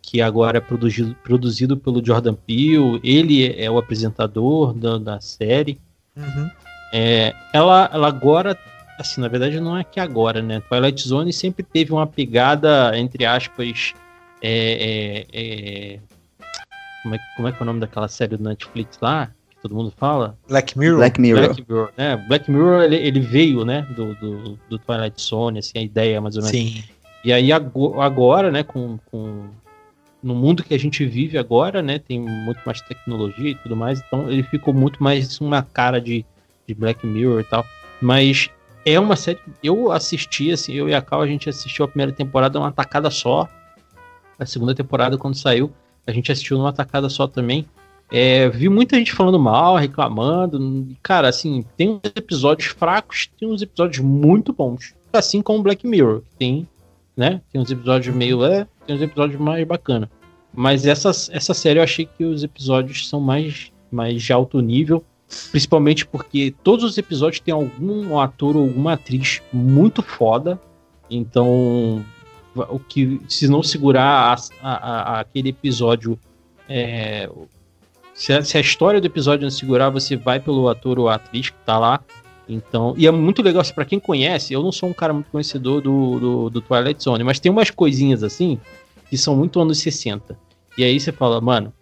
que 0.00 0.20
agora 0.20 0.58
é 0.58 0.60
produzido, 0.60 1.16
produzido 1.22 1.76
pelo 1.76 2.04
Jordan 2.04 2.34
Peele. 2.34 3.00
Ele 3.02 3.46
é, 3.46 3.64
é 3.64 3.70
o 3.70 3.78
apresentador 3.78 4.72
da, 4.72 4.98
da 4.98 5.20
série. 5.20 5.78
Uhum. 6.16 6.50
É, 6.92 7.34
ela, 7.52 7.88
ela 7.92 8.08
agora, 8.08 8.58
assim, 8.98 9.20
na 9.20 9.28
verdade 9.28 9.60
não 9.60 9.76
é 9.78 9.84
que 9.84 10.00
agora, 10.00 10.42
né? 10.42 10.60
Twilight 10.68 11.06
Zone 11.06 11.32
sempre 11.32 11.62
teve 11.62 11.92
uma 11.92 12.06
pegada, 12.06 12.98
entre 12.98 13.24
aspas, 13.24 13.94
é, 14.42 15.26
é, 15.32 15.94
é, 15.94 15.98
como, 17.02 17.14
é, 17.14 17.18
que- 17.18 17.24
como 17.36 17.48
é 17.48 17.52
que 17.52 17.58
é 17.58 17.62
o 17.62 17.66
nome 17.66 17.80
daquela 17.80 18.08
série 18.08 18.36
do 18.36 18.42
Netflix 18.44 18.98
lá? 19.00 19.30
Que 19.50 19.56
todo 19.62 19.74
mundo 19.74 19.92
fala? 19.96 20.36
Black 20.48 20.78
Mirror. 20.78 20.98
Black 20.98 21.20
Mirror. 21.20 21.44
Black 21.46 21.64
Mirror, 21.68 21.92
né? 21.96 22.16
Black 22.28 22.50
Mirror, 22.50 22.82
ele, 22.82 22.96
ele 22.96 23.20
veio, 23.20 23.64
né, 23.64 23.86
do, 23.94 24.14
do, 24.14 24.58
do 24.68 24.78
Twilight 24.78 25.20
Zone, 25.20 25.58
assim, 25.58 25.78
a 25.78 25.82
ideia 25.82 26.20
mais 26.20 26.36
ou 26.36 26.42
menos. 26.42 26.56
Sim. 26.56 26.82
E 27.22 27.32
aí 27.32 27.52
agora, 27.52 28.50
né, 28.50 28.62
com, 28.62 28.98
com 29.10 29.48
no 30.22 30.34
mundo 30.34 30.62
que 30.62 30.72
a 30.74 30.78
gente 30.78 31.04
vive 31.04 31.36
agora, 31.38 31.82
né, 31.82 31.98
tem 31.98 32.18
muito 32.18 32.60
mais 32.64 32.80
tecnologia 32.80 33.50
e 33.50 33.54
tudo 33.54 33.76
mais, 33.76 34.00
então 34.00 34.30
ele 34.30 34.42
ficou 34.42 34.72
muito 34.72 35.02
mais 35.02 35.38
uma 35.40 35.62
cara 35.62 36.00
de, 36.00 36.24
de 36.66 36.74
Black 36.74 37.06
Mirror 37.06 37.40
e 37.40 37.44
tal. 37.44 37.64
Mas 38.00 38.48
é 38.86 38.98
uma 38.98 39.16
série. 39.16 39.38
Eu 39.62 39.92
assisti, 39.92 40.50
assim, 40.50 40.72
eu 40.72 40.88
e 40.88 40.94
a 40.94 41.02
Cal, 41.02 41.20
a 41.20 41.26
gente 41.26 41.48
assistiu 41.50 41.84
a 41.84 41.88
primeira 41.88 42.12
temporada 42.12 42.58
uma 42.58 42.72
tacada 42.72 43.10
só. 43.10 43.46
A 44.40 44.46
segunda 44.46 44.74
temporada, 44.74 45.18
quando 45.18 45.34
saiu, 45.34 45.70
a 46.06 46.12
gente 46.12 46.32
assistiu 46.32 46.56
numa 46.56 46.72
tacada 46.72 47.08
só 47.10 47.26
também. 47.26 47.66
É, 48.10 48.48
vi 48.48 48.68
muita 48.68 48.96
gente 48.96 49.12
falando 49.12 49.38
mal, 49.38 49.76
reclamando. 49.76 50.88
Cara, 51.02 51.28
assim, 51.28 51.64
tem 51.76 51.90
uns 51.90 52.12
episódios 52.16 52.68
fracos, 52.68 53.30
tem 53.38 53.48
uns 53.48 53.62
episódios 53.62 54.02
muito 54.02 54.52
bons. 54.52 54.94
Assim 55.12 55.42
como 55.42 55.62
Black 55.62 55.86
Mirror, 55.86 56.22
que 56.22 56.36
tem, 56.36 56.68
né? 57.16 57.40
Tem 57.52 57.60
uns 57.60 57.70
episódios 57.70 58.14
meio. 58.14 58.42
É, 58.44 58.66
tem 58.86 58.96
uns 58.96 59.02
episódios 59.02 59.38
mais 59.38 59.66
bacana. 59.66 60.10
Mas 60.52 60.86
essa, 60.86 61.10
essa 61.10 61.54
série 61.54 61.78
eu 61.78 61.82
achei 61.84 62.06
que 62.06 62.24
os 62.24 62.42
episódios 62.42 63.08
são 63.08 63.20
mais, 63.20 63.70
mais 63.92 64.22
de 64.22 64.32
alto 64.32 64.60
nível. 64.60 65.04
Principalmente 65.52 66.04
porque 66.04 66.52
todos 66.64 66.84
os 66.84 66.98
episódios 66.98 67.38
tem 67.40 67.54
algum 67.54 68.18
ator 68.18 68.56
ou 68.56 68.62
alguma 68.62 68.94
atriz 68.94 69.40
muito 69.52 70.02
foda. 70.02 70.58
Então, 71.08 72.04
o 72.54 72.78
que 72.78 73.20
se 73.28 73.46
não 73.48 73.62
segurar 73.62 74.36
a, 74.60 74.68
a, 74.68 74.74
a, 74.74 75.20
aquele 75.20 75.50
episódio 75.50 76.18
é, 76.68 77.28
se 78.14 78.32
a, 78.32 78.42
se 78.42 78.56
a, 78.56 78.60
história 78.60 79.00
do 79.00 79.06
episódio 79.06 79.44
não 79.44 79.50
segurar, 79.50 79.90
você 79.90 80.16
vai 80.16 80.38
pelo 80.38 80.68
ator 80.68 80.98
ou 80.98 81.08
atriz 81.08 81.50
que 81.50 81.56
tá 81.64 81.78
lá. 81.78 82.00
Então, 82.48 82.94
e 82.96 83.06
é 83.06 83.10
muito 83.10 83.42
legal, 83.42 83.62
para 83.74 83.84
quem 83.84 84.00
conhece, 84.00 84.52
eu 84.52 84.62
não 84.62 84.72
sou 84.72 84.88
um 84.88 84.92
cara 84.92 85.12
muito 85.12 85.30
conhecedor 85.30 85.80
do, 85.80 86.18
do, 86.18 86.50
do, 86.50 86.60
Twilight 86.60 87.02
Zone, 87.02 87.22
mas 87.22 87.38
tem 87.38 87.50
umas 87.50 87.70
coisinhas 87.70 88.24
assim 88.24 88.58
que 89.08 89.16
são 89.16 89.36
muito 89.36 89.60
anos 89.60 89.78
60. 89.78 90.36
E 90.76 90.84
aí 90.84 90.98
você 90.98 91.12
fala, 91.12 91.40
mano, 91.40 91.72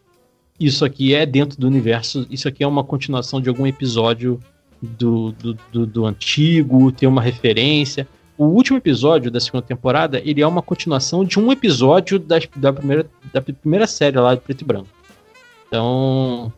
isso 0.60 0.84
aqui 0.84 1.14
é 1.14 1.24
dentro 1.24 1.58
do 1.58 1.66
universo, 1.66 2.26
isso 2.30 2.46
aqui 2.46 2.62
é 2.62 2.66
uma 2.66 2.84
continuação 2.84 3.40
de 3.40 3.48
algum 3.48 3.66
episódio 3.66 4.40
do, 4.80 5.32
do, 5.32 5.58
do, 5.72 5.86
do 5.86 6.06
antigo, 6.06 6.92
tem 6.92 7.08
uma 7.08 7.22
referência. 7.22 8.06
O 8.38 8.44
último 8.44 8.78
episódio 8.78 9.32
da 9.32 9.40
segunda 9.40 9.66
temporada, 9.66 10.22
ele 10.24 10.40
é 10.40 10.46
uma 10.46 10.62
continuação 10.62 11.24
de 11.24 11.40
um 11.40 11.50
episódio 11.50 12.20
da, 12.20 12.38
da, 12.54 12.72
primeira, 12.72 13.06
da 13.32 13.42
primeira 13.42 13.86
série 13.88 14.16
lá 14.16 14.32
de 14.36 14.40
Preto 14.40 14.62
e 14.62 14.64
Branco. 14.64 14.88
Então, 15.66 16.52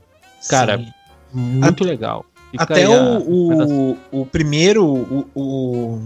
cara, 0.51 0.76
Sim. 0.76 0.93
muito 1.33 1.83
Até, 1.83 1.85
legal. 1.85 2.26
Fica 2.51 2.64
até 2.64 2.87
o, 2.87 3.18
o, 3.18 3.97
o, 4.12 4.26
primeiro, 4.26 4.85
o, 4.85 5.26
o, 5.35 6.03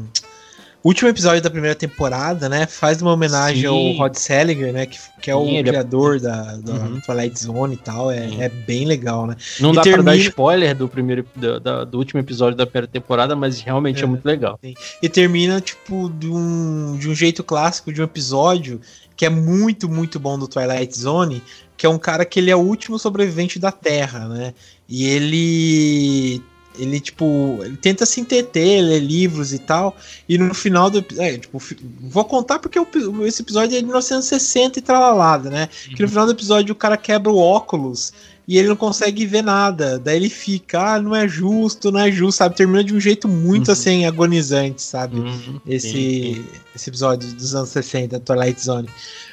último 0.85 1.09
episódio 1.09 1.41
da 1.41 1.51
primeira 1.51 1.75
temporada, 1.75 2.49
né, 2.49 2.67
faz 2.67 3.01
uma 3.01 3.13
homenagem 3.13 3.63
Sim. 3.63 3.67
ao 3.67 3.93
Rod 3.93 4.15
Seliger, 4.15 4.73
né, 4.73 4.85
que, 4.85 4.99
que 5.21 5.31
é 5.31 5.35
o 5.35 5.49
é 5.49 5.63
criador 5.63 6.17
é... 6.17 6.21
da, 6.21 6.57
da 6.57 6.73
uhum. 6.73 7.01
Twilight 7.01 7.39
Zone 7.41 7.75
e 7.75 7.79
tal, 7.79 8.11
é, 8.11 8.29
é 8.41 8.49
bem 8.49 8.85
legal, 8.85 9.27
né. 9.27 9.37
Não 9.61 9.73
e 9.73 9.77
dá 9.77 9.83
termina... 9.83 10.05
pra 10.05 10.13
dar 10.13 10.19
spoiler 10.19 10.77
do 10.77 10.89
primeiro, 10.89 11.27
do, 11.35 11.59
do, 11.59 11.87
do, 11.87 11.99
último 11.99 12.21
episódio 12.21 12.57
da 12.57 12.67
primeira 12.67 12.87
temporada, 12.87 13.35
mas 13.35 13.61
realmente 13.61 14.01
é, 14.01 14.05
é 14.05 14.07
muito 14.07 14.25
legal. 14.27 14.59
Sim. 14.63 14.75
E 15.03 15.09
termina, 15.09 15.61
tipo, 15.61 16.11
de 16.11 16.29
um, 16.29 16.97
de 16.99 17.09
um 17.09 17.15
jeito 17.15 17.43
clássico 17.43 17.93
de 17.93 18.01
um 18.01 18.05
episódio 18.05 18.81
que 19.17 19.25
é 19.25 19.31
muito, 19.31 19.89
muito 19.89 20.19
bom 20.19 20.39
do 20.39 20.49
Twilight 20.49 20.99
Zone, 20.99 21.43
que 21.77 21.87
é 21.87 21.89
um 21.89 21.99
cara 21.99 22.25
que 22.25 22.41
ele 22.41 22.51
é 22.51 22.57
o 22.57 22.61
último 22.61 22.99
sobrevivente 22.99 23.59
da 23.59 23.73
Terra, 23.73 24.29
né? 24.29 24.55
E 24.89 25.07
ele 25.07 26.43
ele, 26.79 27.01
tipo, 27.01 27.59
ele 27.63 27.77
tenta 27.77 28.05
se 28.05 28.21
entreter, 28.21 28.83
ler 28.83 29.01
livros 29.01 29.53
e 29.53 29.59
tal, 29.59 29.97
e 30.29 30.37
no 30.37 30.55
final 30.55 30.91
do 30.91 31.05
é, 31.19 31.39
tipo, 31.39 31.61
vou 32.01 32.25
contar 32.25 32.59
porque 32.59 32.79
esse 33.27 33.43
episódio 33.43 33.77
é 33.77 33.81
de 33.81 33.85
1960 33.85 34.79
e 34.79 34.83
tralalada, 34.83 35.51
né? 35.51 35.69
Que 35.85 36.01
no 36.01 36.03
uhum. 36.03 36.09
final 36.09 36.27
do 36.27 36.33
episódio 36.33 36.73
o 36.73 36.77
cara 36.77 36.97
quebra 36.97 37.31
o 37.31 37.39
óculos 37.39 38.13
e 38.47 38.59
ele 38.59 38.69
não 38.69 38.77
consegue 38.77 39.25
ver 39.25 39.43
nada, 39.43 39.99
daí 39.99 40.17
ele 40.17 40.29
fica, 40.29 40.95
ah, 40.95 41.01
não 41.01 41.15
é 41.15 41.27
justo, 41.27 41.91
não 41.91 42.01
é 42.01 42.13
justo, 42.13 42.39
sabe? 42.39 42.55
Termina 42.55 42.85
de 42.85 42.95
um 42.95 43.01
jeito 43.01 43.27
muito, 43.27 43.69
uhum. 43.69 43.73
assim, 43.73 44.05
agonizante, 44.05 44.83
sabe? 44.83 45.19
Uhum. 45.19 45.61
Esse, 45.67 46.45
esse 46.75 46.91
episódio 46.91 47.33
dos 47.33 47.55
anos 47.55 47.71
60, 47.71 48.21
Twilight 48.21 48.63
Zone. 48.63 48.89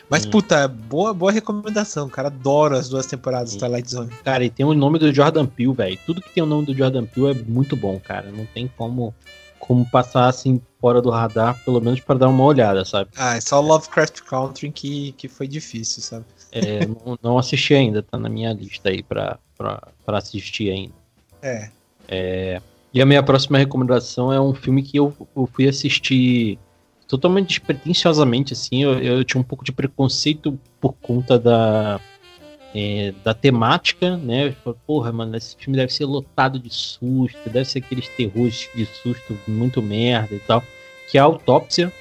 Mas, 0.09 0.23
Sim. 0.23 0.29
puta, 0.29 0.67
boa, 0.67 1.13
boa 1.13 1.31
recomendação. 1.31 2.09
Cara, 2.09 2.27
adoro 2.27 2.75
as 2.75 2.89
duas 2.89 3.05
temporadas 3.05 3.53
do 3.53 3.59
Twilight 3.59 3.89
Zone. 3.89 4.09
Cara, 4.23 4.43
e 4.43 4.49
tem 4.49 4.65
o 4.65 4.73
nome 4.73 4.99
do 4.99 5.13
Jordan 5.13 5.45
Peele, 5.45 5.73
velho. 5.73 5.99
Tudo 6.05 6.21
que 6.21 6.33
tem 6.33 6.43
o 6.43 6.45
nome 6.45 6.65
do 6.65 6.75
Jordan 6.75 7.05
Peele 7.05 7.31
é 7.31 7.43
muito 7.49 7.75
bom, 7.75 7.99
cara. 7.99 8.29
Não 8.29 8.45
tem 8.45 8.69
como, 8.77 9.15
como 9.57 9.89
passar 9.89 10.27
assim 10.27 10.61
fora 10.81 11.01
do 11.01 11.09
radar, 11.09 11.57
pelo 11.63 11.79
menos 11.79 11.99
para 12.01 12.19
dar 12.19 12.27
uma 12.27 12.43
olhada, 12.43 12.83
sabe? 12.83 13.09
Ah, 13.15 13.37
é 13.37 13.41
só 13.41 13.61
Lovecraft 13.61 14.21
Country 14.21 14.71
que, 14.71 15.13
que 15.13 15.29
foi 15.29 15.47
difícil, 15.47 16.01
sabe? 16.01 16.25
É, 16.51 16.85
não, 16.85 17.17
não, 17.21 17.37
assisti 17.37 17.73
ainda, 17.73 18.03
tá 18.03 18.17
na 18.17 18.27
minha 18.27 18.51
lista 18.51 18.89
aí 18.89 19.01
pra, 19.01 19.39
pra, 19.57 19.87
pra 20.05 20.17
assistir 20.17 20.69
ainda. 20.69 20.93
É. 21.41 21.69
é. 22.07 22.61
E 22.93 23.01
a 23.01 23.05
minha 23.05 23.23
próxima 23.23 23.57
recomendação 23.57 24.33
é 24.33 24.41
um 24.41 24.53
filme 24.53 24.83
que 24.83 24.97
eu, 24.97 25.15
eu 25.35 25.47
fui 25.47 25.67
assistir 25.67 26.59
totalmente 27.07 27.49
despretensiosamente, 27.49 28.53
assim, 28.53 28.83
eu, 28.83 28.99
eu, 28.99 29.23
tinha 29.23 29.39
um 29.39 29.43
pouco 29.43 29.63
de 29.63 29.71
preconceito 29.71 30.57
por 30.79 30.93
conta 30.93 31.37
da, 31.37 31.99
é, 32.73 33.13
da 33.23 33.33
temática, 33.33 34.17
né? 34.17 34.47
Eu 34.47 34.53
falei, 34.53 34.79
porra, 34.85 35.11
mano, 35.11 35.35
esse 35.35 35.55
filme 35.57 35.77
deve 35.77 35.93
ser 35.93 36.05
lotado 36.05 36.59
de 36.59 36.69
susto, 36.69 37.49
deve 37.49 37.65
ser 37.65 37.79
aqueles 37.79 38.07
terrores 38.09 38.69
de 38.73 38.85
susto 38.85 39.37
muito 39.47 39.81
merda 39.81 40.35
e 40.35 40.39
tal. 40.39 40.63
Que 41.09 41.17
é 41.17 41.21
a 41.21 41.25
Autópsia, 41.25 41.91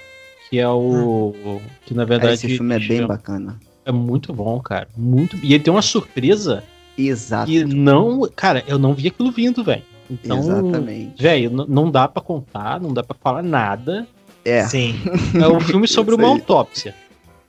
que 0.49 0.59
é 0.59 0.69
o. 0.69 1.35
Hum. 1.37 1.61
Que 1.85 1.95
na 1.95 2.05
verdade. 2.05 2.35
Esse 2.35 2.49
filme 2.49 2.77
é 2.77 2.79
bem 2.79 3.07
bacana. 3.07 3.59
É 3.85 3.93
muito 3.93 4.33
bom, 4.33 4.61
cara. 4.61 4.89
Muito. 4.97 5.37
E 5.43 5.55
ele 5.55 5.63
tem 5.63 5.73
uma 5.73 5.83
surpresa. 5.83 6.63
Exato. 6.97 7.51
E 7.51 7.65
não. 7.65 8.29
Cara, 8.35 8.63
eu 8.67 8.79
não 8.79 8.95
vi 8.95 9.09
aquilo 9.09 9.31
vindo, 9.31 9.65
velho. 9.65 9.83
Então, 10.11 10.39
Exatamente. 10.39 11.23
Velho, 11.23 11.67
não 11.69 11.91
dá 11.91 12.09
para 12.09 12.23
contar, 12.23 12.81
não 12.81 12.93
dá 12.93 13.03
para 13.03 13.17
falar 13.23 13.43
nada. 13.43 14.07
É. 14.45 14.65
Sim. 14.65 14.97
É 15.35 15.47
um 15.49 15.61
filme 15.61 15.87
sobre 15.87 16.15
uma 16.15 16.29
autópsia. 16.29 16.95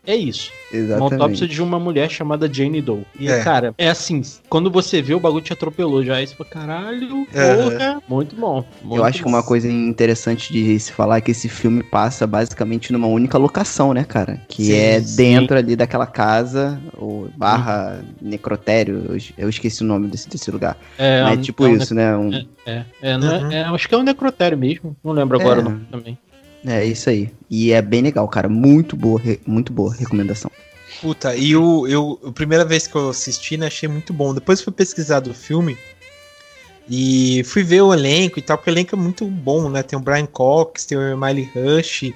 É 0.05 0.15
isso. 0.15 0.51
Exatamente. 0.73 1.13
Uma 1.13 1.23
autópsia 1.23 1.47
de 1.47 1.61
uma 1.61 1.79
mulher 1.79 2.09
chamada 2.09 2.51
Jane 2.51 2.81
Doe. 2.81 3.05
E, 3.19 3.27
é. 3.27 3.43
cara, 3.43 3.73
é 3.77 3.89
assim, 3.89 4.21
quando 4.49 4.71
você 4.71 5.01
vê, 5.01 5.13
o 5.13 5.19
bagulho 5.19 5.43
te 5.43 5.53
atropelou 5.53 6.03
já. 6.03 6.19
Você 6.19 6.33
fala, 6.33 6.49
caralho, 6.49 7.27
porra. 7.27 8.01
Muito 8.09 8.35
bom. 8.35 8.65
Muito 8.81 8.99
Eu 8.99 9.05
acho 9.05 9.19
bom. 9.19 9.23
que 9.23 9.29
uma 9.29 9.43
coisa 9.43 9.67
interessante 9.67 10.51
de 10.51 10.79
se 10.79 10.91
falar 10.91 11.17
é 11.17 11.21
que 11.21 11.31
esse 11.31 11.47
filme 11.47 11.83
passa 11.83 12.25
basicamente 12.25 12.91
numa 12.91 13.07
única 13.07 13.37
locação, 13.37 13.93
né, 13.93 14.03
cara? 14.03 14.41
Que 14.47 14.65
sim, 14.65 14.73
é 14.73 14.99
dentro 14.99 15.55
sim. 15.55 15.63
ali 15.63 15.75
daquela 15.75 16.07
casa, 16.07 16.81
ou 16.97 17.29
barra 17.37 17.99
uhum. 17.99 18.29
necrotério. 18.29 19.17
Eu, 19.37 19.49
esqueci 19.49 19.83
o 19.83 19.85
nome 19.85 20.07
desse, 20.07 20.27
desse 20.27 20.49
lugar. 20.49 20.77
É, 20.97 21.33
é 21.33 21.37
tipo 21.37 21.67
é 21.67 21.73
isso, 21.73 21.93
né? 21.93 22.17
Um... 22.17 22.33
É, 22.33 22.45
é, 22.65 22.85
é, 23.01 23.17
uhum. 23.17 23.51
é, 23.51 23.63
acho 23.65 23.87
que 23.87 23.93
é 23.93 23.97
um 23.97 24.03
necrotério 24.03 24.57
mesmo. 24.57 24.95
Não 25.03 25.11
lembro 25.11 25.39
agora 25.39 25.59
o 25.59 25.63
nome 25.63 25.85
também. 25.91 26.17
É 26.65 26.85
isso 26.85 27.09
aí. 27.09 27.31
E 27.49 27.71
é 27.71 27.81
bem 27.81 28.01
legal, 28.01 28.27
cara. 28.27 28.47
Muito 28.47 28.95
boa, 28.95 29.21
muito 29.45 29.73
boa 29.73 29.93
recomendação. 29.93 30.51
Puta, 30.99 31.35
e 31.35 31.55
o, 31.55 31.87
eu, 31.87 32.19
a 32.25 32.31
primeira 32.31 32.63
vez 32.63 32.85
que 32.85 32.95
eu 32.95 33.09
assisti, 33.09 33.57
né, 33.57 33.67
achei 33.67 33.89
muito 33.89 34.13
bom. 34.13 34.33
Depois 34.33 34.61
fui 34.61 34.71
pesquisar 34.71 35.19
do 35.19 35.33
filme 35.33 35.77
e 36.89 37.43
fui 37.45 37.63
ver 37.63 37.81
o 37.81 37.93
elenco 37.93 38.37
e 38.37 38.41
tal, 38.41 38.57
porque 38.57 38.69
o 38.69 38.73
elenco 38.73 38.95
é 38.95 38.97
muito 38.97 39.25
bom, 39.25 39.69
né? 39.69 39.81
Tem 39.81 39.97
o 39.97 40.01
Brian 40.01 40.25
Cox, 40.25 40.85
tem 40.85 40.97
o 40.97 41.17
Miley 41.17 41.49
Rush. 41.55 42.13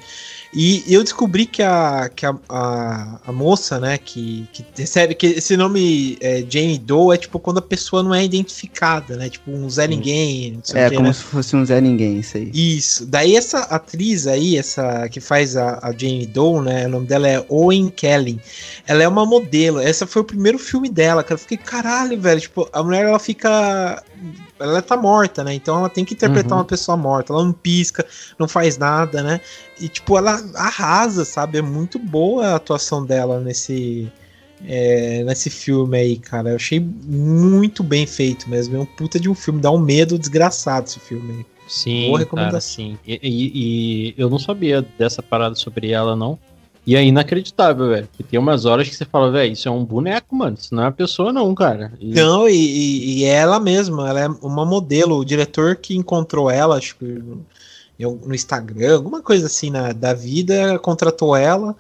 E 0.56 0.86
eu 0.88 1.03
descobri 1.03 1.45
que 1.45 1.62
a, 1.62 2.10
que 2.16 2.26
a, 2.26 2.34
a, 2.47 3.20
a 3.28 3.32
moça, 3.34 3.78
né, 3.78 3.97
que, 3.97 4.47
que 4.53 4.66
recebe, 4.78 5.14
que 5.14 5.28
esse 5.28 5.58
nome 5.58 6.18
é, 6.22 6.45
Jane 6.47 6.78
Doe 6.78 7.14
é 7.14 7.18
tipo 7.18 7.39
quando 7.39 7.58
a 7.58 7.62
pessoa 7.62 8.01
não 8.01 8.16
é 8.16 8.24
identificada, 8.24 9.18
né? 9.18 9.30
Tipo 9.30 9.51
um 9.51 9.70
Zé 9.70 9.86
Ninguém. 9.86 10.62
é, 10.74 10.89
que, 10.89 10.95
como 10.95 11.10
né? 11.10 11.14
se 11.14 11.24
fosse 11.24 11.58
um 11.58 11.66
Zé 11.66 11.82
Ninguém, 11.82 12.20
isso 12.20 12.38
aí. 12.38 12.51
Isso. 12.53 13.06
Daí 13.06 13.36
essa 13.36 13.60
atriz 13.64 14.28
aí, 14.28 14.58
essa 14.58 15.10
que 15.10 15.20
faz 15.20 15.58
a, 15.58 15.80
a 15.84 15.91
Jane 15.91 16.26
Doe, 16.26 16.64
né? 16.64 16.86
O 16.86 16.89
nome 16.89 17.06
dela 17.06 17.28
é 17.28 17.45
Owen 17.49 17.89
Kelly. 17.89 18.39
Ela 18.88 19.03
é 19.03 19.08
uma 19.10 19.26
modelo. 19.26 19.82
Essa 19.82 20.08
foi 20.08 20.22
o 20.22 20.26
primeiro 20.26 20.58
filme 20.58 20.88
dela, 20.88 21.22
cara. 21.22 21.34
Eu 21.34 21.39
fiquei, 21.39 21.58
caralho, 21.58 22.18
velho. 22.18 22.39
Tipo, 22.39 22.70
a 22.72 22.82
mulher 22.82 23.03
ela 23.03 23.20
fica 23.20 24.01
ela 24.60 24.82
tá 24.82 24.95
morta, 24.95 25.43
né? 25.43 25.53
Então 25.53 25.78
ela 25.80 25.89
tem 25.89 26.06
que 26.06 26.14
interpretar 26.14 26.53
uhum. 26.53 26.60
uma 26.60 26.66
pessoa 26.66 26.95
morta. 26.95 27.34
Ela 27.34 27.43
não 27.43 27.51
pisca, 27.51 28.06
não 28.39 28.47
faz 28.47 28.78
nada, 28.78 29.22
né? 29.22 29.41
E, 29.80 29.89
tipo, 29.89 30.17
ela 30.17 30.41
arrasa, 30.55 31.26
sabe? 31.26 31.57
É 31.57 31.61
muito 31.61 31.99
boa 31.99 32.47
a 32.47 32.55
atuação 32.55 33.05
dela 33.05 33.39
nesse. 33.39 34.11
É, 34.65 35.23
nesse 35.26 35.49
filme 35.49 35.97
aí, 35.97 36.17
cara. 36.17 36.51
Eu 36.51 36.55
achei 36.55 36.80
muito 36.80 37.84
bem 37.84 38.07
feito 38.07 38.49
mesmo. 38.49 38.78
É 38.78 38.80
um 38.80 38.86
puta 38.86 39.19
de 39.19 39.30
um 39.30 39.36
filme. 39.36 39.61
Dá 39.61 39.69
um 39.69 39.78
medo 39.78 40.17
desgraçado 40.17 40.88
esse 40.88 40.99
filme 40.99 41.39
aí. 41.39 41.45
Sim, 41.67 42.07
Boa 42.07 42.19
recomendação. 42.19 42.51
Cara, 42.51 42.61
sim. 42.61 42.97
E, 43.05 43.19
e, 43.21 44.09
e 44.09 44.15
eu 44.17 44.30
não 44.30 44.39
sabia 44.39 44.86
dessa 44.97 45.21
parada 45.21 45.55
sobre 45.55 45.91
ela, 45.91 46.15
não. 46.15 46.39
E 46.86 46.95
é 46.95 47.03
inacreditável, 47.03 47.89
velho. 47.89 48.07
Porque 48.07 48.23
tem 48.23 48.39
umas 48.39 48.65
horas 48.65 48.88
que 48.88 48.95
você 48.95 49.05
fala, 49.05 49.32
velho, 49.32 49.53
isso 49.53 49.67
é 49.67 49.71
um 49.71 49.84
boneco, 49.84 50.36
mano. 50.36 50.55
Isso 50.59 50.73
não 50.73 50.84
é 50.84 50.86
uma 50.86 50.91
pessoa, 50.91 51.34
não, 51.34 51.53
cara. 51.55 51.91
E... 51.99 52.13
Não, 52.13 52.47
e, 52.47 53.21
e, 53.21 53.26
ela 53.26 53.59
mesma, 53.59 54.07
ela 54.07 54.19
é 54.21 54.28
uma 54.28 54.63
modelo. 54.63 55.17
O 55.17 55.26
diretor 55.26 55.76
que 55.76 55.95
encontrou 55.95 56.49
ela, 56.49 56.78
acho 56.78 56.95
que 56.97 57.23
no 58.00 58.36
Instagram, 58.36 58.96
alguma 58.96 59.22
coisa 59.22 59.48
assim 59.48 59.70
na, 59.70 59.91
da 59.91 60.14
vida, 60.14 60.78
contratou 60.80 61.36
ela. 61.36 61.76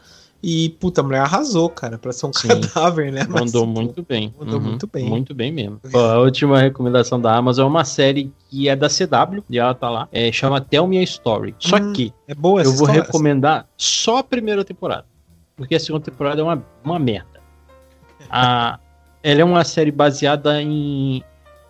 E, 0.47 0.69
puta, 0.79 1.01
a 1.01 1.03
mulher 1.03 1.21
arrasou, 1.21 1.67
cara, 1.69 1.97
pra 1.97 2.13
ser 2.13 2.27
um 2.27 2.31
Sim, 2.31 2.47
cadáver, 2.47 3.11
né? 3.11 3.25
Mas, 3.27 3.45
mandou 3.45 3.65
muito 3.65 4.03
bem. 4.03 4.31
Mandou 4.37 4.59
uhum, 4.59 4.65
muito 4.67 4.85
bem. 4.85 5.09
Muito 5.09 5.33
bem 5.33 5.51
mesmo. 5.51 5.79
a 5.91 6.19
última 6.19 6.59
recomendação 6.59 7.19
da 7.19 7.35
Amazon 7.35 7.65
é 7.65 7.67
uma 7.67 7.83
série 7.83 8.31
que 8.47 8.69
é 8.69 8.75
da 8.75 8.87
CW, 8.87 9.43
e 9.49 9.57
ela 9.57 9.73
tá 9.73 9.89
lá, 9.89 10.07
é, 10.11 10.31
chama 10.31 10.61
Tell 10.61 10.85
Me 10.85 10.99
a 10.99 11.03
Story. 11.03 11.55
Só 11.57 11.77
hum, 11.77 11.93
que 11.93 12.13
é 12.27 12.35
boa 12.35 12.61
eu 12.61 12.71
vou 12.73 12.85
recomendar 12.85 13.67
só 13.75 14.19
a 14.19 14.23
primeira 14.23 14.63
temporada. 14.63 15.05
Porque 15.55 15.73
a 15.73 15.79
segunda 15.79 16.05
temporada 16.05 16.41
é 16.41 16.43
uma, 16.43 16.63
uma 16.83 16.99
merda. 16.99 17.41
A, 18.29 18.77
ela 19.23 19.41
é 19.41 19.43
uma 19.43 19.63
série 19.63 19.91
baseada 19.91 20.61
em. 20.61 21.23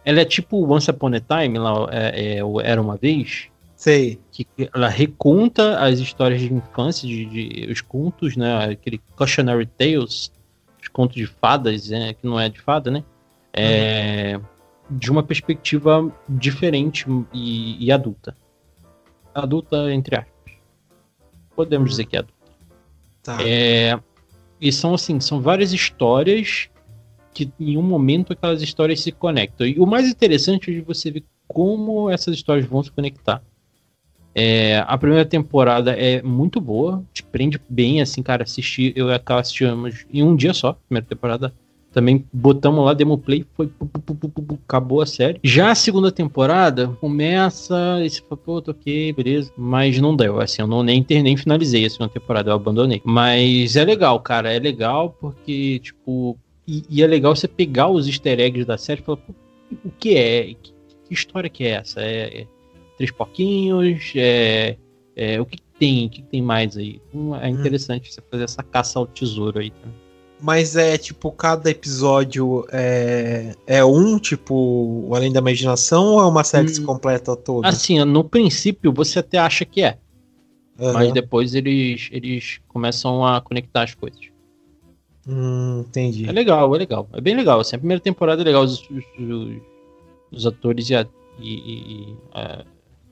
Ela 0.03 0.19
é 0.19 0.25
tipo 0.25 0.69
Once 0.69 0.91
Upon 0.91 1.13
a 1.13 1.19
Time, 1.19 1.57
lá, 1.57 1.87
é, 1.91 2.39
é, 2.39 2.41
Era 2.63 2.81
uma 2.81 2.97
vez. 2.97 3.47
Sei. 3.85 4.19
Que 4.31 4.47
ela 4.73 4.89
reconta 4.89 5.77
as 5.77 5.99
histórias 5.99 6.41
de 6.41 6.51
infância, 6.51 7.07
de, 7.07 7.25
de 7.27 7.71
os 7.71 7.81
contos, 7.81 8.35
né? 8.35 8.71
Aquele 8.71 8.99
cautionary 9.15 9.67
tales, 9.67 10.31
os 10.81 10.87
contos 10.87 11.15
de 11.15 11.27
fadas, 11.27 11.89
né? 11.89 12.15
Que 12.15 12.25
não 12.25 12.39
é 12.39 12.49
de 12.49 12.59
fada, 12.59 12.89
né? 12.89 13.03
É, 13.53 14.37
uhum. 14.37 14.97
De 14.97 15.11
uma 15.11 15.21
perspectiva 15.21 16.11
diferente 16.27 17.05
e, 17.31 17.85
e, 17.85 17.91
adulta. 17.91 18.35
Adulta, 19.35 19.93
entre 19.93 20.15
aspas. 20.15 20.53
Podemos 21.55 21.91
dizer 21.91 22.05
que 22.05 22.15
é 22.15 22.19
adulta. 22.19 22.51
Tá. 23.21 23.37
É, 23.47 23.99
e 24.59 24.71
são 24.71 24.95
assim, 24.95 25.19
são 25.19 25.39
várias 25.39 25.73
histórias 25.73 26.71
que 27.35 27.53
em 27.59 27.77
um 27.77 27.83
momento 27.83 28.33
aquelas 28.33 28.63
histórias 28.63 29.01
se 29.01 29.11
conectam. 29.11 29.67
E 29.67 29.79
o 29.79 29.85
mais 29.85 30.09
interessante 30.09 30.71
é 30.71 30.73
de 30.73 30.81
você 30.81 31.11
ver 31.11 31.23
como 31.47 32.09
essas 32.09 32.33
histórias 32.33 32.65
vão 32.65 32.81
se 32.81 32.91
conectar. 32.91 33.43
É, 34.35 34.83
a 34.85 34.97
primeira 34.97 35.23
temporada 35.23 35.93
é 35.93 36.21
muito 36.21 36.59
boa, 36.59 37.01
te 37.13 37.23
prende 37.23 37.59
bem, 37.69 38.01
assim, 38.01 38.21
cara, 38.21 38.43
assistir, 38.43 38.91
eu 38.93 39.09
acabo 39.09 39.39
assistindo 39.39 39.89
em 40.11 40.21
um 40.21 40.35
dia 40.35 40.53
só, 40.53 40.73
primeira 40.73 41.07
temporada. 41.07 41.53
Também 41.93 42.25
botamos 42.33 42.83
lá, 42.83 42.93
demo 42.93 43.17
play, 43.17 43.45
foi 43.55 43.67
pu, 43.67 43.85
pu, 43.87 44.29
pu, 44.29 44.59
acabou 44.67 45.01
a 45.01 45.05
série. 45.05 45.39
Já 45.41 45.71
a 45.71 45.75
segunda 45.75 46.11
temporada 46.11 46.89
começa, 46.99 48.01
esse 48.03 48.21
pô, 48.21 48.57
ok, 48.57 49.13
beleza, 49.13 49.49
mas 49.57 49.97
não 50.01 50.13
deu, 50.13 50.41
assim, 50.41 50.61
eu 50.61 50.67
não 50.67 50.83
nem, 50.83 51.05
nem 51.09 51.37
finalizei 51.37 51.85
a 51.85 51.89
segunda 51.89 52.11
temporada, 52.11 52.51
eu 52.51 52.55
abandonei. 52.55 53.01
Mas 53.05 53.77
é 53.77 53.85
legal, 53.85 54.19
cara, 54.19 54.51
é 54.51 54.59
legal 54.59 55.15
porque, 55.21 55.79
tipo, 55.79 56.37
e, 56.67 56.83
e 56.89 57.01
é 57.01 57.07
legal 57.07 57.33
você 57.33 57.47
pegar 57.47 57.87
os 57.87 58.07
easter 58.07 58.41
eggs 58.41 58.65
da 58.65 58.77
série 58.77 58.99
e 58.99 59.03
falar, 59.05 59.19
o 59.85 59.89
que 59.97 60.17
é? 60.17 60.47
Que, 60.47 60.73
que 61.07 61.13
história 61.13 61.49
que 61.49 61.63
é 61.63 61.69
essa? 61.69 62.01
É, 62.01 62.41
é 62.41 62.47
três 62.97 63.11
porquinhos? 63.11 64.11
É, 64.15 64.77
é, 65.15 65.39
o 65.39 65.45
que 65.45 65.59
tem? 65.79 66.07
O 66.07 66.09
que 66.09 66.21
tem 66.21 66.41
mais 66.41 66.77
aí? 66.77 67.01
Então, 67.09 67.35
é 67.35 67.47
hum. 67.47 67.51
interessante 67.51 68.09
hum. 68.09 68.13
você 68.13 68.21
fazer 68.29 68.43
essa 68.43 68.63
caça 68.63 68.99
ao 68.99 69.07
tesouro 69.07 69.59
aí 69.59 69.71
também. 69.71 70.05
Mas 70.41 70.75
é 70.75 70.97
tipo, 70.97 71.31
cada 71.31 71.71
episódio 71.71 72.65
é, 72.69 73.55
é 73.65 73.85
um, 73.85 74.19
tipo, 74.19 75.09
Além 75.13 75.31
da 75.31 75.39
Imaginação, 75.39 76.05
ou 76.05 76.21
é 76.21 76.25
uma 76.25 76.43
série 76.43 76.65
hum. 76.65 76.67
que 76.67 76.75
se 76.75 76.81
hum. 76.81 76.85
completa 76.85 77.35
toda? 77.35 77.67
Assim, 77.67 78.03
no 78.03 78.23
princípio 78.23 78.91
você 78.91 79.19
até 79.19 79.37
acha 79.37 79.63
que 79.65 79.81
é. 79.81 79.97
Uhum. 80.77 80.93
Mas 80.93 81.13
depois 81.13 81.55
eles, 81.55 82.09
eles 82.11 82.59
começam 82.67 83.25
a 83.25 83.39
conectar 83.39 83.83
as 83.83 83.95
coisas. 83.95 84.19
Hum, 85.27 85.85
entendi. 85.87 86.27
É 86.27 86.31
legal, 86.31 86.73
é 86.75 86.77
legal. 86.77 87.09
É 87.13 87.21
bem 87.21 87.35
legal. 87.35 87.59
Assim, 87.59 87.75
a 87.75 87.79
primeira 87.79 88.01
temporada 88.01 88.41
é 88.41 88.45
legal. 88.45 88.63
Os, 88.63 88.81
os, 88.89 89.05
os 90.31 90.45
atores 90.45 90.89
e, 90.89 90.95
a, 90.95 91.07
e, 91.39 91.53
e, 91.53 92.17
a, 92.33 92.65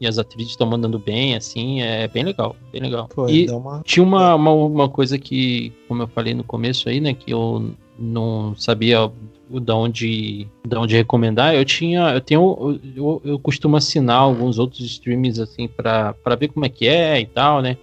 e 0.03 0.07
as 0.07 0.19
atrizes 0.19 0.51
estão 0.51 0.67
mandando 0.67 0.99
bem, 0.99 1.33
assim, 1.33 1.81
é 1.81 2.07
bem 2.09 2.23
legal, 2.23 2.55
bem 2.71 2.81
legal. 2.81 3.07
Pô, 3.07 3.29
e 3.29 3.49
uma... 3.49 3.81
tinha 3.85 4.03
uma, 4.03 4.35
uma, 4.35 4.51
uma, 4.51 4.89
coisa 4.89 5.17
que, 5.17 5.71
como 5.87 6.03
eu 6.03 6.07
falei 6.07 6.33
no 6.33 6.43
começo 6.43 6.89
aí, 6.89 6.99
né, 6.99 7.13
que 7.13 7.31
eu 7.31 7.71
não 7.97 8.53
sabia 8.57 9.09
da 9.49 9.75
onde, 9.75 10.45
da 10.67 10.81
onde 10.81 10.95
recomendar. 10.95 11.55
Eu 11.55 11.63
tinha, 11.63 12.13
eu 12.13 12.19
tenho, 12.19 12.79
eu, 12.95 13.21
eu 13.23 13.39
costumo 13.39 13.77
assinar 13.77 14.17
alguns 14.17 14.59
outros 14.59 14.81
streams 14.81 15.39
assim 15.39 15.69
para 15.69 16.13
ver 16.37 16.49
como 16.49 16.65
é 16.65 16.69
que 16.69 16.85
é 16.85 17.21
e 17.21 17.25
tal, 17.25 17.61
né, 17.61 17.77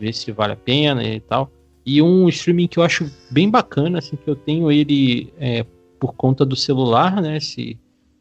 ver 0.00 0.12
se 0.12 0.32
vale 0.32 0.54
a 0.54 0.56
pena 0.56 1.04
e 1.04 1.20
tal. 1.20 1.48
E 1.84 2.02
um 2.02 2.28
streaming 2.28 2.66
que 2.66 2.80
eu 2.80 2.82
acho 2.82 3.08
bem 3.30 3.48
bacana, 3.48 3.98
assim, 3.98 4.16
que 4.16 4.28
eu 4.28 4.34
tenho 4.34 4.72
ele 4.72 5.32
é, 5.38 5.64
por 6.00 6.12
conta 6.14 6.44
do 6.44 6.56
celular, 6.56 7.22
né, 7.22 7.38
se 7.38 7.78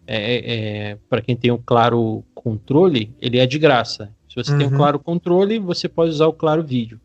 é, 0.08 0.54
é, 0.92 0.98
para 1.10 1.22
quem 1.22 1.36
tem 1.36 1.52
o 1.52 1.58
Claro 1.58 2.24
Controle, 2.34 3.12
ele 3.22 3.40
é 3.40 3.46
de 3.46 3.58
graça. 3.58 4.12
Se 4.30 4.36
você 4.36 4.52
uhum. 4.52 4.58
tem 4.58 4.68
o 4.68 4.72
uhum. 4.72 4.78
Claro 4.78 5.00
Controle, 5.00 5.60
você 5.60 5.88
pode 5.88 6.12
usar 6.12 6.28
o 6.28 6.34
Claro 6.34 6.64
Vídeo, 6.64 7.00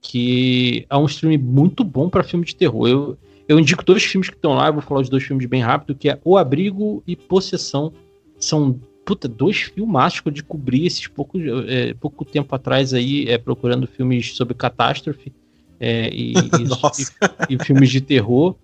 que 0.00 0.86
é 0.88 0.96
um 0.96 1.06
stream 1.06 1.38
muito 1.38 1.84
bom 1.84 2.08
para 2.08 2.24
filme 2.24 2.44
de 2.44 2.56
terror. 2.56 2.88
Eu, 2.88 3.18
eu 3.48 3.58
indico 3.58 3.84
dois 3.84 4.02
filmes 4.02 4.28
que 4.28 4.36
estão 4.36 4.54
lá, 4.54 4.68
eu 4.68 4.72
vou 4.72 4.82
falar 4.82 5.00
os 5.00 5.08
dois 5.08 5.22
filmes 5.22 5.46
bem 5.46 5.62
rápido, 5.62 5.94
que 5.94 6.08
é 6.08 6.18
O 6.24 6.36
Abrigo 6.36 7.02
e 7.06 7.14
Possessão. 7.14 7.92
São 8.38 8.78
puta, 9.04 9.28
dois 9.28 9.58
filmaços 9.58 10.20
que 10.20 10.28
eu 10.28 10.32
descobri 10.32 10.86
esses 10.86 11.06
pouco, 11.06 11.38
é, 11.68 11.94
pouco 11.94 12.24
tempo 12.24 12.54
atrás 12.54 12.94
aí, 12.94 13.28
é, 13.28 13.36
procurando 13.38 13.86
filmes 13.86 14.34
sobre 14.36 14.54
catástrofe 14.54 15.32
é, 15.78 16.08
e, 16.12 16.32
e, 16.32 16.34
e, 17.54 17.64
filmes 17.64 17.90
de 17.90 18.00
terror. 18.00 18.56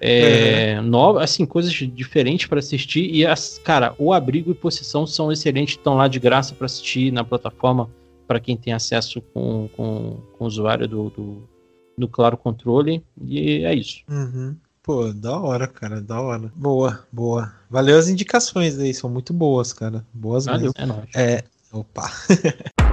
É, 0.00 0.78
uhum. 0.80 1.18
assim, 1.18 1.44
coisas 1.46 1.72
diferentes 1.72 2.46
para 2.46 2.58
assistir. 2.58 3.10
E, 3.10 3.26
as, 3.26 3.58
cara, 3.62 3.94
o 3.98 4.12
Abrigo 4.12 4.50
e 4.50 4.54
Possessão 4.54 5.06
são 5.06 5.30
excelentes, 5.30 5.76
estão 5.76 5.94
lá 5.94 6.08
de 6.08 6.18
graça 6.18 6.54
para 6.54 6.66
assistir 6.66 7.12
na 7.12 7.24
plataforma 7.24 7.88
para 8.26 8.40
quem 8.40 8.56
tem 8.56 8.72
acesso 8.72 9.20
com, 9.20 9.68
com, 9.76 10.18
com 10.36 10.44
o 10.44 10.46
usuário 10.46 10.88
do, 10.88 11.10
do, 11.10 11.48
do, 11.96 12.08
Claro 12.08 12.36
Controle. 12.36 13.04
E 13.20 13.64
é 13.64 13.74
isso. 13.74 14.02
Uhum. 14.08 14.56
Pô, 14.82 15.12
da 15.12 15.38
hora, 15.38 15.66
cara, 15.66 16.00
da 16.00 16.20
hora. 16.20 16.52
Boa, 16.54 17.04
boa. 17.10 17.52
Valeu 17.70 17.98
as 17.98 18.08
indicações 18.08 18.78
aí, 18.78 18.92
são 18.92 19.08
muito 19.08 19.32
boas, 19.32 19.72
cara. 19.72 20.04
Boas 20.12 20.44
Valeu, 20.44 20.72
mesmo. 20.74 20.74
É 20.76 20.86
nóis. 20.86 21.08
É, 21.14 21.44
opa. 21.72 22.10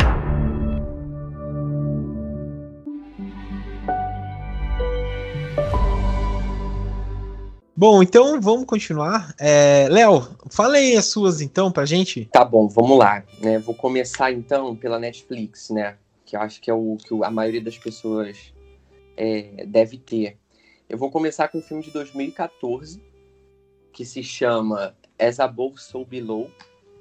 Bom, 7.82 8.04
então 8.04 8.40
vamos 8.40 8.68
continuar. 8.68 9.34
É, 9.40 9.88
Léo, 9.90 10.38
fala 10.52 10.76
aí 10.76 10.96
as 10.96 11.08
suas 11.08 11.42
então 11.42 11.72
pra 11.72 11.84
gente. 11.84 12.26
Tá 12.26 12.46
bom, 12.46 12.68
vamos 12.68 12.96
lá. 12.96 13.24
Né? 13.42 13.58
Vou 13.58 13.74
começar 13.74 14.32
então 14.32 14.76
pela 14.76 15.00
Netflix, 15.00 15.72
né? 15.72 15.96
Que 16.24 16.36
eu 16.36 16.42
acho 16.42 16.62
que 16.62 16.70
é 16.70 16.74
o 16.76 16.96
que 17.04 17.12
a 17.24 17.32
maioria 17.32 17.60
das 17.60 17.80
pessoas 17.80 18.54
é, 19.18 19.66
deve 19.66 19.98
ter. 19.98 20.38
Eu 20.88 20.96
vou 20.96 21.10
começar 21.10 21.48
com 21.48 21.58
um 21.58 21.62
filme 21.64 21.82
de 21.82 21.90
2014 21.90 23.02
que 23.92 24.06
se 24.06 24.22
chama 24.22 24.96
As 25.18 25.40
Above 25.40 25.82
So 25.82 26.06
Below, 26.06 26.52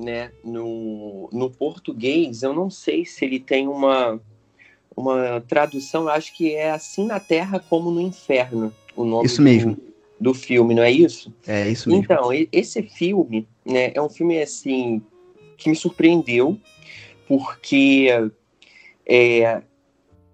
né? 0.00 0.32
No, 0.42 1.28
no 1.30 1.50
português, 1.50 2.42
eu 2.42 2.54
não 2.54 2.70
sei 2.70 3.04
se 3.04 3.22
ele 3.26 3.38
tem 3.38 3.68
uma 3.68 4.18
uma 4.96 5.42
tradução, 5.42 6.04
eu 6.04 6.08
acho 6.08 6.34
que 6.34 6.54
é 6.54 6.70
assim 6.70 7.04
na 7.04 7.20
Terra 7.20 7.60
como 7.60 7.90
no 7.90 8.00
Inferno. 8.00 8.72
O 8.96 9.04
nome 9.04 9.26
Isso 9.26 9.42
mesmo. 9.42 9.74
Do, 9.74 9.89
do 10.20 10.34
filme, 10.34 10.74
não 10.74 10.82
é 10.82 10.90
isso? 10.90 11.32
É 11.46 11.68
isso 11.68 11.88
mesmo. 11.88 12.04
Então, 12.04 12.28
esse 12.52 12.82
filme, 12.82 13.48
né, 13.64 13.90
é 13.94 14.02
um 14.02 14.10
filme 14.10 14.40
assim 14.40 15.00
que 15.56 15.70
me 15.70 15.74
surpreendeu 15.74 16.58
porque 17.26 18.08
é, 19.06 19.62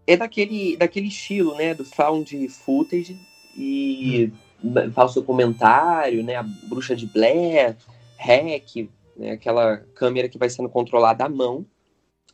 é 0.07 0.17
daquele, 0.17 0.77
daquele 0.77 1.07
estilo, 1.07 1.55
né, 1.55 1.73
do 1.73 1.85
found 1.85 2.49
footage 2.49 3.17
e 3.57 4.33
hum. 4.63 4.91
falso 4.93 5.23
comentário, 5.23 6.25
né, 6.25 6.35
a 6.35 6.43
bruxa 6.43 6.97
de 6.97 7.07
Blair, 7.07 7.77
hack, 8.19 8.89
né, 9.17 9.33
aquela 9.33 9.77
câmera 9.95 10.29
que 10.29 10.39
vai 10.39 10.51
sendo 10.51 10.69
controlada 10.69 11.25
à 11.25 11.29
mão 11.29 11.65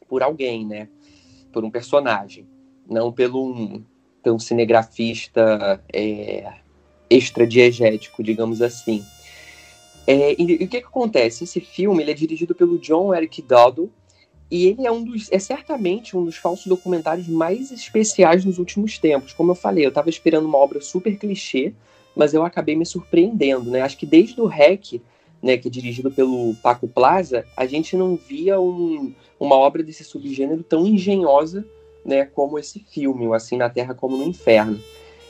por 0.08 0.22
alguém, 0.22 0.66
né, 0.66 0.88
por 1.52 1.64
um 1.64 1.70
personagem, 1.70 2.46
não 2.88 3.12
pelo 3.12 3.44
um, 3.44 3.84
pelo 4.22 4.36
um 4.36 4.38
cinegrafista 4.38 5.82
é, 5.92 6.61
extra-diegético, 7.12 8.22
digamos 8.22 8.62
assim. 8.62 9.04
É, 10.06 10.32
e, 10.40 10.52
e, 10.52 10.54
o 10.54 10.68
que, 10.68 10.80
que 10.80 10.86
acontece? 10.86 11.44
Esse 11.44 11.60
filme 11.60 12.02
ele 12.02 12.10
é 12.10 12.14
dirigido 12.14 12.54
pelo 12.54 12.78
John 12.78 13.14
Eric 13.14 13.40
Doddle 13.42 13.90
e 14.50 14.66
ele 14.66 14.86
é 14.86 14.92
um 14.92 15.02
dos 15.02 15.30
é 15.30 15.38
certamente 15.38 16.16
um 16.16 16.24
dos 16.24 16.36
falsos 16.36 16.66
documentários 16.66 17.28
mais 17.28 17.70
especiais 17.70 18.44
nos 18.44 18.58
últimos 18.58 18.98
tempos. 18.98 19.32
Como 19.32 19.52
eu 19.52 19.54
falei, 19.54 19.84
eu 19.84 19.90
estava 19.90 20.10
esperando 20.10 20.46
uma 20.46 20.58
obra 20.58 20.80
super 20.80 21.16
clichê, 21.16 21.72
mas 22.14 22.34
eu 22.34 22.44
acabei 22.44 22.76
me 22.76 22.84
surpreendendo, 22.84 23.70
né? 23.70 23.80
Acho 23.80 23.96
que 23.96 24.06
desde 24.06 24.40
o 24.40 24.46
REC, 24.46 25.00
né, 25.42 25.56
que 25.56 25.68
é 25.68 25.70
dirigido 25.70 26.10
pelo 26.10 26.54
Paco 26.62 26.86
Plaza, 26.86 27.46
a 27.56 27.66
gente 27.66 27.96
não 27.96 28.16
via 28.16 28.60
um, 28.60 29.14
uma 29.40 29.56
obra 29.56 29.82
desse 29.82 30.04
subgênero 30.04 30.62
tão 30.62 30.86
engenhosa, 30.86 31.64
né, 32.04 32.24
como 32.26 32.58
esse 32.58 32.80
filme, 32.80 33.26
o 33.26 33.32
Assim 33.34 33.56
na 33.56 33.70
Terra 33.70 33.94
como 33.94 34.16
no 34.16 34.24
Inferno. 34.24 34.78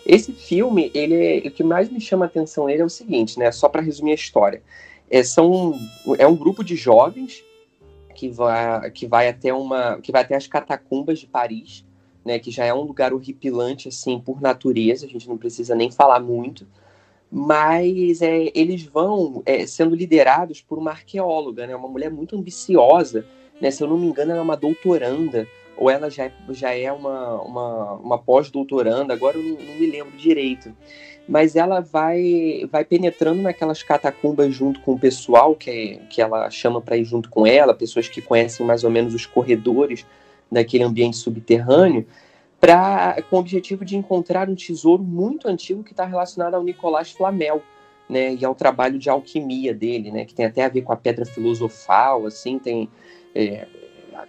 Esse 0.05 0.33
filme, 0.33 0.91
ele 0.95 1.15
é, 1.15 1.49
o 1.49 1.51
que 1.51 1.63
mais 1.63 1.89
me 1.91 2.01
chama 2.01 2.25
a 2.25 2.29
atenção 2.29 2.67
nele 2.67 2.83
é 2.83 2.85
o 2.85 2.91
seguinte, 2.91 3.39
né? 3.39 3.53
Só 3.53 3.69
para 3.69 3.83
resumir 3.83 4.13
a 4.13 4.17
história. 4.17 4.63
É, 5.11 5.23
são, 5.23 5.79
é 6.19 6.27
um 6.27 6.35
grupo 6.35 6.65
de 6.65 6.75
jovens 6.75 7.45
que 8.15 8.29
vai, 8.29 8.91
que 8.91 9.07
vai 9.07 9.29
até 9.29 9.53
uma, 9.53 10.01
que 10.01 10.13
vai 10.13 10.23
até 10.23 10.35
as 10.35 10.47
catacumbas 10.47 11.19
de 11.19 11.27
Paris, 11.27 11.85
né, 12.25 12.39
que 12.39 12.51
já 12.51 12.65
é 12.65 12.73
um 12.73 12.83
lugar 12.83 13.13
horripilante 13.13 13.89
assim 13.89 14.21
por 14.21 14.41
natureza, 14.41 15.07
a 15.07 15.09
gente 15.09 15.29
não 15.29 15.37
precisa 15.37 15.75
nem 15.75 15.91
falar 15.91 16.21
muito, 16.21 16.67
mas 17.31 18.23
é, 18.23 18.51
eles 18.55 18.85
vão 18.85 19.43
é, 19.45 19.67
sendo 19.67 19.95
liderados 19.95 20.61
por 20.61 20.79
uma 20.79 20.93
arqueóloga, 20.93 21.67
né, 21.67 21.75
uma 21.75 21.89
mulher 21.89 22.11
muito 22.11 22.37
ambiciosa, 22.37 23.27
né, 23.61 23.71
se 23.71 23.83
eu 23.83 23.89
não 23.89 23.99
me 23.99 24.07
engano 24.07 24.33
ela 24.33 24.41
é 24.41 24.43
uma 24.43 24.57
doutoranda 24.57 25.49
ou 25.77 25.91
ela 25.91 26.11
já, 26.11 26.25
é, 26.25 26.33
já 26.51 26.75
é 26.75 26.91
uma, 26.93 27.41
uma, 27.43 27.93
uma 27.95 28.19
pós-doutoranda, 28.19 29.13
agora 29.13 29.37
eu 29.37 29.43
não, 29.43 29.65
não, 29.65 29.75
me 29.75 29.87
lembro 29.87 30.17
direito. 30.17 30.75
Mas 31.29 31.55
ela 31.55 31.81
vai 31.81 32.69
vai 32.71 32.85
penetrando 32.85 33.43
naquelas 33.43 33.83
catacumbas 33.83 34.53
junto 34.55 34.81
com 34.81 34.95
o 34.95 34.99
pessoal 34.99 35.55
que, 35.55 36.01
que 36.11 36.21
ela 36.21 36.51
chama 36.51 36.81
para 36.81 36.97
ir 36.97 37.05
junto 37.05 37.31
com 37.31 37.47
ela, 37.47 37.73
pessoas 37.73 38.09
que 38.09 38.21
conhecem 38.21 38.67
mais 38.67 38.83
ou 38.83 38.91
menos 38.91 39.15
os 39.15 39.25
corredores 39.25 40.05
daquele 40.51 40.85
ambiente 40.85 41.17
subterrâneo, 41.17 42.07
pra, 42.61 43.23
com 43.31 43.37
o 43.37 43.39
objetivo 43.41 43.85
de 43.85 43.97
encontrar 43.97 44.49
um 44.49 44.55
tesouro 44.55 45.03
muito 45.03 45.49
antigo 45.49 45.83
que 45.83 45.93
está 45.93 46.05
relacionado 46.05 46.55
ao 46.55 46.63
Nicolás 46.63 47.11
Flamel, 47.11 47.63
né, 48.09 48.35
e 48.35 48.45
ao 48.45 48.55
trabalho 48.55 48.99
de 48.99 49.09
alquimia 49.09 49.73
dele, 49.73 50.11
né, 50.11 50.25
que 50.25 50.35
tem 50.35 50.45
até 50.45 50.65
a 50.65 50.69
ver 50.69 50.83
com 50.83 50.93
a 50.93 50.97
pedra 50.97 51.25
filosofal, 51.25 52.27
assim, 52.27 52.59
tem 52.59 52.89
é, 53.35 53.67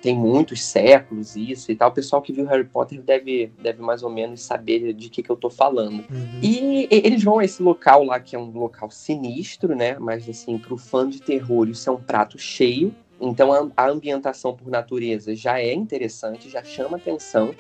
tem 0.02 0.16
muitos 0.16 0.64
séculos 0.64 1.36
isso 1.36 1.72
e 1.72 1.76
tal. 1.76 1.90
O 1.90 1.94
pessoal 1.94 2.22
que 2.22 2.34
viu 2.34 2.46
Harry 2.46 2.64
Potter 2.64 3.02
deve, 3.02 3.52
deve 3.62 3.82
mais 3.82 4.04
ou 4.04 4.10
menos 4.10 4.42
saber 4.42 4.94
de 4.94 5.10
que, 5.10 5.24
que 5.24 5.30
eu 5.30 5.36
tô 5.36 5.50
falando. 5.50 6.04
Uhum. 6.10 6.40
E, 6.42 6.88
eles 6.90 7.24
vão 7.24 7.40
a 7.40 7.46
esse 7.46 7.62
local 7.62 8.04
lá, 8.04 8.20
que 8.20 8.36
é 8.36 8.40
um 8.40 8.52
local 8.52 8.90
sinistro, 8.90 9.76
né? 9.76 9.98
Mas, 10.00 10.28
assim, 10.28 10.58
pro 10.58 10.78
fã 10.78 11.10
de 11.10 11.22
terror, 11.22 11.68
isso 11.70 11.90
é 11.90 11.94
um 11.94 12.02
prato 12.02 12.38
cheio. 12.38 12.94
Então, 13.20 13.54
a, 13.54 13.70
a 13.78 13.90
ambientação 13.90 14.56
por 14.56 14.70
natureza 14.70 15.36
já 15.36 15.60
é 15.60 15.74
interessante, 15.74 16.50
já 16.50 16.64
chama 16.64 16.98
atenção. 16.98 17.54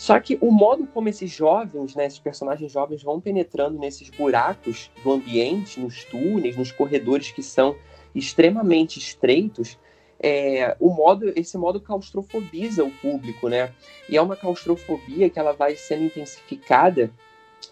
Só 0.00 0.18
que 0.18 0.38
o 0.40 0.50
modo 0.50 0.86
como 0.86 1.10
esses 1.10 1.30
jovens, 1.30 1.94
né, 1.94 2.06
esses 2.06 2.18
personagens 2.18 2.72
jovens 2.72 3.02
vão 3.02 3.20
penetrando 3.20 3.78
nesses 3.78 4.08
buracos 4.08 4.90
do 5.04 5.12
ambiente, 5.12 5.78
nos 5.78 6.04
túneis, 6.04 6.56
nos 6.56 6.72
corredores 6.72 7.30
que 7.30 7.42
são 7.42 7.76
extremamente 8.14 8.98
estreitos, 8.98 9.78
é, 10.22 10.76
o 10.78 10.90
modo, 10.90 11.32
esse 11.34 11.56
modo 11.56 11.80
claustrofobiza 11.80 12.84
o 12.84 12.90
público, 12.90 13.48
né? 13.48 13.72
E 14.08 14.16
é 14.18 14.22
uma 14.22 14.36
claustrofobia 14.36 15.30
que 15.30 15.38
ela 15.38 15.52
vai 15.52 15.74
sendo 15.76 16.04
intensificada, 16.04 17.10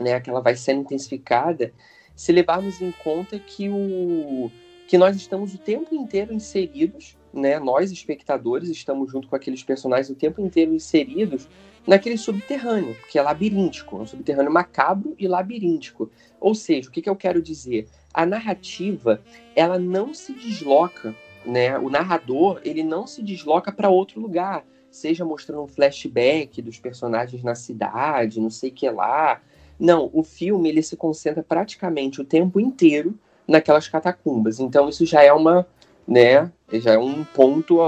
né? 0.00 0.18
Que 0.18 0.30
ela 0.30 0.40
vai 0.40 0.56
sendo 0.56 0.80
intensificada 0.80 1.72
se 2.16 2.32
levarmos 2.32 2.80
em 2.80 2.90
conta 2.90 3.38
que 3.38 3.68
o 3.68 4.50
que 4.88 4.96
nós 4.96 5.14
estamos 5.14 5.52
o 5.52 5.58
tempo 5.58 5.94
inteiro 5.94 6.32
inseridos, 6.32 7.18
né? 7.34 7.58
Nós 7.58 7.92
espectadores 7.92 8.70
estamos 8.70 9.12
junto 9.12 9.28
com 9.28 9.36
aqueles 9.36 9.62
personagens 9.62 10.08
o 10.08 10.14
tempo 10.14 10.40
inteiro 10.40 10.74
inseridos 10.74 11.46
naquele 11.86 12.16
subterrâneo, 12.16 12.96
que 13.10 13.18
é 13.18 13.22
labiríntico, 13.22 13.98
um 13.98 14.06
subterrâneo 14.06 14.50
macabro 14.50 15.14
e 15.18 15.28
labiríntico. 15.28 16.10
Ou 16.40 16.54
seja, 16.54 16.88
o 16.88 16.92
que, 16.92 17.02
que 17.02 17.10
eu 17.10 17.16
quero 17.16 17.42
dizer? 17.42 17.86
A 18.14 18.24
narrativa, 18.24 19.22
ela 19.54 19.78
não 19.78 20.14
se 20.14 20.32
desloca 20.32 21.14
né? 21.48 21.78
O 21.78 21.88
narrador 21.88 22.60
ele 22.62 22.82
não 22.84 23.06
se 23.06 23.22
desloca 23.22 23.72
para 23.72 23.88
outro 23.88 24.20
lugar, 24.20 24.64
seja 24.90 25.24
mostrando 25.24 25.62
um 25.62 25.66
flashback 25.66 26.60
dos 26.60 26.78
personagens 26.78 27.42
na 27.42 27.54
cidade, 27.54 28.40
não 28.40 28.50
sei 28.50 28.70
que 28.70 28.88
lá. 28.90 29.40
Não, 29.80 30.10
o 30.12 30.22
filme 30.22 30.68
ele 30.68 30.82
se 30.82 30.96
concentra 30.96 31.42
praticamente 31.42 32.20
o 32.20 32.24
tempo 32.24 32.60
inteiro 32.60 33.18
naquelas 33.46 33.88
catacumbas. 33.88 34.60
Então 34.60 34.88
isso 34.88 35.06
já 35.06 35.22
é 35.22 35.32
uma, 35.32 35.66
né, 36.06 36.52
já 36.74 36.92
é 36.92 36.98
um 36.98 37.24
ponto, 37.24 37.80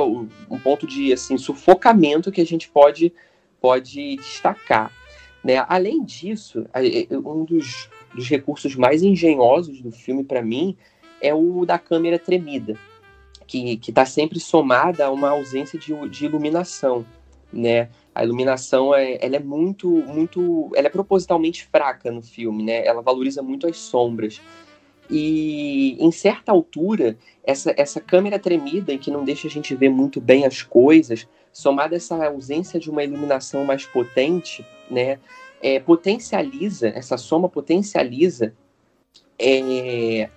um 0.51 0.59
ponto 0.59 0.87
de 0.87 1.13
assim 1.13 1.37
sufocamento 1.37 2.33
que 2.33 2.41
a 2.41 2.47
gente 2.47 2.69
pode 2.69 3.13
pode 3.61 4.17
destacar, 4.17 4.91
né? 5.45 5.63
Além 5.69 6.03
disso, 6.03 6.65
um 7.13 7.45
dos, 7.45 7.91
dos 8.15 8.27
recursos 8.27 8.75
mais 8.75 9.03
engenhosos 9.03 9.83
do 9.83 9.93
filme 9.93 10.25
para 10.25 10.41
mim 10.41 10.75
é 11.21 11.35
o 11.35 11.67
da 11.67 11.79
câmera 11.79 12.19
tremida, 12.19 12.79
que 13.51 13.91
está 13.91 14.07
sempre 14.07 14.39
somada 14.39 15.07
a 15.07 15.11
uma 15.11 15.31
ausência 15.31 15.77
de, 15.77 15.93
de 16.09 16.25
iluminação, 16.25 17.05
né? 17.53 17.89
A 18.15 18.23
iluminação 18.23 18.95
é, 18.95 19.19
ela 19.21 19.37
é 19.37 19.41
muito, 19.41 19.89
muito, 19.89 20.71
ela 20.75 20.87
é 20.87 20.91
propositalmente 20.91 21.67
fraca 21.67 22.13
no 22.13 22.23
filme, 22.23 22.63
né? 22.63 22.87
Ela 22.87 23.03
valoriza 23.03 23.43
muito 23.43 23.67
as 23.67 23.77
sombras. 23.77 24.41
E 25.11 25.97
em 25.99 26.13
certa 26.13 26.53
altura, 26.53 27.17
essa, 27.43 27.75
essa 27.77 28.01
câmera 28.01 28.39
tremida, 28.39 28.93
em 28.93 28.99
que 28.99 29.11
não 29.11 29.25
deixa 29.25 29.49
a 29.49 29.51
gente 29.51 29.75
ver 29.75 29.89
muito 29.89 30.21
bem 30.21 30.47
as 30.47 30.63
coisas, 30.63 31.27
somada 31.53 31.97
a 31.97 31.99
essa 31.99 32.25
ausência 32.27 32.79
de 32.79 32.89
uma 32.89 33.03
iluminação 33.03 33.65
mais 33.65 33.85
potente, 33.85 34.65
né? 34.89 35.19
É, 35.61 35.81
potencializa, 35.81 36.89
essa 36.89 37.17
soma 37.17 37.49
potencializa 37.49 38.55
é, 39.39 40.31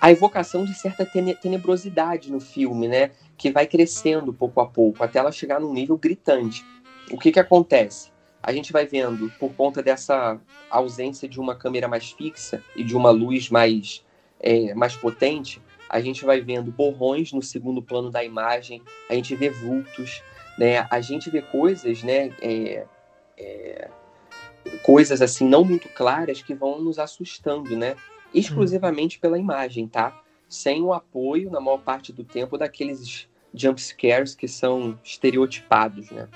a 0.00 0.10
evocação 0.10 0.64
de 0.64 0.74
certa 0.74 1.04
tenebrosidade 1.04 2.32
no 2.32 2.40
filme, 2.40 2.88
né? 2.88 3.10
Que 3.36 3.50
vai 3.50 3.66
crescendo 3.66 4.32
pouco 4.32 4.60
a 4.60 4.66
pouco, 4.66 5.04
até 5.04 5.18
ela 5.18 5.30
chegar 5.30 5.60
num 5.60 5.72
nível 5.72 5.96
gritante. 5.98 6.64
O 7.10 7.18
que 7.18 7.30
que 7.30 7.40
acontece? 7.40 8.10
A 8.42 8.52
gente 8.52 8.72
vai 8.72 8.86
vendo, 8.86 9.30
por 9.38 9.52
conta 9.52 9.82
dessa 9.82 10.40
ausência 10.70 11.28
de 11.28 11.38
uma 11.38 11.54
câmera 11.54 11.86
mais 11.86 12.10
fixa 12.12 12.62
e 12.74 12.82
de 12.82 12.96
uma 12.96 13.10
luz 13.10 13.50
mais, 13.50 14.02
é, 14.40 14.72
mais 14.74 14.96
potente, 14.96 15.60
a 15.88 16.00
gente 16.00 16.24
vai 16.24 16.40
vendo 16.40 16.70
borrões 16.70 17.32
no 17.32 17.42
segundo 17.42 17.82
plano 17.82 18.10
da 18.10 18.24
imagem, 18.24 18.80
a 19.10 19.14
gente 19.14 19.34
vê 19.34 19.50
vultos, 19.50 20.22
né? 20.56 20.86
A 20.88 21.00
gente 21.00 21.28
vê 21.28 21.42
coisas, 21.42 22.02
né? 22.02 22.32
É, 22.40 22.86
é, 23.36 23.90
coisas 24.82 25.20
assim 25.20 25.46
não 25.46 25.64
muito 25.64 25.88
claras 25.88 26.40
que 26.40 26.54
vão 26.54 26.80
nos 26.80 26.98
assustando, 26.98 27.76
né? 27.76 27.96
Exclusivamente 28.34 29.16
hum. 29.16 29.20
pela 29.20 29.38
imagem, 29.38 29.86
tá? 29.86 30.20
Sem 30.48 30.82
o 30.82 30.92
apoio, 30.92 31.50
na 31.50 31.60
maior 31.60 31.78
parte 31.78 32.12
do 32.12 32.24
tempo, 32.24 32.58
daqueles 32.58 33.28
jump 33.54 33.80
scares 33.80 34.34
que 34.34 34.48
são 34.48 34.98
estereotipados, 35.02 36.10
né? 36.10 36.28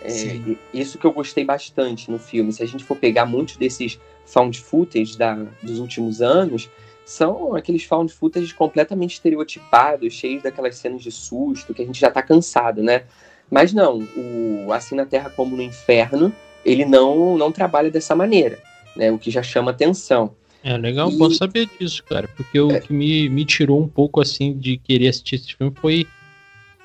É, 0.00 0.56
isso 0.72 0.96
que 0.96 1.04
eu 1.04 1.12
gostei 1.12 1.44
bastante 1.44 2.10
no 2.10 2.18
filme. 2.18 2.52
Se 2.52 2.62
a 2.62 2.66
gente 2.66 2.84
for 2.84 2.96
pegar 2.96 3.26
muitos 3.26 3.56
desses 3.56 3.98
found 4.24 4.60
footage 4.60 5.18
da, 5.18 5.34
dos 5.62 5.80
últimos 5.80 6.22
anos, 6.22 6.70
são 7.04 7.56
aqueles 7.56 7.84
found 7.84 8.12
footage 8.12 8.54
completamente 8.54 9.14
estereotipados, 9.14 10.12
cheios 10.12 10.42
daquelas 10.42 10.76
cenas 10.76 11.02
de 11.02 11.10
susto, 11.10 11.74
que 11.74 11.82
a 11.82 11.86
gente 11.86 11.98
já 11.98 12.10
tá 12.10 12.22
cansado, 12.22 12.82
né? 12.82 13.04
Mas 13.50 13.72
não, 13.72 14.06
o 14.16 14.72
Assim 14.72 14.94
na 14.94 15.06
Terra 15.06 15.30
como 15.30 15.56
no 15.56 15.62
Inferno, 15.62 16.32
ele 16.64 16.84
não, 16.84 17.36
não 17.36 17.50
trabalha 17.50 17.90
dessa 17.90 18.14
maneira, 18.14 18.62
né? 18.94 19.10
O 19.10 19.18
que 19.18 19.30
já 19.30 19.42
chama 19.42 19.70
atenção. 19.70 20.34
É 20.62 20.76
legal, 20.76 21.10
e... 21.10 21.16
bom 21.16 21.30
saber 21.30 21.68
disso, 21.78 22.02
cara. 22.04 22.28
Porque 22.36 22.58
o 22.60 22.70
é. 22.72 22.80
que 22.80 22.92
me, 22.92 23.28
me 23.28 23.44
tirou 23.44 23.80
um 23.80 23.88
pouco 23.88 24.20
assim 24.20 24.56
de 24.56 24.76
querer 24.76 25.08
assistir 25.08 25.36
esse 25.36 25.54
filme 25.54 25.72
foi 25.80 26.06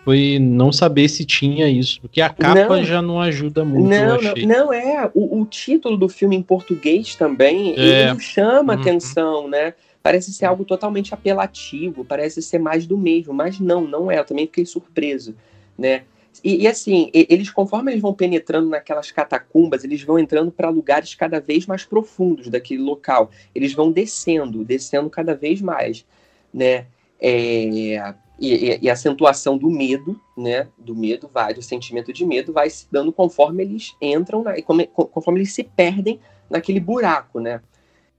foi 0.04 0.38
não 0.38 0.70
saber 0.72 1.08
se 1.08 1.24
tinha 1.24 1.70
isso, 1.70 2.02
porque 2.02 2.20
a 2.20 2.30
capa 2.30 2.76
não, 2.76 2.84
já 2.84 3.02
não 3.02 3.22
ajuda 3.22 3.64
muito. 3.64 3.88
Não, 3.88 4.22
não, 4.22 4.48
não, 4.48 4.74
é. 4.74 5.10
O, 5.14 5.40
o, 5.40 5.46
título 5.46 5.96
do 5.96 6.10
filme 6.10 6.36
em 6.36 6.42
português 6.42 7.16
também 7.16 7.74
é. 7.78 8.10
ele 8.10 8.20
chama 8.20 8.74
uhum. 8.74 8.82
atenção, 8.82 9.48
né? 9.48 9.74
Parece 10.02 10.34
ser 10.34 10.46
algo 10.46 10.66
totalmente 10.66 11.14
apelativo, 11.14 12.04
parece 12.04 12.42
ser 12.42 12.60
mais 12.60 12.86
do 12.86 12.98
mesmo, 12.98 13.34
mas 13.34 13.62
não, 13.62 13.88
não 13.88 14.12
é. 14.12 14.20
Eu 14.20 14.26
também 14.26 14.46
fiquei 14.46 14.66
surpreso, 14.66 15.34
né? 15.78 16.04
E, 16.42 16.64
e, 16.64 16.68
assim, 16.68 17.10
eles, 17.14 17.50
conforme 17.50 17.92
eles 17.92 18.02
vão 18.02 18.14
penetrando 18.14 18.70
naquelas 18.70 19.12
catacumbas, 19.12 19.84
eles 19.84 20.02
vão 20.02 20.18
entrando 20.18 20.52
para 20.52 20.70
lugares 20.70 21.14
cada 21.16 21.40
vez 21.40 21.66
mais 21.66 21.84
profundos 21.84 22.50
daquele 22.50 22.82
local. 22.82 23.30
Eles 23.54 23.74
vão 23.74 23.92
descendo, 23.92 24.64
descendo 24.64 25.10
cada 25.10 25.36
vez 25.36 25.62
mais, 25.62 26.06
né? 26.54 26.88
É, 27.20 28.14
e, 28.40 28.80
e, 28.82 28.90
a 28.90 28.94
acentuação 28.94 29.58
do 29.58 29.70
medo, 29.70 30.20
né? 30.38 30.68
Do 30.78 30.96
medo 30.96 31.30
vai, 31.32 31.54
do 31.54 31.62
sentimento 31.62 32.12
de 32.12 32.26
medo 32.26 32.52
vai 32.52 32.70
se 32.70 32.88
dando 32.92 33.14
conforme 33.14 33.64
eles 33.64 33.96
entram, 34.02 34.44
na, 34.44 34.54
conforme 34.62 35.40
eles 35.40 35.54
se 35.54 35.64
perdem 35.64 36.20
naquele 36.50 36.80
buraco, 36.80 37.40
né? 37.40 37.62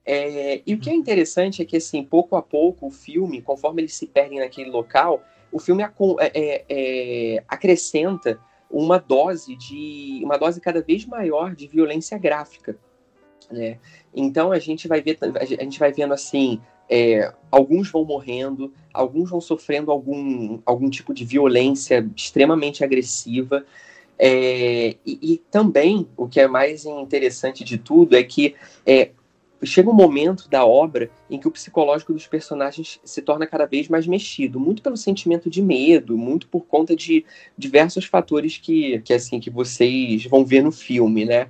É, 0.06 0.60
e 0.66 0.74
o 0.74 0.78
que 0.78 0.90
é 0.90 0.94
interessante 0.94 1.62
é 1.62 1.64
que, 1.64 1.76
assim, 1.76 2.04
pouco 2.04 2.36
a 2.36 2.42
pouco, 2.42 2.86
o 2.86 2.90
filme, 2.90 3.40
conforme 3.40 3.82
eles 3.82 3.94
se 3.94 4.06
perdem 4.06 4.38
naquele 4.38 4.70
local, 4.70 5.22
o 5.54 5.60
filme 5.60 5.84
é, 5.84 5.90
é, 6.34 6.64
é, 6.68 7.44
acrescenta 7.46 8.40
uma 8.68 8.98
dose 8.98 9.54
de 9.54 10.20
uma 10.24 10.36
dose 10.36 10.60
cada 10.60 10.82
vez 10.82 11.06
maior 11.06 11.54
de 11.54 11.68
violência 11.68 12.18
gráfica, 12.18 12.76
né? 13.48 13.78
Então 14.12 14.50
a 14.50 14.58
gente 14.58 14.88
vai 14.88 15.00
ver 15.00 15.16
a 15.40 15.44
gente 15.44 15.78
vai 15.78 15.92
vendo 15.92 16.12
assim 16.12 16.60
é, 16.90 17.32
alguns 17.52 17.88
vão 17.88 18.04
morrendo, 18.04 18.72
alguns 18.92 19.30
vão 19.30 19.40
sofrendo 19.40 19.92
algum, 19.92 20.58
algum 20.66 20.90
tipo 20.90 21.14
de 21.14 21.24
violência 21.24 22.04
extremamente 22.16 22.82
agressiva. 22.82 23.64
É, 24.18 24.96
e, 25.06 25.18
e, 25.22 25.38
também, 25.50 26.08
o 26.16 26.28
que 26.28 26.40
é 26.40 26.46
mais 26.46 26.84
interessante 26.84 27.64
de 27.64 27.78
tudo 27.78 28.16
é 28.16 28.22
que 28.22 28.54
é, 28.84 29.10
chega 29.66 29.90
um 29.90 29.94
momento 29.94 30.48
da 30.48 30.64
obra 30.64 31.10
em 31.30 31.38
que 31.38 31.48
o 31.48 31.50
psicológico 31.50 32.12
dos 32.12 32.26
personagens 32.26 33.00
se 33.04 33.22
torna 33.22 33.46
cada 33.46 33.66
vez 33.66 33.88
mais 33.88 34.06
mexido, 34.06 34.58
muito 34.58 34.82
pelo 34.82 34.96
sentimento 34.96 35.48
de 35.48 35.62
medo, 35.62 36.16
muito 36.16 36.48
por 36.48 36.66
conta 36.66 36.96
de 36.96 37.24
diversos 37.56 38.04
fatores 38.04 38.58
que, 38.58 39.00
que 39.00 39.12
assim 39.12 39.40
que 39.40 39.50
vocês 39.50 40.24
vão 40.26 40.44
ver 40.44 40.62
no 40.62 40.72
filme, 40.72 41.24
né? 41.24 41.48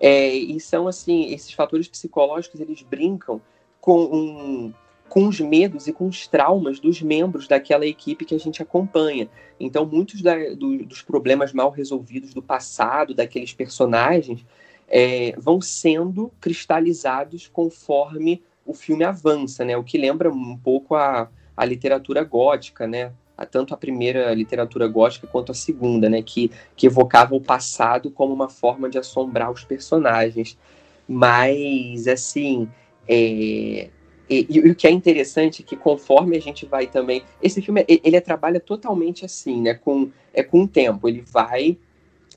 É, 0.00 0.34
e 0.34 0.58
são 0.58 0.88
assim, 0.88 1.32
esses 1.32 1.52
fatores 1.52 1.86
psicológicos 1.86 2.60
eles 2.60 2.82
brincam 2.82 3.40
com 3.80 4.02
um, 4.04 4.72
com 5.08 5.28
os 5.28 5.38
medos 5.40 5.86
e 5.86 5.92
com 5.92 6.08
os 6.08 6.26
traumas 6.26 6.80
dos 6.80 7.02
membros 7.02 7.46
daquela 7.46 7.86
equipe 7.86 8.24
que 8.24 8.34
a 8.34 8.38
gente 8.38 8.62
acompanha. 8.62 9.28
Então, 9.60 9.84
muitos 9.84 10.22
da, 10.22 10.34
do, 10.54 10.86
dos 10.86 11.02
problemas 11.02 11.52
mal 11.52 11.70
resolvidos 11.70 12.32
do 12.32 12.40
passado 12.40 13.12
daqueles 13.14 13.52
personagens 13.52 14.42
é, 14.92 15.34
vão 15.38 15.58
sendo 15.58 16.30
cristalizados 16.38 17.48
conforme 17.48 18.42
o 18.66 18.74
filme 18.74 19.02
avança, 19.02 19.64
né? 19.64 19.74
O 19.74 19.82
que 19.82 19.96
lembra 19.96 20.30
um 20.30 20.56
pouco 20.56 20.94
a, 20.94 21.30
a 21.56 21.64
literatura 21.64 22.22
gótica, 22.22 22.86
né? 22.86 23.10
tanto 23.50 23.74
a 23.74 23.76
primeira 23.76 24.32
literatura 24.34 24.86
gótica 24.86 25.26
quanto 25.26 25.50
a 25.50 25.54
segunda, 25.54 26.08
né? 26.08 26.22
Que, 26.22 26.50
que 26.76 26.86
evocava 26.86 27.34
o 27.34 27.40
passado 27.40 28.10
como 28.10 28.32
uma 28.32 28.48
forma 28.48 28.88
de 28.88 28.98
assombrar 28.98 29.50
os 29.50 29.64
personagens. 29.64 30.56
Mas, 31.08 32.06
assim, 32.06 32.68
é, 33.08 33.88
e, 34.30 34.46
e, 34.48 34.70
o 34.70 34.74
que 34.76 34.86
é 34.86 34.90
interessante 34.90 35.62
é 35.62 35.64
que 35.64 35.74
conforme 35.74 36.36
a 36.36 36.40
gente 36.40 36.66
vai 36.66 36.86
também. 36.86 37.24
Esse 37.42 37.60
filme 37.60 37.84
ele, 37.88 38.00
ele 38.04 38.20
trabalha 38.20 38.60
totalmente 38.60 39.24
assim, 39.24 39.60
né? 39.60 39.74
Com, 39.74 40.10
é 40.32 40.42
com 40.42 40.62
o 40.62 40.68
tempo. 40.68 41.08
Ele 41.08 41.22
vai 41.22 41.76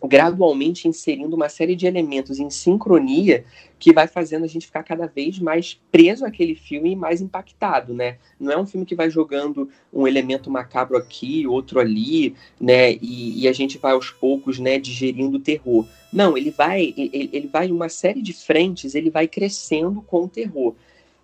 gradualmente 0.03 0.87
inserindo 0.87 1.35
uma 1.35 1.49
série 1.49 1.75
de 1.75 1.85
elementos 1.85 2.39
em 2.39 2.49
sincronia 2.49 3.45
que 3.77 3.93
vai 3.93 4.07
fazendo 4.07 4.45
a 4.45 4.47
gente 4.47 4.65
ficar 4.65 4.83
cada 4.83 5.05
vez 5.05 5.37
mais 5.39 5.79
preso 5.91 6.25
àquele 6.25 6.55
filme 6.55 6.91
e 6.91 6.95
mais 6.95 7.21
impactado, 7.21 7.93
né? 7.93 8.17
Não 8.39 8.51
é 8.51 8.57
um 8.57 8.65
filme 8.65 8.85
que 8.85 8.95
vai 8.95 9.09
jogando 9.09 9.69
um 9.93 10.07
elemento 10.07 10.49
macabro 10.49 10.97
aqui, 10.97 11.45
outro 11.45 11.79
ali, 11.79 12.35
né? 12.59 12.93
E, 12.93 13.43
e 13.43 13.47
a 13.47 13.53
gente 13.53 13.77
vai 13.77 13.91
aos 13.91 14.09
poucos, 14.09 14.59
né, 14.59 14.79
digerindo 14.79 15.37
o 15.37 15.41
terror. 15.41 15.85
Não, 16.11 16.37
ele 16.37 16.51
vai, 16.51 16.93
ele, 16.97 17.29
ele 17.33 17.47
vai 17.47 17.67
em 17.67 17.71
uma 17.71 17.89
série 17.89 18.21
de 18.21 18.33
frentes, 18.33 18.95
ele 18.95 19.09
vai 19.09 19.27
crescendo 19.27 20.01
com 20.01 20.23
o 20.23 20.29
terror. 20.29 20.73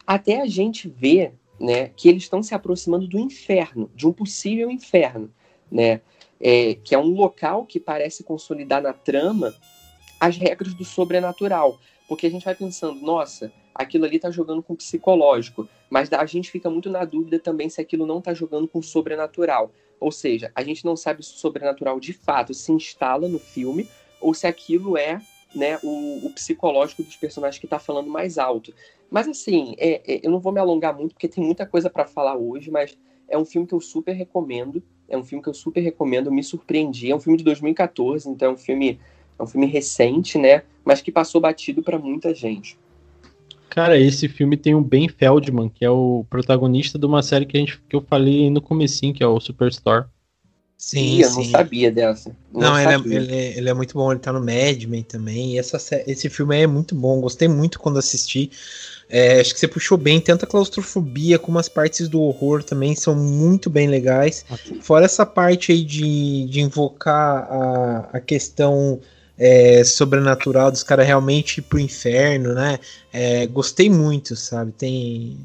Até 0.05 0.41
a 0.41 0.45
gente 0.45 0.89
ver, 0.89 1.33
né, 1.59 1.91
que 1.95 2.09
eles 2.09 2.23
estão 2.23 2.43
se 2.43 2.53
aproximando 2.53 3.07
do 3.07 3.17
inferno, 3.17 3.89
de 3.95 4.05
um 4.05 4.11
possível 4.11 4.69
inferno, 4.69 5.31
né? 5.71 6.01
É, 6.41 6.75
que 6.75 6.95
é 6.95 6.97
um 6.97 7.13
local 7.13 7.65
que 7.65 7.79
parece 7.79 8.23
consolidar 8.23 8.81
na 8.81 8.93
trama 8.93 9.53
as 10.19 10.37
regras 10.37 10.73
do 10.73 10.83
sobrenatural. 10.83 11.79
Porque 12.07 12.27
a 12.27 12.29
gente 12.29 12.43
vai 12.43 12.55
pensando, 12.55 12.99
nossa, 13.01 13.51
aquilo 13.73 14.05
ali 14.05 14.19
tá 14.19 14.29
jogando 14.29 14.61
com 14.61 14.75
psicológico, 14.75 15.67
mas 15.89 16.11
a 16.11 16.25
gente 16.25 16.51
fica 16.51 16.69
muito 16.69 16.89
na 16.89 17.05
dúvida 17.05 17.39
também 17.39 17.69
se 17.69 17.79
aquilo 17.79 18.05
não 18.05 18.21
tá 18.21 18.33
jogando 18.33 18.67
com 18.67 18.81
sobrenatural. 18.81 19.71
Ou 19.99 20.11
seja, 20.11 20.51
a 20.55 20.63
gente 20.63 20.83
não 20.83 20.97
sabe 20.97 21.23
se 21.23 21.33
o 21.33 21.37
sobrenatural 21.37 21.99
de 21.99 22.11
fato 22.11 22.53
se 22.53 22.71
instala 22.71 23.27
no 23.27 23.39
filme 23.39 23.87
ou 24.19 24.33
se 24.33 24.47
aquilo 24.47 24.97
é 24.97 25.21
né, 25.53 25.77
o, 25.83 26.25
o 26.25 26.33
psicológico 26.33 27.03
dos 27.03 27.15
personagens 27.15 27.59
que 27.59 27.67
tá 27.67 27.77
falando 27.77 28.09
mais 28.09 28.37
alto. 28.37 28.73
Mas 29.09 29.27
assim, 29.27 29.75
é, 29.77 30.01
é, 30.05 30.21
eu 30.23 30.31
não 30.31 30.39
vou 30.39 30.51
me 30.51 30.59
alongar 30.59 30.95
muito 30.95 31.13
porque 31.13 31.27
tem 31.27 31.43
muita 31.43 31.65
coisa 31.65 31.89
para 31.89 32.05
falar 32.05 32.35
hoje, 32.35 32.71
mas 32.71 32.97
é 33.27 33.37
um 33.37 33.45
filme 33.45 33.67
que 33.67 33.73
eu 33.73 33.81
super 33.81 34.13
recomendo. 34.13 34.81
É 35.11 35.17
um 35.17 35.23
filme 35.23 35.43
que 35.43 35.49
eu 35.49 35.53
super 35.53 35.81
recomendo, 35.81 36.31
me 36.31 36.41
surpreendi. 36.41 37.11
É 37.11 37.15
um 37.15 37.19
filme 37.19 37.37
de 37.37 37.43
2014, 37.43 38.29
então 38.29 38.49
é 38.49 38.53
um 38.53 38.57
filme, 38.57 38.97
é 39.37 39.43
um 39.43 39.45
filme 39.45 39.67
recente, 39.67 40.37
né? 40.37 40.63
Mas 40.85 41.01
que 41.01 41.11
passou 41.11 41.41
batido 41.41 41.83
para 41.83 41.99
muita 41.99 42.33
gente. 42.33 42.77
Cara, 43.69 43.97
esse 43.97 44.27
filme 44.27 44.57
tem 44.57 44.73
o 44.73 44.81
Ben 44.81 45.07
Feldman, 45.07 45.69
que 45.69 45.85
é 45.85 45.89
o 45.89 46.25
protagonista 46.29 46.97
de 46.97 47.05
uma 47.05 47.21
série 47.21 47.45
que, 47.45 47.55
a 47.55 47.59
gente, 47.59 47.81
que 47.87 47.95
eu 47.95 48.01
falei 48.01 48.49
no 48.49 48.61
comecinho, 48.61 49.13
que 49.13 49.23
é 49.23 49.27
o 49.27 49.39
Superstore. 49.39 50.05
Sim, 50.81 51.17
Ih, 51.17 51.21
eu 51.21 51.29
sim. 51.29 51.35
não 51.35 51.43
sabia 51.45 51.91
dessa. 51.91 52.35
Não, 52.51 52.61
não 52.61 52.79
ele, 52.79 52.91
é, 52.91 53.15
ele, 53.15 53.35
é, 53.35 53.57
ele, 53.59 53.69
é, 53.69 53.73
muito 53.73 53.93
bom, 53.93 54.11
ele 54.11 54.19
tá 54.19 54.33
no 54.33 54.39
Mad 54.39 54.83
Men 54.85 55.03
também. 55.03 55.53
E 55.53 55.59
essa, 55.59 55.77
esse 56.07 56.27
filme 56.27 56.59
é 56.59 56.65
muito 56.65 56.95
bom, 56.95 57.21
gostei 57.21 57.47
muito 57.47 57.77
quando 57.79 57.99
assisti. 57.99 58.49
É, 59.07 59.39
acho 59.39 59.53
que 59.53 59.59
você 59.59 59.67
puxou 59.67 59.95
bem, 59.95 60.19
tanto 60.19 60.43
a 60.43 60.47
claustrofobia 60.47 61.37
como 61.37 61.59
as 61.59 61.69
partes 61.69 62.09
do 62.09 62.19
horror 62.19 62.63
também 62.63 62.95
são 62.95 63.13
muito 63.13 63.69
bem 63.69 63.87
legais. 63.87 64.43
Fora 64.81 65.05
essa 65.05 65.23
parte 65.23 65.71
aí 65.71 65.85
de, 65.85 66.47
de 66.47 66.61
invocar 66.61 67.47
a, 67.51 68.09
a 68.13 68.19
questão 68.19 68.99
é, 69.37 69.83
sobrenatural 69.83 70.71
dos 70.71 70.81
caras 70.81 71.05
realmente 71.05 71.59
ir 71.59 71.61
pro 71.61 71.77
inferno, 71.77 72.55
né? 72.55 72.79
É, 73.13 73.45
gostei 73.45 73.87
muito, 73.87 74.35
sabe? 74.35 74.71
Tem, 74.71 75.37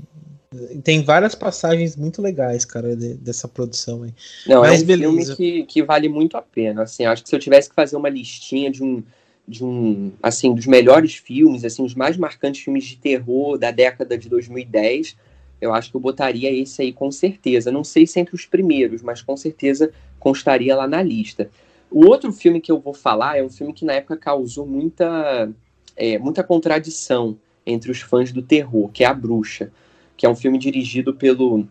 tem 0.82 1.02
várias 1.02 1.34
passagens 1.34 1.96
muito 1.96 2.20
legais, 2.20 2.64
cara, 2.64 2.96
de, 2.96 3.14
dessa 3.14 3.46
produção 3.48 4.02
aí. 4.02 4.14
Não, 4.46 4.60
Mas 4.60 4.80
é 4.80 4.84
um 4.84 4.86
beleza. 4.86 5.12
filme 5.12 5.36
que, 5.36 5.62
que 5.64 5.82
vale 5.82 6.08
muito 6.08 6.36
a 6.36 6.42
pena. 6.42 6.82
Assim, 6.82 7.04
acho 7.04 7.22
que 7.22 7.28
se 7.28 7.34
eu 7.34 7.40
tivesse 7.40 7.68
que 7.68 7.74
fazer 7.74 7.96
uma 7.96 8.08
listinha 8.08 8.70
de 8.70 8.82
um 8.82 9.02
de 9.48 9.64
um, 9.64 10.10
assim, 10.20 10.52
dos 10.52 10.66
melhores 10.66 11.14
filmes, 11.14 11.64
assim, 11.64 11.84
os 11.84 11.94
mais 11.94 12.16
marcantes 12.16 12.62
filmes 12.62 12.84
de 12.84 12.96
terror 12.96 13.56
da 13.56 13.70
década 13.70 14.18
de 14.18 14.28
2010, 14.28 15.16
eu 15.60 15.72
acho 15.72 15.90
que 15.90 15.96
eu 15.96 16.00
botaria 16.00 16.50
esse 16.52 16.82
aí 16.82 16.92
com 16.92 17.10
certeza. 17.12 17.70
Não 17.70 17.84
sei 17.84 18.06
se 18.06 18.18
entre 18.18 18.34
os 18.34 18.44
primeiros, 18.44 19.02
mas 19.02 19.22
com 19.22 19.36
certeza 19.36 19.92
constaria 20.18 20.74
lá 20.74 20.88
na 20.88 21.02
lista. 21.02 21.48
O 21.90 22.06
outro 22.06 22.32
filme 22.32 22.60
que 22.60 22.72
eu 22.72 22.80
vou 22.80 22.92
falar 22.92 23.38
é 23.38 23.42
um 23.42 23.48
filme 23.48 23.72
que 23.72 23.84
na 23.84 23.94
época 23.94 24.16
causou 24.16 24.66
muita, 24.66 25.48
é, 25.96 26.18
muita 26.18 26.42
contradição 26.42 27.38
entre 27.64 27.90
os 27.90 28.00
fãs 28.00 28.32
do 28.32 28.42
terror, 28.42 28.90
que 28.90 29.04
é 29.04 29.06
A 29.06 29.14
Bruxa, 29.14 29.70
que 30.16 30.24
é 30.24 30.28
um 30.28 30.34
filme 30.36 30.58
dirigido 30.58 31.14
pelo, 31.14 31.66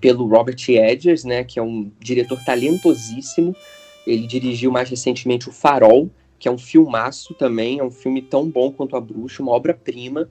pelo 0.00 0.26
Robert 0.26 0.56
Edgers, 0.68 1.24
né, 1.24 1.44
que 1.44 1.58
é 1.58 1.62
um 1.62 1.90
diretor 1.98 2.42
talentosíssimo. 2.44 3.54
Ele 4.06 4.26
dirigiu 4.26 4.70
mais 4.70 4.88
recentemente 4.88 5.48
O 5.48 5.52
Farol, 5.52 6.10
que 6.38 6.48
é 6.48 6.50
um 6.50 6.58
filmaço 6.58 7.34
também, 7.34 7.78
é 7.78 7.84
um 7.84 7.90
filme 7.90 8.22
tão 8.22 8.48
bom 8.48 8.72
quanto 8.72 8.96
A 8.96 9.00
Bruxa, 9.00 9.42
uma 9.42 9.52
obra-prima. 9.52 10.28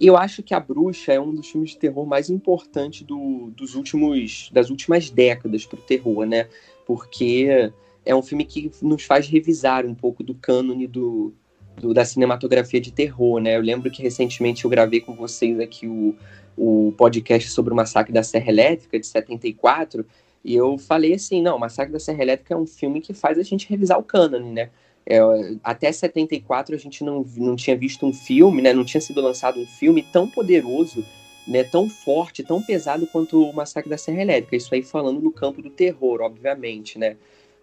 E 0.00 0.06
eu 0.06 0.16
acho 0.16 0.42
que 0.42 0.52
A 0.52 0.58
Bruxa 0.58 1.12
é 1.12 1.20
um 1.20 1.32
dos 1.32 1.48
filmes 1.48 1.70
de 1.70 1.78
terror 1.78 2.04
mais 2.04 2.28
importantes 2.28 3.02
do, 3.02 3.52
dos 3.56 3.76
últimos, 3.76 4.50
das 4.52 4.68
últimas 4.70 5.08
décadas 5.08 5.64
para 5.64 5.78
o 5.78 5.82
terror, 5.82 6.26
né? 6.26 6.48
Porque 6.84 7.70
é 8.04 8.14
um 8.14 8.22
filme 8.22 8.44
que 8.44 8.70
nos 8.82 9.04
faz 9.04 9.28
revisar 9.28 9.86
um 9.86 9.94
pouco 9.94 10.24
do 10.24 10.34
cânone 10.34 10.88
do, 10.88 11.32
do, 11.76 11.94
da 11.94 12.04
cinematografia 12.04 12.80
de 12.80 12.92
terror, 12.92 13.40
né? 13.40 13.56
Eu 13.56 13.62
lembro 13.62 13.90
que 13.90 14.02
recentemente 14.02 14.64
eu 14.64 14.70
gravei 14.70 15.00
com 15.00 15.14
vocês 15.14 15.60
aqui 15.60 15.86
o, 15.86 16.16
o 16.56 16.92
podcast 16.96 17.50
sobre 17.50 17.72
o 17.72 17.76
Massacre 17.76 18.12
da 18.12 18.22
Serra 18.22 18.50
Elétrica, 18.50 18.98
de 18.98 19.06
74, 19.06 20.04
e 20.44 20.54
eu 20.54 20.76
falei 20.76 21.14
assim, 21.14 21.40
não, 21.40 21.56
o 21.56 21.60
Massacre 21.60 21.92
da 21.92 21.98
Serra 21.98 22.22
Elétrica 22.22 22.54
é 22.54 22.56
um 22.56 22.66
filme 22.66 23.00
que 23.00 23.14
faz 23.14 23.38
a 23.38 23.42
gente 23.42 23.68
revisar 23.68 23.98
o 23.98 24.02
cânone, 24.02 24.50
né? 24.50 24.70
É, 25.06 25.18
até 25.62 25.92
74 25.92 26.74
a 26.74 26.78
gente 26.78 27.04
não, 27.04 27.24
não 27.36 27.56
tinha 27.56 27.76
visto 27.76 28.06
um 28.06 28.12
filme, 28.12 28.62
né, 28.62 28.72
não 28.72 28.84
tinha 28.84 29.02
sido 29.02 29.20
lançado 29.20 29.60
um 29.60 29.66
filme 29.66 30.02
tão 30.02 30.26
poderoso, 30.26 31.04
né, 31.46 31.62
tão 31.62 31.90
forte, 31.90 32.42
tão 32.42 32.62
pesado 32.62 33.06
quanto 33.06 33.42
o 33.42 33.54
Massacre 33.54 33.90
da 33.90 33.98
Serra 33.98 34.22
Elétrica. 34.22 34.56
Isso 34.56 34.74
aí 34.74 34.82
falando 34.82 35.20
no 35.20 35.30
campo 35.30 35.60
do 35.60 35.68
terror, 35.68 36.22
obviamente, 36.22 36.98
né. 36.98 37.16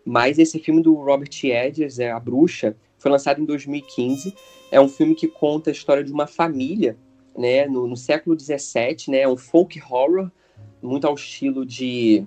Mas 0.06 0.40
esse 0.40 0.60
filme 0.60 0.82
do 0.82 0.94
Robert 0.94 1.30
Edgers, 1.44 2.00
é 2.00 2.12
A 2.12 2.20
Bruxa, 2.20 2.76
foi 2.98 3.12
lançado 3.12 3.42
em 3.42 3.46
2015. 3.46 4.34
É 4.72 4.80
um 4.80 4.88
filme 4.88 5.16
que 5.16 5.28
conta 5.28 5.70
a 5.70 5.74
história 5.74 6.04
de 6.04 6.12
uma 6.12 6.28
família, 6.28 6.96
né, 7.38 7.66
no, 7.66 7.88
no 7.88 7.98
século 7.98 8.36
17, 8.36 9.10
né, 9.10 9.28
um 9.28 9.38
folk 9.38 9.82
horror, 9.82 10.30
muito 10.82 11.06
ao 11.06 11.16
estilo 11.16 11.66
de 11.66 12.26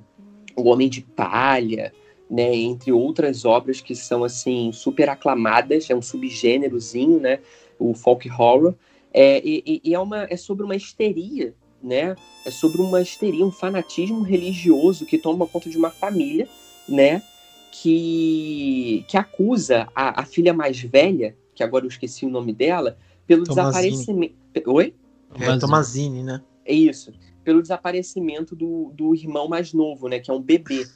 O 0.57 0.69
Homem 0.69 0.89
de 0.89 1.03
Palha, 1.03 1.93
né, 2.31 2.55
entre 2.55 2.93
outras 2.93 3.45
obras 3.45 3.81
que 3.81 3.95
são 3.95 4.25
assim 4.25 4.73
super 4.73 5.09
aclamadas, 5.09 5.91
é 5.91 5.95
um 5.95 6.03
subgênerozinho, 6.03 7.21
né, 7.21 7.41
o 7.79 7.95
folk 7.95 8.29
horror, 8.31 8.75
é, 9.13 9.41
e, 9.45 9.81
e 9.85 9.95
é, 9.95 9.99
uma, 9.99 10.25
é 10.25 10.37
sobre 10.37 10.65
uma 10.65 10.75
histeria, 10.75 11.55
né, 11.83 12.17
é 12.45 12.51
sobre 12.51 12.81
uma 12.81 13.01
histeria, 13.01 13.45
um 13.45 13.53
fanatismo 13.53 14.23
religioso 14.23 15.07
que 15.07 15.19
toma 15.19 15.47
conta 15.47 15.69
de 15.69 15.77
uma 15.77 15.91
família, 15.91 16.49
né, 16.89 17.23
que, 17.71 19.05
que 19.09 19.17
acusa 19.17 19.89
a, 19.95 20.23
a 20.23 20.25
filha 20.25 20.55
mais 20.55 20.81
velha, 20.81 21.37
que 21.55 21.63
agora 21.63 21.85
eu 21.85 21.89
esqueci 21.89 22.25
o 22.25 22.31
nome 22.31 22.53
dela, 22.53 22.97
pelo 23.27 23.45
Tomazini. 23.45 23.91
desaparecimento. 23.91 24.35
Oi? 24.67 24.95
É, 25.41 25.59
Tomazini, 25.59 26.23
né? 26.23 26.43
É 26.65 26.75
isso. 26.75 27.13
Pelo 27.43 27.61
desaparecimento 27.61 28.55
do, 28.55 28.91
do 28.95 29.15
irmão 29.15 29.49
mais 29.49 29.73
novo, 29.73 30.09
né? 30.09 30.19
Que 30.19 30.31
é 30.31 30.35
um 30.35 30.41
bebê. 30.41 30.87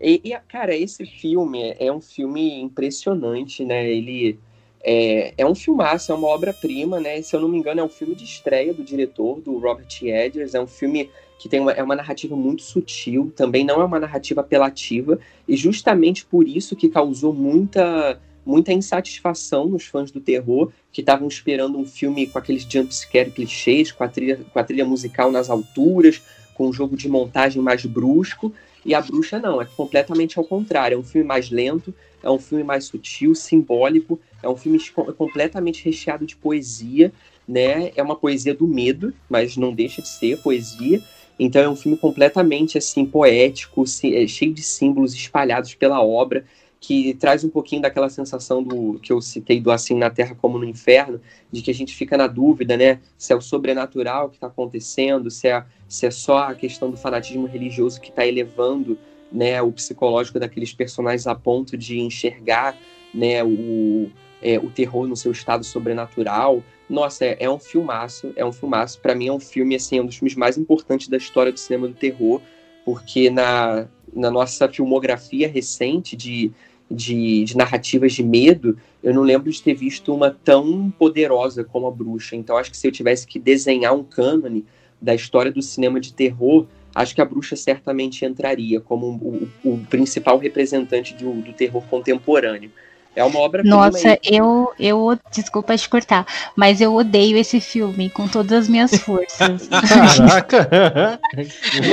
E, 0.00 0.20
e, 0.24 0.38
cara, 0.48 0.74
esse 0.74 1.04
filme 1.04 1.74
é 1.78 1.92
um 1.92 2.00
filme 2.00 2.60
impressionante, 2.60 3.64
né? 3.64 3.88
Ele 3.88 4.38
é, 4.82 5.34
é 5.38 5.46
um 5.46 5.54
filmaço, 5.54 6.10
é 6.10 6.14
uma 6.14 6.28
obra-prima, 6.28 6.98
né? 6.98 7.20
Se 7.22 7.36
eu 7.36 7.40
não 7.40 7.48
me 7.48 7.58
engano, 7.58 7.80
é 7.80 7.84
um 7.84 7.88
filme 7.88 8.14
de 8.14 8.24
estreia 8.24 8.72
do 8.74 8.82
diretor, 8.82 9.40
do 9.40 9.58
Robert 9.58 9.88
Edgers. 10.02 10.54
É 10.54 10.60
um 10.60 10.66
filme 10.66 11.10
que 11.38 11.48
tem 11.48 11.60
uma, 11.60 11.72
é 11.72 11.82
uma 11.82 11.96
narrativa 11.96 12.36
muito 12.36 12.62
sutil, 12.62 13.32
também 13.34 13.64
não 13.64 13.80
é 13.80 13.84
uma 13.84 13.98
narrativa 13.98 14.42
apelativa, 14.42 15.18
e 15.48 15.56
justamente 15.56 16.24
por 16.24 16.46
isso 16.46 16.76
que 16.76 16.88
causou 16.88 17.32
muita 17.32 18.20
muita 18.44 18.72
insatisfação 18.72 19.66
nos 19.66 19.84
fãs 19.84 20.10
do 20.10 20.20
terror, 20.20 20.70
que 20.92 21.00
estavam 21.00 21.28
esperando 21.28 21.78
um 21.78 21.86
filme 21.86 22.26
com 22.26 22.38
aqueles 22.38 22.64
jumpscare 22.64 23.30
clichês, 23.30 23.92
com 23.92 24.04
a, 24.04 24.08
trilha, 24.08 24.40
com 24.52 24.58
a 24.58 24.64
trilha 24.64 24.84
musical 24.84 25.30
nas 25.30 25.48
alturas, 25.48 26.20
com 26.54 26.68
um 26.68 26.72
jogo 26.72 26.96
de 26.96 27.08
montagem 27.08 27.62
mais 27.62 27.84
brusco. 27.84 28.52
E 28.84 28.94
A 28.94 29.00
Bruxa 29.00 29.38
não, 29.38 29.62
é 29.62 29.64
completamente 29.64 30.38
ao 30.38 30.44
contrário. 30.44 30.96
É 30.96 30.98
um 30.98 31.04
filme 31.04 31.26
mais 31.26 31.50
lento, 31.50 31.94
é 32.22 32.30
um 32.30 32.38
filme 32.38 32.64
mais 32.64 32.84
sutil, 32.84 33.34
simbólico, 33.34 34.20
é 34.42 34.48
um 34.48 34.56
filme 34.56 34.78
completamente 35.16 35.84
recheado 35.84 36.26
de 36.26 36.36
poesia, 36.36 37.12
né? 37.46 37.92
É 37.94 38.02
uma 38.02 38.16
poesia 38.16 38.54
do 38.54 38.66
medo, 38.66 39.14
mas 39.28 39.56
não 39.56 39.72
deixa 39.72 40.02
de 40.02 40.08
ser 40.08 40.38
poesia. 40.42 41.02
Então 41.38 41.62
é 41.62 41.68
um 41.68 41.76
filme 41.76 41.96
completamente 41.96 42.76
assim 42.76 43.04
poético, 43.04 43.84
é, 44.04 44.26
cheio 44.26 44.52
de 44.52 44.62
símbolos 44.62 45.14
espalhados 45.14 45.74
pela 45.74 46.02
obra 46.02 46.44
que 46.82 47.14
traz 47.14 47.44
um 47.44 47.48
pouquinho 47.48 47.80
daquela 47.80 48.10
sensação 48.10 48.60
do 48.60 48.98
que 48.98 49.12
eu 49.12 49.22
citei 49.22 49.60
do 49.60 49.70
assim 49.70 49.94
na 49.94 50.10
Terra 50.10 50.34
como 50.34 50.58
no 50.58 50.64
Inferno, 50.64 51.20
de 51.50 51.62
que 51.62 51.70
a 51.70 51.74
gente 51.74 51.94
fica 51.94 52.16
na 52.16 52.26
dúvida, 52.26 52.76
né, 52.76 52.98
se 53.16 53.32
é 53.32 53.36
o 53.36 53.40
sobrenatural 53.40 54.28
que 54.28 54.34
está 54.34 54.48
acontecendo, 54.48 55.30
se 55.30 55.46
é, 55.46 55.64
se 55.88 56.06
é 56.06 56.10
só 56.10 56.38
a 56.38 56.54
questão 56.56 56.90
do 56.90 56.96
fanatismo 56.96 57.46
religioso 57.46 58.00
que 58.00 58.10
está 58.10 58.26
elevando, 58.26 58.98
né, 59.30 59.62
o 59.62 59.70
psicológico 59.70 60.40
daqueles 60.40 60.74
personagens 60.74 61.28
a 61.28 61.36
ponto 61.36 61.78
de 61.78 62.00
enxergar, 62.00 62.76
né, 63.14 63.44
o, 63.44 64.10
é, 64.42 64.58
o 64.58 64.68
terror 64.68 65.06
no 65.06 65.16
seu 65.16 65.30
estado 65.30 65.64
sobrenatural. 65.64 66.64
Nossa, 66.90 67.24
é, 67.24 67.36
é 67.38 67.48
um 67.48 67.60
filmaço, 67.60 68.32
é 68.34 68.44
um 68.44 68.52
filmaço. 68.52 68.98
Para 69.00 69.14
mim 69.14 69.28
é 69.28 69.32
um 69.32 69.40
filme 69.40 69.76
assim, 69.76 70.00
um 70.00 70.06
dos 70.06 70.16
filmes 70.16 70.34
mais 70.34 70.58
importantes 70.58 71.06
da 71.06 71.16
história 71.16 71.52
do 71.52 71.60
cinema 71.60 71.86
do 71.86 71.94
terror, 71.94 72.42
porque 72.84 73.30
na, 73.30 73.86
na 74.12 74.32
nossa 74.32 74.68
filmografia 74.68 75.46
recente 75.46 76.16
de 76.16 76.50
de, 76.92 77.44
de, 77.44 77.56
narrativas 77.56 78.12
de 78.12 78.22
medo, 78.22 78.78
eu 79.02 79.14
não 79.14 79.22
lembro 79.22 79.50
de 79.50 79.62
ter 79.62 79.74
visto 79.74 80.14
uma 80.14 80.30
tão 80.30 80.92
poderosa 80.98 81.64
como 81.64 81.86
a 81.86 81.90
Bruxa. 81.90 82.36
Então, 82.36 82.56
acho 82.56 82.70
que 82.70 82.76
se 82.76 82.86
eu 82.86 82.92
tivesse 82.92 83.26
que 83.26 83.38
desenhar 83.38 83.94
um 83.94 84.04
cânone 84.04 84.64
da 85.00 85.14
história 85.14 85.50
do 85.50 85.62
cinema 85.62 85.98
de 85.98 86.12
terror, 86.12 86.66
acho 86.94 87.14
que 87.14 87.20
a 87.20 87.24
Bruxa 87.24 87.56
certamente 87.56 88.24
entraria 88.24 88.80
como 88.80 89.06
o, 89.06 89.48
o, 89.64 89.74
o 89.74 89.86
principal 89.86 90.38
representante 90.38 91.14
do, 91.14 91.32
do 91.42 91.52
terror 91.52 91.82
contemporâneo. 91.88 92.70
É 93.14 93.22
uma 93.22 93.40
obra 93.40 93.62
Nossa, 93.62 94.18
eu, 94.24 94.72
eu, 94.80 95.18
desculpa 95.30 95.76
te 95.76 95.86
cortar, 95.86 96.26
mas 96.56 96.80
eu 96.80 96.94
odeio 96.94 97.36
esse 97.36 97.60
filme 97.60 98.08
com 98.08 98.26
todas 98.26 98.52
as 98.52 98.68
minhas 98.68 98.90
forças. 98.96 99.68
Caraca! 100.16 101.20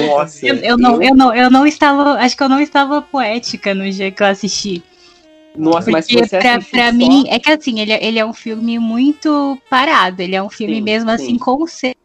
Nossa. 0.07 0.47
Eu, 0.47 0.55
eu, 0.55 0.77
não, 0.77 1.03
eu, 1.03 1.13
não, 1.13 1.35
eu 1.35 1.51
não 1.51 1.67
estava, 1.67 2.13
acho 2.13 2.37
que 2.37 2.43
eu 2.43 2.47
não 2.47 2.61
estava 2.61 3.01
poética 3.01 3.75
no 3.75 3.89
dia 3.91 4.11
que 4.11 4.23
eu 4.23 4.27
assisti. 4.27 4.81
Nossa, 5.57 5.91
Porque 5.91 5.91
mas 5.91 6.07
você 6.07 6.37
pra, 6.37 6.59
pra 6.59 6.91
só... 6.91 6.93
mim, 6.93 7.25
é 7.27 7.39
que 7.39 7.51
assim, 7.51 7.79
ele, 7.79 7.91
é, 7.91 8.05
ele 8.05 8.19
é 8.19 8.25
um 8.25 8.33
filme 8.33 8.77
muito 8.77 9.59
parado, 9.69 10.21
ele 10.21 10.35
é 10.35 10.43
um 10.43 10.49
filme 10.49 10.75
sim, 10.75 10.81
mesmo 10.81 11.09
assim 11.09 11.25
sim. 11.25 11.31
assim 11.31 11.39
conceito. 11.39 11.99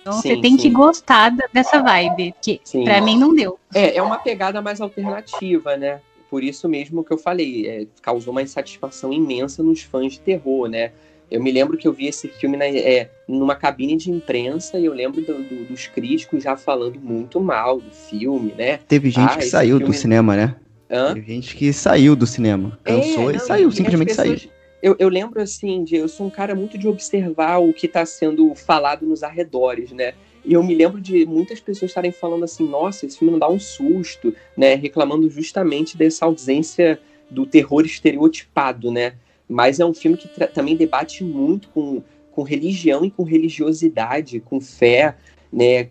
Então 0.00 0.14
sim, 0.14 0.28
você 0.28 0.40
tem 0.40 0.56
que 0.56 0.70
gostar 0.70 1.32
dessa 1.52 1.82
vibe, 1.82 2.34
que 2.40 2.60
para 2.84 3.00
mim 3.00 3.18
não 3.18 3.34
deu. 3.34 3.58
É, 3.74 3.96
é 3.96 4.02
uma 4.02 4.18
pegada 4.18 4.62
mais 4.62 4.80
alternativa, 4.80 5.76
né? 5.76 6.00
por 6.30 6.44
isso 6.44 6.68
mesmo 6.68 7.02
que 7.02 7.12
eu 7.12 7.18
falei, 7.18 7.66
é, 7.66 7.86
causou 8.00 8.30
uma 8.30 8.40
insatisfação 8.40 9.12
imensa 9.12 9.62
nos 9.62 9.82
fãs 9.82 10.12
de 10.12 10.20
terror, 10.20 10.68
né? 10.68 10.92
Eu 11.28 11.42
me 11.42 11.50
lembro 11.50 11.76
que 11.76 11.86
eu 11.86 11.92
vi 11.92 12.06
esse 12.06 12.28
filme 12.28 12.56
na, 12.56 12.66
é, 12.66 13.10
numa 13.26 13.54
cabine 13.54 13.96
de 13.96 14.10
imprensa 14.10 14.78
e 14.78 14.84
eu 14.84 14.94
lembro 14.94 15.20
do, 15.20 15.42
do, 15.42 15.64
dos 15.64 15.86
críticos 15.86 16.42
já 16.42 16.56
falando 16.56 17.00
muito 17.00 17.40
mal 17.40 17.80
do 17.80 17.90
filme, 17.90 18.54
né? 18.56 18.78
Teve 18.88 19.10
gente 19.10 19.32
ah, 19.32 19.36
que 19.36 19.44
saiu 19.44 19.78
filme... 19.78 19.92
do 19.92 19.98
cinema, 19.98 20.36
né? 20.36 20.56
Hã? 20.90 21.14
Teve 21.14 21.34
gente 21.34 21.54
que 21.54 21.72
saiu 21.72 22.16
do 22.16 22.26
cinema, 22.26 22.78
cansou 22.82 23.30
é, 23.30 23.36
e 23.36 23.38
saiu, 23.38 23.70
simplesmente 23.70 24.08
pessoas... 24.08 24.40
saiu. 24.40 24.50
Eu, 24.82 24.96
eu, 24.98 25.08
lembro 25.08 25.40
assim, 25.40 25.84
de 25.84 25.96
eu 25.96 26.08
sou 26.08 26.26
um 26.26 26.30
cara 26.30 26.54
muito 26.54 26.78
de 26.78 26.88
observar 26.88 27.58
o 27.58 27.72
que 27.72 27.86
está 27.86 28.04
sendo 28.06 28.54
falado 28.54 29.06
nos 29.06 29.22
arredores, 29.22 29.92
né? 29.92 30.14
E 30.42 30.54
eu 30.54 30.62
me 30.62 30.74
lembro 30.74 30.98
de 30.98 31.26
muitas 31.26 31.60
pessoas 31.60 31.90
estarem 31.90 32.10
falando 32.10 32.44
assim, 32.44 32.66
nossa, 32.66 33.04
esse 33.04 33.18
filme 33.18 33.32
não 33.32 33.38
dá 33.38 33.48
um 33.48 33.60
susto, 33.60 34.34
né? 34.56 34.74
Reclamando 34.74 35.28
justamente 35.28 35.98
dessa 35.98 36.24
ausência 36.24 36.98
do 37.30 37.44
terror 37.44 37.84
estereotipado, 37.84 38.90
né? 38.90 39.14
Mas 39.46 39.80
é 39.80 39.84
um 39.84 39.92
filme 39.92 40.16
que 40.16 40.28
também 40.48 40.76
debate 40.76 41.22
muito 41.22 41.68
com, 41.68 42.02
com 42.32 42.42
religião 42.42 43.04
e 43.04 43.10
com 43.10 43.22
religiosidade, 43.22 44.40
com 44.40 44.60
fé, 44.60 45.14
né? 45.52 45.88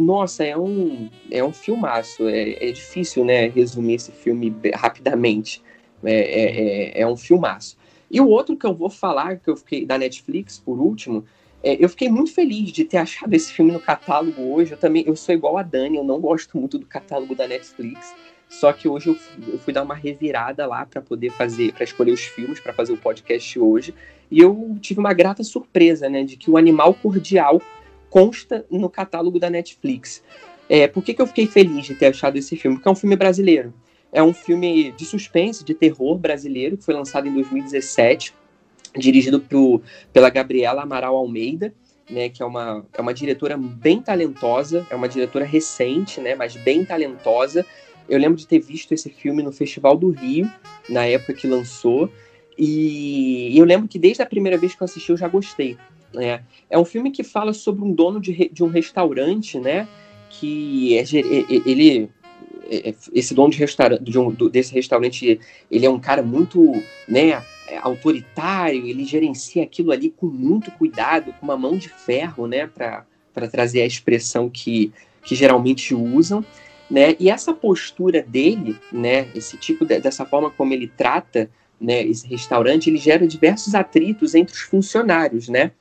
Nossa, 0.00 0.44
é 0.44 0.56
um, 0.56 1.08
é 1.30 1.42
um 1.42 1.52
filmaço. 1.52 2.28
É, 2.28 2.68
é 2.68 2.72
difícil, 2.72 3.24
né, 3.24 3.48
resumir 3.48 3.94
esse 3.94 4.12
filme 4.12 4.54
rapidamente. 4.74 5.62
É, 6.04 6.12
é, 6.12 7.00
é, 7.00 7.00
é 7.00 7.06
um 7.06 7.16
filmaço. 7.16 7.76
E 8.10 8.20
o 8.20 8.28
outro 8.28 8.56
que 8.56 8.64
eu 8.64 8.74
vou 8.74 8.88
falar, 8.88 9.38
que 9.38 9.50
eu 9.50 9.56
fiquei 9.56 9.84
da 9.84 9.98
Netflix, 9.98 10.58
por 10.58 10.78
último, 10.78 11.24
é, 11.62 11.76
eu 11.82 11.88
fiquei 11.88 12.08
muito 12.08 12.32
feliz 12.32 12.70
de 12.70 12.84
ter 12.84 12.98
achado 12.98 13.32
esse 13.34 13.52
filme 13.52 13.72
no 13.72 13.80
catálogo 13.80 14.40
hoje. 14.42 14.72
Eu 14.72 14.78
também 14.78 15.04
eu 15.06 15.16
sou 15.16 15.34
igual 15.34 15.56
a 15.58 15.62
Dani, 15.62 15.96
eu 15.96 16.04
não 16.04 16.20
gosto 16.20 16.58
muito 16.58 16.78
do 16.78 16.86
catálogo 16.86 17.34
da 17.34 17.46
Netflix. 17.48 18.14
Só 18.48 18.72
que 18.72 18.88
hoje 18.88 19.08
eu, 19.08 19.18
eu 19.46 19.58
fui 19.58 19.74
dar 19.74 19.82
uma 19.82 19.94
revirada 19.94 20.66
lá 20.66 20.86
para 20.86 21.02
poder 21.02 21.30
fazer, 21.30 21.72
para 21.72 21.84
escolher 21.84 22.12
os 22.12 22.22
filmes, 22.22 22.58
para 22.58 22.72
fazer 22.72 22.92
o 22.92 22.96
podcast 22.96 23.58
hoje. 23.58 23.94
E 24.30 24.40
eu 24.40 24.76
tive 24.80 25.00
uma 25.00 25.12
grata 25.12 25.42
surpresa, 25.42 26.08
né, 26.08 26.22
de 26.22 26.36
que 26.36 26.50
o 26.50 26.56
Animal 26.56 26.94
Cordial 26.94 27.60
consta 28.10 28.64
no 28.70 28.88
catálogo 28.88 29.38
da 29.38 29.50
Netflix. 29.50 30.22
É, 30.68 30.86
por 30.86 31.02
que, 31.02 31.14
que 31.14 31.22
eu 31.22 31.26
fiquei 31.26 31.46
feliz 31.46 31.86
de 31.86 31.94
ter 31.94 32.06
achado 32.06 32.36
esse 32.36 32.56
filme? 32.56 32.76
Porque 32.76 32.88
é 32.88 32.92
um 32.92 32.96
filme 32.96 33.16
brasileiro. 33.16 33.72
É 34.12 34.22
um 34.22 34.32
filme 34.32 34.92
de 34.92 35.04
suspense, 35.04 35.64
de 35.64 35.74
terror 35.74 36.16
brasileiro, 36.18 36.76
que 36.76 36.84
foi 36.84 36.94
lançado 36.94 37.28
em 37.28 37.32
2017 37.32 38.34
dirigido 38.96 39.40
pro, 39.40 39.82
pela 40.12 40.30
Gabriela 40.30 40.82
Amaral 40.82 41.16
Almeida, 41.16 41.74
né, 42.08 42.28
que 42.28 42.42
é 42.42 42.46
uma, 42.46 42.86
é 42.92 43.00
uma 43.00 43.12
diretora 43.12 43.56
bem 43.56 44.00
talentosa, 44.00 44.86
é 44.90 44.94
uma 44.94 45.08
diretora 45.08 45.44
recente, 45.44 46.20
né, 46.20 46.34
mas 46.34 46.56
bem 46.56 46.84
talentosa. 46.84 47.66
Eu 48.08 48.18
lembro 48.18 48.38
de 48.38 48.46
ter 48.46 48.60
visto 48.60 48.92
esse 48.92 49.10
filme 49.10 49.42
no 49.42 49.52
Festival 49.52 49.96
do 49.96 50.10
Rio, 50.10 50.50
na 50.88 51.04
época 51.04 51.34
que 51.34 51.46
lançou, 51.46 52.10
e 52.56 53.56
eu 53.56 53.64
lembro 53.64 53.86
que 53.86 53.98
desde 53.98 54.22
a 54.22 54.26
primeira 54.26 54.56
vez 54.56 54.74
que 54.74 54.82
eu 54.82 54.86
assisti 54.86 55.10
eu 55.10 55.16
já 55.16 55.28
gostei. 55.28 55.76
Né? 56.12 56.42
É 56.70 56.78
um 56.78 56.84
filme 56.84 57.10
que 57.10 57.22
fala 57.22 57.52
sobre 57.52 57.84
um 57.84 57.92
dono 57.92 58.20
de, 58.20 58.48
de 58.52 58.64
um 58.64 58.68
restaurante, 58.68 59.58
né, 59.58 59.86
que 60.30 60.96
é, 60.98 61.04
ele 61.66 62.10
esse 63.12 63.34
dono 63.34 63.50
de 63.50 63.58
restaurante, 63.58 64.02
de 64.02 64.18
um, 64.18 64.30
desse 64.30 64.74
restaurante, 64.74 65.40
ele 65.70 65.86
é 65.86 65.90
um 65.90 65.98
cara 65.98 66.22
muito, 66.22 66.70
né, 67.08 67.42
é, 67.66 67.78
autoritário, 67.78 68.86
ele 68.86 69.04
gerencia 69.04 69.62
aquilo 69.62 69.90
ali 69.90 70.10
com 70.10 70.26
muito 70.26 70.70
cuidado, 70.72 71.32
com 71.34 71.46
uma 71.46 71.56
mão 71.56 71.76
de 71.76 71.88
ferro, 71.88 72.46
né, 72.46 72.66
para 72.66 73.04
trazer 73.50 73.82
a 73.82 73.86
expressão 73.86 74.50
que, 74.50 74.92
que 75.22 75.34
geralmente 75.34 75.94
usam, 75.94 76.44
né, 76.90 77.16
e 77.18 77.30
essa 77.30 77.52
postura 77.52 78.22
dele, 78.22 78.76
né, 78.92 79.28
esse 79.34 79.56
tipo 79.56 79.84
de, 79.84 79.98
dessa 80.00 80.26
forma 80.26 80.50
como 80.50 80.72
ele 80.72 80.88
trata, 80.88 81.50
né, 81.80 82.02
esse 82.02 82.26
restaurante, 82.26 82.90
ele 82.90 82.98
gera 82.98 83.26
diversos 83.26 83.74
atritos 83.74 84.34
entre 84.34 84.54
os 84.54 84.60
funcionários, 84.60 85.48
né, 85.48 85.72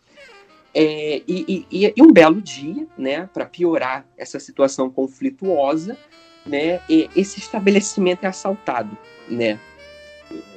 é, 0.79 1.23
e, 1.27 1.65
e, 1.71 1.93
e, 1.97 2.03
um 2.03 2.13
belo 2.13 2.39
dia, 2.39 2.85
né, 2.95 3.27
para 3.33 3.47
piorar 3.47 4.05
essa 4.15 4.39
situação 4.39 4.91
conflituosa, 4.91 5.97
né, 6.45 6.79
esse 7.15 7.39
estabelecimento 7.39 8.25
é 8.25 8.27
assaltado, 8.27 8.95
né, 9.27 9.59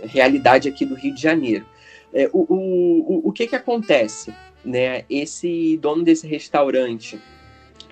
realidade 0.03 0.69
aqui 0.69 0.85
do 0.85 0.95
Rio 0.95 1.15
de 1.15 1.23
Janeiro. 1.23 1.65
É, 2.13 2.29
o, 2.35 2.45
o, 2.55 3.29
o, 3.29 3.33
que 3.33 3.47
que 3.47 3.57
acontece? 3.57 4.35
Né? 4.63 5.05
Esse 5.09 5.79
dono 5.79 6.05
desse 6.05 6.27
restaurante 6.27 7.19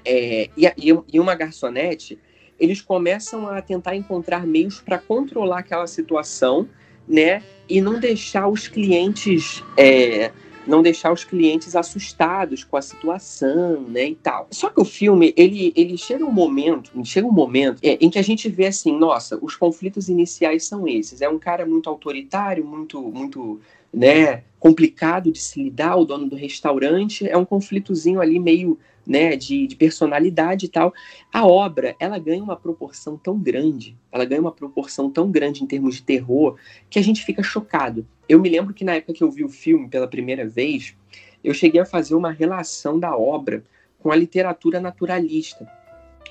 é, 0.04 0.50
e, 0.54 0.66
e 1.10 1.18
uma 1.18 1.34
garçonete, 1.34 2.18
eles 2.60 2.82
começam 2.82 3.48
a 3.48 3.62
tentar 3.62 3.96
encontrar 3.96 4.46
meios 4.46 4.82
para 4.82 4.98
controlar 4.98 5.60
aquela 5.60 5.86
situação, 5.86 6.68
né? 7.06 7.42
E 7.68 7.80
não 7.80 7.98
deixar 7.98 8.48
os 8.48 8.66
clientes 8.68 9.64
é, 9.76 10.30
não 10.68 10.82
deixar 10.82 11.12
os 11.12 11.24
clientes 11.24 11.74
assustados 11.74 12.62
com 12.62 12.76
a 12.76 12.82
situação, 12.82 13.80
né, 13.80 14.10
e 14.10 14.14
tal. 14.14 14.46
Só 14.50 14.68
que 14.68 14.80
o 14.80 14.84
filme, 14.84 15.32
ele, 15.36 15.72
ele 15.74 15.96
chega 15.96 16.24
um 16.24 16.30
momento, 16.30 16.92
chega 17.04 17.26
um 17.26 17.32
momento 17.32 17.80
é, 17.82 17.98
em 18.00 18.10
que 18.10 18.18
a 18.18 18.22
gente 18.22 18.48
vê 18.48 18.66
assim, 18.66 18.96
nossa, 18.96 19.38
os 19.42 19.56
conflitos 19.56 20.08
iniciais 20.08 20.64
são 20.64 20.86
esses. 20.86 21.22
É 21.22 21.28
um 21.28 21.38
cara 21.38 21.64
muito 21.64 21.88
autoritário, 21.88 22.64
muito, 22.64 23.00
muito, 23.00 23.60
né, 23.92 24.44
complicado 24.60 25.32
de 25.32 25.40
se 25.40 25.62
lidar, 25.62 25.96
o 25.96 26.04
dono 26.04 26.28
do 26.28 26.36
restaurante, 26.36 27.26
é 27.26 27.36
um 27.36 27.44
conflitozinho 27.44 28.20
ali 28.20 28.38
meio 28.38 28.78
né, 29.08 29.34
de, 29.34 29.66
de, 29.66 29.74
personalidade 29.74 30.66
e 30.66 30.68
tal. 30.68 30.92
A 31.32 31.46
obra, 31.46 31.96
ela 31.98 32.18
ganha 32.18 32.42
uma 32.44 32.56
proporção 32.56 33.16
tão 33.16 33.38
grande, 33.38 33.96
ela 34.12 34.26
ganha 34.26 34.42
uma 34.42 34.52
proporção 34.52 35.10
tão 35.10 35.30
grande 35.30 35.64
em 35.64 35.66
termos 35.66 35.96
de 35.96 36.02
terror, 36.02 36.56
que 36.90 36.98
a 36.98 37.02
gente 37.02 37.24
fica 37.24 37.42
chocado. 37.42 38.06
Eu 38.28 38.38
me 38.38 38.50
lembro 38.50 38.74
que 38.74 38.84
na 38.84 38.96
época 38.96 39.14
que 39.14 39.24
eu 39.24 39.30
vi 39.30 39.42
o 39.42 39.48
filme 39.48 39.88
pela 39.88 40.06
primeira 40.06 40.46
vez, 40.46 40.94
eu 41.42 41.54
cheguei 41.54 41.80
a 41.80 41.86
fazer 41.86 42.14
uma 42.14 42.30
relação 42.30 43.00
da 43.00 43.16
obra 43.16 43.64
com 43.98 44.12
a 44.12 44.16
literatura 44.16 44.78
naturalista 44.78 45.66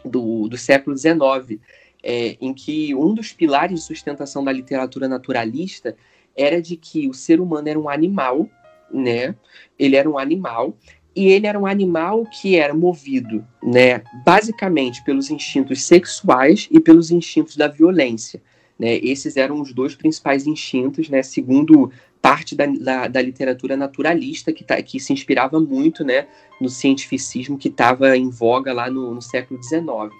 do, 0.06 0.48
do 0.48 0.56
século 0.56 0.95
XIX, 0.95 1.60
é, 2.04 2.38
em 2.40 2.54
que 2.54 2.94
um 2.94 3.16
dos 3.16 3.34
pilares 3.34 3.80
de 3.80 3.86
sustentação 3.86 4.44
da 4.44 4.52
literatura 4.52 5.08
naturalista 5.08 5.98
era 6.36 6.62
de 6.62 6.78
que 6.78 7.08
o 7.08 7.14
ser 7.14 7.41
humano 7.41 7.68
era 7.68 7.80
um 7.80 7.90
animal, 7.90 8.48
né? 8.91 9.36
Ele 9.80 9.95
era 9.95 10.08
um 10.08 10.20
animal 10.20 10.78
e 11.18 11.30
ele 11.30 11.48
era 11.48 11.60
um 11.60 11.65
animal 11.65 12.26
que 12.26 12.56
era 12.56 12.76
movido, 12.76 13.44
né, 13.64 14.03
basicamente 14.23 15.03
pelos 15.03 15.31
instintos 15.31 15.81
sexuais 15.81 16.69
e 16.69 16.80
pelos 16.80 17.10
instintos 17.10 17.57
da 17.57 17.68
violência. 17.68 18.39
Né? 18.77 18.98
Esses 18.98 19.35
eram 19.35 19.60
os 19.60 19.73
dois 19.73 19.95
principais 19.95 20.45
instintos, 20.45 21.10
né, 21.10 21.23
segundo 21.23 21.91
parte 22.22 22.56
da, 22.56 22.68
da, 22.68 23.07
da 23.07 23.22
literatura 23.22 23.76
naturalista 23.76 24.53
que, 24.53 24.64
tá, 24.64 24.80
que 24.80 24.99
se 24.99 25.11
inspirava 25.11 25.60
muito 25.60 26.03
né, 26.03 26.27
no 26.61 26.69
cientificismo 26.69 27.57
que 27.57 27.68
estava 27.68 28.15
em 28.15 28.30
voga 28.30 28.72
lá 28.72 28.88
no, 28.88 29.15
no 29.15 29.22
século 29.22 29.61
XIX. 29.61 30.14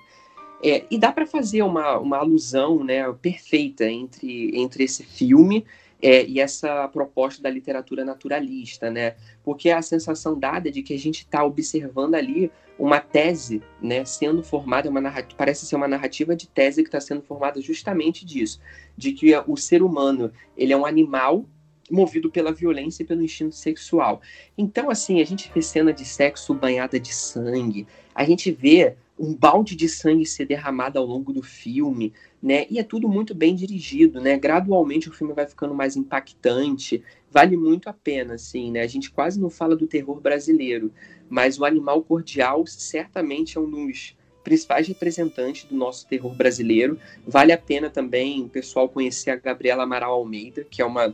É, 0.64 0.86
e 0.90 0.98
dá 0.98 1.12
para 1.12 1.28
fazer 1.28 1.62
uma, 1.62 1.98
uma 2.00 2.18
alusão 2.18 2.84
né, 2.84 3.12
perfeita 3.14 3.86
entre, 3.86 4.58
entre 4.60 4.84
esse 4.84 5.04
filme 5.04 5.66
é, 6.02 6.26
e 6.26 6.40
essa 6.40 6.88
proposta 6.88 7.42
da 7.42 7.50
literatura 7.50 8.06
naturalista, 8.06 8.90
né? 8.90 9.16
Porque 9.44 9.70
a 9.70 9.82
sensação 9.82 10.38
dada 10.38 10.70
é 10.70 10.72
de 10.72 10.82
que 10.82 10.94
a 10.94 11.00
gente 11.00 11.20
está 11.20 11.44
observando 11.44 12.16
ali 12.16 12.52
uma 12.78 13.00
tese, 13.00 13.62
né, 13.82 14.06
sendo 14.06 14.44
formada, 14.44 14.90
uma 14.90 15.02
narrativa, 15.02 15.36
parece 15.36 15.66
ser 15.66 15.76
uma 15.76 15.88
narrativa 15.88 16.36
de 16.36 16.48
tese 16.48 16.84
que 16.84 16.90
está 16.90 17.00
sendo 17.00 17.24
formada 17.24 17.60
justamente 17.60 18.24
disso, 18.24 18.60
de 18.96 19.14
que 19.14 19.36
o 19.48 19.58
ser 19.58 19.82
humano 19.82 20.32
ele 20.56 20.74
é 20.74 20.78
um 20.78 20.86
animal 20.86 21.44
movido 21.90 22.30
pela 22.30 22.52
violência 22.52 23.02
e 23.02 23.06
pelo 23.06 23.24
instinto 23.24 23.56
sexual. 23.56 24.22
Então, 24.56 24.92
assim, 24.92 25.22
a 25.22 25.26
gente 25.26 25.50
vê 25.54 25.62
cena 25.62 25.92
de 25.92 26.06
sexo 26.06 26.54
banhada 26.54 27.00
de 27.00 27.14
sangue, 27.14 27.88
a 28.14 28.24
gente 28.24 28.52
vê 28.52 28.96
um 29.20 29.34
balde 29.36 29.76
de 29.76 29.90
sangue 29.90 30.26
ser 30.26 30.46
derramado 30.46 31.00
ao 31.00 31.06
longo 31.06 31.34
do 31.34 31.42
filme, 31.42 32.14
né? 32.42 32.68
E 32.70 32.78
é 32.78 32.84
tudo 32.84 33.10
muito 33.10 33.34
bem 33.34 33.56
dirigido, 33.56 34.22
né? 34.22 34.38
Gradualmente 34.38 35.10
o 35.10 35.14
filme 35.14 35.34
vai 35.34 35.48
ficando 35.48 35.74
mais 35.74 35.96
impactante, 35.96 37.04
vale 37.32 37.58
muito 37.58 37.90
a 37.90 37.94
pena, 37.94 38.36
assim, 38.36 38.72
né? 38.72 38.82
A 38.82 38.88
gente 38.88 39.10
quase 39.10 39.40
não 39.40 39.50
fala 39.50 39.76
do 39.76 39.88
terror 39.88 40.22
brasileiro, 40.22 40.92
mas 41.30 41.60
o 41.60 41.66
Animal 41.66 42.04
Cordial 42.04 42.66
certamente 42.68 43.58
é 43.58 43.62
um 43.62 43.70
dos 43.70 44.16
principais 44.44 44.88
representantes 44.88 45.66
do 45.66 45.76
nosso 45.76 46.08
terror 46.08 46.34
brasileiro. 46.34 46.98
Vale 47.28 47.52
a 47.52 47.58
pena 47.58 47.90
também 47.90 48.44
o 48.44 48.50
pessoal 48.50 48.88
conhecer 48.88 49.32
a 49.32 49.36
Gabriela 49.36 49.84
Amaral 49.84 50.14
Almeida, 50.14 50.64
que 50.64 50.82
é 50.82 50.86
uma 50.86 51.14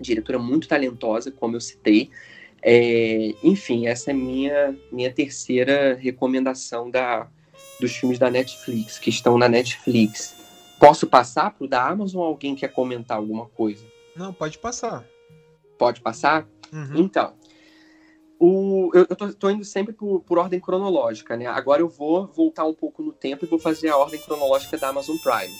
diretora 0.00 0.38
muito 0.38 0.66
talentosa, 0.68 1.30
como 1.30 1.56
eu 1.56 1.60
citei. 1.60 2.10
É, 2.62 3.34
enfim, 3.42 3.86
essa 3.86 4.12
é 4.12 4.14
minha 4.14 4.76
minha 4.90 5.12
terceira 5.12 5.94
recomendação 5.94 6.90
da, 6.90 7.28
dos 7.80 7.96
filmes 7.96 8.18
da 8.18 8.30
Netflix, 8.30 8.98
que 8.98 9.10
estão 9.10 9.36
na 9.36 9.48
Netflix. 9.48 10.36
Posso 10.78 11.06
passar 11.06 11.52
para 11.52 11.64
o 11.64 11.68
da 11.68 11.86
Amazon 11.86 12.22
ou 12.22 12.26
alguém 12.26 12.54
quer 12.54 12.68
comentar 12.68 13.16
alguma 13.16 13.46
coisa? 13.46 13.84
Não, 14.16 14.32
pode 14.32 14.58
passar. 14.58 15.04
Pode 15.78 16.00
passar? 16.00 16.46
Uhum. 16.72 16.96
Então, 16.96 17.34
o, 18.38 18.90
eu, 18.92 19.06
eu 19.08 19.16
tô, 19.16 19.32
tô, 19.32 19.50
indo 19.50 19.64
sempre 19.64 19.92
por, 19.92 20.20
por, 20.20 20.38
ordem 20.38 20.58
cronológica, 20.58 21.36
né? 21.36 21.46
Agora 21.46 21.80
eu 21.80 21.88
vou 21.88 22.26
voltar 22.26 22.64
um 22.64 22.74
pouco 22.74 23.00
no 23.00 23.12
tempo 23.12 23.44
e 23.44 23.48
vou 23.48 23.58
fazer 23.58 23.88
a 23.88 23.96
ordem 23.96 24.20
cronológica 24.20 24.76
da 24.76 24.88
Amazon 24.88 25.16
Prime. 25.18 25.54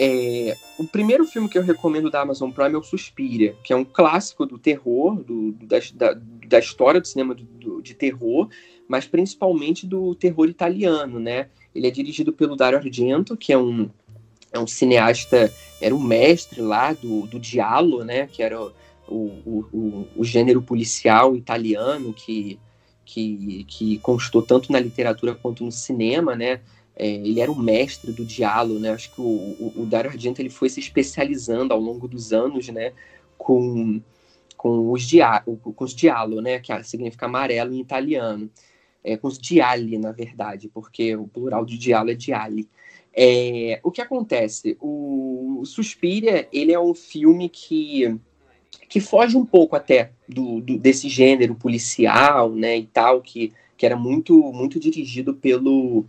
É, 0.00 0.56
o 0.78 0.84
primeiro 0.84 1.24
filme 1.26 1.48
que 1.48 1.58
eu 1.58 1.62
recomendo 1.62 2.08
da 2.08 2.20
Amazon 2.20 2.52
Prime 2.52 2.74
é 2.76 2.78
o 2.78 2.82
Suspiria, 2.84 3.56
que 3.64 3.72
é 3.72 3.76
um 3.76 3.84
clássico 3.84 4.46
do 4.46 4.56
terror, 4.56 5.16
do, 5.24 5.50
da, 5.52 5.78
da, 5.94 6.20
da, 6.46 6.58
história 6.60 7.00
do 7.00 7.08
cinema 7.08 7.34
do, 7.34 7.42
do, 7.42 7.82
de 7.82 7.94
terror, 7.94 8.48
mas 8.86 9.06
principalmente 9.06 9.84
do 9.84 10.14
terror 10.14 10.48
italiano, 10.48 11.18
né? 11.18 11.48
Ele 11.74 11.88
é 11.88 11.90
dirigido 11.90 12.32
pelo 12.32 12.54
Dario 12.54 12.78
Argento, 12.78 13.36
que 13.36 13.52
é 13.52 13.58
um, 13.58 13.90
é 14.52 14.58
um 14.58 14.68
cineasta, 14.68 15.52
era 15.80 15.92
um 15.92 16.00
mestre 16.00 16.60
lá 16.60 16.92
do, 16.92 17.26
do 17.26 17.40
Diallo, 17.40 18.04
né? 18.04 18.28
Que 18.28 18.40
era 18.40 18.60
o, 18.60 18.72
o, 19.08 19.64
o, 19.72 20.08
o 20.16 20.24
gênero 20.24 20.62
policial 20.62 21.34
italiano 21.34 22.12
que, 22.12 22.56
que, 23.04 23.64
que 23.64 23.98
constou 23.98 24.42
tanto 24.42 24.70
na 24.70 24.78
literatura 24.78 25.34
quanto 25.34 25.64
no 25.64 25.72
cinema, 25.72 26.36
né? 26.36 26.60
É, 26.98 27.06
ele 27.06 27.40
era 27.40 27.50
um 27.50 27.58
mestre 27.58 28.10
do 28.10 28.24
diálogo, 28.24 28.80
né? 28.80 28.90
Acho 28.90 29.14
que 29.14 29.20
o, 29.20 29.24
o, 29.24 29.82
o 29.82 29.86
Dario 29.86 30.10
Argento 30.10 30.42
ele 30.42 30.50
foi 30.50 30.68
se 30.68 30.80
especializando 30.80 31.72
ao 31.72 31.78
longo 31.78 32.08
dos 32.08 32.32
anos, 32.32 32.68
né? 32.70 32.92
Com, 33.36 34.02
com 34.56 34.90
os 34.90 35.02
diálogos, 35.02 35.74
com 35.76 35.84
os 35.84 35.94
diálogo, 35.94 36.40
né? 36.40 36.58
Que 36.58 36.82
significa 36.82 37.26
amarelo 37.26 37.72
em 37.72 37.80
italiano. 37.80 38.50
É, 39.04 39.16
com 39.16 39.28
os 39.28 39.38
diali, 39.38 39.96
na 39.96 40.10
verdade, 40.10 40.68
porque 40.68 41.14
o 41.14 41.28
plural 41.28 41.64
de 41.64 41.78
diálogo 41.78 42.10
é 42.10 42.14
diali. 42.14 42.68
É, 43.14 43.80
o 43.84 43.92
que 43.92 44.02
acontece? 44.02 44.76
O, 44.80 45.60
o 45.60 45.64
Suspiria, 45.64 46.48
ele 46.52 46.72
é 46.72 46.80
um 46.80 46.94
filme 46.94 47.48
que 47.48 48.18
que 48.88 49.00
foge 49.00 49.36
um 49.36 49.44
pouco 49.44 49.76
até 49.76 50.12
do, 50.28 50.60
do, 50.60 50.78
desse 50.78 51.08
gênero 51.08 51.54
policial, 51.54 52.50
né, 52.50 52.76
e 52.78 52.86
tal, 52.86 53.20
que, 53.20 53.52
que 53.76 53.84
era 53.84 53.96
muito 53.96 54.34
muito 54.52 54.80
dirigido 54.80 55.34
pelo 55.34 56.04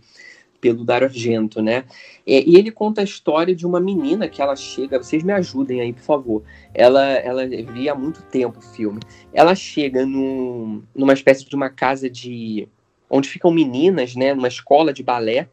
pelo 0.60 0.84
Dario 0.84 1.08
Argento, 1.08 1.62
né? 1.62 1.84
E, 2.26 2.52
e, 2.52 2.56
ele 2.56 2.70
conta 2.70 3.00
a 3.00 3.04
história 3.04 3.54
de 3.54 3.66
uma 3.66 3.80
menina 3.80 4.28
que 4.28 4.42
ela 4.42 4.54
chega, 4.54 5.02
vocês 5.02 5.22
me 5.22 5.32
ajudem 5.32 5.80
aí, 5.80 5.92
por 5.92 6.02
favor. 6.02 6.42
Ela, 6.74 7.04
ela 7.14 7.46
via 7.46 7.92
há 7.92 7.94
muito 7.94 8.22
tempo 8.22 8.58
o 8.58 8.62
filme. 8.62 9.00
Ela 9.32 9.54
chega 9.54 10.04
num, 10.04 10.82
numa 10.94 11.12
espécie 11.12 11.48
de 11.48 11.56
uma 11.56 11.70
casa 11.70 12.10
de 12.10 12.68
onde 13.08 13.28
ficam 13.28 13.50
meninas, 13.50 14.14
né? 14.14 14.34
Numa 14.34 14.48
escola 14.48 14.92
de 14.92 15.02
balé. 15.02 15.48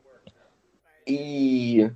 E, 1.08 1.90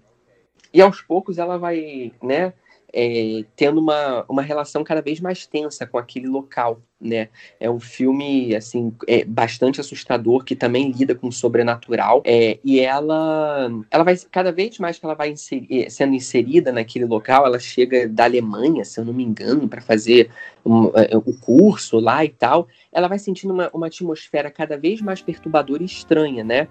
e 0.73 0.81
aos 0.81 1.01
poucos 1.01 1.37
ela 1.37 1.57
vai, 1.57 2.13
né? 2.23 2.53
É, 2.93 3.43
tendo 3.55 3.79
uma, 3.79 4.25
uma 4.27 4.41
relação 4.41 4.83
cada 4.83 5.01
vez 5.01 5.19
mais 5.19 5.45
tensa 5.45 5.85
com 5.85 5.97
aquele 5.97 6.27
local, 6.27 6.81
né? 6.99 7.29
É 7.59 7.69
um 7.69 7.79
filme, 7.79 8.55
assim, 8.55 8.93
é 9.07 9.23
bastante 9.25 9.81
assustador, 9.81 10.43
que 10.43 10.55
também 10.55 10.91
lida 10.91 11.15
com 11.15 11.27
o 11.27 11.31
sobrenatural, 11.31 12.21
é, 12.25 12.59
e 12.63 12.79
ela, 12.79 13.69
ela 13.89 14.03
vai, 14.03 14.15
cada 14.29 14.51
vez 14.51 14.77
mais 14.77 14.99
que 14.99 15.05
ela 15.05 15.15
vai 15.15 15.29
inseri, 15.31 15.89
sendo 15.89 16.13
inserida 16.13 16.71
naquele 16.71 17.05
local, 17.05 17.45
ela 17.45 17.59
chega 17.59 18.07
da 18.07 18.25
Alemanha, 18.25 18.85
se 18.85 18.99
eu 18.99 19.05
não 19.05 19.13
me 19.13 19.23
engano, 19.23 19.67
para 19.67 19.81
fazer 19.81 20.29
um, 20.65 20.87
é, 20.95 21.15
o 21.17 21.33
curso 21.33 21.99
lá 21.99 22.23
e 22.23 22.29
tal, 22.29 22.67
ela 22.91 23.07
vai 23.07 23.17
sentindo 23.17 23.53
uma, 23.53 23.69
uma 23.73 23.87
atmosfera 23.87 24.51
cada 24.51 24.77
vez 24.77 25.01
mais 25.01 25.21
perturbadora 25.21 25.81
e 25.81 25.85
estranha, 25.85 26.43
né? 26.43 26.67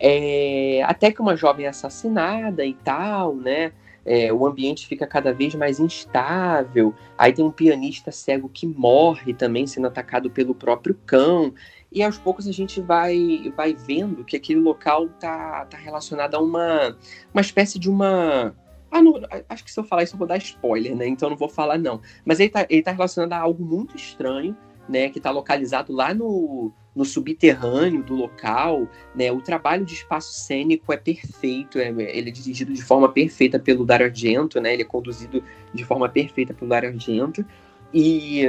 É, 0.00 0.82
até 0.84 1.10
que 1.10 1.20
uma 1.20 1.36
jovem 1.36 1.66
é 1.66 1.68
assassinada 1.68 2.64
e 2.64 2.74
tal, 2.74 3.34
né? 3.34 3.72
É, 4.08 4.32
o 4.32 4.46
ambiente 4.46 4.86
fica 4.86 5.06
cada 5.06 5.32
vez 5.34 5.54
mais 5.54 5.78
instável. 5.78 6.94
Aí 7.16 7.32
tem 7.32 7.44
um 7.44 7.50
pianista 7.50 8.10
cego 8.10 8.48
que 8.48 8.66
morre 8.66 9.34
também 9.34 9.66
sendo 9.66 9.86
atacado 9.86 10.30
pelo 10.30 10.54
próprio 10.54 10.98
cão. 11.06 11.52
E 11.92 12.02
aos 12.02 12.16
poucos 12.16 12.48
a 12.48 12.52
gente 12.52 12.80
vai, 12.80 13.52
vai 13.54 13.74
vendo 13.74 14.24
que 14.24 14.36
aquele 14.36 14.60
local 14.60 15.08
tá, 15.20 15.66
tá 15.66 15.76
relacionado 15.76 16.34
a 16.34 16.40
uma, 16.40 16.96
uma 17.32 17.40
espécie 17.42 17.78
de 17.78 17.90
uma. 17.90 18.54
Ah, 18.90 19.02
não, 19.02 19.20
acho 19.50 19.64
que 19.64 19.70
se 19.70 19.78
eu 19.78 19.84
falar 19.84 20.04
isso 20.04 20.14
eu 20.14 20.18
vou 20.18 20.26
dar 20.26 20.38
spoiler, 20.38 20.96
né? 20.96 21.06
Então 21.06 21.28
não 21.28 21.36
vou 21.36 21.48
falar, 21.48 21.76
não. 21.76 22.00
Mas 22.24 22.40
ele 22.40 22.48
tá, 22.48 22.66
ele 22.70 22.82
tá 22.82 22.92
relacionado 22.92 23.34
a 23.34 23.38
algo 23.38 23.62
muito 23.62 23.94
estranho, 23.94 24.56
né? 24.88 25.08
Que 25.08 25.20
tá 25.20 25.30
localizado 25.30 25.92
lá 25.92 26.14
no, 26.14 26.72
no 26.94 27.04
subterrâneo 27.04 28.02
do 28.02 28.14
local, 28.14 28.88
né? 29.14 29.30
O 29.30 29.40
trabalho 29.40 29.84
de 29.84 29.94
espaço 29.94 30.32
cênico 30.32 30.92
é 30.92 30.96
perfeito, 30.96 31.78
é, 31.78 31.88
ele 31.88 32.30
é 32.30 32.32
dirigido 32.32 32.72
de 32.72 32.82
forma 32.82 33.08
perfeita 33.08 33.58
pelo 33.58 33.84
Dario 33.84 34.06
Argento, 34.06 34.60
né? 34.60 34.72
Ele 34.72 34.82
é 34.82 34.86
conduzido 34.86 35.42
de 35.72 35.84
forma 35.84 36.08
perfeita 36.08 36.54
pelo 36.54 36.70
Dario 36.70 36.90
Argento 36.90 37.44
e 37.92 38.44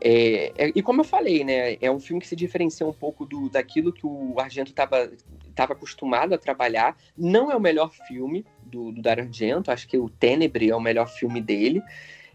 é, 0.00 0.52
é, 0.56 0.72
e 0.74 0.82
como 0.82 1.02
eu 1.02 1.04
falei, 1.04 1.44
né, 1.44 1.76
é 1.80 1.90
um 1.90 2.00
filme 2.00 2.22
que 2.22 2.26
se 2.26 2.34
diferencia 2.34 2.86
um 2.86 2.92
pouco 2.92 3.26
do, 3.26 3.50
daquilo 3.50 3.92
que 3.92 4.06
o 4.06 4.40
Argento 4.40 4.70
estava 4.70 5.10
estava 5.48 5.74
acostumado 5.74 6.32
a 6.32 6.38
trabalhar. 6.38 6.96
Não 7.16 7.50
é 7.50 7.56
o 7.56 7.60
melhor 7.60 7.92
filme 8.08 8.46
do, 8.62 8.92
do 8.92 9.02
Dario 9.02 9.24
Argento, 9.24 9.70
acho 9.70 9.86
que 9.86 9.98
o 9.98 10.08
Tenebre 10.08 10.70
é 10.70 10.76
o 10.76 10.80
melhor 10.80 11.06
filme 11.06 11.40
dele, 11.40 11.82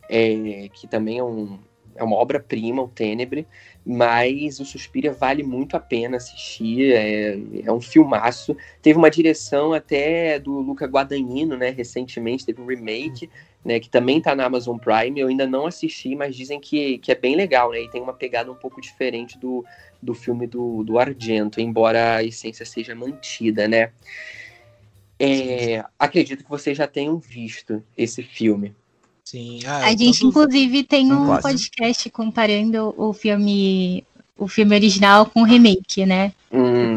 é, 0.07 0.69
que 0.73 0.87
também 0.87 1.17
é 1.17 1.23
um, 1.23 1.57
é 1.95 2.03
uma 2.03 2.15
obra-prima, 2.15 2.83
o 2.83 2.87
Tenebre, 2.87 3.47
mas 3.85 4.59
o 4.59 4.65
Suspiria 4.65 5.13
vale 5.13 5.43
muito 5.43 5.77
a 5.77 5.79
pena 5.79 6.17
assistir, 6.17 6.93
é, 6.93 7.39
é 7.63 7.71
um 7.71 7.79
filmaço. 7.79 8.55
Teve 8.81 8.97
uma 8.97 9.09
direção 9.09 9.73
até 9.73 10.39
do 10.39 10.59
Luca 10.59 10.85
Guadagnino, 10.85 11.55
né, 11.55 11.69
recentemente, 11.69 12.45
teve 12.45 12.61
um 12.61 12.65
remake, 12.65 13.29
né, 13.63 13.79
que 13.79 13.89
também 13.89 14.17
está 14.17 14.35
na 14.35 14.45
Amazon 14.45 14.77
Prime, 14.77 15.19
eu 15.19 15.27
ainda 15.27 15.47
não 15.47 15.67
assisti, 15.67 16.15
mas 16.15 16.35
dizem 16.35 16.59
que, 16.59 16.97
que 16.99 17.11
é 17.11 17.15
bem 17.15 17.35
legal, 17.35 17.71
né, 17.71 17.81
e 17.81 17.89
tem 17.89 18.01
uma 18.01 18.13
pegada 18.13 18.51
um 18.51 18.55
pouco 18.55 18.81
diferente 18.81 19.37
do, 19.37 19.65
do 20.01 20.13
filme 20.13 20.45
do, 20.45 20.83
do 20.83 20.99
Argento, 20.99 21.61
embora 21.61 22.17
a 22.17 22.23
essência 22.23 22.65
seja 22.65 22.93
mantida, 22.93 23.67
né. 23.67 23.91
É, 25.17 25.83
acredito 25.97 26.43
que 26.43 26.49
vocês 26.49 26.77
já 26.77 26.87
tenham 26.87 27.17
visto 27.17 27.81
esse 27.97 28.21
filme. 28.21 28.75
Sim. 29.25 29.59
Ah, 29.65 29.87
a 29.87 29.89
gente, 29.89 30.19
todos... 30.19 30.21
inclusive, 30.21 30.83
tem 30.83 31.11
um 31.11 31.25
Quase. 31.25 31.41
podcast 31.41 32.09
comparando 32.11 32.93
o 32.95 33.11
filme, 33.11 34.05
o 34.37 34.47
filme 34.47 34.75
original 34.75 35.25
com 35.25 35.41
o 35.41 35.45
remake, 35.45 36.05
né? 36.05 36.31
Hum, 36.53 36.95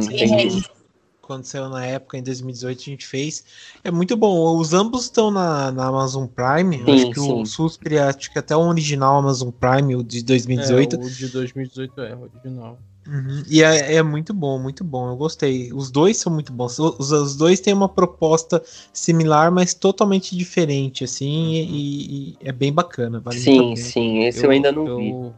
quando 1.23 1.45
saiu 1.45 1.69
na 1.69 1.85
época, 1.85 2.17
em 2.17 2.23
2018, 2.23 2.81
a 2.81 2.85
gente 2.85 3.07
fez. 3.07 3.45
É 3.85 3.91
muito 3.91 4.17
bom. 4.17 4.57
Os 4.59 4.73
ambos 4.73 5.05
estão 5.05 5.31
na, 5.31 5.71
na 5.71 5.87
Amazon 5.87 6.27
Prime. 6.27 6.79
Sim, 6.79 6.91
acho 6.91 7.11
que 7.11 7.21
sim. 7.21 7.33
o 7.33 7.45
Suspire, 7.45 7.99
acho 7.99 8.31
que 8.31 8.39
até 8.39 8.57
o 8.57 8.61
original 8.61 9.19
Amazon 9.19 9.51
Prime, 9.51 9.97
o 9.97 10.03
de 10.03 10.23
2018. 10.23 10.97
É, 10.97 10.99
o 10.99 11.11
de 11.11 11.29
2018 11.29 12.01
é 12.01 12.15
o 12.15 12.23
original. 12.23 12.79
Uhum. 13.09 13.43
E 13.49 13.63
é, 13.63 13.95
é 13.95 14.03
muito 14.03 14.35
bom, 14.35 14.59
muito 14.59 14.85
bom. 14.85 15.09
Eu 15.09 15.17
gostei. 15.17 15.73
Os 15.73 15.91
dois 15.91 16.19
são 16.19 16.31
muito 16.33 16.53
bons. 16.53 16.79
Os, 16.79 17.11
os 17.11 17.37
dois 17.37 17.59
têm 17.59 17.73
uma 17.73 17.89
proposta 17.89 18.63
similar, 18.93 19.51
mas 19.51 19.73
totalmente 19.73 20.37
diferente, 20.37 21.05
assim, 21.05 21.53
e, 21.55 22.31
e 22.33 22.37
é 22.45 22.53
bem 22.53 22.71
bacana. 22.73 23.19
Vale 23.19 23.39
Sim, 23.39 23.75
sim, 23.77 24.25
esse 24.25 24.45
eu, 24.45 24.51
ainda 24.51 24.71
não 24.71 24.85
vi. 24.97 25.09
eu, 25.09 25.35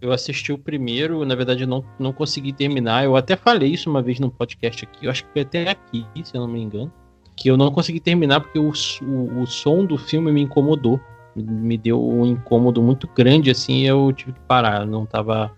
Eu 0.00 0.12
assisti 0.12 0.52
o 0.52 0.56
primeiro, 0.58 1.24
na 1.26 1.34
verdade 1.34 1.64
eu 1.64 1.68
não, 1.68 1.84
não 1.98 2.12
consegui 2.12 2.52
terminar. 2.52 3.04
Eu 3.04 3.16
até 3.16 3.36
falei 3.36 3.70
isso 3.72 3.90
uma 3.90 4.00
vez 4.00 4.18
num 4.18 4.30
podcast 4.30 4.84
aqui, 4.84 5.04
eu 5.06 5.10
acho 5.10 5.24
que 5.24 5.32
foi 5.32 5.42
até 5.42 5.68
aqui, 5.70 6.06
se 6.24 6.34
eu 6.34 6.40
não 6.40 6.48
me 6.48 6.60
engano. 6.62 6.90
Que 7.36 7.50
eu 7.50 7.56
não 7.56 7.70
consegui 7.70 8.00
terminar 8.00 8.40
porque 8.40 8.58
o, 8.58 8.72
o, 9.02 9.42
o 9.42 9.46
som 9.46 9.84
do 9.84 9.98
filme 9.98 10.32
me 10.32 10.40
incomodou. 10.40 10.98
Me- 11.36 11.42
Me 11.44 11.76
deu 11.78 12.02
um 12.02 12.24
incômodo 12.24 12.82
muito 12.82 13.06
grande, 13.14 13.50
assim, 13.50 13.82
e 13.82 13.86
eu 13.86 14.12
tive 14.12 14.32
que 14.32 14.40
parar. 14.40 14.86
Não 14.86 15.04
tava, 15.06 15.52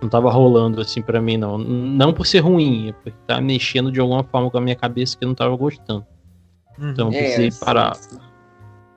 não 0.00 0.08
tava 0.08 0.30
rolando, 0.30 0.80
assim, 0.80 1.00
pra 1.02 1.20
mim, 1.20 1.36
não. 1.36 1.56
Não 1.58 2.12
por 2.12 2.26
ser 2.26 2.40
ruim, 2.40 2.88
é 2.88 2.92
porque 2.92 3.12
tá 3.26 3.40
mexendo 3.40 3.90
de 3.90 4.00
alguma 4.00 4.22
forma 4.24 4.50
com 4.50 4.58
a 4.58 4.60
minha 4.60 4.76
cabeça 4.76 5.16
que 5.16 5.24
eu 5.24 5.28
não 5.28 5.34
tava 5.34 5.56
gostando. 5.56 6.04
Uhum. 6.78 6.90
Então 6.90 7.08
eu 7.08 7.14
É, 7.14 7.18
precisei 7.18 7.50
sim, 7.50 7.64
parar. 7.64 7.94
sim. 7.94 8.18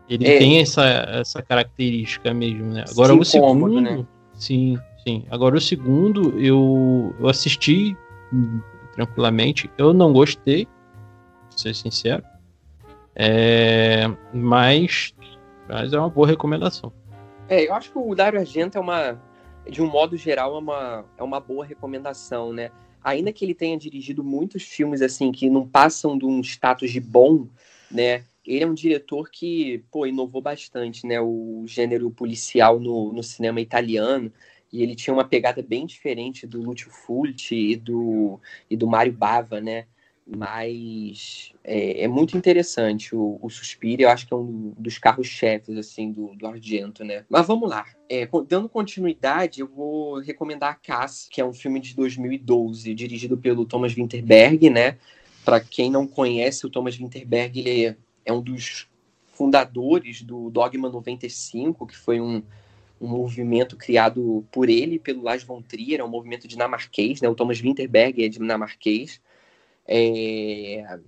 Ele 0.09 0.27
É. 0.27 0.37
tem 0.39 0.59
essa, 0.59 0.83
essa 0.83 1.41
característica 1.41 2.33
mesmo, 2.33 2.65
né? 2.65 2.83
Agora 2.89 3.13
Esse 3.13 3.21
o 3.21 3.25
segundo. 3.25 3.79
né? 3.81 4.05
Sim, 4.33 4.77
sim. 5.07 5.23
Agora 5.29 5.55
o 5.55 5.61
segundo 5.61 6.37
eu, 6.39 7.15
eu 7.19 7.27
assisti 7.29 7.95
hum, 8.33 8.59
tranquilamente. 8.93 9.69
Eu 9.77 9.93
não 9.93 10.11
gostei, 10.11 10.65
pra 10.65 11.57
ser 11.57 11.75
sincero. 11.75 12.23
É, 13.15 14.09
mas, 14.33 15.13
mas 15.67 15.93
é 15.93 15.99
uma 15.99 16.09
boa 16.09 16.27
recomendação. 16.27 16.91
É, 17.47 17.67
eu 17.67 17.73
acho 17.73 17.91
que 17.91 17.97
o 17.97 18.15
Dario 18.15 18.39
Argento 18.39 18.77
é 18.77 18.81
uma, 18.81 19.19
de 19.69 19.81
um 19.81 19.89
modo 19.89 20.17
geral, 20.17 20.55
é 20.55 20.59
uma, 20.59 21.05
é 21.17 21.23
uma 21.23 21.39
boa 21.39 21.65
recomendação, 21.65 22.51
né? 22.53 22.71
Ainda 23.03 23.31
que 23.31 23.45
ele 23.45 23.53
tenha 23.53 23.77
dirigido 23.77 24.23
muitos 24.23 24.63
filmes 24.63 25.01
assim 25.01 25.31
que 25.31 25.49
não 25.49 25.67
passam 25.67 26.17
de 26.17 26.25
um 26.25 26.41
status 26.41 26.91
de 26.91 26.99
bom, 26.99 27.47
né? 27.89 28.23
Ele 28.45 28.63
é 28.63 28.67
um 28.67 28.73
diretor 28.73 29.29
que, 29.29 29.83
pô, 29.91 30.05
inovou 30.05 30.41
bastante, 30.41 31.05
né? 31.05 31.21
O 31.21 31.63
gênero 31.67 32.09
policial 32.11 32.79
no, 32.79 33.13
no 33.13 33.23
cinema 33.23 33.61
italiano. 33.61 34.31
E 34.71 34.83
ele 34.83 34.95
tinha 34.95 35.13
uma 35.13 35.25
pegada 35.25 35.61
bem 35.61 35.85
diferente 35.85 36.45
do 36.45 36.61
Lucio 36.61 36.91
Fulci 36.91 37.71
e 37.71 37.75
do, 37.75 38.39
e 38.69 38.75
do 38.75 38.87
Mário 38.87 39.13
Bava, 39.13 39.59
né? 39.59 39.85
Mas 40.37 41.53
é, 41.63 42.03
é 42.03 42.07
muito 42.07 42.37
interessante 42.37 43.15
o, 43.15 43.39
o 43.41 43.49
Suspiro, 43.49 44.03
eu 44.03 44.09
acho 44.09 44.27
que 44.27 44.33
é 44.33 44.37
um 44.37 44.73
dos 44.77 44.99
carros-chefes, 44.99 45.75
assim, 45.75 46.11
do, 46.11 46.35
do 46.35 46.45
Argento, 46.45 47.03
né? 47.03 47.25
Mas 47.27 47.47
vamos 47.47 47.67
lá. 47.67 47.85
É, 48.07 48.27
dando 48.47 48.69
continuidade, 48.69 49.61
eu 49.61 49.67
vou 49.67 50.19
recomendar 50.19 50.71
a 50.71 50.75
Cass, 50.75 51.27
que 51.31 51.41
é 51.41 51.45
um 51.45 51.53
filme 51.53 51.79
de 51.79 51.95
2012, 51.95 52.93
dirigido 52.93 53.37
pelo 53.37 53.65
Thomas 53.65 53.93
Winterberg, 53.93 54.69
né? 54.69 54.97
Para 55.43 55.59
quem 55.59 55.89
não 55.89 56.05
conhece, 56.05 56.65
o 56.65 56.69
Thomas 56.69 56.95
Winterberg, 56.95 57.59
ele 57.59 57.85
é, 57.85 57.95
é 58.25 58.31
um 58.31 58.41
dos 58.41 58.87
fundadores 59.33 60.21
do 60.21 60.51
Dogma 60.51 60.89
95, 60.89 61.87
que 61.87 61.97
foi 61.97 62.21
um, 62.21 62.43
um 63.01 63.07
movimento 63.07 63.75
criado 63.75 64.45
por 64.51 64.69
ele 64.69 64.99
pelo 64.99 65.23
Lars 65.23 65.43
von 65.43 65.61
Trier, 65.61 66.01
é 66.01 66.03
um 66.03 66.09
movimento 66.09 66.47
dinamarquês, 66.47 67.19
né? 67.19 67.27
O 67.27 67.33
Thomas 67.33 67.59
Winterberg 67.59 68.23
é 68.23 68.27
dinamarquês. 68.27 69.19
É, 69.91 70.99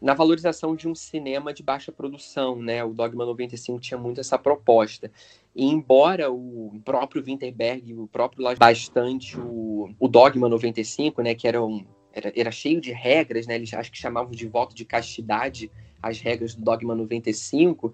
na 0.00 0.14
valorização 0.14 0.74
de 0.74 0.88
um 0.88 0.94
cinema 0.94 1.52
de 1.52 1.62
baixa 1.62 1.92
produção, 1.92 2.56
né? 2.56 2.82
O 2.82 2.94
Dogma 2.94 3.26
95 3.26 3.78
tinha 3.80 3.98
muito 3.98 4.18
essa 4.18 4.38
proposta. 4.38 5.10
E 5.54 5.66
embora 5.66 6.32
o 6.32 6.80
próprio 6.82 7.22
Winterberg, 7.22 7.92
o 7.92 8.06
próprio 8.06 8.56
bastante 8.56 9.38
o, 9.38 9.90
o 9.98 10.08
Dogma 10.08 10.48
95, 10.48 11.20
né, 11.20 11.34
que 11.34 11.46
era, 11.46 11.62
um, 11.62 11.84
era, 12.14 12.32
era 12.34 12.50
cheio 12.50 12.80
de 12.80 12.92
regras, 12.92 13.46
né? 13.46 13.56
Eles 13.56 13.74
acho 13.74 13.92
que 13.92 13.98
chamavam 13.98 14.30
de 14.30 14.46
voto 14.46 14.74
de 14.74 14.86
castidade 14.86 15.70
as 16.02 16.18
regras 16.18 16.54
do 16.54 16.62
Dogma 16.62 16.94
95. 16.94 17.92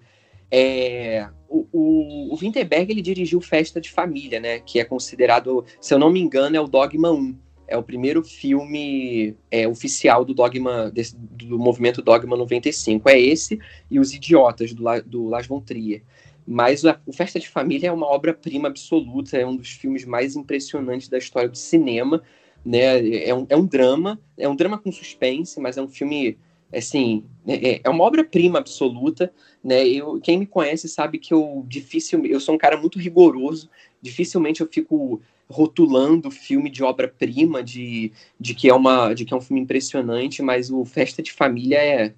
É, 0.49 1.27
o, 1.49 1.67
o, 1.73 2.33
o 2.33 2.37
Winterberg 2.37 2.89
ele 2.89 3.01
dirigiu 3.01 3.41
Festa 3.41 3.81
de 3.81 3.91
Família, 3.91 4.39
né? 4.39 4.59
Que 4.59 4.79
é 4.79 4.85
considerado, 4.85 5.65
se 5.81 5.93
eu 5.93 5.99
não 5.99 6.09
me 6.09 6.21
engano, 6.21 6.55
é 6.55 6.61
o 6.61 6.67
Dogma 6.69 7.11
1 7.11 7.46
é 7.67 7.77
o 7.77 7.83
primeiro 7.83 8.23
filme 8.23 9.35
é, 9.51 9.67
oficial 9.67 10.23
do 10.23 10.33
dogma 10.33 10.89
desse- 10.89 11.15
do 11.17 11.59
movimento 11.59 12.01
Dogma 12.01 12.37
95. 12.37 13.09
É 13.09 13.19
esse 13.19 13.59
e 13.91 13.99
Os 13.99 14.13
Idiotas, 14.13 14.73
do, 14.73 14.83
do 15.05 15.25
Lars 15.27 15.47
von 15.47 15.59
Trier. 15.59 16.01
Mas 16.45 16.85
a- 16.85 16.99
o 17.05 17.11
Festa 17.11 17.39
de 17.39 17.49
Família 17.49 17.89
é 17.89 17.91
uma 17.91 18.07
obra-prima 18.07 18.69
absoluta, 18.69 19.37
é 19.37 19.45
um 19.45 19.55
dos 19.57 19.69
filmes 19.71 20.05
mais 20.05 20.35
impressionantes 20.35 21.09
da 21.09 21.17
história 21.17 21.49
do 21.49 21.57
cinema. 21.57 22.23
Né? 22.65 23.25
É, 23.27 23.33
um, 23.33 23.45
é 23.49 23.55
um 23.57 23.65
drama, 23.65 24.19
é 24.37 24.47
um 24.47 24.55
drama 24.55 24.77
com 24.77 24.91
suspense, 24.91 25.59
mas 25.59 25.77
é 25.77 25.81
um 25.81 25.87
filme, 25.89 26.37
assim, 26.73 27.25
é, 27.45 27.81
é 27.83 27.89
uma 27.89 28.03
obra-prima 28.05 28.59
absoluta. 28.59 29.31
Né? 29.61 29.85
Eu, 29.87 30.21
quem 30.21 30.39
me 30.39 30.45
conhece 30.45 30.87
sabe 30.87 31.17
que 31.17 31.33
eu 31.33 31.65
dificilmente, 31.67 32.33
eu 32.33 32.39
sou 32.39 32.55
um 32.55 32.57
cara 32.57 32.77
muito 32.77 32.97
rigoroso, 32.97 33.69
dificilmente 34.01 34.61
eu 34.61 34.67
fico 34.71 35.21
rotulando 35.49 36.29
filme 36.29 36.69
de 36.69 36.83
obra-prima, 36.83 37.63
de, 37.63 38.11
de, 38.39 38.53
que 38.53 38.69
é 38.69 38.73
uma, 38.73 39.13
de 39.13 39.25
que 39.25 39.33
é 39.33 39.37
um 39.37 39.41
filme 39.41 39.61
impressionante, 39.61 40.41
mas 40.41 40.69
o 40.69 40.83
Festa 40.83 41.23
de 41.23 41.31
Família 41.31 41.77
é, 41.77 42.13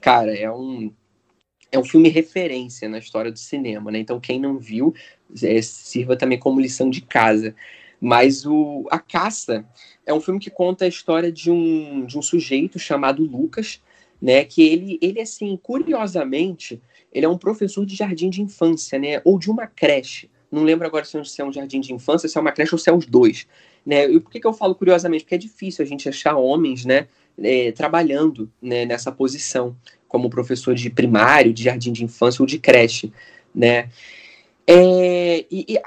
cara, 0.00 0.34
é 0.34 0.50
um, 0.50 0.92
é 1.70 1.78
um 1.78 1.84
filme 1.84 2.08
referência 2.08 2.88
na 2.88 2.98
história 2.98 3.30
do 3.30 3.38
cinema, 3.38 3.90
né? 3.90 3.98
Então, 3.98 4.20
quem 4.20 4.38
não 4.38 4.58
viu, 4.58 4.94
é, 5.42 5.62
sirva 5.62 6.16
também 6.16 6.38
como 6.38 6.60
lição 6.60 6.90
de 6.90 7.00
casa. 7.00 7.54
Mas 8.00 8.44
o 8.44 8.86
A 8.90 8.98
Caça 8.98 9.64
é 10.04 10.12
um 10.12 10.20
filme 10.20 10.40
que 10.40 10.50
conta 10.50 10.84
a 10.84 10.88
história 10.88 11.30
de 11.30 11.50
um, 11.50 12.04
de 12.04 12.18
um 12.18 12.22
sujeito 12.22 12.78
chamado 12.78 13.24
Lucas, 13.24 13.80
né? 14.20 14.44
Que 14.44 14.62
ele, 14.62 14.98
ele, 15.00 15.20
assim, 15.20 15.56
curiosamente, 15.62 16.82
ele 17.12 17.26
é 17.26 17.28
um 17.28 17.38
professor 17.38 17.86
de 17.86 17.94
jardim 17.94 18.28
de 18.28 18.42
infância, 18.42 18.98
né? 18.98 19.22
Ou 19.24 19.38
de 19.38 19.50
uma 19.50 19.68
creche. 19.68 20.28
Não 20.52 20.62
lembro 20.62 20.86
agora 20.86 21.04
se 21.04 21.40
é 21.40 21.44
um 21.44 21.52
jardim 21.52 21.80
de 21.80 21.94
infância, 21.94 22.28
se 22.28 22.36
é 22.36 22.40
uma 22.40 22.52
creche 22.52 22.74
ou 22.74 22.78
se 22.78 22.90
é 22.90 22.92
os 22.92 23.06
dois. 23.06 23.46
Né? 23.84 24.04
E 24.04 24.20
por 24.20 24.30
que, 24.30 24.38
que 24.38 24.46
eu 24.46 24.52
falo 24.52 24.74
curiosamente? 24.74 25.24
Porque 25.24 25.34
é 25.34 25.38
difícil 25.38 25.82
a 25.82 25.88
gente 25.88 26.06
achar 26.06 26.36
homens 26.36 26.84
né, 26.84 27.08
é, 27.42 27.72
trabalhando 27.72 28.50
né, 28.60 28.84
nessa 28.84 29.10
posição, 29.10 29.74
como 30.06 30.28
professor 30.28 30.74
de 30.74 30.90
primário, 30.90 31.54
de 31.54 31.62
jardim 31.64 31.90
de 31.90 32.04
infância 32.04 32.42
ou 32.42 32.46
de 32.46 32.58
creche. 32.58 33.10
Né? 33.54 33.88
É, 34.66 35.44
e 35.50 35.78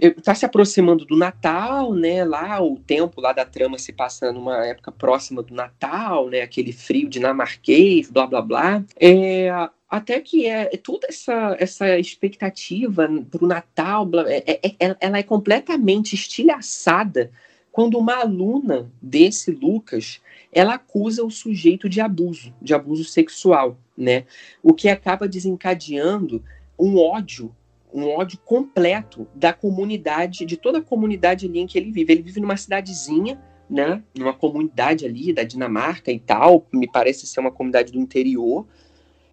está 0.00 0.34
se 0.34 0.46
aproximando 0.46 1.04
do 1.04 1.16
Natal, 1.16 1.92
né? 1.92 2.24
Lá 2.24 2.62
o 2.62 2.78
tempo 2.78 3.20
lá 3.20 3.32
da 3.32 3.44
trama 3.44 3.76
se 3.78 3.92
passa 3.92 4.32
numa 4.32 4.64
época 4.66 4.90
próxima 4.90 5.42
do 5.42 5.54
Natal, 5.54 6.30
né? 6.30 6.40
Aquele 6.40 6.72
frio 6.72 7.10
dinamarquês, 7.10 8.10
blá 8.10 8.26
blá 8.26 8.40
blá. 8.40 8.84
É, 8.98 9.50
até 9.88 10.20
que 10.20 10.46
é, 10.46 10.70
é 10.72 10.76
toda 10.76 11.06
essa, 11.08 11.56
essa 11.58 11.98
expectativa 11.98 13.08
para 13.30 13.44
o 13.44 13.46
Natal, 13.46 14.04
blá, 14.04 14.24
é, 14.28 14.60
é, 14.62 14.96
ela 15.00 15.18
é 15.18 15.22
completamente 15.22 16.14
estilhaçada 16.14 17.30
quando 17.70 17.98
uma 17.98 18.16
aluna 18.16 18.90
desse 19.00 19.50
Lucas 19.50 20.20
ela 20.52 20.74
acusa 20.74 21.22
o 21.22 21.30
sujeito 21.30 21.88
de 21.88 22.00
abuso, 22.00 22.54
de 22.62 22.72
abuso 22.72 23.04
sexual, 23.04 23.78
né? 23.96 24.24
O 24.62 24.72
que 24.72 24.88
acaba 24.88 25.28
desencadeando 25.28 26.42
um 26.78 26.96
ódio 26.96 27.54
um 27.96 28.08
ódio 28.10 28.38
completo 28.44 29.26
da 29.34 29.54
comunidade, 29.54 30.44
de 30.44 30.56
toda 30.56 30.78
a 30.78 30.82
comunidade 30.82 31.46
ali 31.46 31.60
em 31.60 31.66
que 31.66 31.78
ele 31.78 31.90
vive. 31.90 32.12
Ele 32.12 32.22
vive 32.22 32.40
numa 32.40 32.56
cidadezinha, 32.56 33.40
né? 33.70 34.02
Numa 34.14 34.34
comunidade 34.34 35.06
ali 35.06 35.32
da 35.32 35.42
Dinamarca 35.42 36.12
e 36.12 36.18
tal, 36.18 36.66
me 36.70 36.86
parece 36.86 37.26
ser 37.26 37.40
uma 37.40 37.50
comunidade 37.50 37.92
do 37.92 37.98
interior. 37.98 38.66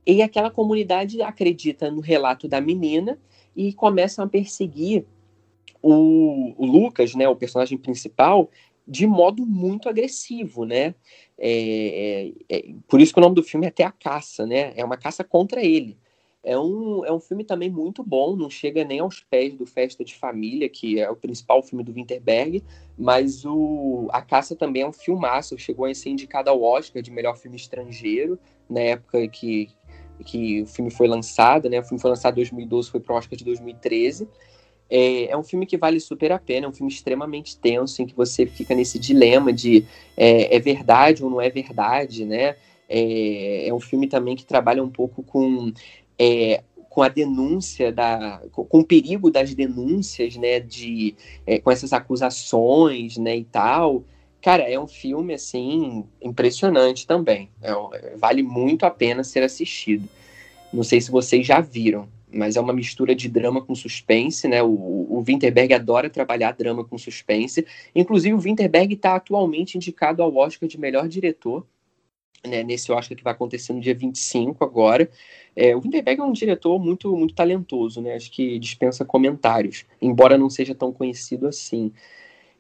E 0.06 0.22
aquela 0.22 0.52
comunidade 0.52 1.22
acredita 1.22 1.90
no 1.90 2.02
relato 2.02 2.48
da 2.48 2.60
menina 2.60 3.18
e 3.56 3.74
começam 3.74 4.26
a 4.26 4.28
perseguir 4.28 5.06
o, 5.82 6.54
Lucas, 6.60 7.14
né, 7.14 7.28
o 7.28 7.36
personagem 7.36 7.78
principal, 7.78 8.50
de 8.88 9.08
modo 9.08 9.46
muito 9.46 9.88
agressivo, 9.88 10.66
né? 10.66 10.94
É, 11.38 12.32
é, 12.50 12.58
é, 12.58 12.74
por 12.88 13.00
isso 13.00 13.14
que 13.14 13.20
o 13.20 13.22
nome 13.22 13.36
do 13.36 13.44
filme 13.44 13.66
é 13.66 13.70
até 13.70 13.84
a 13.84 13.92
caça, 13.92 14.46
né? 14.46 14.74
É 14.76 14.84
uma 14.84 14.98
caça 14.98 15.24
contra 15.24 15.64
ele. 15.64 15.98
É 16.44 16.60
um, 16.60 17.06
é 17.06 17.12
um 17.12 17.22
filme 17.22 17.46
também 17.46 17.70
muito 17.70 18.04
bom, 18.04 18.36
não 18.36 18.50
chega 18.50 18.84
nem 18.84 19.00
aos 19.00 19.22
pés 19.22 19.54
do 19.54 19.66
Festa 19.66 20.04
de 20.04 20.14
Família, 20.14 20.68
que 20.68 21.00
é 21.00 21.10
o 21.10 21.16
principal 21.16 21.64
filme 21.64 21.86
do 21.86 21.94
Winterberg, 21.94 22.62
mas 22.98 23.46
o 23.46 24.10
A 24.12 24.22
Caça 24.22 24.54
também 24.54 24.82
é 24.82 24.88
um 24.88 24.92
filmaço, 24.92 25.58
chegou 25.58 25.86
a 25.86 25.96
ser 25.96 26.10
indicado 26.10 26.50
ao 26.50 26.62
Oscar 26.62 27.02
de 27.02 27.10
melhor 27.10 27.38
filme 27.38 27.56
estrangeiro, 27.56 28.38
na 28.70 28.82
época 28.82 29.26
que, 29.30 29.70
que 30.26 30.62
o 30.62 30.68
filme 30.68 30.92
foi 30.92 31.08
lançado, 31.08 31.70
né? 31.70 31.80
O 31.80 31.84
filme 31.84 32.02
foi 32.02 32.10
lançado 32.10 32.34
em 32.34 32.38
2012, 32.38 32.92
foi 32.92 33.00
para 33.00 33.14
o 33.14 33.18
Oscar 33.18 33.38
de 33.38 33.44
2013. 33.46 34.28
É, 34.90 35.32
é, 35.32 35.38
um 35.38 35.44
filme 35.44 35.66
que 35.66 35.78
vale 35.78 36.00
super 36.00 36.32
a 36.32 36.38
pena, 36.38 36.68
é 36.68 36.70
um 36.70 36.74
filme 36.74 36.92
extremamente 36.92 37.58
tenso, 37.58 38.02
em 38.02 38.06
que 38.06 38.16
você 38.16 38.46
fica 38.46 38.76
nesse 38.76 39.00
dilema 39.00 39.52
de 39.52 39.86
é, 40.16 40.56
é 40.56 40.60
verdade 40.60 41.24
ou 41.24 41.30
não 41.30 41.42
é 41.42 41.50
verdade, 41.50 42.26
né? 42.26 42.56
É, 42.88 43.68
é, 43.68 43.74
um 43.74 43.80
filme 43.80 44.08
também 44.08 44.36
que 44.36 44.46
trabalha 44.46 44.84
um 44.84 44.90
pouco 44.90 45.24
com, 45.24 45.72
é, 46.20 46.62
com 46.90 47.02
a 47.02 47.08
denúncia, 47.08 47.92
da, 47.92 48.42
com 48.52 48.80
o 48.80 48.84
perigo 48.84 49.32
das 49.32 49.54
denúncias, 49.56 50.36
né? 50.36 50.60
De, 50.60 51.16
é, 51.48 51.60
com 51.60 51.72
essas 51.72 51.92
acusações, 51.92 53.18
né? 53.18 53.38
E 53.38 53.46
tal. 53.46 54.04
Cara, 54.44 54.64
é 54.64 54.78
um 54.78 54.88
filme, 54.88 55.34
assim, 55.34 56.06
impressionante 56.22 57.08
também. 57.08 57.50
É 57.62 57.74
vale 58.18 58.44
muito 58.44 58.86
a 58.86 58.92
pena 58.92 59.24
ser 59.24 59.42
assistido. 59.42 60.08
Não 60.72 60.84
sei 60.84 61.00
se 61.00 61.10
vocês 61.10 61.48
já 61.48 61.62
viram 61.62 62.08
mas 62.34 62.56
é 62.56 62.60
uma 62.60 62.74
mistura 62.74 63.16
de 63.16 63.30
drama 63.30 63.62
com 63.62 63.76
suspense, 63.76 64.48
né? 64.48 64.62
O, 64.64 64.70
o 64.70 65.24
Winterberg 65.26 65.74
adora 65.74 66.10
trabalhar 66.10 66.52
drama 66.54 66.84
com 66.84 66.98
suspense. 66.98 67.66
Inclusive, 67.94 68.34
o 68.34 68.40
Winterberg 68.40 68.96
está 68.96 69.16
atualmente 69.16 69.76
indicado 69.76 70.24
ao 70.24 70.36
Oscar 70.36 70.68
de 70.68 70.80
melhor 70.80 71.08
diretor, 71.08 71.66
né? 72.46 72.64
Nesse 72.64 72.92
Oscar 72.92 73.16
que 73.16 73.24
vai 73.24 73.34
acontecer 73.34 73.72
no 73.72 73.80
dia 73.80 73.94
25 73.94 74.64
agora. 74.64 75.10
É, 75.56 75.76
o 75.76 75.82
Winterberg 75.82 76.22
é 76.22 76.24
um 76.24 76.34
diretor 76.34 76.80
muito, 76.80 77.16
muito 77.16 77.36
talentoso, 77.36 78.02
né? 78.02 78.16
Acho 78.16 78.32
que 78.32 78.58
dispensa 78.58 79.06
comentários, 79.06 79.86
embora 80.02 80.38
não 80.38 80.50
seja 80.50 80.74
tão 80.74 80.92
conhecido 80.92 81.48
assim. 81.48 81.92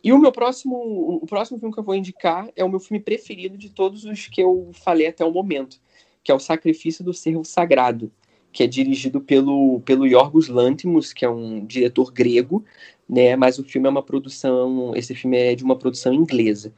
E 0.03 0.11
o 0.11 0.19
meu 0.19 0.31
próximo, 0.31 0.75
o 1.21 1.25
próximo 1.25 1.59
filme 1.59 1.73
que 1.73 1.79
eu 1.79 1.83
vou 1.83 1.95
indicar 1.95 2.49
é 2.55 2.63
o 2.63 2.69
meu 2.69 2.79
filme 2.79 3.01
preferido 3.01 3.57
de 3.57 3.69
todos 3.69 4.03
os 4.03 4.27
que 4.27 4.41
eu 4.41 4.69
falei 4.73 5.07
até 5.07 5.23
o 5.23 5.31
momento, 5.31 5.79
que 6.23 6.31
é 6.31 6.35
o 6.35 6.39
Sacrifício 6.39 7.03
do 7.03 7.13
Servo 7.13 7.45
Sagrado 7.45 8.11
que 8.53 8.63
é 8.63 8.67
dirigido 8.67 9.19
pelo, 9.19 9.81
pelo 9.81 10.05
Yorgos 10.05 10.47
Lanthimos, 10.47 11.11
que 11.11 11.25
é 11.25 11.29
um 11.29 11.65
diretor 11.65 12.13
grego, 12.13 12.63
né? 13.09 13.35
Mas 13.35 13.57
o 13.57 13.63
filme 13.63 13.87
é 13.87 13.89
uma 13.89 14.03
produção, 14.03 14.95
esse 14.95 15.15
filme 15.15 15.37
é 15.37 15.55
de 15.55 15.63
uma 15.63 15.75
produção 15.75 16.13
inglesa, 16.13 16.71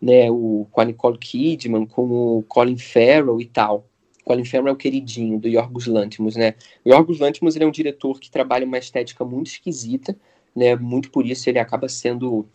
né? 0.00 0.30
O 0.30 0.66
com 0.70 0.80
a 0.80 0.84
Nicole 0.84 1.18
Kidman, 1.18 1.84
com 1.84 2.38
o 2.38 2.42
Colin 2.44 2.78
Farrell 2.78 3.40
e 3.40 3.46
tal. 3.46 3.88
Colin 4.24 4.44
Farrell 4.44 4.68
é 4.68 4.72
o 4.72 4.76
queridinho 4.76 5.38
do 5.38 5.48
Yorgos 5.48 5.86
Lanthimos, 5.86 6.36
né? 6.36 6.54
O 6.84 6.90
Yorgos 6.90 7.18
Lanthimos 7.18 7.56
ele 7.56 7.64
é 7.64 7.68
um 7.68 7.72
diretor 7.72 8.20
que 8.20 8.30
trabalha 8.30 8.64
uma 8.64 8.78
estética 8.78 9.24
muito 9.24 9.48
esquisita, 9.48 10.16
né? 10.54 10.76
Muito 10.76 11.10
por 11.10 11.26
isso 11.26 11.50
ele 11.50 11.58
acaba 11.58 11.88
sendo 11.88 12.46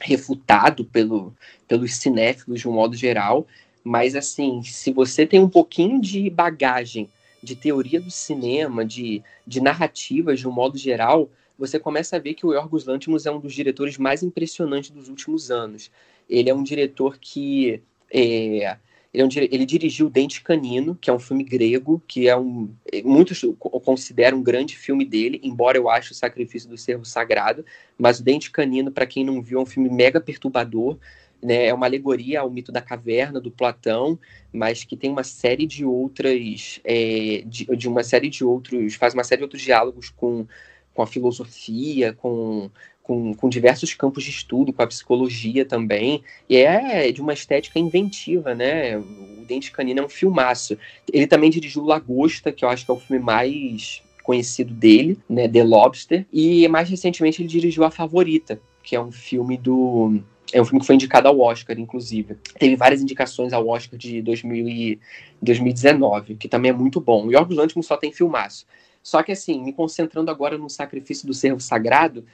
refutado 0.00 0.84
pelo, 0.84 1.34
pelos 1.66 1.94
cinéfilos 1.94 2.60
de 2.60 2.68
um 2.68 2.72
modo 2.72 2.96
geral. 2.96 3.46
Mas 3.82 4.14
assim, 4.14 4.62
se 4.62 4.92
você 4.92 5.26
tem 5.26 5.40
um 5.40 5.48
pouquinho 5.48 6.00
de 6.00 6.28
bagagem 6.30 7.08
de 7.42 7.54
teoria 7.54 8.00
do 8.00 8.10
cinema, 8.10 8.84
de, 8.84 9.22
de 9.46 9.60
narrativas 9.60 10.40
de 10.40 10.48
um 10.48 10.52
modo 10.52 10.78
geral, 10.78 11.28
você 11.58 11.78
começa 11.78 12.16
a 12.16 12.18
ver 12.18 12.34
que 12.34 12.46
o 12.46 12.52
Yorgos 12.52 12.86
Lanthimos 12.86 13.26
é 13.26 13.30
um 13.30 13.38
dos 13.38 13.52
diretores 13.52 13.98
mais 13.98 14.22
impressionantes 14.22 14.90
dos 14.90 15.08
últimos 15.08 15.50
anos. 15.50 15.90
Ele 16.28 16.48
é 16.48 16.54
um 16.54 16.62
diretor 16.62 17.18
que 17.18 17.82
é, 18.10 18.76
ele, 19.14 19.46
é 19.46 19.48
ele, 19.54 19.64
dirigiu 19.64 20.10
Dente 20.10 20.42
Canino, 20.42 20.98
que 21.00 21.08
é 21.08 21.12
um 21.12 21.18
filme 21.18 21.44
grego, 21.44 22.02
que 22.06 22.28
é 22.28 22.36
um. 22.36 22.68
Muitos 23.04 23.44
consideram 23.84 24.38
um 24.38 24.42
grande 24.42 24.76
filme 24.76 25.04
dele, 25.04 25.40
embora 25.42 25.78
eu 25.78 25.88
ache 25.88 26.12
o 26.12 26.14
Sacrifício 26.14 26.68
do 26.68 26.76
Servo 26.76 27.04
Sagrado. 27.04 27.64
Mas 27.96 28.18
o 28.18 28.24
Dente 28.24 28.50
Canino, 28.50 28.90
para 28.90 29.06
quem 29.06 29.24
não 29.24 29.40
viu, 29.40 29.60
é 29.60 29.62
um 29.62 29.66
filme 29.66 29.88
mega 29.88 30.20
perturbador 30.20 30.98
né, 31.44 31.66
é 31.66 31.74
uma 31.74 31.86
alegoria 31.86 32.40
ao 32.40 32.50
mito 32.50 32.72
da 32.72 32.80
caverna 32.80 33.38
do 33.38 33.50
Platão, 33.50 34.18
mas 34.50 34.82
que 34.82 34.96
tem 34.96 35.10
uma 35.10 35.22
série 35.22 35.66
de 35.66 35.84
outras, 35.84 36.80
é, 36.82 37.42
de, 37.44 37.66
de, 37.66 37.86
uma 37.86 38.02
série 38.02 38.30
de 38.30 38.42
outros, 38.42 38.94
faz 38.94 39.12
uma 39.12 39.22
série 39.22 39.40
de 39.40 39.44
outros 39.44 39.60
diálogos 39.60 40.08
com, 40.08 40.46
com 40.94 41.02
a 41.02 41.06
filosofia, 41.06 42.14
com, 42.14 42.70
com, 43.04 43.34
com 43.34 43.50
diversos 43.50 43.92
campos 43.92 44.24
de 44.24 44.30
estudo, 44.30 44.72
com 44.72 44.82
a 44.82 44.86
psicologia 44.86 45.64
também, 45.64 46.24
e 46.48 46.56
é 46.56 47.12
de 47.12 47.20
uma 47.20 47.34
estética 47.34 47.78
inventiva, 47.78 48.54
né? 48.54 48.96
O 48.98 49.44
Dente 49.46 49.70
Canino 49.70 50.00
é 50.00 50.04
um 50.04 50.08
filmaço. 50.08 50.76
Ele 51.12 51.26
também 51.26 51.50
dirigiu 51.50 51.84
Lagosta, 51.84 52.50
que 52.50 52.64
eu 52.64 52.68
acho 52.68 52.84
que 52.84 52.90
é 52.90 52.94
o 52.94 52.98
filme 52.98 53.22
mais 53.22 54.02
conhecido 54.22 54.72
dele, 54.72 55.18
né, 55.28 55.46
The 55.46 55.62
Lobster, 55.62 56.26
e 56.32 56.66
mais 56.66 56.88
recentemente 56.88 57.42
ele 57.42 57.48
dirigiu 57.48 57.84
A 57.84 57.90
Favorita, 57.90 58.58
que 58.82 58.96
é 58.96 59.00
um 59.00 59.12
filme 59.12 59.58
do 59.58 60.18
é 60.52 60.60
um 60.60 60.64
filme 60.64 60.80
que 60.80 60.86
foi 60.86 60.94
indicado 60.94 61.28
ao 61.28 61.38
Oscar, 61.40 61.78
inclusive. 61.78 62.36
Teve 62.58 62.76
várias 62.76 63.02
indicações 63.02 63.52
ao 63.52 63.66
Oscar 63.66 63.98
de 63.98 64.22
2000 64.22 64.68
e 64.68 65.00
2019, 65.42 66.36
que 66.36 66.48
também 66.48 66.70
é 66.70 66.74
muito 66.74 67.00
bom. 67.00 67.26
O 67.26 67.32
Yorgos 67.32 67.56
Lanthimos 67.56 67.86
só 67.86 67.96
tem 67.96 68.12
filmaço. 68.12 68.64
Só 69.02 69.22
que, 69.22 69.32
assim, 69.32 69.62
me 69.62 69.72
concentrando 69.72 70.30
agora 70.30 70.56
no 70.56 70.70
Sacrifício 70.70 71.26
do 71.26 71.34
Servo 71.34 71.60
Sagrado, 71.60 72.24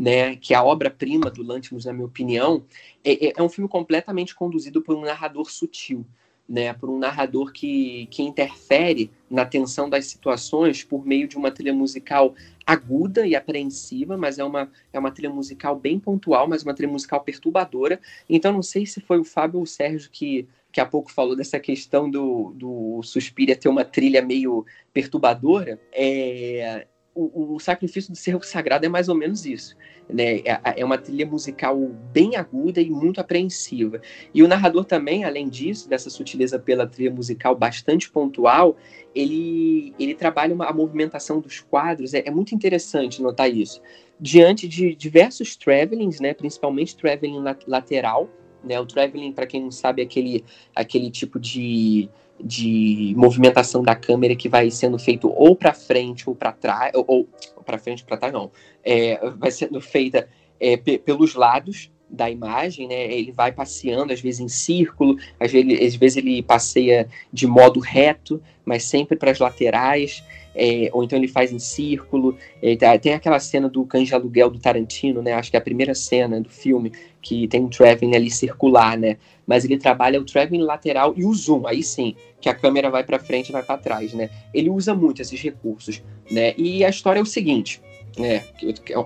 né, 0.00 0.34
que 0.36 0.54
é 0.54 0.56
a 0.56 0.64
obra-prima 0.64 1.30
do 1.30 1.42
Lanthimos, 1.42 1.84
na 1.84 1.92
minha 1.92 2.06
opinião, 2.06 2.64
é, 3.04 3.28
é, 3.28 3.32
é 3.36 3.42
um 3.42 3.50
filme 3.50 3.68
completamente 3.68 4.34
conduzido 4.34 4.80
por 4.80 4.96
um 4.96 5.02
narrador 5.02 5.50
sutil 5.50 6.06
né, 6.50 6.72
por 6.72 6.90
um 6.90 6.98
narrador 6.98 7.52
que, 7.52 8.08
que 8.10 8.24
interfere 8.24 9.08
na 9.30 9.46
tensão 9.46 9.88
das 9.88 10.06
situações 10.06 10.82
por 10.82 11.06
meio 11.06 11.28
de 11.28 11.36
uma 11.36 11.52
trilha 11.52 11.72
musical 11.72 12.34
aguda 12.66 13.24
e 13.24 13.36
apreensiva, 13.36 14.16
mas 14.16 14.36
é 14.36 14.42
uma, 14.42 14.68
é 14.92 14.98
uma 14.98 15.12
trilha 15.12 15.32
musical 15.32 15.76
bem 15.76 16.00
pontual, 16.00 16.48
mas 16.48 16.64
uma 16.64 16.74
trilha 16.74 16.92
musical 16.92 17.20
perturbadora. 17.20 18.00
Então, 18.28 18.52
não 18.52 18.64
sei 18.64 18.84
se 18.84 19.00
foi 19.00 19.20
o 19.20 19.24
Fábio 19.24 19.58
ou 19.58 19.62
o 19.62 19.66
Sérgio 19.66 20.10
que, 20.10 20.48
que 20.72 20.80
há 20.80 20.86
pouco 20.86 21.12
falou 21.12 21.36
dessa 21.36 21.60
questão 21.60 22.10
do, 22.10 22.52
do 22.56 23.00
Suspiria 23.04 23.54
ter 23.54 23.68
uma 23.68 23.84
trilha 23.84 24.20
meio 24.20 24.66
perturbadora. 24.92 25.80
É, 25.92 26.84
o, 27.24 27.54
o 27.54 27.60
sacrifício 27.60 28.12
do 28.12 28.16
cerro 28.16 28.42
sagrado 28.42 28.86
é 28.86 28.88
mais 28.88 29.08
ou 29.08 29.14
menos 29.14 29.44
isso. 29.44 29.76
Né? 30.08 30.38
É, 30.40 30.60
é, 30.76 30.84
uma 30.84 30.98
trilha 30.98 31.26
musical 31.26 31.76
bem 32.12 32.36
aguda 32.36 32.80
e 32.80 32.90
muito 32.90 33.20
apreensiva. 33.20 34.00
E 34.32 34.42
o 34.42 34.48
narrador 34.48 34.84
também, 34.84 35.24
além 35.24 35.48
disso, 35.48 35.88
dessa 35.88 36.08
sutileza 36.08 36.58
pela 36.58 36.86
trilha 36.86 37.10
musical 37.10 37.54
bastante 37.54 38.10
pontual, 38.10 38.76
ele, 39.14 39.94
ele 39.98 40.14
trabalha 40.14 40.54
uma, 40.54 40.66
a 40.66 40.72
movimentação 40.72 41.40
dos 41.40 41.60
quadros. 41.60 42.14
É, 42.14 42.22
é 42.26 42.30
muito 42.30 42.54
interessante 42.54 43.22
notar 43.22 43.50
isso. 43.50 43.80
Diante 44.18 44.66
de 44.68 44.94
diversos 44.94 45.56
travelings, 45.56 46.20
né, 46.20 46.34
principalmente 46.34 46.96
traveling 46.96 47.42
lateral, 47.66 48.28
né, 48.62 48.78
o 48.78 48.86
traveling, 48.86 49.32
para 49.32 49.46
quem 49.46 49.62
não 49.62 49.70
sabe, 49.70 50.02
é 50.02 50.04
aquele, 50.04 50.44
aquele 50.74 51.10
tipo 51.10 51.38
de 51.40 52.08
de 52.42 53.14
movimentação 53.16 53.82
da 53.82 53.94
câmera 53.94 54.34
que 54.34 54.48
vai 54.48 54.70
sendo 54.70 54.98
feito 54.98 55.30
ou 55.30 55.54
para 55.54 55.72
frente 55.72 56.28
ou 56.28 56.34
para 56.34 56.52
trás, 56.52 56.92
ou, 56.94 57.28
ou 57.56 57.62
para 57.64 57.78
frente 57.78 58.04
para 58.04 58.16
trás 58.16 58.32
não, 58.32 58.50
é, 58.84 59.18
vai 59.36 59.50
sendo 59.50 59.80
feita 59.80 60.28
é, 60.58 60.76
pelos 60.76 61.34
lados 61.34 61.90
da 62.08 62.28
imagem, 62.28 62.88
né? 62.88 63.12
Ele 63.12 63.30
vai 63.30 63.52
passeando 63.52 64.12
às 64.12 64.20
vezes 64.20 64.40
em 64.40 64.48
círculo, 64.48 65.16
às 65.38 65.52
vezes, 65.52 65.80
às 65.80 65.94
vezes 65.94 66.16
ele 66.16 66.42
passeia 66.42 67.08
de 67.32 67.46
modo 67.46 67.78
reto, 67.78 68.42
mas 68.64 68.84
sempre 68.84 69.16
para 69.16 69.30
as 69.30 69.38
laterais 69.38 70.22
é, 70.54 70.90
ou 70.92 71.04
então 71.04 71.18
ele 71.18 71.28
faz 71.28 71.52
em 71.52 71.58
círculo. 71.58 72.36
Tá, 72.78 72.98
tem 72.98 73.14
aquela 73.14 73.38
cena 73.38 73.68
do 73.68 73.84
Cães 73.84 74.08
de 74.08 74.14
Aluguel 74.14 74.50
do 74.50 74.58
Tarantino, 74.58 75.22
né? 75.22 75.32
Acho 75.32 75.50
que 75.50 75.56
é 75.56 75.60
a 75.60 75.62
primeira 75.62 75.94
cena 75.94 76.40
do 76.40 76.48
filme, 76.48 76.92
que 77.22 77.46
tem 77.48 77.62
um 77.62 77.68
traveling 77.68 78.16
ali 78.16 78.30
circular, 78.30 78.96
né? 78.98 79.16
Mas 79.50 79.64
ele 79.64 79.76
trabalha 79.76 80.20
o 80.20 80.24
traveling 80.24 80.62
lateral 80.62 81.12
e 81.16 81.24
o 81.24 81.34
zoom, 81.34 81.66
aí 81.66 81.82
sim, 81.82 82.14
que 82.40 82.48
a 82.48 82.54
câmera 82.54 82.88
vai 82.88 83.02
para 83.02 83.18
frente 83.18 83.48
e 83.48 83.52
vai 83.52 83.64
para 83.64 83.76
trás, 83.76 84.14
né? 84.14 84.30
Ele 84.54 84.70
usa 84.70 84.94
muito 84.94 85.20
esses 85.20 85.42
recursos, 85.42 86.00
né? 86.30 86.54
E 86.56 86.84
a 86.84 86.88
história 86.88 87.18
é 87.18 87.22
o 87.22 87.26
seguinte, 87.26 87.82
né? 88.16 88.44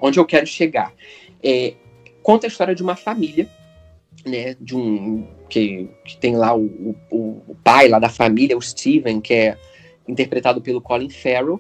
Onde 0.02 0.20
eu 0.20 0.26
quero 0.26 0.46
chegar. 0.46 0.92
É, 1.42 1.72
conta 2.22 2.46
a 2.46 2.48
história 2.48 2.74
de 2.74 2.82
uma 2.82 2.94
família, 2.94 3.48
né? 4.26 4.54
De 4.60 4.76
um 4.76 5.26
que, 5.48 5.88
que 6.04 6.18
tem 6.18 6.36
lá 6.36 6.54
o, 6.54 6.94
o, 7.10 7.42
o 7.48 7.56
pai 7.64 7.88
lá 7.88 7.98
da 7.98 8.10
família, 8.10 8.54
o 8.54 8.60
Steven, 8.60 9.22
que 9.22 9.32
é 9.32 9.58
interpretado 10.06 10.60
pelo 10.60 10.82
Colin 10.82 11.08
Farrell, 11.08 11.58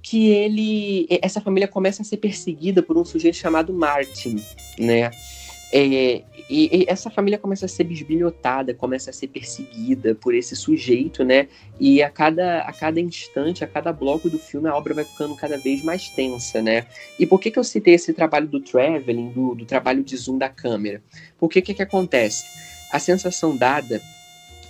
que 0.00 0.30
ele, 0.30 1.08
essa 1.20 1.40
família 1.40 1.66
começa 1.66 2.02
a 2.02 2.04
ser 2.04 2.18
perseguida 2.18 2.80
por 2.80 2.96
um 2.96 3.04
sujeito 3.04 3.36
chamado 3.36 3.74
Martin, 3.74 4.36
né? 4.78 5.10
É, 5.70 6.22
e, 6.48 6.80
e, 6.80 6.84
essa 6.88 7.10
família 7.10 7.38
começa 7.38 7.66
a 7.66 7.68
ser 7.68 7.84
bisbilhotada, 7.84 8.72
começa 8.72 9.10
a 9.10 9.12
ser 9.12 9.28
perseguida 9.28 10.14
por 10.14 10.34
esse 10.34 10.56
sujeito, 10.56 11.22
né? 11.24 11.48
E 11.78 12.02
a 12.02 12.08
cada, 12.08 12.60
a 12.62 12.72
cada 12.72 12.98
instante, 13.00 13.62
a 13.62 13.66
cada 13.66 13.92
bloco 13.92 14.30
do 14.30 14.38
filme, 14.38 14.68
a 14.68 14.74
obra 14.74 14.94
vai 14.94 15.04
ficando 15.04 15.36
cada 15.36 15.58
vez 15.58 15.82
mais 15.82 16.08
tensa, 16.08 16.62
né? 16.62 16.86
E 17.18 17.26
por 17.26 17.38
que, 17.38 17.50
que 17.50 17.58
eu 17.58 17.64
citei 17.64 17.94
esse 17.94 18.14
trabalho 18.14 18.48
do 18.48 18.60
traveling, 18.60 19.30
do, 19.30 19.54
do 19.54 19.66
trabalho 19.66 20.02
de 20.02 20.16
zoom 20.16 20.38
da 20.38 20.48
câmera? 20.48 21.02
O 21.38 21.48
que, 21.48 21.60
que 21.60 21.82
acontece? 21.82 22.46
A 22.90 22.98
sensação 22.98 23.54
dada 23.54 24.00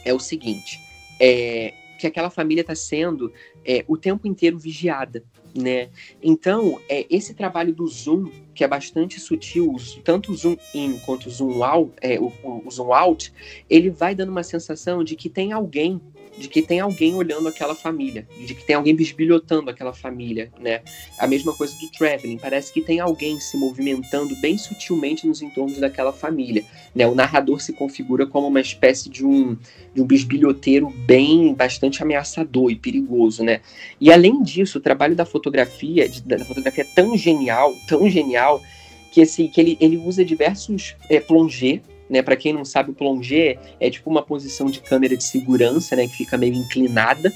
é 0.04 0.12
o 0.12 0.18
seguinte: 0.18 0.80
é, 1.20 1.74
que 1.98 2.06
aquela 2.06 2.30
família 2.30 2.62
está 2.62 2.74
sendo 2.74 3.32
é, 3.64 3.84
o 3.88 3.96
tempo 3.96 4.26
inteiro 4.26 4.58
vigiada, 4.58 5.24
né? 5.54 5.88
Então, 6.22 6.80
é, 6.88 7.06
esse 7.10 7.34
trabalho 7.34 7.74
do 7.74 7.86
zoom 7.86 8.30
que 8.54 8.64
é 8.64 8.68
bastante 8.68 9.20
sutil, 9.20 9.76
tanto 10.02 10.32
o 10.32 10.36
zoom 10.36 10.56
in 10.74 10.98
quanto 11.00 11.26
o 11.26 11.30
zoom 11.30 11.62
out, 11.62 11.92
é, 12.00 12.18
o, 12.18 12.32
o 12.64 12.70
zoom 12.70 12.92
out, 12.92 13.32
ele 13.68 13.90
vai 13.90 14.14
dando 14.14 14.30
uma 14.30 14.42
sensação 14.42 15.04
de 15.04 15.14
que 15.14 15.28
tem 15.28 15.52
alguém 15.52 16.00
de 16.38 16.48
que 16.48 16.62
tem 16.62 16.80
alguém 16.80 17.14
olhando 17.14 17.48
aquela 17.48 17.74
família, 17.74 18.26
de 18.46 18.54
que 18.54 18.64
tem 18.64 18.76
alguém 18.76 18.94
bisbilhotando 18.94 19.70
aquela 19.70 19.92
família, 19.92 20.50
né? 20.60 20.82
A 21.18 21.26
mesma 21.26 21.52
coisa 21.52 21.74
do 21.78 21.90
traveling, 21.90 22.38
parece 22.38 22.72
que 22.72 22.80
tem 22.80 23.00
alguém 23.00 23.40
se 23.40 23.56
movimentando 23.56 24.36
bem 24.36 24.56
sutilmente 24.56 25.26
nos 25.26 25.42
entornos 25.42 25.78
daquela 25.78 26.12
família, 26.12 26.64
né? 26.94 27.06
O 27.06 27.14
narrador 27.14 27.60
se 27.60 27.72
configura 27.72 28.26
como 28.26 28.46
uma 28.46 28.60
espécie 28.60 29.08
de 29.10 29.26
um 29.26 29.56
de 29.94 30.02
um 30.02 30.06
bisbilhoteiro 30.06 30.90
bem 30.90 31.52
bastante 31.54 32.02
ameaçador 32.02 32.70
e 32.70 32.76
perigoso, 32.76 33.42
né? 33.42 33.60
E 34.00 34.12
além 34.12 34.42
disso, 34.42 34.78
o 34.78 34.80
trabalho 34.80 35.16
da 35.16 35.24
fotografia, 35.24 36.08
de, 36.08 36.22
da 36.22 36.44
fotografia 36.44 36.84
é 36.84 36.94
tão 36.94 37.16
genial, 37.16 37.74
tão 37.88 38.08
genial 38.08 38.62
que 39.10 39.22
assim, 39.22 39.48
que 39.48 39.60
ele, 39.60 39.76
ele 39.80 39.96
usa 39.96 40.24
diversos 40.24 40.94
é, 41.08 41.18
plongé 41.18 41.80
né? 42.08 42.22
Para 42.22 42.36
quem 42.36 42.52
não 42.52 42.64
sabe, 42.64 42.90
o 42.90 42.94
plongé 42.94 43.58
é 43.78 43.90
tipo 43.90 44.10
uma 44.10 44.22
posição 44.22 44.66
de 44.66 44.80
câmera 44.80 45.16
de 45.16 45.24
segurança, 45.24 45.94
né? 45.96 46.06
Que 46.06 46.16
fica 46.16 46.36
meio 46.36 46.54
inclinada. 46.54 47.32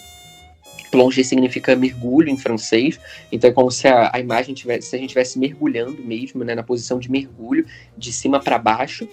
Plongé 0.92 1.22
significa 1.22 1.74
mergulho 1.74 2.28
em 2.28 2.36
francês, 2.36 3.00
então 3.32 3.48
é 3.48 3.52
como 3.52 3.70
se 3.70 3.88
a, 3.88 4.10
a 4.12 4.20
imagem 4.20 4.54
tivesse, 4.54 4.90
se 4.90 4.94
a 4.94 4.98
gente 4.98 5.08
estivesse 5.08 5.38
mergulhando 5.38 6.04
mesmo, 6.04 6.44
né, 6.44 6.54
na 6.54 6.62
posição 6.62 6.98
de 6.98 7.10
mergulho, 7.10 7.64
de 7.96 8.12
cima 8.12 8.38
para 8.38 8.58
baixo. 8.58 9.08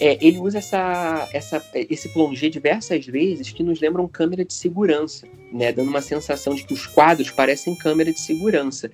É, 0.00 0.18
ele 0.20 0.38
usa 0.38 0.58
essa, 0.58 1.28
essa, 1.32 1.64
esse 1.74 2.08
plongé 2.08 2.48
diversas 2.48 3.06
vezes 3.06 3.52
que 3.52 3.62
nos 3.62 3.80
lembram 3.80 4.08
câmera 4.08 4.44
de 4.44 4.52
segurança, 4.52 5.28
né, 5.52 5.70
dando 5.70 5.90
uma 5.90 6.02
sensação 6.02 6.56
de 6.56 6.64
que 6.64 6.74
os 6.74 6.88
quadros 6.88 7.30
parecem 7.30 7.76
câmera 7.76 8.12
de 8.12 8.18
segurança. 8.18 8.90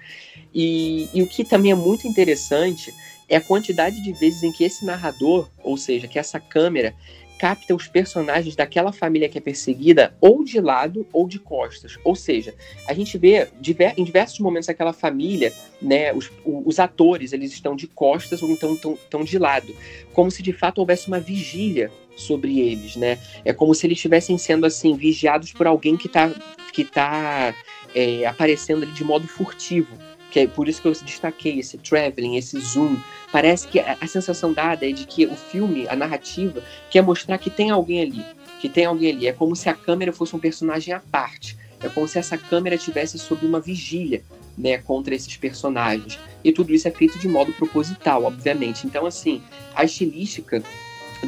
E, 0.54 1.08
e 1.14 1.22
o 1.22 1.26
que 1.26 1.44
também 1.44 1.72
é 1.72 1.74
muito 1.74 2.06
interessante 2.06 2.92
é 3.28 3.36
a 3.36 3.40
quantidade 3.40 4.02
de 4.02 4.12
vezes 4.12 4.42
em 4.42 4.52
que 4.52 4.64
esse 4.64 4.84
narrador, 4.84 5.48
ou 5.62 5.76
seja, 5.76 6.08
que 6.08 6.18
essa 6.18 6.40
câmera, 6.40 6.94
capta 7.38 7.74
os 7.74 7.86
personagens 7.86 8.56
daquela 8.56 8.92
família 8.92 9.28
que 9.28 9.38
é 9.38 9.40
perseguida 9.40 10.12
ou 10.20 10.42
de 10.42 10.60
lado 10.60 11.06
ou 11.12 11.28
de 11.28 11.38
costas. 11.38 11.96
Ou 12.02 12.16
seja, 12.16 12.52
a 12.86 12.92
gente 12.92 13.16
vê 13.16 13.48
em 13.96 14.04
diversos 14.04 14.40
momentos 14.40 14.68
aquela 14.68 14.92
família, 14.92 15.52
né, 15.80 16.12
os, 16.12 16.30
os 16.44 16.80
atores, 16.80 17.32
eles 17.32 17.52
estão 17.52 17.76
de 17.76 17.86
costas 17.86 18.42
ou 18.42 18.50
então 18.50 18.74
estão 18.74 19.22
de 19.22 19.38
lado, 19.38 19.74
como 20.12 20.30
se 20.30 20.42
de 20.42 20.52
fato 20.52 20.78
houvesse 20.78 21.06
uma 21.06 21.20
vigília 21.20 21.90
sobre 22.16 22.58
eles, 22.58 22.96
né? 22.96 23.16
É 23.44 23.52
como 23.52 23.72
se 23.72 23.86
eles 23.86 23.96
estivessem 23.96 24.36
sendo 24.36 24.66
assim 24.66 24.96
vigiados 24.96 25.52
por 25.52 25.68
alguém 25.68 25.96
que 25.96 26.08
está 26.08 26.28
que 26.72 26.84
tá 26.84 27.54
é, 27.94 28.26
aparecendo 28.26 28.82
ali 28.82 28.92
de 28.92 29.04
modo 29.04 29.28
furtivo 29.28 29.96
que 30.30 30.40
é 30.40 30.46
por 30.46 30.68
isso 30.68 30.82
que 30.82 30.88
eu 30.88 30.92
destaquei 30.92 31.58
esse 31.58 31.78
traveling, 31.78 32.36
esse 32.36 32.58
zoom. 32.60 32.96
Parece 33.32 33.68
que 33.68 33.78
a, 33.78 34.06
sensação 34.06 34.52
dada 34.52 34.88
é 34.88 34.92
de 34.92 35.06
que 35.06 35.26
o 35.26 35.34
filme, 35.34 35.86
a 35.88 35.96
narrativa, 35.96 36.62
quer 36.90 37.02
mostrar 37.02 37.38
que 37.38 37.50
tem 37.50 37.70
alguém 37.70 38.02
ali, 38.02 38.24
que 38.60 38.68
tem 38.68 38.84
alguém 38.84 39.12
ali. 39.12 39.26
É 39.26 39.32
como 39.32 39.56
se 39.56 39.68
a 39.68 39.74
câmera 39.74 40.12
fosse 40.12 40.34
um 40.34 40.38
personagem 40.38 40.92
à 40.92 41.00
parte. 41.00 41.56
É 41.82 41.88
como 41.88 42.08
se 42.08 42.18
essa 42.18 42.36
câmera 42.36 42.74
estivesse 42.74 43.18
sob 43.18 43.46
uma 43.46 43.60
vigília, 43.60 44.22
né, 44.56 44.78
contra 44.78 45.14
esses 45.14 45.36
personagens. 45.36 46.18
E 46.42 46.52
tudo 46.52 46.74
isso 46.74 46.88
é 46.88 46.90
feito 46.90 47.18
de 47.18 47.28
modo 47.28 47.52
proposital, 47.52 48.24
obviamente. 48.24 48.86
Então, 48.86 49.06
assim, 49.06 49.40
a 49.74 49.84
estilística 49.84 50.62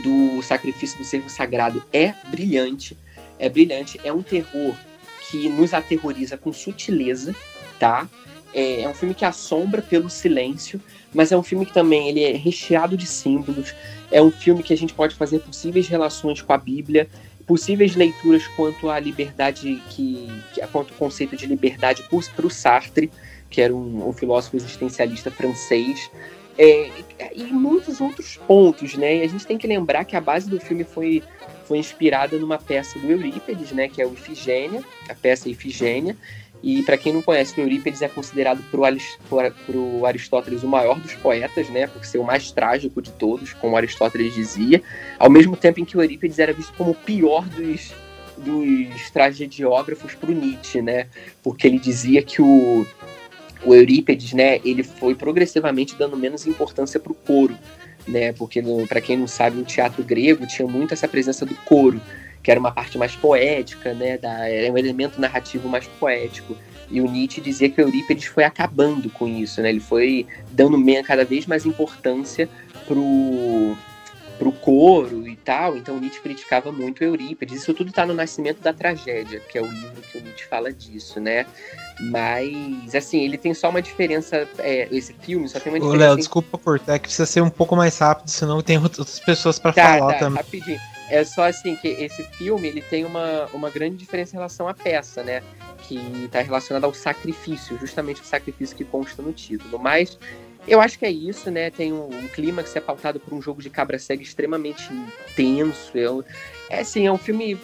do 0.02 0.42
sacrifício 0.42 0.98
do 0.98 1.04
servo 1.04 1.28
sagrado 1.28 1.82
é 1.92 2.14
brilhante. 2.28 2.96
É 3.38 3.48
brilhante. 3.48 4.00
É 4.02 4.12
um 4.12 4.22
terror 4.22 4.74
que 5.30 5.48
nos 5.48 5.72
aterroriza 5.72 6.36
com 6.36 6.52
sutileza, 6.52 7.34
tá? 7.78 8.08
É, 8.52 8.82
é, 8.82 8.88
um 8.88 8.94
filme 8.94 9.14
que 9.14 9.24
assombra 9.24 9.80
pelo 9.80 10.10
silêncio, 10.10 10.80
mas 11.14 11.32
é 11.32 11.36
um 11.36 11.42
filme 11.42 11.64
que 11.64 11.72
também 11.72 12.08
ele 12.08 12.22
é 12.22 12.32
recheado 12.32 12.96
de 12.96 13.06
símbolos. 13.06 13.74
É 14.10 14.20
um 14.20 14.30
filme 14.30 14.62
que 14.62 14.72
a 14.72 14.76
gente 14.76 14.92
pode 14.92 15.14
fazer 15.14 15.40
possíveis 15.40 15.88
relações 15.88 16.42
com 16.42 16.52
a 16.52 16.58
Bíblia, 16.58 17.08
possíveis 17.46 17.96
leituras 17.96 18.46
quanto 18.48 18.88
à 18.88 18.98
liberdade 18.98 19.82
que, 19.90 20.28
que 20.52 20.60
quanto 20.68 20.92
ao 20.92 20.98
conceito 20.98 21.36
de 21.36 21.46
liberdade 21.46 22.04
para 22.04 22.46
o 22.46 22.50
Sartre, 22.50 23.10
que 23.48 23.60
era 23.60 23.74
um, 23.74 24.08
um 24.08 24.12
filósofo 24.12 24.56
existencialista 24.56 25.30
francês. 25.30 26.10
É, 26.58 26.90
e 27.34 27.44
muitos 27.44 28.00
outros 28.00 28.36
pontos, 28.36 28.94
né? 28.94 29.22
A 29.22 29.26
gente 29.26 29.46
tem 29.46 29.56
que 29.56 29.66
lembrar 29.66 30.04
que 30.04 30.14
a 30.14 30.20
base 30.20 30.48
do 30.48 30.60
filme 30.60 30.84
foi, 30.84 31.22
foi 31.64 31.78
inspirada 31.78 32.38
numa 32.38 32.58
peça 32.58 32.98
do 32.98 33.10
Eurípides, 33.10 33.72
né? 33.72 33.88
Que 33.88 34.02
é 34.02 34.06
o 34.06 34.12
Ifigênia, 34.12 34.84
a 35.08 35.14
peça 35.14 35.48
Ifigênia, 35.48 36.16
e 36.62 36.82
para 36.82 36.98
quem 36.98 37.12
não 37.12 37.22
conhece, 37.22 37.58
o 37.58 37.62
Eurípides 37.62 38.02
é 38.02 38.08
considerado 38.08 38.62
por 38.70 38.80
o 39.76 40.06
Aristóteles 40.06 40.62
o 40.62 40.68
maior 40.68 41.00
dos 41.00 41.14
poetas, 41.14 41.68
né, 41.70 41.86
por 41.86 42.04
ser 42.04 42.18
o 42.18 42.24
mais 42.24 42.52
trágico 42.52 43.00
de 43.00 43.10
todos, 43.12 43.52
como 43.54 43.76
Aristóteles 43.76 44.34
dizia, 44.34 44.82
ao 45.18 45.30
mesmo 45.30 45.56
tempo 45.56 45.80
em 45.80 45.84
que 45.84 45.96
o 45.96 46.02
Eurípides 46.02 46.38
era 46.38 46.52
visto 46.52 46.72
como 46.74 46.90
o 46.90 46.94
pior 46.94 47.46
dos, 47.48 47.94
dos 48.36 49.10
tragediógrafos 49.10 50.14
para 50.14 50.30
o 50.30 50.34
Nietzsche, 50.34 50.82
né, 50.82 51.06
porque 51.42 51.66
ele 51.66 51.78
dizia 51.78 52.22
que 52.22 52.42
o, 52.42 52.86
o 53.64 53.74
Eurípides, 53.74 54.34
né, 54.34 54.60
ele 54.62 54.82
foi 54.82 55.14
progressivamente 55.14 55.96
dando 55.96 56.16
menos 56.16 56.46
importância 56.46 57.00
para 57.00 57.12
o 57.12 57.14
coro, 57.14 57.56
né, 58.06 58.34
porque 58.34 58.62
para 58.86 59.00
quem 59.00 59.16
não 59.16 59.26
sabe, 59.26 59.58
o 59.58 59.64
teatro 59.64 60.02
grego 60.02 60.46
tinha 60.46 60.68
muito 60.68 60.92
essa 60.92 61.08
presença 61.08 61.46
do 61.46 61.54
coro, 61.54 62.00
que 62.42 62.50
era 62.50 62.58
uma 62.58 62.72
parte 62.72 62.96
mais 62.96 63.14
poética, 63.14 63.92
né, 63.94 64.16
da, 64.18 64.48
era 64.48 64.72
um 64.72 64.78
elemento 64.78 65.20
narrativo 65.20 65.68
mais 65.68 65.86
poético. 65.86 66.56
E 66.90 67.00
o 67.00 67.08
Nietzsche 67.08 67.40
dizia 67.40 67.70
que 67.70 67.80
Eurípides 67.80 68.24
foi 68.24 68.42
acabando 68.42 69.08
com 69.10 69.28
isso, 69.28 69.62
né? 69.62 69.68
Ele 69.68 69.78
foi 69.78 70.26
dando 70.50 70.76
cada 71.04 71.24
vez 71.24 71.46
mais 71.46 71.64
importância 71.64 72.48
pro 72.86 73.76
pro 74.40 74.50
coro 74.52 75.28
e 75.28 75.36
tal, 75.36 75.76
então 75.76 76.00
Nietzsche 76.00 76.18
criticava 76.18 76.72
muito 76.72 77.04
Eurípides. 77.04 77.60
Isso 77.60 77.74
tudo 77.74 77.90
está 77.90 78.06
no 78.06 78.14
Nascimento 78.14 78.62
da 78.62 78.72
Tragédia, 78.72 79.38
que 79.38 79.58
é 79.58 79.60
o 79.60 79.66
livro 79.66 80.00
que 80.10 80.16
o 80.16 80.22
Nietzsche 80.22 80.46
fala 80.46 80.72
disso, 80.72 81.20
né? 81.20 81.44
Mas, 82.00 82.94
assim, 82.94 83.22
ele 83.22 83.36
tem 83.36 83.52
só 83.52 83.68
uma 83.68 83.82
diferença. 83.82 84.48
É, 84.58 84.88
esse 84.90 85.12
filme 85.12 85.46
só 85.46 85.60
tem 85.60 85.70
uma 85.70 85.78
diferença. 85.78 86.04
Ô, 86.04 86.08
Léo, 86.08 86.14
em... 86.14 86.16
desculpa 86.16 86.56
cortar, 86.56 86.94
é 86.94 86.98
que 86.98 87.02
precisa 87.02 87.26
ser 87.26 87.42
um 87.42 87.50
pouco 87.50 87.76
mais 87.76 87.98
rápido, 87.98 88.30
senão 88.30 88.62
tem 88.62 88.78
outras 88.78 89.20
pessoas 89.20 89.58
para 89.58 89.74
tá, 89.74 89.98
falar 89.98 90.14
tá, 90.14 90.18
também. 90.20 90.38
Rapidinho. 90.38 90.80
É 91.10 91.24
só 91.24 91.44
assim 91.44 91.74
que 91.76 91.88
esse 91.88 92.22
filme 92.22 92.68
ele 92.68 92.80
tem 92.80 93.04
uma, 93.04 93.46
uma 93.52 93.68
grande 93.68 93.96
diferença 93.96 94.32
em 94.34 94.38
relação 94.38 94.68
à 94.68 94.74
peça, 94.74 95.22
né? 95.24 95.42
Que 95.88 95.96
está 96.24 96.40
relacionada 96.40 96.86
ao 96.86 96.94
sacrifício, 96.94 97.76
justamente 97.78 98.22
o 98.22 98.24
sacrifício 98.24 98.76
que 98.76 98.84
consta 98.84 99.20
no 99.20 99.32
título. 99.32 99.78
Mas 99.78 100.16
eu 100.68 100.80
acho 100.80 100.98
que 100.98 101.04
é 101.04 101.10
isso, 101.10 101.50
né? 101.50 101.68
Tem 101.68 101.92
um, 101.92 102.06
um 102.06 102.28
clima 102.28 102.62
que 102.62 102.68
se 102.68 102.78
é 102.78 102.80
pautado 102.80 103.18
por 103.18 103.34
um 103.34 103.42
jogo 103.42 103.60
de 103.60 103.68
cabra 103.68 103.98
cega 103.98 104.22
extremamente 104.22 104.88
intenso. 104.92 105.90
Eu, 105.98 106.24
é 106.70 106.80
assim, 106.80 107.06
é 107.06 107.12
um 107.12 107.18
filme 107.18 107.58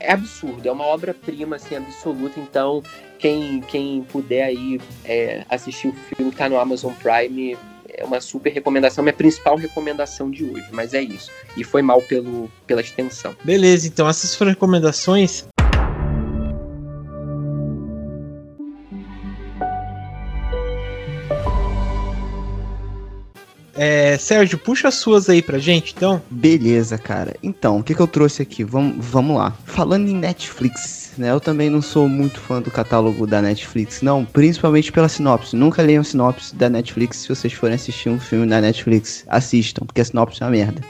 é 0.00 0.12
absurdo, 0.12 0.66
é 0.66 0.72
uma 0.72 0.84
obra-prima 0.84 1.56
assim, 1.56 1.76
absoluta. 1.76 2.38
Então, 2.38 2.82
quem, 3.18 3.60
quem 3.62 4.02
puder 4.04 4.44
aí 4.44 4.80
é, 5.04 5.44
assistir 5.48 5.88
o 5.88 5.92
filme 5.92 6.30
que 6.30 6.38
tá 6.38 6.48
no 6.48 6.58
Amazon 6.58 6.92
Prime, 6.94 7.56
é 7.98 8.04
uma 8.04 8.20
super 8.20 8.52
recomendação, 8.52 9.02
minha 9.02 9.12
principal 9.12 9.56
recomendação 9.56 10.30
de 10.30 10.44
hoje, 10.44 10.66
mas 10.72 10.94
é 10.94 11.02
isso. 11.02 11.30
E 11.56 11.64
foi 11.64 11.82
mal 11.82 12.00
pelo, 12.00 12.50
pela 12.66 12.80
extensão. 12.80 13.34
Beleza, 13.42 13.88
então 13.88 14.08
essas 14.08 14.34
foram 14.34 14.52
recomendações. 14.52 15.44
É, 23.74 24.18
Sérgio, 24.18 24.58
puxa 24.58 24.88
as 24.88 24.94
suas 24.94 25.28
aí 25.28 25.40
pra 25.40 25.58
gente, 25.58 25.94
então. 25.96 26.20
Beleza, 26.28 26.98
cara. 26.98 27.36
Então, 27.42 27.78
o 27.78 27.82
que, 27.82 27.94
que 27.94 28.00
eu 28.00 28.08
trouxe 28.08 28.42
aqui? 28.42 28.64
Vamos, 28.64 29.04
vamos 29.06 29.36
lá. 29.36 29.56
Falando 29.64 30.08
em 30.08 30.16
Netflix, 30.16 31.07
né? 31.18 31.30
Eu 31.30 31.40
também 31.40 31.68
não 31.68 31.82
sou 31.82 32.08
muito 32.08 32.40
fã 32.40 32.62
do 32.62 32.70
catálogo 32.70 33.26
da 33.26 33.42
Netflix, 33.42 34.00
não. 34.02 34.24
Principalmente 34.24 34.90
pela 34.92 35.08
sinopse. 35.08 35.56
Nunca 35.56 35.82
leiam 35.82 36.02
sinopse 36.02 36.54
da 36.54 36.68
Netflix 36.68 37.18
se 37.18 37.28
vocês 37.28 37.52
forem 37.52 37.74
assistir 37.74 38.08
um 38.08 38.18
filme 38.18 38.46
da 38.46 38.60
Netflix. 38.60 39.24
Assistam, 39.28 39.84
porque 39.84 40.00
a 40.00 40.04
sinopse 40.04 40.42
é 40.42 40.46
uma 40.46 40.52
merda. 40.52 40.80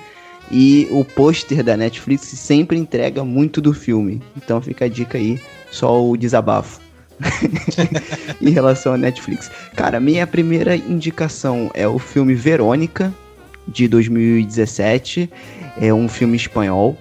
E 0.50 0.86
o 0.90 1.05
pôster 1.05 1.62
da 1.62 1.76
Netflix 1.76 2.22
sempre 2.22 2.78
entrega 2.78 3.24
muito 3.24 3.60
do 3.60 3.74
filme. 3.74 4.22
Então 4.36 4.60
fica 4.60 4.84
a 4.84 4.88
dica 4.88 5.18
aí, 5.18 5.40
só 5.70 6.05
o 6.05 6.16
desabafo. 6.16 6.80
em 8.40 8.50
relação 8.50 8.94
à 8.94 8.96
Netflix. 8.96 9.50
Cara, 9.74 9.98
minha 9.98 10.26
primeira 10.26 10.76
indicação 10.76 11.68
é 11.74 11.86
o 11.88 11.98
filme 11.98 12.34
Verônica, 12.34 13.12
de 13.66 13.88
2017. 13.88 15.28
É 15.80 15.92
um 15.92 16.09
filme 16.09 16.36
espanhol 16.36 16.96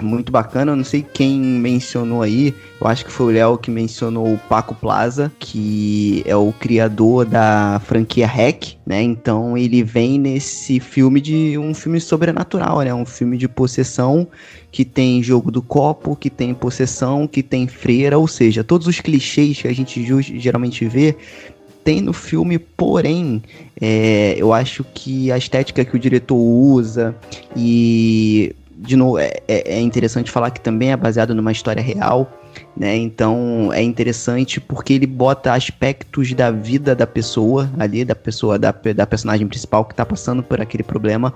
muito 0.00 0.30
bacana. 0.30 0.72
Eu 0.72 0.76
não 0.76 0.84
sei 0.84 1.02
quem 1.02 1.38
mencionou 1.40 2.22
aí, 2.22 2.54
eu 2.80 2.86
acho 2.86 3.04
que 3.04 3.10
foi 3.10 3.26
o 3.26 3.30
Léo 3.30 3.58
que 3.58 3.70
mencionou 3.70 4.34
o 4.34 4.38
Paco 4.38 4.74
Plaza, 4.74 5.32
que 5.38 6.22
é 6.26 6.36
o 6.36 6.52
criador 6.52 7.24
da 7.24 7.80
franquia 7.84 8.26
Hack, 8.26 8.76
né? 8.86 9.02
Então 9.02 9.56
ele 9.56 9.82
vem 9.82 10.18
nesse 10.18 10.78
filme 10.80 11.20
de 11.20 11.58
um 11.58 11.74
filme 11.74 12.00
sobrenatural, 12.00 12.80
né? 12.80 12.92
Um 12.94 13.06
filme 13.06 13.36
de 13.36 13.48
possessão 13.48 14.26
que 14.70 14.84
tem 14.84 15.22
jogo 15.22 15.50
do 15.50 15.62
copo, 15.62 16.14
que 16.14 16.28
tem 16.28 16.52
possessão, 16.52 17.26
que 17.26 17.42
tem 17.42 17.66
freira, 17.66 18.18
ou 18.18 18.28
seja, 18.28 18.62
todos 18.62 18.86
os 18.86 19.00
clichês 19.00 19.62
que 19.62 19.68
a 19.68 19.72
gente 19.72 20.04
geralmente 20.38 20.86
vê 20.86 21.16
tem 21.82 22.00
no 22.00 22.12
filme, 22.12 22.58
porém, 22.58 23.40
é, 23.80 24.34
eu 24.36 24.52
acho 24.52 24.84
que 24.92 25.30
a 25.30 25.38
estética 25.38 25.84
que 25.84 25.94
o 25.94 25.98
diretor 26.00 26.36
usa 26.36 27.14
e 27.56 28.52
de 28.78 28.94
novo, 28.94 29.18
é, 29.18 29.32
é, 29.48 29.74
é 29.76 29.80
interessante 29.80 30.30
falar 30.30 30.50
que 30.50 30.60
também 30.60 30.92
é 30.92 30.96
baseado 30.96 31.34
numa 31.34 31.50
história 31.50 31.82
real, 31.82 32.30
né? 32.76 32.94
Então 32.96 33.70
é 33.72 33.82
interessante 33.82 34.60
porque 34.60 34.92
ele 34.92 35.06
bota 35.06 35.54
aspectos 35.54 36.32
da 36.34 36.50
vida 36.50 36.94
da 36.94 37.06
pessoa 37.06 37.70
ali, 37.78 38.04
da 38.04 38.14
pessoa, 38.14 38.58
da, 38.58 38.72
da 38.94 39.06
personagem 39.06 39.46
principal 39.46 39.84
que 39.84 39.94
tá 39.94 40.04
passando 40.04 40.42
por 40.42 40.60
aquele 40.60 40.82
problema, 40.82 41.32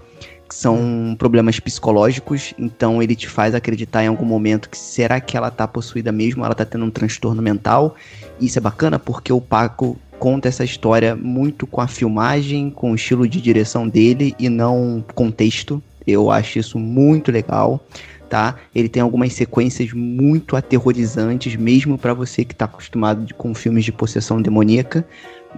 que 0.46 0.54
são 0.54 1.16
problemas 1.18 1.58
psicológicos. 1.58 2.52
Então 2.58 3.02
ele 3.02 3.16
te 3.16 3.28
faz 3.28 3.54
acreditar 3.54 4.04
em 4.04 4.08
algum 4.08 4.26
momento 4.26 4.68
que 4.68 4.76
será 4.76 5.18
que 5.18 5.36
ela 5.36 5.50
tá 5.50 5.66
possuída 5.66 6.12
mesmo, 6.12 6.44
ela 6.44 6.54
tá 6.54 6.64
tendo 6.64 6.84
um 6.84 6.90
transtorno 6.90 7.40
mental. 7.40 7.96
Isso 8.38 8.58
é 8.58 8.60
bacana 8.60 8.98
porque 8.98 9.32
o 9.32 9.40
Paco 9.40 9.98
conta 10.18 10.48
essa 10.48 10.62
história 10.62 11.16
muito 11.16 11.66
com 11.66 11.80
a 11.80 11.88
filmagem, 11.88 12.70
com 12.70 12.92
o 12.92 12.94
estilo 12.94 13.26
de 13.26 13.40
direção 13.40 13.88
dele 13.88 14.34
e 14.38 14.50
não 14.50 15.02
com 15.14 15.30
texto. 15.30 15.82
Eu 16.10 16.30
acho 16.30 16.58
isso 16.58 16.78
muito 16.78 17.30
legal, 17.30 17.80
tá? 18.28 18.56
Ele 18.74 18.88
tem 18.88 19.02
algumas 19.02 19.32
sequências 19.32 19.92
muito 19.92 20.56
aterrorizantes, 20.56 21.56
mesmo 21.56 21.98
para 21.98 22.14
você 22.14 22.44
que 22.44 22.54
tá 22.54 22.64
acostumado 22.64 23.34
com 23.34 23.54
filmes 23.54 23.84
de 23.84 23.92
possessão 23.92 24.40
demoníaca. 24.40 25.04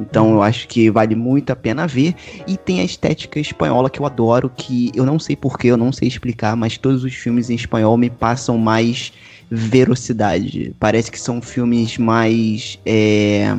Então 0.01 0.33
eu 0.33 0.43
acho 0.43 0.67
que 0.69 0.91
vale 0.91 1.15
muito 1.15 1.51
a 1.51 1.57
pena 1.57 1.87
ver. 1.87 2.15
E 2.47 2.57
tem 2.57 2.81
a 2.81 2.85
estética 2.85 3.39
espanhola 3.39 3.91
que 3.91 4.01
eu 4.01 4.07
adoro, 4.07 4.51
que 4.55 4.91
eu 4.95 5.05
não 5.05 5.19
sei 5.19 5.37
porquê, 5.37 5.69
eu 5.69 5.77
não 5.77 5.93
sei 5.93 6.09
explicar, 6.09 6.57
mas 6.57 6.79
todos 6.79 7.05
os 7.05 7.15
filmes 7.15 7.51
em 7.51 7.55
espanhol 7.55 7.97
me 7.97 8.09
passam 8.09 8.57
mais 8.57 9.13
velocidade. 9.51 10.75
Parece 10.81 11.11
que 11.11 11.21
são 11.21 11.43
filmes 11.43 11.99
mais. 11.99 12.79
É... 12.87 13.55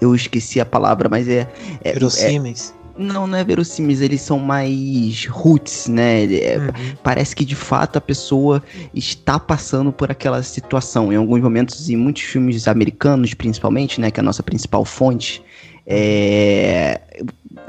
Eu 0.00 0.14
esqueci 0.14 0.60
a 0.60 0.66
palavra, 0.66 1.08
mas 1.08 1.28
é. 1.28 1.48
é, 1.82 1.90
é 1.90 1.92
Verossímeis. 1.92 2.74
Não, 2.96 3.26
não 3.26 3.36
é 3.36 3.42
verossímeis, 3.42 4.00
eles 4.00 4.20
são 4.20 4.38
mais 4.38 5.26
roots, 5.26 5.88
né? 5.88 6.24
É, 6.32 6.58
uhum. 6.58 6.96
Parece 7.02 7.34
que 7.34 7.44
de 7.44 7.56
fato 7.56 7.96
a 7.96 8.00
pessoa 8.00 8.62
está 8.94 9.38
passando 9.38 9.92
por 9.92 10.10
aquela 10.10 10.42
situação. 10.42 11.12
Em 11.12 11.16
alguns 11.16 11.40
momentos, 11.40 11.90
em 11.90 11.96
muitos 11.96 12.22
filmes 12.22 12.68
americanos, 12.68 13.34
principalmente, 13.34 14.00
né? 14.00 14.10
Que 14.10 14.20
é 14.20 14.22
a 14.22 14.24
nossa 14.24 14.42
principal 14.44 14.84
fonte, 14.84 15.42
é, 15.86 17.00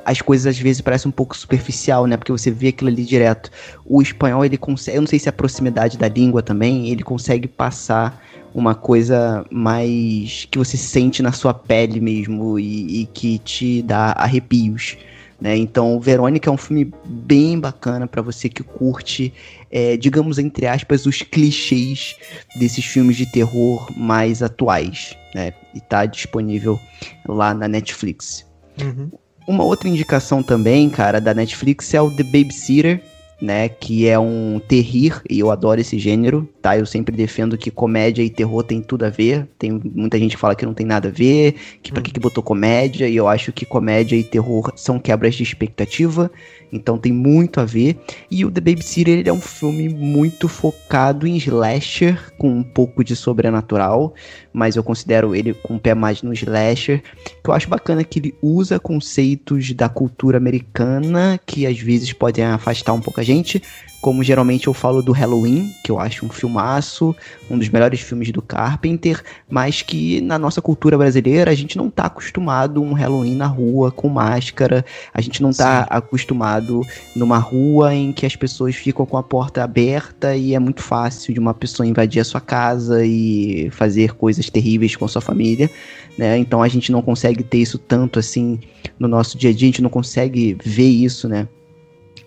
as 0.06 0.22
coisas 0.22 0.45
às 0.45 0.60
vezes 0.60 0.81
parecem 0.81 1.10
um 1.10 1.11
pouco 1.11 1.35
superficial, 1.35 2.06
né? 2.06 2.18
Porque 2.18 2.31
você 2.31 2.52
vê 2.52 2.68
aquilo 2.68 2.89
ali 2.89 3.03
direto. 3.03 3.49
O 3.84 4.02
espanhol, 4.02 4.45
ele 4.45 4.57
consegue. 4.57 4.97
Eu 4.97 5.02
não 5.02 5.07
sei 5.07 5.18
se 5.18 5.27
é 5.27 5.31
a 5.31 5.34
proximidade 5.34 5.97
da 5.97 6.07
língua 6.07 6.43
também, 6.43 6.89
ele 6.89 7.03
consegue 7.03 7.47
passar 7.47 8.23
uma 8.53 8.73
coisa 8.73 9.45
mais 9.52 10.47
que 10.49 10.57
você 10.57 10.77
sente 10.77 11.22
na 11.22 11.31
sua 11.31 11.53
pele 11.53 11.99
mesmo 11.99 12.57
e, 12.57 13.02
e 13.02 13.06
que 13.07 13.39
te 13.39 13.81
dá 13.81 14.14
arrepios. 14.14 14.97
Né? 15.40 15.57
Então, 15.57 15.99
Verônica 15.99 16.49
é 16.49 16.53
um 16.53 16.57
filme 16.57 16.91
bem 17.06 17.60
bacana 17.60 18.07
para 18.07 18.22
você 18.22 18.48
que 18.48 18.64
curte, 18.64 19.34
é, 19.70 19.98
digamos 19.98 20.40
entre 20.40 20.66
aspas, 20.66 21.06
os 21.06 21.22
clichês 21.22 22.16
desses 22.56 22.86
filmes 22.86 23.18
de 23.18 23.26
terror 23.26 23.88
mais 23.98 24.41
atuais. 24.41 25.16
Né? 25.34 25.53
E 25.74 25.82
tá 25.82 26.06
disponível 26.06 26.80
lá 27.28 27.53
na 27.53 27.68
Netflix. 27.68 28.45
Uhum. 28.82 29.12
Uma 29.48 29.64
outra 29.64 29.88
indicação 29.90 30.41
também, 30.41 30.90
cara, 30.90 31.20
da 31.20 31.34
Netflix 31.34 31.94
é 31.94 32.02
o 32.02 32.10
The 32.10 32.24
Babysitter, 32.24 33.02
né, 33.41 33.68
que 33.68 34.07
é 34.07 34.18
um 34.18 34.62
terrir, 34.66 35.22
e 35.30 35.40
eu 35.40 35.52
adoro 35.52 35.82
esse 35.82 35.99
gênero, 35.99 36.48
tá? 36.62 36.78
Eu 36.78 36.86
sempre 36.86 37.16
defendo 37.16 37.57
que 37.57 37.70
comédia 37.70 38.24
e 38.24 38.30
terror 38.30 38.64
tem 38.64 38.82
tudo 38.82 39.06
a 39.06 39.10
ver. 39.10 39.48
Tem 39.60 39.72
muita 39.72 40.18
gente 40.18 40.36
que 40.36 40.41
fala 40.41 40.56
que 40.56 40.66
não 40.66 40.74
tem 40.74 40.86
nada 40.86 41.10
a 41.10 41.12
ver, 41.12 41.56
que 41.82 41.91
pra 41.91 42.02
que, 42.02 42.12
que 42.12 42.20
botou 42.20 42.44
comédia, 42.44 43.07
e 43.07 43.16
eu 43.16 43.28
acho 43.28 43.52
que 43.52 43.66
comédia 43.66 44.16
e 44.16 44.24
terror 44.24 44.72
são 44.76 44.99
quebras 44.99 45.36
de 45.36 45.44
expectativa, 45.44 46.32
então 46.72 46.98
tem 46.98 47.12
muito 47.12 47.60
a 47.60 47.66
ver. 47.66 47.98
E 48.32 48.45
o 48.45 48.52
The 48.52 48.62
Babysitter 48.62 49.20
ele 49.20 49.30
é 49.30 49.34
um 49.34 49.41
filme 49.41 49.90
muito 49.90 50.48
focado 50.48 51.28
em 51.28 51.36
slasher, 51.38 52.34
com 52.38 52.49
um 52.49 52.64
pouco 52.64 53.03
de 53.03 53.16
sobrenatural, 53.16 54.14
mas 54.56 54.77
eu 54.77 54.84
considero 54.84 55.36
ele 55.36 55.53
com 55.53 55.73
um 55.73 55.77
pé 55.77 55.94
mais 55.94 56.22
no 56.22 56.34
slasher, 56.34 57.03
que 57.44 57.49
eu 57.49 57.53
acho 57.53 57.68
bacana 57.68 58.06
que 58.06 58.19
ele 58.19 58.34
usa 58.41 58.80
conceitos 58.80 59.73
da 59.73 59.90
cultura 59.90 60.38
americana 60.38 61.38
que 61.45 61.68
às 61.68 61.77
vezes 61.77 62.14
podem 62.14 62.45
afastar 62.45 62.94
um 62.94 63.02
pouco 63.02 63.19
a 63.19 63.23
gente, 63.23 63.61
como 64.06 64.23
geralmente 64.23 64.68
eu 64.68 64.73
falo 64.73 65.02
do 65.02 65.11
Halloween, 65.11 65.73
que 65.84 65.90
eu 65.90 65.99
acho 65.99 66.27
um 66.27 66.30
filmaço, 66.30 67.15
um 67.49 67.57
dos 67.57 67.69
melhores 67.69 68.02
filmes 68.02 68.32
do 68.32 68.40
Carpenter, 68.40 69.23
mas 69.49 69.82
que 69.82 70.22
na 70.22 70.38
nossa 70.38 70.61
cultura 70.61 70.95
brasileira 70.95 71.49
a 71.49 71.56
gente 71.56 71.76
não 71.76 71.90
tá 71.90 72.06
acostumado 72.06 72.84
um 72.84 72.94
Halloween 72.94 73.34
na 73.34 73.48
rua 73.48 73.91
com 73.91 74.07
máscara, 74.07 74.86
a 75.11 75.19
gente 75.22 75.41
não 75.41 75.49
tá 75.49 75.82
Sim. 75.82 75.88
acostumado 75.90 76.82
numa 77.15 77.40
rua 77.40 77.95
em 77.95 78.11
que 78.11 78.27
as 78.27 78.36
pessoas 78.36 78.76
ficam 78.76 79.07
com 79.07 79.18
a 79.18 79.23
porta 79.23 79.64
aberta 79.64 80.36
e 80.36 80.53
é 80.53 80.60
muito 80.60 80.84
fácil 80.84 81.34
de 81.34 81.40
uma 81.40 81.56
pessoa 81.56 81.88
invadir 81.88 82.19
a 82.19 82.26
sua 82.26 82.40
casa 82.40 83.03
e 83.03 83.72
fazer 83.72 84.14
coisas 84.14 84.52
terríveis 84.52 84.95
com 84.95 85.06
a 85.06 85.07
sua 85.07 85.22
família, 85.22 85.68
né? 86.15 86.38
Então 86.38 86.61
a 86.61 86.68
gente 86.68 86.91
não 86.91 87.02
consegue 87.02 87.44
ter 87.44 87.57
isso 87.57 87.80
tanto 87.80 88.19
assim 88.19 88.60
no 88.99 89.07
nosso 89.07 89.36
dia 89.36 89.49
a 89.49 89.53
dia, 89.53 89.65
a 89.65 89.72
gente 89.72 89.82
não 89.82 89.90
consegue 89.90 90.56
ver 90.64 90.90
isso, 90.90 91.27
né? 91.27 91.48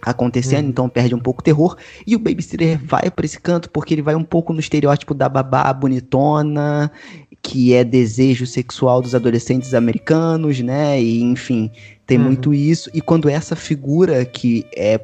Acontecendo, 0.02 0.66
hum. 0.66 0.70
então 0.70 0.88
perde 0.88 1.14
um 1.14 1.18
pouco 1.18 1.40
o 1.40 1.44
terror. 1.44 1.76
E 2.06 2.14
o 2.14 2.18
Babysitter 2.18 2.78
vai 2.84 3.10
para 3.10 3.24
esse 3.24 3.40
canto 3.40 3.70
porque 3.70 3.94
ele 3.94 4.02
vai 4.02 4.14
um 4.14 4.24
pouco 4.24 4.52
no 4.52 4.60
estereótipo 4.60 5.14
da 5.14 5.28
babá 5.28 5.72
bonitona, 5.72 6.90
que 7.42 7.74
é 7.74 7.84
desejo 7.84 8.46
sexual 8.46 9.00
dos 9.00 9.14
adolescentes 9.14 9.74
americanos, 9.74 10.60
né? 10.60 11.00
E 11.00 11.22
enfim, 11.22 11.70
tem 12.06 12.18
uhum. 12.18 12.24
muito 12.24 12.54
isso. 12.54 12.90
E 12.92 13.00
quando 13.00 13.28
essa 13.28 13.54
figura 13.54 14.24
que 14.24 14.66
é 14.74 15.00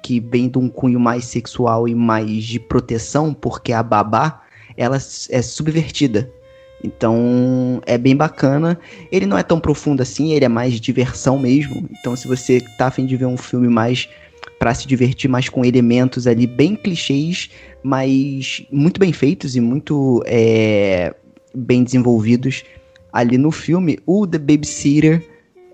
que 0.00 0.20
vem 0.20 0.48
de 0.48 0.58
um 0.58 0.68
cunho 0.68 0.98
mais 0.98 1.24
sexual 1.24 1.86
e 1.88 1.94
mais 1.94 2.44
de 2.44 2.58
proteção, 2.58 3.34
porque 3.34 3.72
a 3.72 3.82
babá, 3.82 4.42
ela 4.76 4.96
é 4.96 5.42
subvertida. 5.42 6.30
Então 6.84 7.80
é 7.86 7.96
bem 7.96 8.16
bacana. 8.16 8.78
Ele 9.10 9.26
não 9.26 9.38
é 9.38 9.42
tão 9.42 9.60
profundo 9.60 10.02
assim, 10.02 10.32
ele 10.32 10.44
é 10.44 10.48
mais 10.48 10.80
diversão 10.80 11.38
mesmo. 11.38 11.88
Então, 11.90 12.16
se 12.16 12.26
você 12.26 12.60
tá 12.76 12.86
afim 12.86 13.06
de 13.06 13.16
ver 13.16 13.26
um 13.26 13.36
filme 13.36 13.68
mais 13.68 14.08
para 14.62 14.72
se 14.74 14.86
divertir 14.86 15.28
mais 15.28 15.48
com 15.48 15.64
elementos 15.64 16.28
ali 16.28 16.46
bem 16.46 16.76
clichês, 16.76 17.50
mas 17.82 18.64
muito 18.70 19.00
bem 19.00 19.12
feitos 19.12 19.56
e 19.56 19.60
muito 19.60 20.22
é, 20.24 21.12
bem 21.52 21.82
desenvolvidos 21.82 22.62
ali 23.12 23.36
no 23.36 23.50
filme. 23.50 23.98
O 24.06 24.24
The 24.24 24.38
Babysitter 24.38 25.28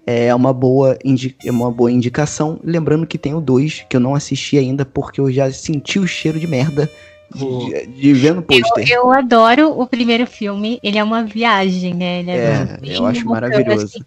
é 0.07 0.35
uma 0.35 0.55
boa, 0.55 0.99
é 1.45 1.51
uma 1.51 1.71
boa 1.71 1.93
indicação. 1.93 2.59
Lembrando 2.65 3.07
que 3.07 3.19
tem 3.19 3.35
o 3.35 3.43
2, 3.43 3.85
que 3.91 3.95
eu 3.95 4.01
não 4.01 4.15
assisti 4.15 4.57
ainda 4.57 4.87
porque 4.87 5.21
eu 5.21 5.31
já 5.31 5.53
senti 5.53 5.99
o 5.99 6.07
cheiro 6.07 6.41
de 6.41 6.47
merda 6.47 6.91
de, 7.35 7.87
de 7.89 8.13
ver 8.15 8.35
no 8.35 8.41
pôster. 8.41 8.91
Eu, 8.91 9.03
eu, 9.03 9.13
adoro 9.13 9.79
o 9.79 9.87
primeiro 9.87 10.27
filme, 10.27 10.81
ele 10.83 10.97
é 10.97 11.05
uma 11.05 11.23
viagem, 11.25 11.93
né? 11.93 12.21
Ele 12.21 12.31
é, 12.31 12.35
é 12.37 12.99
eu 12.99 13.05
acho 13.05 13.27
maravilhoso. 13.27 13.85
Assim. 13.85 14.01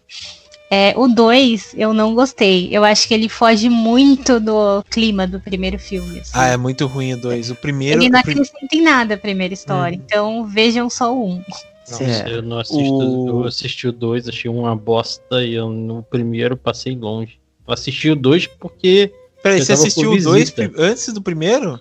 É, 0.73 0.93
o 0.95 1.09
2 1.09 1.75
eu 1.77 1.93
não 1.93 2.15
gostei. 2.15 2.69
Eu 2.71 2.85
acho 2.85 3.05
que 3.05 3.13
ele 3.13 3.27
foge 3.27 3.69
muito 3.69 4.39
do 4.39 4.81
clima 4.89 5.27
do 5.27 5.37
primeiro 5.37 5.77
filme. 5.77 6.21
Assim. 6.21 6.31
Ah, 6.33 6.47
é 6.47 6.55
muito 6.55 6.87
ruim 6.87 7.13
o 7.13 7.17
2. 7.17 7.51
O 7.51 7.55
primeiro. 7.55 8.01
Ele 8.01 8.09
não 8.09 8.21
acrescenta 8.21 8.73
em 8.73 8.81
nada 8.81 9.15
a 9.15 9.17
primeira 9.17 9.53
história. 9.53 9.97
Hum. 9.97 10.01
Então 10.05 10.45
vejam 10.45 10.89
só 10.89 11.13
o 11.13 11.27
1. 11.27 11.29
Um. 11.29 11.43
Nossa, 11.91 12.03
é. 12.05 12.35
eu 12.37 12.41
não 12.41 12.59
assisto, 12.59 12.93
o... 12.93 13.41
eu 13.41 13.47
assisti 13.47 13.85
o 13.85 13.91
2, 13.91 14.29
achei 14.29 14.49
uma 14.49 14.73
bosta 14.73 15.43
e 15.43 15.55
eu 15.55 15.69
no 15.69 16.03
primeiro 16.03 16.55
passei 16.55 16.95
longe. 16.95 17.37
Eu 17.67 17.73
assisti 17.73 18.09
o 18.09 18.15
2 18.15 18.47
porque. 18.47 19.11
Peraí, 19.43 19.61
você 19.61 19.73
assistiu 19.73 20.13
o 20.13 20.21
2 20.21 20.53
antes 20.77 21.13
do 21.13 21.21
primeiro? 21.21 21.77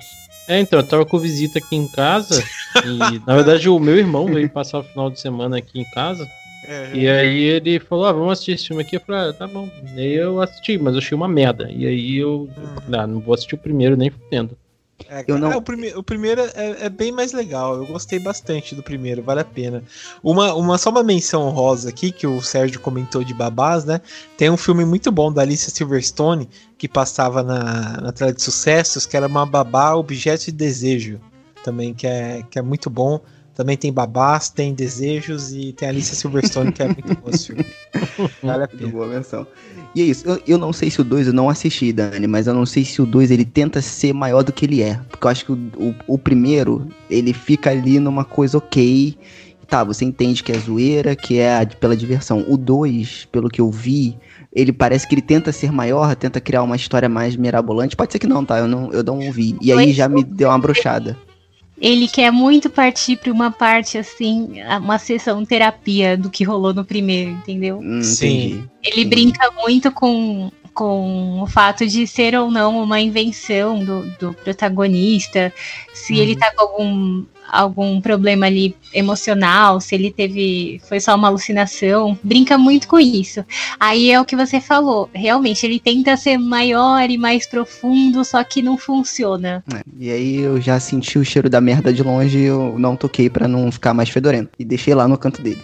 É, 0.49 0.59
então, 0.59 0.81
eu 0.81 0.85
tava 0.85 1.07
com 1.07 1.17
visita 1.17 1.61
aqui 1.61 1.77
em 1.77 1.87
casa. 1.87 2.43
e, 2.85 3.21
na 3.25 3.37
verdade, 3.37 3.69
o 3.69 3.79
meu 3.79 3.97
irmão 3.97 4.27
veio 4.27 4.51
passar 4.51 4.81
o 4.81 4.83
final 4.83 5.09
de 5.09 5.21
semana 5.21 5.59
aqui 5.59 5.79
em 5.79 5.89
casa. 5.93 6.27
É, 6.67 6.95
e 6.95 7.09
aí 7.09 7.43
ele 7.43 7.81
falou, 7.81 8.05
ah, 8.07 8.13
vamos 8.13 8.33
assistir 8.33 8.53
esse 8.53 8.69
filme 8.69 8.83
aqui. 8.83 8.97
Eu 8.97 9.01
falei, 9.01 9.31
ah, 9.31 9.33
tá 9.33 9.47
bom. 9.47 9.69
E 9.95 10.01
aí 10.01 10.15
eu 10.15 10.41
assisti, 10.41 10.79
mas 10.79 10.95
eu 10.95 10.99
achei 10.99 11.17
uma 11.17 11.29
merda. 11.29 11.71
E 11.71 11.87
aí 11.87 12.17
eu, 12.17 12.49
hum. 12.57 12.95
ah, 12.95 13.07
não 13.07 13.21
vou 13.21 13.35
assistir 13.35 13.55
o 13.55 13.59
primeiro 13.59 13.97
nem 13.97 14.11
fudendo. 14.11 14.57
É, 15.09 15.25
eu 15.27 15.39
não... 15.39 15.53
É, 15.53 15.57
o, 15.57 15.63
prime 15.63 15.95
o 15.95 16.03
primeiro 16.03 16.41
é, 16.41 16.87
é, 16.87 16.89
bem 16.89 17.11
mais 17.11 17.33
legal. 17.33 17.77
Eu 17.77 17.87
gostei 17.87 18.19
bastante 18.19 18.75
do 18.75 18.83
primeiro, 18.83 19.23
vale 19.23 19.41
a 19.41 19.45
pena. 19.45 19.83
Uma, 20.23 20.55
uma 20.55 20.77
só 20.77 20.91
uma 20.91 21.03
menção 21.03 21.49
rosa 21.51 21.89
aqui 21.89 22.13
que 22.13 22.27
o 22.27 22.43
Sérgio 22.43 22.81
comentou 22.81 23.25
de 23.25 23.33
babás, 23.33 23.85
né? 23.85 24.01
Tem 24.37 24.51
um 24.51 24.57
filme 24.57 24.85
muito 24.85 25.11
bom 25.11 25.33
da 25.33 25.43
Alicia 25.43 25.71
Silverstone 25.71 26.49
que 26.77 26.89
passava 26.89 27.43
na, 27.43 28.01
na 28.01 28.13
tela 28.13 28.33
de 28.33 28.43
sucessos, 28.43 29.07
que 29.07 29.17
era 29.17 29.27
uma 29.27 29.47
babá 29.47 29.95
objeto 29.95 30.47
de 30.47 30.53
desejo, 30.53 31.21
também 31.65 31.95
que 31.95 32.07
é, 32.07 32.43
que 32.51 32.59
é 32.59 32.63
muito 32.63 32.91
bom. 32.91 33.21
Também 33.61 33.77
tem 33.77 33.93
babás, 33.93 34.49
tem 34.49 34.73
desejos 34.73 35.53
e 35.53 35.75
tem 35.75 35.87
Alicia 35.87 36.15
Silverstone 36.15 36.73
que 36.73 36.83
é 36.83 36.87
muito 36.87 37.15
bom 37.15 37.29
esse 37.29 37.49
filme. 37.49 37.67
Vale 38.43 38.65
a 38.65 38.69
pena. 38.69 38.89
Boa 38.89 39.07
menção. 39.07 39.47
E 39.95 40.01
é 40.01 40.05
isso, 40.07 40.27
eu, 40.27 40.41
eu 40.49 40.57
não 40.57 40.73
sei 40.73 40.91
se 40.91 40.99
o 40.99 41.05
2 41.05 41.27
eu 41.27 41.35
não 41.35 41.51
assisti, 41.51 41.93
Dani, 41.93 42.27
mas 42.27 42.47
eu 42.47 42.55
não 42.55 42.65
sei 42.65 42.87
se 42.87 43.03
o 43.03 43.05
2 43.05 43.31
ele 43.31 43.45
tenta 43.45 43.83
ser 43.83 44.15
maior 44.15 44.43
do 44.43 44.51
que 44.51 44.65
ele 44.65 44.81
é. 44.81 44.99
Porque 45.11 45.27
eu 45.27 45.31
acho 45.31 45.45
que 45.45 45.53
o, 45.53 45.57
o, 45.77 45.95
o 46.15 46.19
primeiro, 46.19 46.89
ele 47.11 47.35
fica 47.35 47.69
ali 47.69 48.01
numa 48.01 48.25
coisa 48.25 48.57
ok 48.57 49.15
tá, 49.67 49.85
você 49.85 50.05
entende 50.05 50.43
que 50.43 50.51
é 50.51 50.59
zoeira, 50.59 51.15
que 51.15 51.39
é 51.39 51.65
pela 51.65 51.97
diversão. 51.97 52.45
O 52.49 52.57
2, 52.57 53.29
pelo 53.31 53.49
que 53.49 53.61
eu 53.61 53.71
vi, 53.71 54.17
ele 54.53 54.73
parece 54.73 55.07
que 55.07 55.15
ele 55.15 55.23
tenta 55.23 55.53
ser 55.53 55.71
maior, 55.71 56.17
tenta 56.17 56.41
criar 56.41 56.63
uma 56.63 56.75
história 56.75 57.09
mais 57.09 57.37
mirabolante. 57.37 57.95
Pode 57.95 58.11
ser 58.11 58.19
que 58.19 58.27
não, 58.27 58.45
tá? 58.45 58.59
Eu 58.59 58.67
não, 58.67 58.91
eu 58.91 59.05
não 59.05 59.21
ouvi. 59.21 59.57
E 59.61 59.71
aí 59.71 59.93
já 59.93 60.09
me 60.09 60.25
deu 60.25 60.49
uma 60.49 60.59
brochada. 60.59 61.17
Ele 61.81 62.07
quer 62.07 62.31
muito 62.31 62.69
partir 62.69 63.17
para 63.17 63.33
uma 63.33 63.51
parte 63.51 63.97
assim, 63.97 64.61
uma 64.81 64.99
sessão 64.99 65.45
terapia 65.45 66.17
do 66.17 66.29
que 66.29 66.45
rolou 66.45 66.75
no 66.75 66.85
primeiro, 66.85 67.31
entendeu? 67.31 67.81
Hum, 67.83 68.03
Sim. 68.03 68.69
Ele 68.83 69.05
brinca 69.07 69.51
muito 69.53 69.91
com 69.91 70.53
com 70.73 71.43
o 71.43 71.47
fato 71.47 71.87
de 71.87 72.07
ser 72.07 72.35
ou 72.35 72.51
não 72.51 72.83
uma 72.83 73.01
invenção 73.01 73.85
do, 73.85 74.03
do 74.19 74.33
protagonista, 74.33 75.53
se 75.93 76.15
uhum. 76.15 76.19
ele 76.19 76.37
tá 76.37 76.51
com 76.55 76.63
algum, 76.63 77.25
algum 77.51 78.01
problema 78.01 78.47
ali 78.47 78.75
emocional, 78.93 79.81
se 79.81 79.95
ele 79.95 80.11
teve. 80.11 80.81
foi 80.89 81.01
só 81.01 81.15
uma 81.15 81.29
alucinação. 81.29 82.19
Brinca 82.23 82.57
muito 82.57 82.89
com 82.89 82.99
isso. 82.99 83.45
Aí 83.79 84.11
é 84.11 84.21
o 84.21 84.25
que 84.25 84.37
você 84.37 84.61
falou. 84.61 85.11
Realmente, 85.13 85.67
ele 85.67 85.79
tenta 85.79 86.17
ser 86.17 86.39
maior 86.39 87.09
e 87.11 87.19
mais 87.19 87.47
profundo, 87.47 88.25
só 88.25 88.43
que 88.43 88.63
não 88.63 88.79
funciona. 88.79 89.63
É, 89.75 89.83
e 89.99 90.11
aí 90.11 90.37
eu 90.37 90.61
já 90.61 90.79
senti 90.81 91.19
o 91.19 91.25
cheiro 91.25 91.51
da 91.51 91.61
merda 91.61 91.93
de 91.93 92.03
longe 92.03 92.39
e 92.39 92.45
eu 92.45 92.79
não 92.79 92.97
toquei 92.97 93.29
para 93.29 93.47
não 93.47 93.71
ficar 93.71 93.95
mais 93.95 94.09
fedorento. 94.09 94.51
E 94.59 94.65
deixei 94.65 94.95
lá 94.95 95.07
no 95.07 95.19
canto 95.19 95.43
dele. 95.43 95.61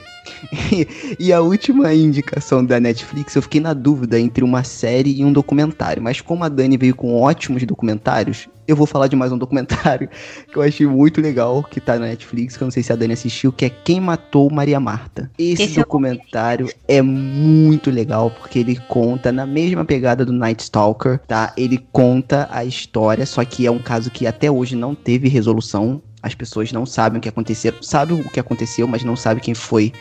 e 1.18 1.32
a 1.32 1.40
última 1.40 1.92
indicação 1.94 2.64
da 2.64 2.78
Netflix, 2.80 3.34
eu 3.34 3.42
fiquei 3.42 3.60
na 3.60 3.72
dúvida 3.72 4.18
entre 4.18 4.44
uma 4.44 4.64
série 4.64 5.20
e 5.20 5.24
um 5.24 5.32
documentário. 5.32 6.02
Mas 6.02 6.20
como 6.20 6.44
a 6.44 6.48
Dani 6.48 6.76
veio 6.76 6.94
com 6.94 7.20
ótimos 7.20 7.62
documentários, 7.64 8.48
eu 8.66 8.74
vou 8.74 8.86
falar 8.86 9.06
de 9.06 9.16
mais 9.16 9.30
um 9.30 9.38
documentário 9.38 10.08
que 10.50 10.56
eu 10.56 10.62
achei 10.62 10.86
muito 10.86 11.20
legal, 11.20 11.62
que 11.62 11.80
tá 11.80 11.98
na 11.98 12.06
Netflix, 12.06 12.56
que 12.56 12.62
eu 12.62 12.66
não 12.66 12.72
sei 12.72 12.82
se 12.82 12.92
a 12.92 12.96
Dani 12.96 13.12
assistiu, 13.12 13.52
que 13.52 13.64
é 13.64 13.70
Quem 13.70 14.00
Matou 14.00 14.50
Maria 14.50 14.80
Marta. 14.80 15.30
Esse, 15.38 15.62
Esse 15.62 15.76
documentário 15.76 16.68
é 16.88 17.00
muito 17.00 17.90
legal, 17.90 18.30
porque 18.30 18.58
ele 18.58 18.76
conta 18.88 19.30
na 19.30 19.46
mesma 19.46 19.84
pegada 19.84 20.24
do 20.24 20.32
Night 20.32 20.62
Stalker, 20.62 21.20
tá? 21.26 21.52
Ele 21.56 21.78
conta 21.92 22.48
a 22.50 22.64
história, 22.64 23.24
só 23.24 23.44
que 23.44 23.66
é 23.66 23.70
um 23.70 23.78
caso 23.78 24.10
que 24.10 24.26
até 24.26 24.50
hoje 24.50 24.74
não 24.74 24.94
teve 24.94 25.28
resolução. 25.28 26.02
As 26.22 26.34
pessoas 26.34 26.72
não 26.72 26.84
sabem 26.84 27.18
o 27.18 27.20
que 27.20 27.28
aconteceu, 27.28 27.72
sabem 27.80 28.20
o 28.20 28.28
que 28.28 28.40
aconteceu, 28.40 28.88
mas 28.88 29.04
não 29.04 29.14
sabem 29.14 29.42
quem 29.42 29.54
foi 29.54 29.92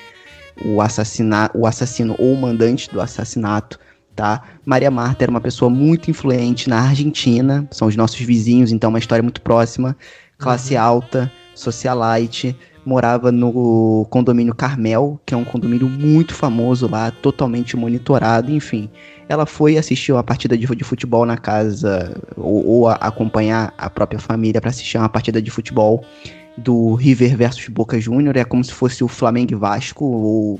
o, 0.63 0.81
assassina 0.81 1.49
o 1.53 1.65
assassino 1.65 2.15
ou 2.17 2.33
o 2.33 2.37
mandante 2.37 2.89
do 2.91 3.01
assassinato, 3.01 3.79
tá? 4.15 4.43
Maria 4.65 4.91
Marta 4.91 5.23
era 5.23 5.31
uma 5.31 5.41
pessoa 5.41 5.69
muito 5.69 6.09
influente 6.09 6.69
na 6.69 6.81
Argentina, 6.81 7.67
são 7.71 7.87
os 7.87 7.95
nossos 7.95 8.19
vizinhos, 8.19 8.71
então 8.71 8.89
é 8.89 8.91
uma 8.93 8.99
história 8.99 9.23
muito 9.23 9.41
próxima, 9.41 9.95
classe 10.37 10.75
uhum. 10.75 10.81
alta, 10.81 11.31
socialite, 11.53 12.55
morava 12.85 13.31
no 13.31 14.05
condomínio 14.09 14.53
Carmel, 14.53 15.19
que 15.25 15.33
é 15.33 15.37
um 15.37 15.43
condomínio 15.43 15.89
muito 15.89 16.35
famoso 16.35 16.87
lá, 16.87 17.09
totalmente 17.09 17.75
monitorado, 17.75 18.51
enfim. 18.51 18.89
Ela 19.27 19.45
foi 19.45 19.75
assistir 19.75 20.11
uma 20.11 20.23
partida 20.23 20.55
de, 20.55 20.67
futebol 20.83 21.25
na 21.25 21.35
casa, 21.35 22.15
ou, 22.37 22.65
ou 22.65 22.87
a, 22.87 22.93
acompanhar 22.93 23.73
a 23.75 23.89
própria 23.89 24.19
família 24.19 24.61
para 24.61 24.69
assistir 24.69 24.99
uma 24.99 25.09
partida 25.09 25.41
de 25.41 25.49
futebol 25.49 26.05
do 26.57 26.93
River 26.95 27.35
versus 27.35 27.67
Boca 27.67 27.99
Júnior, 27.99 28.37
é 28.37 28.43
como 28.43 28.63
se 28.63 28.73
fosse 28.73 29.03
o 29.03 29.07
Flamengo 29.07 29.53
e 29.53 29.55
Vasco, 29.55 30.05
ou 30.05 30.59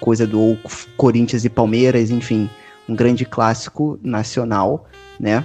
coisa 0.00 0.26
do 0.26 0.40
ou 0.40 0.58
Corinthians 0.96 1.44
e 1.44 1.50
Palmeiras, 1.50 2.10
enfim, 2.10 2.48
um 2.88 2.94
grande 2.94 3.24
clássico 3.24 3.98
nacional, 4.02 4.86
né? 5.18 5.44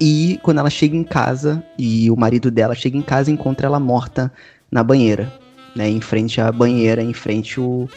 E 0.00 0.38
quando 0.42 0.58
ela 0.58 0.70
chega 0.70 0.96
em 0.96 1.04
casa, 1.04 1.62
e 1.78 2.10
o 2.10 2.16
marido 2.16 2.50
dela 2.50 2.74
chega 2.74 2.96
em 2.96 3.02
casa, 3.02 3.30
encontra 3.30 3.66
ela 3.66 3.78
morta 3.78 4.32
na 4.70 4.82
banheira, 4.82 5.30
né? 5.76 5.88
Em 5.88 6.00
frente 6.00 6.40
à 6.40 6.50
banheira, 6.50 7.02
em 7.02 7.12
frente 7.12 7.60
o, 7.60 7.88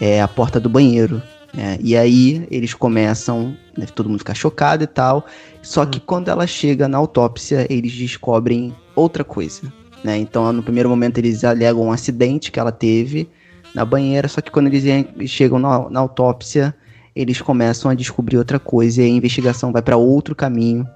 é, 0.00 0.22
à 0.22 0.28
porta 0.28 0.58
do 0.58 0.68
banheiro. 0.68 1.22
Né? 1.52 1.78
E 1.82 1.96
aí 1.96 2.46
eles 2.50 2.72
começam, 2.72 3.56
né, 3.76 3.84
todo 3.94 4.08
mundo 4.08 4.20
fica 4.20 4.34
chocado 4.34 4.84
e 4.84 4.86
tal. 4.86 5.26
Só 5.62 5.84
que 5.84 5.98
hum. 5.98 6.02
quando 6.06 6.28
ela 6.28 6.46
chega 6.46 6.88
na 6.88 6.96
autópsia, 6.96 7.66
eles 7.68 7.92
descobrem 7.92 8.74
outra 8.94 9.24
coisa. 9.24 9.79
Né? 10.04 10.18
Então, 10.18 10.52
no 10.52 10.62
primeiro 10.62 10.88
momento, 10.88 11.18
eles 11.18 11.44
alegam 11.44 11.82
um 11.82 11.92
acidente 11.92 12.50
que 12.50 12.58
ela 12.58 12.72
teve 12.72 13.28
na 13.74 13.84
banheira, 13.84 14.28
só 14.28 14.40
que 14.40 14.50
quando 14.50 14.66
eles 14.66 15.30
chegam 15.30 15.58
na, 15.58 15.88
na 15.90 16.00
autópsia, 16.00 16.74
eles 17.14 17.40
começam 17.40 17.90
a 17.90 17.94
descobrir 17.94 18.38
outra 18.38 18.58
coisa 18.58 19.02
e 19.02 19.06
a 19.06 19.08
investigação 19.08 19.72
vai 19.72 19.82
para 19.82 19.96
outro 19.96 20.34
caminho. 20.34 20.86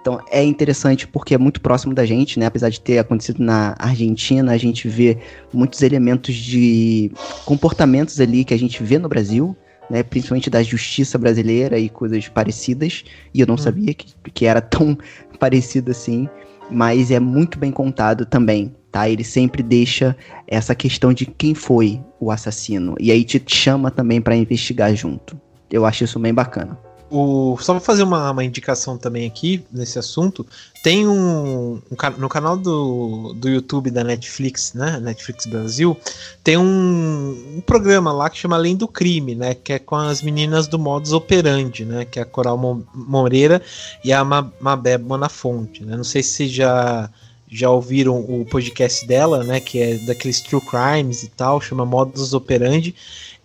Então 0.00 0.18
é 0.30 0.42
interessante 0.42 1.06
porque 1.06 1.34
é 1.34 1.38
muito 1.38 1.60
próximo 1.60 1.94
da 1.94 2.06
gente, 2.06 2.38
né? 2.38 2.46
Apesar 2.46 2.70
de 2.70 2.80
ter 2.80 2.98
acontecido 2.98 3.42
na 3.42 3.74
Argentina, 3.78 4.52
a 4.52 4.56
gente 4.56 4.88
vê 4.88 5.18
muitos 5.52 5.82
elementos 5.82 6.34
de 6.34 7.12
comportamentos 7.44 8.18
ali 8.18 8.44
que 8.44 8.54
a 8.54 8.58
gente 8.58 8.82
vê 8.82 8.98
no 8.98 9.08
Brasil, 9.08 9.54
né? 9.90 10.02
Principalmente 10.02 10.48
da 10.48 10.62
justiça 10.62 11.18
brasileira 11.18 11.78
e 11.78 11.88
coisas 11.88 12.28
parecidas. 12.28 13.04
E 13.34 13.40
eu 13.40 13.46
não 13.46 13.54
hum. 13.54 13.58
sabia 13.58 13.92
que, 13.92 14.06
que 14.32 14.46
era 14.46 14.62
tão 14.62 14.96
parecido 15.38 15.90
assim 15.90 16.28
mas 16.70 17.10
é 17.10 17.20
muito 17.20 17.58
bem 17.58 17.70
contado 17.70 18.24
também, 18.24 18.74
tá? 18.90 19.08
Ele 19.08 19.24
sempre 19.24 19.62
deixa 19.62 20.16
essa 20.46 20.74
questão 20.74 21.12
de 21.12 21.26
quem 21.26 21.54
foi 21.54 22.00
o 22.18 22.30
assassino 22.30 22.94
e 23.00 23.10
aí 23.10 23.24
te 23.24 23.42
chama 23.46 23.90
também 23.90 24.20
para 24.20 24.36
investigar 24.36 24.94
junto. 24.94 25.38
Eu 25.70 25.86
acho 25.86 26.04
isso 26.04 26.18
bem 26.18 26.34
bacana. 26.34 26.78
O, 27.10 27.56
só 27.60 27.72
vou 27.72 27.82
fazer 27.82 28.04
uma, 28.04 28.30
uma, 28.30 28.44
indicação 28.44 28.96
também 28.96 29.26
aqui 29.26 29.64
nesse 29.72 29.98
assunto. 29.98 30.46
Tem 30.82 31.08
um, 31.08 31.74
um, 31.74 32.10
no 32.18 32.28
canal 32.28 32.56
do, 32.56 33.34
do 33.34 33.48
YouTube 33.48 33.90
da 33.90 34.04
Netflix, 34.04 34.74
né? 34.74 35.00
Netflix 35.00 35.44
Brasil, 35.44 35.96
tem 36.44 36.56
um, 36.56 37.56
um, 37.56 37.60
programa 37.60 38.12
lá 38.12 38.30
que 38.30 38.38
chama 38.38 38.54
Além 38.54 38.76
do 38.76 38.86
Crime, 38.86 39.34
né? 39.34 39.54
Que 39.54 39.72
é 39.72 39.78
com 39.80 39.96
as 39.96 40.22
meninas 40.22 40.68
do 40.68 40.78
Modus 40.78 41.12
Operandi, 41.12 41.84
né? 41.84 42.04
Que 42.04 42.20
é 42.20 42.22
a 42.22 42.26
Coral 42.26 42.56
Moreira 42.94 43.60
e 44.04 44.12
a 44.12 44.24
Mabé 44.24 44.96
Bonafonte, 44.96 45.84
né? 45.84 45.96
Não 45.96 46.04
sei 46.04 46.22
se 46.22 46.46
já 46.46 47.10
já 47.52 47.68
ouviram 47.68 48.16
o 48.16 48.46
podcast 48.48 49.04
dela, 49.04 49.42
né? 49.42 49.58
Que 49.58 49.80
é 49.80 49.94
daqueles 50.06 50.40
True 50.40 50.62
Crimes 50.62 51.24
e 51.24 51.28
tal, 51.28 51.60
chama 51.60 51.84
Modus 51.84 52.32
Operandi 52.32 52.94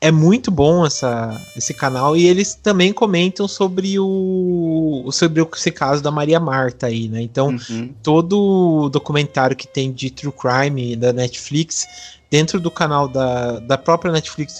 é 0.01 0.11
muito 0.11 0.51
bom 0.51 0.85
essa, 0.85 1.41
esse 1.55 1.73
canal 1.73 2.15
e 2.15 2.27
eles 2.27 2.53
também 2.55 2.93
comentam 2.93 3.47
sobre 3.47 3.97
o 3.99 5.09
sobre 5.11 5.41
esse 5.55 5.71
caso 5.71 6.03
da 6.03 6.11
Maria 6.11 6.39
Marta 6.39 6.87
aí, 6.87 7.07
né? 7.07 7.21
Então, 7.21 7.55
uhum. 7.69 7.93
todo 8.03 8.89
documentário 8.89 9.55
que 9.55 9.67
tem 9.67 9.91
de 9.91 10.09
true 10.09 10.33
crime 10.33 10.95
da 10.95 11.13
Netflix 11.13 11.87
dentro 12.29 12.59
do 12.59 12.69
canal 12.69 13.07
da, 13.07 13.59
da 13.59 13.77
própria 13.77 14.11
Netflix 14.11 14.59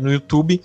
no 0.00 0.12
YouTube 0.12 0.60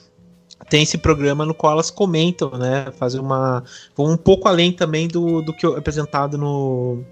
tem 0.70 0.84
esse 0.84 0.98
programa 0.98 1.46
no 1.46 1.54
qual 1.54 1.74
elas 1.74 1.90
comentam, 1.90 2.52
né? 2.52 2.88
Fazem 2.98 3.20
uma 3.20 3.64
vão 3.96 4.12
um 4.12 4.18
pouco 4.18 4.48
além 4.48 4.72
também 4.72 5.08
do, 5.08 5.42
do 5.42 5.54
que 5.54 5.66
é 5.66 5.70
apresentado 5.70 6.38
no 6.38 7.04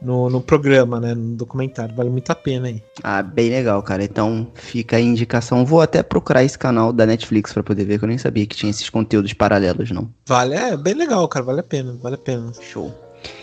no, 0.00 0.30
no 0.30 0.40
programa, 0.40 1.00
né? 1.00 1.14
No 1.14 1.36
documentário. 1.36 1.94
Vale 1.94 2.10
muito 2.10 2.30
a 2.30 2.34
pena 2.34 2.68
aí. 2.68 2.82
Ah, 3.02 3.22
bem 3.22 3.50
legal, 3.50 3.82
cara. 3.82 4.04
Então 4.04 4.48
fica 4.54 4.96
a 4.96 5.00
indicação. 5.00 5.64
Vou 5.64 5.80
até 5.80 6.02
procurar 6.02 6.44
esse 6.44 6.58
canal 6.58 6.92
da 6.92 7.06
Netflix 7.06 7.52
para 7.52 7.62
poder 7.62 7.84
ver, 7.84 7.98
que 7.98 8.04
eu 8.04 8.08
nem 8.08 8.18
sabia 8.18 8.46
que 8.46 8.56
tinha 8.56 8.70
esses 8.70 8.88
conteúdos 8.88 9.32
paralelos, 9.32 9.90
não. 9.90 10.08
Vale, 10.26 10.54
é 10.54 10.76
bem 10.76 10.94
legal, 10.94 11.26
cara. 11.28 11.44
Vale 11.44 11.60
a 11.60 11.64
pena, 11.64 11.96
vale 12.00 12.14
a 12.14 12.18
pena. 12.18 12.52
Show. 12.60 12.94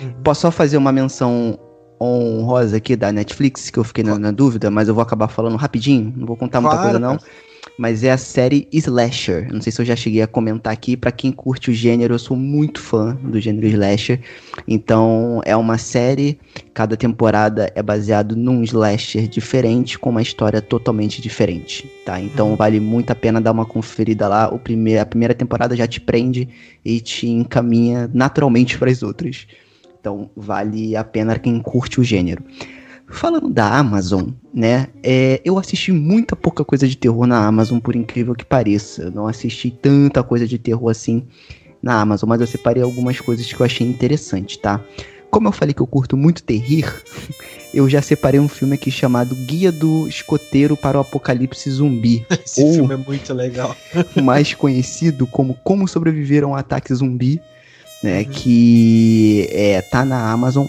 Uhum. 0.01 0.13
Posso 0.23 0.41
só 0.41 0.51
fazer 0.51 0.77
uma 0.77 0.91
menção 0.91 1.59
honrosa 1.99 2.77
aqui 2.77 2.95
da 2.95 3.11
Netflix, 3.11 3.69
que 3.69 3.79
eu 3.79 3.83
fiquei 3.83 4.03
na, 4.03 4.17
na, 4.19 4.31
dúvida, 4.31 4.69
mas 4.69 4.87
eu 4.87 4.93
vou 4.93 5.01
acabar 5.01 5.27
falando 5.27 5.55
rapidinho. 5.55 6.13
Não 6.15 6.25
vou 6.25 6.35
contar 6.35 6.61
muita 6.61 6.77
coisa, 6.77 6.99
não. 6.99 7.17
Cara 7.17 7.31
mas 7.77 8.03
é 8.03 8.11
a 8.11 8.17
série 8.17 8.67
Slasher. 8.71 9.51
Não 9.51 9.61
sei 9.61 9.71
se 9.71 9.81
eu 9.81 9.85
já 9.85 9.95
cheguei 9.95 10.21
a 10.21 10.27
comentar 10.27 10.71
aqui. 10.71 10.95
Para 10.95 11.11
quem 11.11 11.31
curte 11.31 11.69
o 11.69 11.73
gênero, 11.73 12.13
eu 12.13 12.19
sou 12.19 12.37
muito 12.37 12.79
fã 12.79 13.15
do 13.15 13.39
gênero 13.39 13.67
Slasher. 13.67 14.21
Então, 14.67 15.41
é 15.45 15.55
uma 15.55 15.77
série. 15.77 16.39
Cada 16.73 16.95
temporada 16.95 17.71
é 17.75 17.83
baseado 17.83 18.35
num 18.35 18.63
slasher 18.63 19.27
diferente, 19.27 19.97
com 19.97 20.09
uma 20.09 20.21
história 20.21 20.61
totalmente 20.61 21.21
diferente, 21.21 21.89
tá? 22.05 22.19
Então, 22.19 22.51
uhum. 22.51 22.55
vale 22.55 22.79
muito 22.79 23.11
a 23.11 23.15
pena 23.15 23.39
dar 23.39 23.51
uma 23.51 23.65
conferida 23.65 24.27
lá. 24.27 24.49
O 24.49 24.59
primeiro, 24.59 25.01
a 25.01 25.05
primeira 25.05 25.33
temporada 25.33 25.75
já 25.75 25.87
te 25.87 25.99
prende 26.01 26.49
e 26.83 26.99
te 26.99 27.27
encaminha 27.27 28.09
naturalmente 28.13 28.77
para 28.77 28.91
as 28.91 29.03
outras. 29.03 29.47
Então, 29.99 30.29
vale 30.35 30.95
a 30.95 31.03
pena 31.03 31.39
quem 31.39 31.59
curte 31.59 31.99
o 31.99 32.03
gênero. 32.03 32.43
Falando 33.07 33.49
da 33.49 33.67
Amazon, 33.77 34.29
né? 34.53 34.87
É, 35.03 35.39
eu 35.45 35.59
assisti 35.59 35.91
muita 35.91 36.35
pouca 36.35 36.65
coisa 36.65 36.87
de 36.87 36.97
terror 36.97 37.27
na 37.27 37.45
Amazon, 37.45 37.79
por 37.79 37.95
incrível 37.95 38.33
que 38.33 38.45
pareça. 38.45 39.03
Eu 39.03 39.11
não 39.11 39.27
assisti 39.27 39.69
tanta 39.69 40.23
coisa 40.23 40.47
de 40.47 40.57
terror 40.57 40.89
assim 40.89 41.23
na 41.81 42.01
Amazon, 42.01 42.27
mas 42.27 42.41
eu 42.41 42.47
separei 42.47 42.81
algumas 42.81 43.19
coisas 43.19 43.45
que 43.45 43.59
eu 43.59 43.65
achei 43.65 43.87
interessante, 43.87 44.57
tá? 44.57 44.81
Como 45.29 45.47
eu 45.47 45.51
falei 45.51 45.73
que 45.73 45.81
eu 45.81 45.87
curto 45.87 46.17
muito 46.17 46.41
terrir, 46.41 46.91
eu 47.73 47.87
já 47.87 48.01
separei 48.01 48.39
um 48.39 48.47
filme 48.47 48.73
aqui 48.73 48.89
chamado 48.89 49.35
Guia 49.35 49.71
do 49.71 50.07
Escoteiro 50.07 50.75
para 50.75 50.97
o 50.97 51.01
Apocalipse 51.01 51.69
Zumbi. 51.69 52.25
Esse 52.43 52.63
ou, 52.63 52.73
filme 52.73 52.93
é 52.95 52.97
muito 52.97 53.33
legal. 53.33 53.75
mais 54.23 54.53
conhecido 54.55 55.27
como 55.27 55.53
Como 55.63 55.87
Sobreviver 55.87 56.43
a 56.43 56.47
um 56.47 56.55
Ataque 56.55 56.93
Zumbi, 56.93 57.39
né? 58.01 58.19
Uhum. 58.19 58.25
Que 58.31 59.47
é, 59.51 59.81
tá 59.81 60.03
na 60.03 60.31
Amazon. 60.31 60.65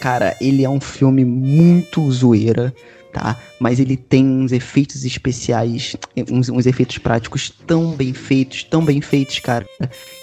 Cara, 0.00 0.36
ele 0.40 0.64
é 0.64 0.68
um 0.68 0.80
filme 0.80 1.24
muito 1.24 2.10
zoeira, 2.10 2.74
tá? 3.12 3.36
Mas 3.58 3.80
ele 3.80 3.96
tem 3.96 4.26
uns 4.26 4.52
efeitos 4.52 5.04
especiais, 5.04 5.96
uns, 6.30 6.48
uns 6.48 6.66
efeitos 6.66 6.98
práticos 6.98 7.50
tão 7.66 7.92
bem 7.92 8.12
feitos, 8.12 8.62
tão 8.64 8.84
bem 8.84 9.00
feitos, 9.00 9.38
cara, 9.38 9.66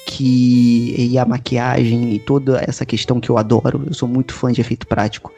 que 0.06 0.94
e 0.98 1.18
a 1.18 1.26
maquiagem 1.26 2.14
e 2.14 2.20
toda 2.20 2.64
essa 2.68 2.86
questão 2.86 3.20
que 3.20 3.30
eu 3.30 3.38
adoro, 3.38 3.84
eu 3.88 3.94
sou 3.94 4.08
muito 4.08 4.34
fã 4.34 4.52
de 4.52 4.62
efeito 4.62 4.86
prático. 4.86 5.32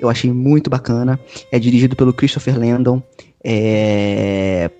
Eu 0.00 0.08
achei 0.08 0.30
muito 0.30 0.68
bacana. 0.68 1.18
É 1.50 1.58
dirigido 1.58 1.96
pelo 1.96 2.12
Christopher 2.12 2.58
Landon. 2.58 3.02
É, 3.42 4.70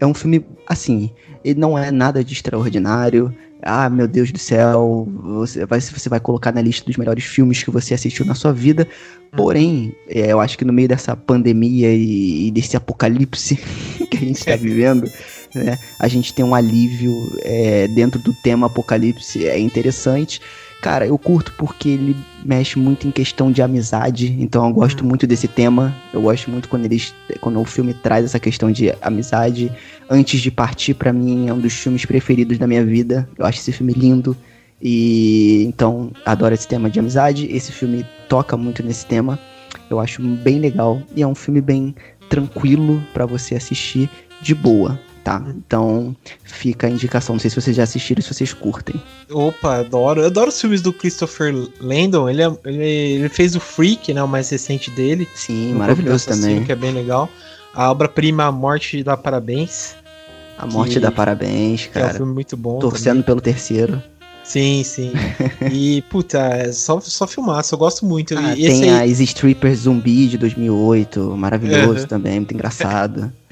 é 0.00 0.06
um 0.06 0.14
filme 0.14 0.44
assim, 0.66 1.10
ele 1.44 1.60
não 1.60 1.78
é 1.78 1.90
nada 1.90 2.24
de 2.24 2.32
extraordinário. 2.32 3.34
Ah, 3.66 3.88
meu 3.88 4.06
Deus 4.06 4.30
do 4.30 4.38
céu, 4.38 5.08
você 5.22 5.64
vai, 5.64 5.80
você 5.80 6.08
vai 6.08 6.20
colocar 6.20 6.52
na 6.52 6.60
lista 6.60 6.84
dos 6.84 6.98
melhores 6.98 7.24
filmes 7.24 7.62
que 7.62 7.70
você 7.70 7.94
assistiu 7.94 8.26
na 8.26 8.34
sua 8.34 8.52
vida. 8.52 8.86
Porém, 9.34 9.94
é, 10.06 10.30
eu 10.30 10.38
acho 10.38 10.58
que 10.58 10.64
no 10.64 10.72
meio 10.72 10.86
dessa 10.86 11.16
pandemia 11.16 11.92
e, 11.92 12.48
e 12.48 12.50
desse 12.50 12.76
apocalipse 12.76 13.56
que 14.10 14.16
a 14.18 14.20
gente 14.20 14.36
está 14.36 14.54
vivendo, 14.54 15.10
né, 15.54 15.78
a 15.98 16.06
gente 16.08 16.34
tem 16.34 16.44
um 16.44 16.54
alívio 16.54 17.12
é, 17.42 17.88
dentro 17.88 18.20
do 18.20 18.34
tema 18.34 18.66
apocalipse. 18.66 19.46
É 19.46 19.58
interessante. 19.58 20.40
Cara, 20.84 21.06
eu 21.06 21.16
curto 21.16 21.50
porque 21.56 21.88
ele 21.88 22.14
mexe 22.44 22.78
muito 22.78 23.08
em 23.08 23.10
questão 23.10 23.50
de 23.50 23.62
amizade, 23.62 24.36
então 24.38 24.66
eu 24.68 24.70
gosto 24.74 25.00
Uhum. 25.00 25.08
muito 25.08 25.26
desse 25.26 25.48
tema. 25.48 25.96
Eu 26.12 26.20
gosto 26.20 26.50
muito 26.50 26.68
quando 26.68 26.84
eles, 26.84 27.14
quando 27.40 27.58
o 27.58 27.64
filme 27.64 27.94
traz 27.94 28.22
essa 28.26 28.38
questão 28.38 28.70
de 28.70 28.92
amizade. 29.00 29.72
Antes 30.10 30.42
de 30.42 30.50
partir, 30.50 30.92
pra 30.92 31.10
mim 31.10 31.48
é 31.48 31.54
um 31.54 31.58
dos 31.58 31.72
filmes 31.72 32.04
preferidos 32.04 32.58
da 32.58 32.66
minha 32.66 32.84
vida. 32.84 33.26
Eu 33.38 33.46
acho 33.46 33.60
esse 33.60 33.72
filme 33.72 33.94
lindo 33.94 34.36
e 34.78 35.64
então 35.66 36.10
adoro 36.22 36.52
esse 36.52 36.68
tema 36.68 36.90
de 36.90 37.00
amizade. 37.00 37.48
Esse 37.50 37.72
filme 37.72 38.04
toca 38.28 38.54
muito 38.54 38.82
nesse 38.82 39.06
tema. 39.06 39.38
Eu 39.88 39.98
acho 39.98 40.20
bem 40.20 40.58
legal 40.58 41.00
e 41.16 41.22
é 41.22 41.26
um 41.26 41.34
filme 41.34 41.62
bem 41.62 41.94
tranquilo 42.28 43.02
pra 43.14 43.24
você 43.24 43.54
assistir 43.54 44.10
de 44.42 44.54
boa, 44.54 45.00
tá? 45.24 45.42
Então 45.56 46.14
fica 46.44 46.86
a 46.86 46.90
indicação. 46.90 47.34
Não 47.34 47.40
sei 47.40 47.50
se 47.50 47.60
vocês 47.60 47.74
já 47.74 47.82
assistiram, 47.82 48.22
se 48.22 48.32
vocês 48.32 48.52
curtem. 48.52 49.00
Opa, 49.30 49.78
adoro. 49.78 50.20
Eu 50.20 50.26
adoro 50.26 50.50
os 50.50 50.60
filmes 50.60 50.82
do 50.82 50.92
Christopher 50.92 51.52
Landon. 51.80 52.28
Ele, 52.28 52.42
é- 52.42 52.52
ele, 52.66 52.84
ele 52.84 53.28
fez 53.30 53.56
o 53.56 53.60
Freak, 53.60 54.12
né? 54.12 54.22
O 54.22 54.28
mais 54.28 54.50
recente 54.50 54.90
dele. 54.90 55.26
Sim, 55.34 55.74
Um 55.74 55.78
maravilhoso 55.78 56.26
também. 56.28 56.62
Que 56.62 56.72
é 56.72 56.76
bem 56.76 56.92
legal. 56.92 57.28
A 57.74 57.90
obra-prima 57.90 58.44
A 58.44 58.52
Morte 58.52 59.02
dá 59.02 59.16
Parabéns. 59.16 59.96
A 60.56 60.66
morte 60.66 60.92
que- 60.94 61.00
dá 61.00 61.10
parabéns, 61.10 61.86
Que 61.86 61.98
é 61.98 62.02
um 62.02 62.04
cara. 62.04 62.14
filme 62.16 62.32
muito 62.32 62.56
bom. 62.56 62.78
Torcendo 62.78 63.24
pelo 63.24 63.40
terceiro. 63.40 63.94
também. 63.94 64.14
Sim, 64.44 64.84
sim. 64.84 65.12
e, 65.72 66.02
puta, 66.02 66.38
é 66.38 66.70
só, 66.70 67.00
só 67.00 67.26
filmaço. 67.26 67.74
Eu 67.74 67.78
gosto 67.78 68.04
muito. 68.06 68.38
Ah, 68.38 68.54
e 68.54 68.66
tem 68.66 68.90
aí 68.90 69.10
as 69.10 69.18
Strippers 69.18 69.80
Zumbi 69.80 70.28
de 70.28 70.36
2008, 70.38 71.34
maravilhoso 71.36 72.02
Uhum. 72.02 72.06
também, 72.06 72.34
muito 72.40 72.52
engraçado. 72.54 73.32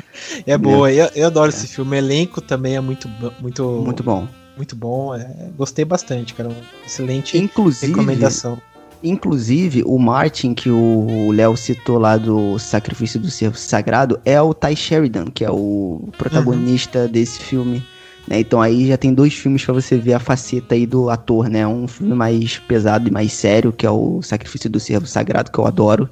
é 0.47 0.57
boa. 0.59 0.93
Eu, 0.93 1.11
eu 1.15 1.27
adoro 1.27 1.51
esse 1.51 1.67
filme. 1.67 1.93
O 1.97 1.99
elenco 1.99 2.41
também 2.41 2.77
é 2.77 2.81
muito, 2.81 3.09
muito, 3.41 3.65
muito 3.85 4.03
bom. 4.03 4.29
muito 4.57 4.77
bom. 4.77 5.15
É, 5.15 5.51
gostei 5.57 5.85
bastante, 5.85 6.35
cara. 6.35 6.51
Excelente 6.87 7.37
Inclusive, 7.39 7.93
recomendação. 7.93 8.61
inclusive, 9.03 9.83
o 9.85 9.99
Martin 9.99 10.55
que 10.55 10.71
o 10.71 11.31
Léo 11.33 11.57
citou 11.57 11.99
lá 11.99 12.17
do 12.17 12.59
Sacrifício 12.59 13.19
do 13.19 13.31
Servo 13.31 13.57
Sagrado 13.57 14.21
é 14.25 14.41
o 14.41 14.55
Ty 14.55 14.77
Sheridan, 14.77 15.27
que 15.27 15.45
é 15.45 15.51
o 15.51 16.09
protagonista 16.17 17.09
desse 17.09 17.41
filme. 17.41 17.83
né? 18.29 18.39
Então 18.41 18.61
aí 18.61 18.87
já 18.87 18.97
tem 18.97 19.13
dois 19.13 19.35
filmes 19.35 19.65
pra 19.65 19.75
você 19.75 19.97
ver 19.99 20.15
a 20.15 20.21
faceta 20.21 20.75
aí 20.75 20.87
do 20.87 21.11
ator, 21.11 21.49
né? 21.49 21.67
Um 21.67 21.89
filme 21.89 22.15
mais 22.15 22.59
pesado 22.59 23.09
e 23.09 23.11
mais 23.11 23.33
sério, 23.33 23.73
que 23.73 23.85
é 23.87 23.91
o 23.91 24.23
Sacrifício 24.23 24.71
do 24.71 24.79
Servo 24.79 25.07
Sagrado, 25.07 25.51
que 25.51 25.59
eu 25.59 25.67
adoro, 25.67 26.09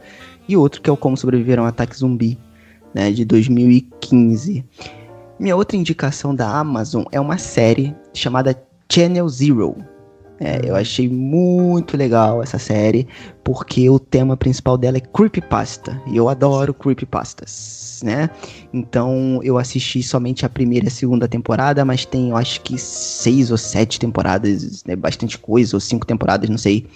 e 0.48 0.56
outro 0.56 0.80
que 0.82 0.90
é 0.90 0.92
o 0.92 0.96
Como 0.96 1.16
Sobreviver 1.16 1.60
a 1.60 1.62
um 1.62 1.66
Ataque 1.66 1.96
Zumbi, 1.96 2.36
né? 2.94 3.10
De 3.10 3.24
2015. 3.24 4.64
Minha 5.38 5.56
outra 5.56 5.76
indicação 5.76 6.34
da 6.34 6.48
Amazon 6.48 7.04
é 7.10 7.20
uma 7.20 7.38
série 7.38 7.94
chamada 8.12 8.60
Channel 8.90 9.28
Zero. 9.28 9.76
É, 10.42 10.62
eu 10.64 10.74
achei 10.74 11.06
muito 11.06 11.98
legal 11.98 12.42
essa 12.42 12.58
série, 12.58 13.06
porque 13.44 13.90
o 13.90 13.98
tema 13.98 14.38
principal 14.38 14.78
dela 14.78 14.96
é 14.96 15.00
creepypasta, 15.00 16.00
e 16.06 16.16
eu 16.16 16.30
adoro 16.30 16.72
creepypastas, 16.72 18.00
né? 18.02 18.30
Então 18.72 19.40
eu 19.42 19.58
assisti 19.58 20.02
somente 20.02 20.46
a 20.46 20.48
primeira 20.48 20.86
e 20.86 20.88
a 20.88 20.90
segunda 20.90 21.28
temporada, 21.28 21.84
mas 21.84 22.06
tem 22.06 22.30
eu 22.30 22.38
acho 22.38 22.62
que 22.62 22.78
seis 22.78 23.50
ou 23.50 23.58
sete 23.58 24.00
temporadas, 24.00 24.82
né? 24.84 24.96
Bastante 24.96 25.36
coisa, 25.36 25.76
ou 25.76 25.80
cinco 25.80 26.06
temporadas, 26.06 26.48
não 26.48 26.58
sei. 26.58 26.86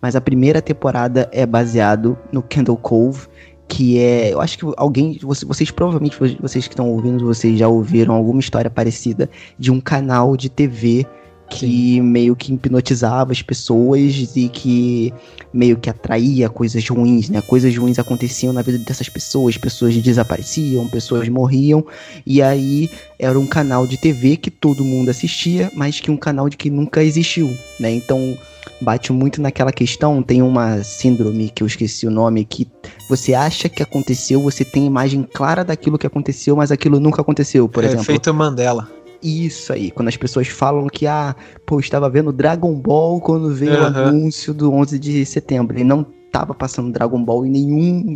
Mas 0.00 0.14
a 0.14 0.20
primeira 0.20 0.62
temporada 0.62 1.28
é 1.32 1.44
baseado 1.44 2.16
no 2.32 2.40
Candle 2.40 2.76
Cove, 2.76 3.26
que 3.72 3.98
é, 3.98 4.34
eu 4.34 4.40
acho 4.40 4.58
que 4.58 4.66
alguém, 4.76 5.18
vocês, 5.22 5.48
vocês 5.48 5.70
provavelmente, 5.70 6.14
vocês 6.38 6.68
que 6.68 6.74
estão 6.74 6.90
ouvindo, 6.90 7.24
vocês 7.24 7.58
já 7.58 7.66
ouviram 7.66 8.14
alguma 8.14 8.38
história 8.38 8.70
parecida 8.70 9.30
de 9.58 9.70
um 9.70 9.80
canal 9.80 10.36
de 10.36 10.50
TV 10.50 11.06
que 11.48 11.98
meio 12.00 12.36
que 12.36 12.52
hipnotizava 12.52 13.32
as 13.32 13.40
pessoas 13.40 14.28
e 14.36 14.48
que 14.50 15.12
meio 15.54 15.78
que 15.78 15.88
atraía 15.88 16.50
coisas 16.50 16.86
ruins, 16.86 17.30
né? 17.30 17.40
Coisas 17.40 17.74
ruins 17.74 17.98
aconteciam 17.98 18.52
na 18.52 18.60
vida 18.60 18.78
dessas 18.78 19.08
pessoas, 19.08 19.56
pessoas 19.56 19.96
desapareciam, 19.96 20.86
pessoas 20.88 21.26
morriam, 21.28 21.84
e 22.26 22.42
aí 22.42 22.90
era 23.18 23.38
um 23.38 23.46
canal 23.46 23.86
de 23.86 23.96
TV 23.96 24.36
que 24.36 24.50
todo 24.50 24.84
mundo 24.84 25.10
assistia, 25.10 25.70
mas 25.74 25.98
que 25.98 26.10
um 26.10 26.16
canal 26.16 26.48
de 26.48 26.58
que 26.58 26.68
nunca 26.68 27.02
existiu, 27.02 27.50
né? 27.80 27.90
Então 27.90 28.36
bate 28.82 29.12
muito 29.12 29.40
naquela 29.40 29.72
questão, 29.72 30.22
tem 30.22 30.42
uma 30.42 30.82
síndrome 30.82 31.50
que 31.50 31.62
eu 31.62 31.66
esqueci 31.66 32.06
o 32.06 32.10
nome 32.10 32.44
que 32.44 32.68
você 33.08 33.34
acha 33.34 33.68
que 33.68 33.82
aconteceu, 33.82 34.40
você 34.42 34.64
tem 34.64 34.86
imagem 34.86 35.26
clara 35.32 35.64
daquilo 35.64 35.98
que 35.98 36.06
aconteceu, 36.06 36.56
mas 36.56 36.72
aquilo 36.72 36.98
nunca 36.98 37.22
aconteceu, 37.22 37.68
por 37.68 37.84
é, 37.84 37.86
exemplo. 37.86 38.04
Efeito 38.04 38.34
Mandela. 38.34 38.88
Isso 39.22 39.72
aí, 39.72 39.90
quando 39.90 40.08
as 40.08 40.16
pessoas 40.16 40.48
falam 40.48 40.88
que, 40.88 41.06
ah, 41.06 41.36
pô, 41.64 41.78
estava 41.78 42.10
vendo 42.10 42.32
Dragon 42.32 42.74
Ball 42.74 43.20
quando 43.20 43.54
veio 43.54 43.74
o 43.74 43.84
Aham. 43.84 44.08
anúncio 44.08 44.52
do 44.52 44.72
11 44.72 44.98
de 44.98 45.24
setembro. 45.24 45.78
E 45.78 45.84
não 45.84 46.04
tava 46.32 46.54
passando 46.54 46.90
Dragon 46.90 47.22
Ball 47.22 47.46
em 47.46 47.50
nenhum 47.50 48.14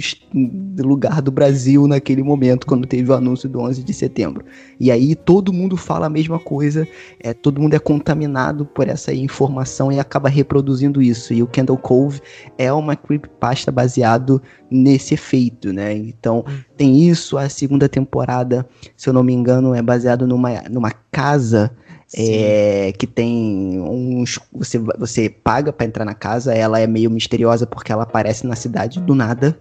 lugar 0.78 1.20
do 1.20 1.30
Brasil 1.30 1.86
naquele 1.86 2.22
momento, 2.22 2.66
quando 2.66 2.86
teve 2.86 3.10
o 3.12 3.14
anúncio 3.14 3.48
do 3.48 3.60
11 3.60 3.84
de 3.84 3.92
setembro. 3.92 4.44
E 4.80 4.90
aí 4.90 5.14
todo 5.14 5.52
mundo 5.52 5.76
fala 5.76 6.06
a 6.06 6.10
mesma 6.10 6.38
coisa, 6.38 6.88
é, 7.20 7.34
todo 7.34 7.60
mundo 7.60 7.74
é 7.74 7.78
contaminado 7.78 8.64
por 8.64 8.88
essa 8.88 9.12
informação 9.12 9.92
e 9.92 10.00
acaba 10.00 10.30
reproduzindo 10.30 11.02
isso. 11.02 11.34
E 11.34 11.42
o 11.42 11.46
Candle 11.46 11.76
Cove 11.76 12.20
é 12.56 12.72
uma 12.72 12.96
creepypasta 12.96 13.70
baseado 13.70 14.40
nesse 14.70 15.14
efeito, 15.14 15.72
né? 15.72 15.94
Então 15.94 16.44
tem 16.76 17.06
isso, 17.06 17.36
a 17.36 17.48
segunda 17.48 17.88
temporada 17.88 18.66
se 18.96 19.08
eu 19.08 19.12
não 19.12 19.22
me 19.22 19.32
engano, 19.32 19.74
é 19.74 19.82
baseado 19.82 20.26
numa, 20.26 20.62
numa 20.70 20.90
casa 21.10 21.70
é, 22.14 22.92
que 22.96 23.06
tem 23.06 23.80
uns. 23.80 24.38
Você, 24.52 24.78
você 24.78 25.28
paga 25.28 25.72
pra 25.72 25.86
entrar 25.86 26.04
na 26.04 26.14
casa, 26.14 26.54
ela 26.54 26.78
é 26.78 26.86
meio 26.86 27.10
misteriosa 27.10 27.66
porque 27.66 27.92
ela 27.92 28.04
aparece 28.04 28.46
na 28.46 28.54
cidade 28.54 29.00
do 29.00 29.14
nada. 29.14 29.58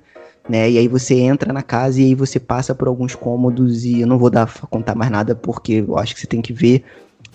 Né? 0.48 0.70
E 0.70 0.78
aí 0.78 0.88
você 0.88 1.16
entra 1.16 1.52
na 1.52 1.64
casa 1.64 2.00
e 2.00 2.06
aí 2.06 2.16
você 2.16 2.40
passa 2.40 2.76
por 2.76 2.88
alguns 2.88 3.16
cômodos 3.16 3.84
e 3.84 4.02
eu 4.02 4.08
não 4.08 4.20
vou 4.20 4.30
dar 4.30 4.48
contar 4.70 4.94
mais 4.94 5.10
nada 5.10 5.34
porque 5.34 5.84
eu 5.88 5.98
acho 5.98 6.14
que 6.14 6.22
você 6.22 6.28
tem 6.28 6.42
que 6.42 6.54
ver. 6.54 6.84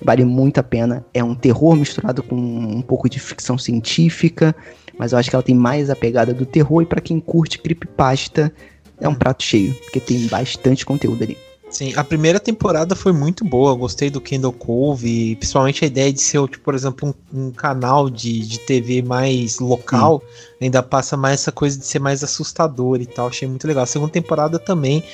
Vale 0.03 0.24
muito 0.24 0.59
a 0.59 0.62
pena. 0.62 1.05
É 1.12 1.23
um 1.23 1.35
terror 1.35 1.74
misturado 1.74 2.23
com 2.23 2.37
um 2.37 2.81
pouco 2.81 3.09
de 3.09 3.19
ficção 3.19 3.59
científica, 3.59 4.55
mas 4.97 5.12
eu 5.12 5.19
acho 5.19 5.28
que 5.28 5.37
ela 5.37 5.43
tem 5.43 5.55
mais 5.55 5.91
a 5.91 5.97
pegada 5.97 6.32
do 6.32 6.47
terror 6.47 6.82
e 6.82 6.87
pra 6.87 7.01
quem 7.01 7.19
curte 7.19 7.59
creepypasta 7.59 8.53
é 9.01 9.09
um 9.09 9.15
prato 9.15 9.43
cheio, 9.43 9.74
porque 9.74 9.99
tem 9.99 10.27
bastante 10.27 10.87
conteúdo 10.87 11.24
ali. 11.24 11.37
Sim, 11.71 11.93
a 11.95 12.03
primeira 12.03 12.41
temporada 12.41 12.97
foi 12.97 13.13
muito 13.13 13.45
boa. 13.45 13.75
Gostei 13.75 14.11
do 14.11 14.21
Kendall 14.21 14.53
Cove, 14.53 15.37
principalmente 15.37 15.85
a 15.85 15.87
ideia 15.87 16.13
de 16.13 16.21
ser, 16.21 16.43
tipo, 16.49 16.65
por 16.65 16.75
exemplo, 16.75 17.15
um, 17.33 17.47
um 17.47 17.51
canal 17.53 18.11
de, 18.11 18.41
de 18.41 18.59
TV 18.59 19.03
mais 19.03 19.61
local. 19.61 20.23
Ainda 20.61 20.83
passa 20.83 21.17
mais 21.17 21.41
essa 21.41 21.53
coisa 21.53 21.79
de 21.79 21.87
ser 21.87 22.01
mais 22.01 22.25
assustador 22.25 23.01
e 23.01 23.07
tal. 23.07 23.29
Achei 23.29 23.47
muito 23.47 23.67
legal. 23.67 23.85
A 23.85 23.87
segunda 23.87 24.13
temporada 24.13 24.59
também 24.59 25.05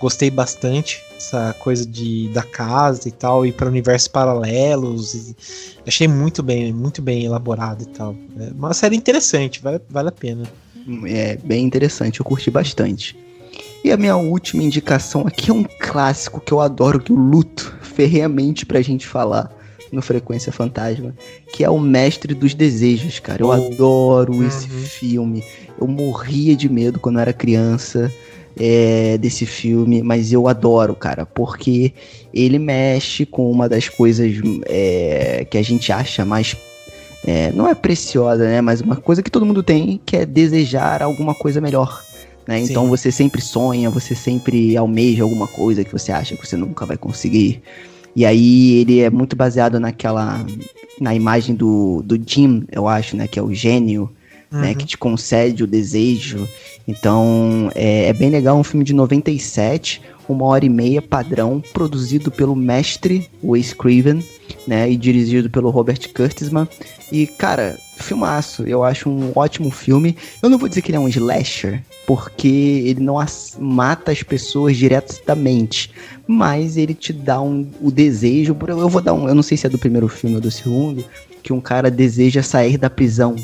gostei 0.00 0.30
bastante. 0.30 1.02
Essa 1.16 1.54
coisa 1.58 1.84
de 1.84 2.28
da 2.28 2.42
casa 2.42 3.08
e 3.08 3.12
tal, 3.12 3.44
ir 3.44 3.52
para 3.52 3.68
universos 3.68 4.08
paralelos. 4.08 5.14
e 5.14 5.36
achei 5.86 6.06
muito 6.06 6.42
bem, 6.42 6.72
muito 6.72 7.02
bem 7.02 7.24
elaborado 7.24 7.82
e 7.82 7.86
tal. 7.86 8.14
É 8.38 8.52
uma 8.52 8.72
série 8.72 8.96
interessante, 8.96 9.60
vale, 9.60 9.80
vale 9.90 10.08
a 10.10 10.12
pena. 10.12 10.44
É 11.06 11.36
bem 11.36 11.64
interessante, 11.64 12.20
eu 12.20 12.24
curti 12.24 12.50
bastante. 12.50 13.23
E 13.84 13.92
a 13.92 13.96
minha 13.98 14.16
última 14.16 14.62
indicação 14.62 15.26
aqui 15.26 15.50
é 15.50 15.54
um 15.54 15.62
clássico 15.78 16.40
que 16.40 16.52
eu 16.52 16.60
adoro, 16.60 16.98
que 16.98 17.12
eu 17.12 17.16
luto 17.16 17.74
ferreamente 17.82 18.64
pra 18.64 18.80
gente 18.80 19.06
falar 19.06 19.52
no 19.92 20.00
Frequência 20.00 20.50
Fantasma, 20.50 21.14
que 21.52 21.62
é 21.62 21.68
o 21.70 21.78
Mestre 21.78 22.34
dos 22.34 22.54
Desejos, 22.54 23.20
cara. 23.20 23.42
Eu 23.42 23.48
Oh. 23.48 23.52
adoro 23.52 24.42
esse 24.42 24.64
Uhum. 24.70 24.78
filme. 24.80 25.44
Eu 25.78 25.86
morria 25.86 26.56
de 26.56 26.68
medo 26.68 26.98
quando 26.98 27.16
eu 27.16 27.20
era 27.22 27.32
criança 27.34 28.10
é, 28.58 29.18
desse 29.18 29.44
filme, 29.44 30.02
mas 30.02 30.32
eu 30.32 30.46
adoro, 30.48 30.94
cara, 30.94 31.26
porque 31.26 31.92
ele 32.32 32.58
mexe 32.58 33.26
com 33.26 33.50
uma 33.50 33.68
das 33.68 33.88
coisas 33.88 34.32
é, 34.66 35.44
que 35.50 35.58
a 35.58 35.62
gente 35.62 35.92
acha 35.92 36.24
mais 36.24 36.56
é, 37.26 37.50
não 37.52 37.66
é 37.68 37.74
preciosa, 37.74 38.44
né? 38.44 38.60
Mas 38.60 38.80
uma 38.80 38.96
coisa 38.96 39.22
que 39.22 39.30
todo 39.30 39.44
mundo 39.46 39.62
tem, 39.62 40.00
que 40.06 40.16
é 40.16 40.24
desejar 40.26 41.02
alguma 41.02 41.34
coisa 41.34 41.60
melhor. 41.60 42.02
Né? 42.46 42.60
Então 42.60 42.88
você 42.88 43.10
sempre 43.10 43.40
sonha, 43.40 43.88
você 43.90 44.14
sempre 44.14 44.76
almeja 44.76 45.22
alguma 45.22 45.46
coisa 45.46 45.84
que 45.84 45.92
você 45.92 46.12
acha 46.12 46.36
que 46.36 46.46
você 46.46 46.56
nunca 46.56 46.84
vai 46.84 46.96
conseguir. 46.96 47.62
E 48.14 48.24
aí 48.24 48.74
ele 48.80 49.00
é 49.00 49.10
muito 49.10 49.34
baseado 49.34 49.80
naquela. 49.80 50.44
na 51.00 51.14
imagem 51.14 51.54
do, 51.54 52.02
do 52.04 52.20
Jim, 52.24 52.64
eu 52.70 52.86
acho, 52.86 53.16
né? 53.16 53.26
Que 53.26 53.38
é 53.38 53.42
o 53.42 53.52
gênio, 53.52 54.10
né? 54.50 54.68
Uhum. 54.68 54.74
Que 54.74 54.86
te 54.86 54.98
concede 54.98 55.64
o 55.64 55.66
desejo. 55.66 56.46
Então 56.86 57.70
é, 57.74 58.08
é 58.08 58.12
bem 58.12 58.30
legal, 58.30 58.56
um 58.58 58.64
filme 58.64 58.84
de 58.84 58.92
97, 58.92 60.00
uma 60.28 60.44
hora 60.46 60.64
e 60.64 60.68
meia 60.68 61.02
padrão, 61.02 61.62
produzido 61.72 62.30
pelo 62.30 62.54
mestre 62.56 63.28
Wes 63.42 63.72
Craven, 63.72 64.22
né? 64.66 64.90
E 64.90 64.96
dirigido 64.96 65.50
pelo 65.50 65.70
Robert 65.70 66.00
Kurtzman. 66.14 66.66
E, 67.12 67.26
cara, 67.26 67.78
filmaço. 67.98 68.62
Eu 68.64 68.82
acho 68.82 69.08
um 69.08 69.32
ótimo 69.36 69.70
filme. 69.70 70.16
Eu 70.42 70.48
não 70.48 70.58
vou 70.58 70.68
dizer 70.68 70.82
que 70.82 70.90
ele 70.90 70.96
é 70.96 71.00
um 71.00 71.08
slasher, 71.08 71.82
porque 72.06 72.48
ele 72.86 73.00
não 73.00 73.18
as- 73.18 73.56
mata 73.60 74.10
as 74.10 74.22
pessoas 74.22 74.76
diretamente. 74.76 75.90
Mas 76.26 76.76
ele 76.76 76.94
te 76.94 77.12
dá 77.12 77.40
um, 77.40 77.66
o 77.80 77.90
desejo. 77.90 78.54
por- 78.54 78.70
Eu 78.70 78.88
vou 78.88 79.00
dar 79.02 79.12
um. 79.12 79.28
Eu 79.28 79.34
não 79.34 79.42
sei 79.42 79.56
se 79.56 79.66
é 79.66 79.70
do 79.70 79.78
primeiro 79.78 80.08
filme 80.08 80.36
ou 80.36 80.40
do 80.42 80.50
segundo. 80.50 81.04
Que 81.42 81.52
um 81.52 81.60
cara 81.60 81.90
deseja 81.90 82.42
sair 82.42 82.78
da 82.78 82.88
prisão. 82.88 83.36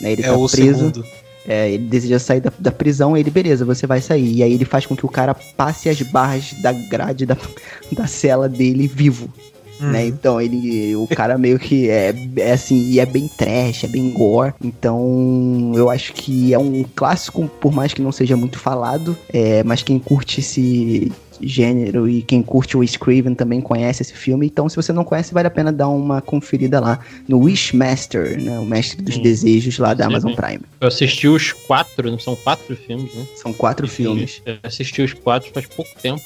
Né? 0.00 0.12
Ele 0.12 0.22
É 0.22 0.26
tá 0.28 0.36
o 0.36 0.48
preso. 0.48 0.78
segundo. 0.78 1.04
É, 1.48 1.70
ele 1.70 1.84
deseja 1.84 2.18
sair 2.18 2.40
da, 2.40 2.52
da 2.58 2.70
prisão, 2.70 3.16
ele, 3.16 3.30
beleza, 3.30 3.64
você 3.64 3.86
vai 3.86 4.02
sair. 4.02 4.36
E 4.36 4.42
aí 4.42 4.52
ele 4.52 4.66
faz 4.66 4.84
com 4.84 4.94
que 4.94 5.06
o 5.06 5.08
cara 5.08 5.34
passe 5.34 5.88
as 5.88 6.00
barras 6.02 6.52
da 6.60 6.72
grade 6.72 7.24
da, 7.24 7.36
da 7.90 8.06
cela 8.06 8.48
dele 8.48 8.86
vivo. 8.86 9.32
Né? 9.80 10.02
Uhum. 10.02 10.08
Então 10.08 10.40
ele. 10.40 10.94
O 10.96 11.06
cara 11.06 11.38
meio 11.38 11.58
que 11.58 11.88
é, 11.88 12.14
é 12.36 12.52
assim, 12.52 12.90
e 12.90 13.00
é 13.00 13.06
bem 13.06 13.28
trash, 13.28 13.84
é 13.84 13.88
bem 13.88 14.10
gore. 14.10 14.52
Então 14.62 15.72
eu 15.74 15.88
acho 15.88 16.12
que 16.12 16.52
é 16.52 16.58
um 16.58 16.84
clássico, 16.94 17.48
por 17.60 17.72
mais 17.72 17.94
que 17.94 18.02
não 18.02 18.12
seja 18.12 18.36
muito 18.36 18.58
falado. 18.58 19.16
É, 19.32 19.62
mas 19.62 19.82
quem 19.82 19.98
curte 19.98 20.40
esse 20.40 21.12
gênero 21.40 22.08
e 22.08 22.22
quem 22.22 22.42
curte 22.42 22.76
o 22.76 22.82
Scriven 22.82 23.34
também 23.34 23.60
conhece 23.60 24.02
esse 24.02 24.14
filme. 24.14 24.46
Então, 24.46 24.68
se 24.68 24.76
você 24.76 24.92
não 24.92 25.04
conhece, 25.04 25.32
vale 25.32 25.48
a 25.48 25.50
pena 25.50 25.72
dar 25.72 25.88
uma 25.88 26.20
conferida 26.20 26.80
lá 26.80 26.98
no 27.26 27.38
Wishmaster, 27.40 28.40
né? 28.42 28.58
O 28.58 28.64
mestre 28.64 29.02
dos 29.02 29.14
Sim. 29.14 29.22
desejos 29.22 29.78
lá 29.78 29.94
da 29.94 30.04
Sim, 30.04 30.10
Amazon 30.10 30.30
sim. 30.30 30.36
Prime. 30.36 30.60
Eu 30.80 30.88
assisti 30.88 31.28
os 31.28 31.52
quatro, 31.52 32.10
não 32.10 32.18
são 32.18 32.36
quatro 32.36 32.76
filmes, 32.76 33.14
né? 33.14 33.26
São 33.36 33.52
quatro 33.52 33.88
filmes. 33.88 34.42
Eu 34.44 34.58
assisti 34.62 35.02
os 35.02 35.12
quatro 35.12 35.50
faz 35.52 35.66
pouco 35.66 35.90
tempo. 36.00 36.22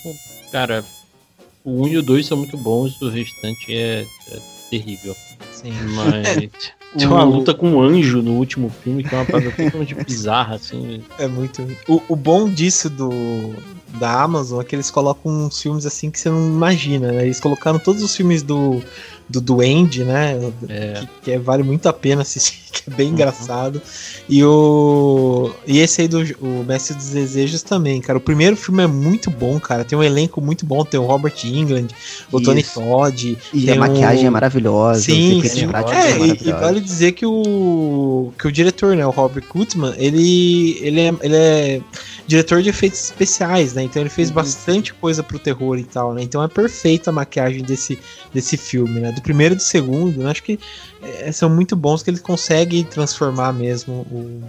Cara, 0.51 0.84
o 1.64 1.84
1 1.84 1.89
e 1.89 1.97
o 1.98 2.02
2 2.02 2.26
são 2.26 2.36
muito 2.36 2.56
bons, 2.56 3.01
o 3.01 3.09
restante 3.09 3.72
é, 3.74 4.05
é 4.30 4.39
terrível. 4.70 5.16
Sim. 5.52 5.72
Mas. 5.94 6.72
Tem 6.97 7.06
uma 7.06 7.24
luta 7.24 7.55
com 7.55 7.70
um 7.70 7.81
anjo 7.81 8.23
no 8.23 8.32
último 8.32 8.70
filme, 8.82 9.02
que 9.02 9.14
é 9.14 9.19
uma 9.19 9.24
parada 9.24 9.51
totalmente 9.51 9.94
bizarra, 10.05 10.56
assim. 10.56 11.02
É 11.19 11.27
muito. 11.27 11.66
O, 11.89 12.02
o 12.09 12.16
bom 12.16 12.48
disso 12.48 12.90
do 12.90 13.10
da 13.98 14.23
Amazon 14.23 14.60
é 14.60 14.64
que 14.64 14.74
eles 14.74 14.90
colocam 14.90 15.31
uns 15.31 15.60
filmes 15.60 15.85
assim 15.85 16.10
que 16.10 16.19
você 16.19 16.31
não 16.31 16.47
imagina, 16.47 17.12
né? 17.12 17.24
Eles 17.24 17.40
colocaram 17.40 17.78
todos 17.78 18.02
os 18.02 18.16
filmes 18.16 18.43
do 18.43 18.82
do 19.32 19.40
Duende, 19.40 20.04
né? 20.04 20.38
É. 20.68 21.00
Que, 21.00 21.09
que 21.22 21.30
é- 21.32 21.38
vale 21.38 21.62
muito 21.62 21.88
a 21.88 21.92
pena 21.92 22.22
assistir, 22.22 22.59
que 22.70 22.82
é 22.90 22.94
bem 22.94 23.06
Uhum. 23.09 23.12
engraçado. 23.14 23.80
E 24.28 24.44
o 24.44 25.50
e 25.66 25.78
esse 25.80 26.02
aí 26.02 26.09
do 26.09 26.20
o 26.40 26.64
Mestre 26.66 26.94
dos 26.96 27.09
Desejos 27.10 27.62
também, 27.62 28.00
cara. 28.00 28.18
O 28.18 28.20
primeiro 28.20 28.56
filme 28.56 28.82
é 28.82 28.86
muito 28.86 29.30
bom, 29.30 29.59
cara. 29.59 29.84
Tem 29.84 29.98
um 29.98 30.02
elenco 30.02 30.40
muito 30.40 30.64
bom, 30.66 30.84
tem 30.84 31.00
o 31.00 31.04
Robert 31.04 31.34
England, 31.44 31.88
o 32.30 32.40
Tony 32.40 32.60
Isso. 32.60 32.74
Todd, 32.80 33.38
E 33.52 33.70
a 33.70 33.74
maquiagem 33.76 34.24
o- 34.24 34.26
é 34.28 34.30
maravilhosa, 34.30 35.00
Sim, 35.00 35.42
sim. 35.44 35.66
É, 35.92 36.12
são 36.16 36.26
e, 36.26 36.38
e 36.48 36.52
vale 36.52 36.80
dizer 36.80 37.12
que 37.12 37.24
o, 37.26 38.32
que 38.38 38.46
o 38.46 38.52
diretor, 38.52 38.94
né, 38.96 39.06
o 39.06 39.10
Robert 39.10 39.44
Gutman, 39.48 39.94
ele, 39.96 40.78
ele, 40.80 41.00
é, 41.00 41.14
ele 41.22 41.36
é 41.36 41.80
diretor 42.27 42.62
de 42.62 42.69
efeitos 42.70 43.05
especiais, 43.05 43.73
né? 43.74 43.82
Então 43.82 44.01
ele 44.03 44.09
fez 44.11 44.28
Uhum. 44.28 44.35
bastante 44.35 44.94
coisa 44.94 45.23
pro 45.23 45.39
terror 45.39 45.78
e 45.78 45.85
tal, 45.85 46.15
né? 46.15 46.23
Então 46.23 46.43
é 46.43 46.49
perfeita 46.49 47.11
a 47.11 47.12
maquiagem 47.12 47.62
desse, 47.62 47.99
desse 48.32 48.57
filme, 48.57 49.01
né? 49.01 49.12
Do 49.12 49.20
primeiro 49.23 49.55
e 49.55 49.57
do 49.57 49.62
segundo, 49.62 50.23
né? 50.23 50.31
acho 50.31 50.43
que 50.43 50.59
é, 51.03 51.31
são 51.32 51.51
muito 51.51 51.74
bons 51.77 52.03
que 52.03 52.11
ele 52.11 52.19
consegue 52.20 52.85
transformar 52.85 53.53
mesmo 53.53 53.93
o, 54.11 54.40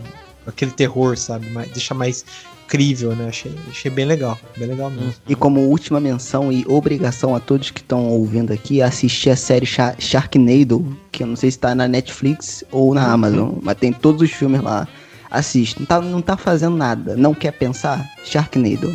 aquele 0.46 0.72
terror, 0.72 1.18
sabe? 1.18 1.50
Mais, 1.50 1.70
deixa 1.72 1.94
mais 1.94 2.24
crível, 2.68 3.16
né? 3.16 3.28
Achei, 3.28 3.54
achei 3.70 3.92
bem 3.92 4.06
legal, 4.06 4.40
bem 4.58 4.68
legal 4.68 4.90
mesmo. 4.90 5.14
E 5.28 5.36
como 5.36 5.60
última 5.62 6.00
menção 6.00 6.52
e 6.52 6.66
obrigação 6.68 7.36
a 7.36 7.40
todos 7.40 7.70
que 7.72 7.82
estão 7.82 8.08
ouvindo 8.08 8.54
aqui, 8.54 8.82
assistir 8.82 9.30
a 9.30 9.36
série 9.36 9.66
Sha- 9.66 9.96
Sharknado, 10.00 10.98
que 11.12 11.24
eu 11.24 11.28
não 11.28 11.36
sei 11.36 11.52
se 11.52 11.60
tá 11.60 11.76
na 11.76 11.88
Netflix 11.88 12.64
ou 12.72 12.94
na 12.94 13.12
Amazon, 13.12 13.54
mas 13.62 13.78
tem 13.78 13.92
todos 13.92 14.22
os 14.22 14.32
filmes 14.32 14.62
lá. 14.62 14.88
Assiste, 15.34 15.80
não 15.80 15.88
tá, 15.88 16.00
não 16.00 16.22
tá 16.22 16.38
fazendo 16.38 16.78
nada, 16.78 17.18
não 17.18 17.34
quer 17.34 17.54
pensar? 17.54 18.08
Sharknado, 18.24 18.88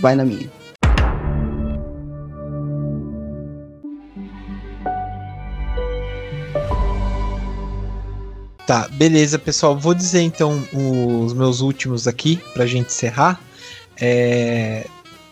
vai 0.00 0.14
na 0.14 0.24
minha. 0.24 0.50
Tá, 8.66 8.88
beleza, 8.88 9.38
pessoal. 9.38 9.76
Vou 9.76 9.92
dizer 9.92 10.22
então 10.22 10.66
os 10.72 11.34
meus 11.34 11.60
últimos 11.60 12.08
aqui 12.08 12.40
pra 12.54 12.64
gente 12.64 12.86
encerrar. 12.86 13.38
É... 14.00 14.86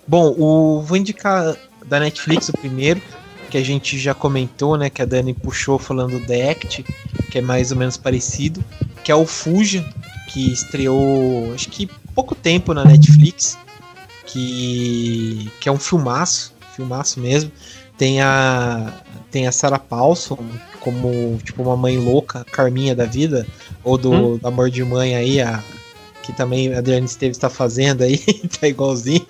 Bom, 0.07 0.35
o... 0.37 0.83
vou 0.83 0.99
indicar 0.99 1.57
da 1.87 1.99
Netflix 1.99 2.51
o 2.51 2.53
primeiro, 2.53 3.01
que 3.49 3.57
a 3.57 3.65
gente 3.65 3.99
já 3.99 4.13
comentou, 4.13 4.77
né? 4.77 4.91
Que 4.91 5.01
a 5.01 5.07
Dani 5.07 5.33
puxou 5.33 5.79
falando 5.79 6.21
do 6.21 6.27
The 6.27 6.51
Act, 6.51 6.85
que 7.31 7.39
é 7.39 7.41
mais 7.41 7.73
ou 7.73 7.79
menos 7.79 7.97
parecido, 7.97 8.63
que 9.03 9.11
é 9.11 9.15
o 9.15 9.25
Fuja, 9.25 9.89
que 10.33 10.53
estreou 10.53 11.53
acho 11.55 11.69
que 11.69 11.89
pouco 12.15 12.35
tempo 12.35 12.73
na 12.73 12.85
Netflix, 12.85 13.59
que, 14.27 15.51
que 15.61 15.69
é 15.69 15.73
um 15.73 15.79
filmaço, 15.79 16.55
filmaço 16.75 17.21
mesmo. 17.21 17.51
Tem 17.99 18.21
a, 18.23 18.93
tem 19.31 19.47
a 19.47 19.53
Sarah 19.53 19.79
Paulson 19.79 20.39
como 20.81 21.39
tipo 21.45 21.63
uma 21.63 21.77
mãe 21.77 21.99
louca, 21.99 22.45
Carminha 22.51 22.95
da 22.95 23.05
vida, 23.05 23.47
ou 23.85 23.99
do, 23.99 24.39
do 24.39 24.49
Amor 24.49 24.71
de 24.71 24.83
Mãe 24.83 25.15
aí, 25.15 25.41
a, 25.41 25.63
que 26.23 26.33
também 26.33 26.73
a 26.73 26.79
Adriane 26.79 27.05
Esteves 27.05 27.37
está 27.37 27.51
fazendo 27.51 28.03
aí, 28.03 28.19
tá 28.59 28.67
igualzinho. 28.67 29.27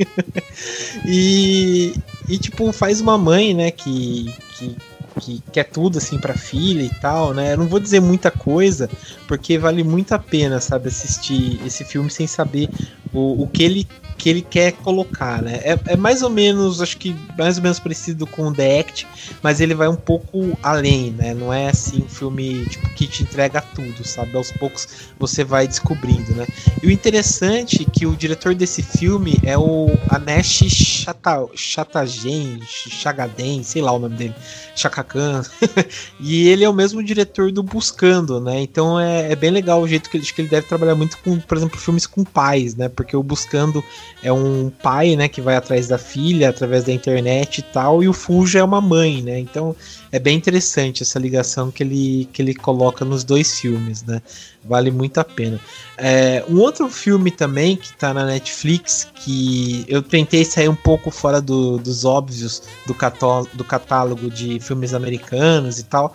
e, 1.05 1.95
e 2.29 2.39
tipo, 2.39 2.71
faz 2.73 3.01
uma 3.01 3.19
mãe, 3.19 3.55
né, 3.55 3.71
que, 3.71 4.33
que, 4.57 4.77
que 5.21 5.43
quer 5.53 5.65
tudo 5.65 5.99
assim 5.99 6.19
pra 6.19 6.35
filha 6.35 6.83
e 6.83 7.01
tal, 7.01 7.33
né? 7.33 7.53
Eu 7.53 7.59
não 7.59 7.67
vou 7.67 7.79
dizer 7.79 8.01
muita 8.01 8.31
coisa, 8.31 8.91
porque 9.29 9.59
vale 9.59 9.85
muito 9.85 10.13
a 10.13 10.19
pena, 10.19 10.61
sabe, 10.61 10.89
assistir 10.89 11.61
esse 11.65 11.85
filme 11.85 12.11
sem 12.11 12.27
saber 12.27 12.69
o, 13.13 13.43
o 13.43 13.47
que 13.47 13.63
ele 13.63 13.87
que 14.21 14.29
ele 14.29 14.43
quer 14.43 14.73
colocar, 14.73 15.41
né? 15.41 15.61
É, 15.65 15.79
é 15.87 15.97
mais 15.97 16.21
ou 16.23 16.29
menos, 16.29 16.83
acho 16.83 16.99
que 16.99 17.17
mais 17.39 17.57
ou 17.57 17.63
menos 17.63 17.79
parecido 17.79 18.27
com 18.27 18.49
o 18.49 18.53
The 18.53 18.81
Act, 18.81 19.07
mas 19.43 19.63
ele 19.63 19.75
vai 19.75 19.89
um 19.89 19.97
pouco 19.97 20.59
além, 20.63 21.11
né? 21.13 21.33
Não 21.33 21.53
é 21.53 21.71
assim 21.71 22.03
um 22.03 22.09
filme 22.09 22.67
tipo, 22.67 22.87
que 22.91 23.07
te 23.07 23.23
entrega 23.23 23.63
tudo, 23.63 24.07
sabe? 24.07 24.37
Aos 24.37 24.53
poucos 24.53 24.87
você 25.19 25.43
vai 25.43 25.67
descobrindo, 25.67 26.35
né? 26.35 26.47
E 26.83 26.87
o 26.87 26.91
interessante 26.91 27.87
é 27.89 27.91
que 27.91 28.07
o 28.07 28.15
diretor 28.15 28.55
desse 28.55 28.83
filme 28.83 29.39
é 29.43 29.57
o 29.57 29.89
Anesh 30.11 30.65
Chata, 30.69 31.47
Chatagen, 31.55 32.61
Chagaden, 32.67 33.63
sei 33.63 33.81
lá 33.81 33.93
o 33.93 33.99
nome 33.99 34.17
dele, 34.17 34.35
Chakakan. 34.77 35.43
e 36.21 36.47
ele 36.47 36.63
é 36.63 36.69
o 36.69 36.75
mesmo 36.75 37.03
diretor 37.03 37.51
do 37.51 37.63
Buscando, 37.63 38.39
né? 38.39 38.61
Então 38.61 39.01
é, 39.01 39.33
é 39.33 39.37
bem 39.37 39.51
legal 39.51 39.81
o 39.81 39.89
jeito 39.89 40.11
que 40.11 40.21
que 40.21 40.43
ele 40.43 40.49
deve 40.49 40.67
trabalhar 40.67 40.95
muito 40.95 41.17
com, 41.19 41.41
por 41.41 41.57
exemplo, 41.57 41.81
filmes 41.81 42.07
com 42.07 42.23
pais, 42.23 42.75
né? 42.75 42.91
Porque 42.91 43.17
o 43.17 43.23
Buscando 43.23 43.83
é 44.23 44.33
um 44.33 44.71
pai, 44.83 45.17
né, 45.17 45.29
que 45.29 45.41
vai 45.41 45.57
atrás 45.57 45.89
da 45.89 45.99
filha 45.99 46.49
através 46.51 46.85
da 46.85 46.93
internet 46.93 47.59
e 47.59 47.63
tal, 47.63 48.03
e 48.03 48.09
o 48.09 48.13
Fuja 48.13 48.59
é 48.59 48.65
uma 48.65 48.81
mãe, 48.81 49.23
né? 49.23 49.39
Então 49.39 49.75
é 50.13 50.19
bem 50.19 50.37
interessante 50.37 51.03
essa 51.03 51.19
ligação 51.19 51.71
que 51.71 51.83
ele, 51.83 52.29
que 52.33 52.43
ele 52.43 52.55
coloca 52.55 53.05
nos 53.05 53.25
dois 53.25 53.59
filmes, 53.59 54.03
né? 54.03 54.21
Vale 54.65 54.91
muito 54.91 55.19
a 55.19 55.25
pena. 55.25 55.59
É, 55.97 56.45
um 56.49 56.59
outro 56.59 56.89
filme 56.89 57.31
também 57.31 57.77
que 57.77 57.93
tá 57.95 58.13
na 58.13 58.27
Netflix, 58.27 59.09
que 59.15 59.85
eu 59.89 60.03
tentei 60.03 60.45
sair 60.45 60.69
um 60.69 60.75
pouco 60.75 61.11
fora 61.11 61.41
do- 61.41 61.79
dos 61.79 62.05
óbvios 62.05 62.63
do, 62.87 62.95
cató- 62.95 63.47
do 63.55 63.65
catálogo 63.65 64.31
de 64.31 64.61
filmes 64.61 64.93
americanos 64.93 65.79
e 65.79 65.85
tal, 65.85 66.15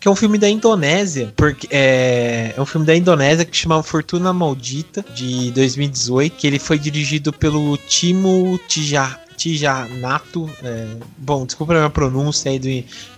que 0.00 0.08
é 0.08 0.10
um 0.10 0.16
filme 0.16 0.38
da 0.38 0.48
Indonésia, 0.48 1.30
porque 1.36 1.68
é, 1.70 2.54
é 2.56 2.60
um 2.60 2.64
filme 2.64 2.86
da 2.86 2.96
Indonésia 2.96 3.44
que 3.44 3.54
chama 3.54 3.82
Fortuna 3.82 4.32
Maldita, 4.32 5.04
de 5.14 5.50
2018, 5.50 6.36
que 6.36 6.46
ele 6.46 6.58
foi 6.58 6.78
dirigido 6.78 7.30
pelo 7.30 7.76
Timo 7.76 8.58
Tija, 8.66 9.20
Tijanato, 9.36 10.50
é, 10.64 10.86
bom, 11.18 11.44
desculpa 11.44 11.74
a 11.74 11.76
minha 11.76 11.90
pronúncia 11.90 12.50
aí 12.50 12.58
do, 12.58 12.68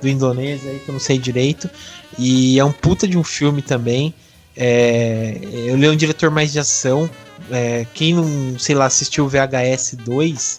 do 0.01 0.09
indonésia 0.09 0.73
aí 0.73 0.81
que 0.81 0.89
eu 0.89 0.93
não 0.95 1.01
sei 1.01 1.19
direito, 1.19 1.71
e 2.19 2.59
é 2.59 2.65
um 2.65 2.73
puta 2.73 3.07
de 3.07 3.17
um 3.17 3.23
filme 3.23 3.63
também, 3.63 4.13
é, 4.57 5.39
ele 5.41 5.89
um 5.89 5.97
diretor 5.97 6.33
mais 6.33 6.51
de 6.51 6.59
ação, 6.59 7.09
é, 7.49 7.87
quem 7.95 8.13
não, 8.13 8.59
sei 8.59 8.75
lá, 8.75 8.87
assistiu 8.87 9.29
VHS 9.29 9.99
2, 10.05 10.59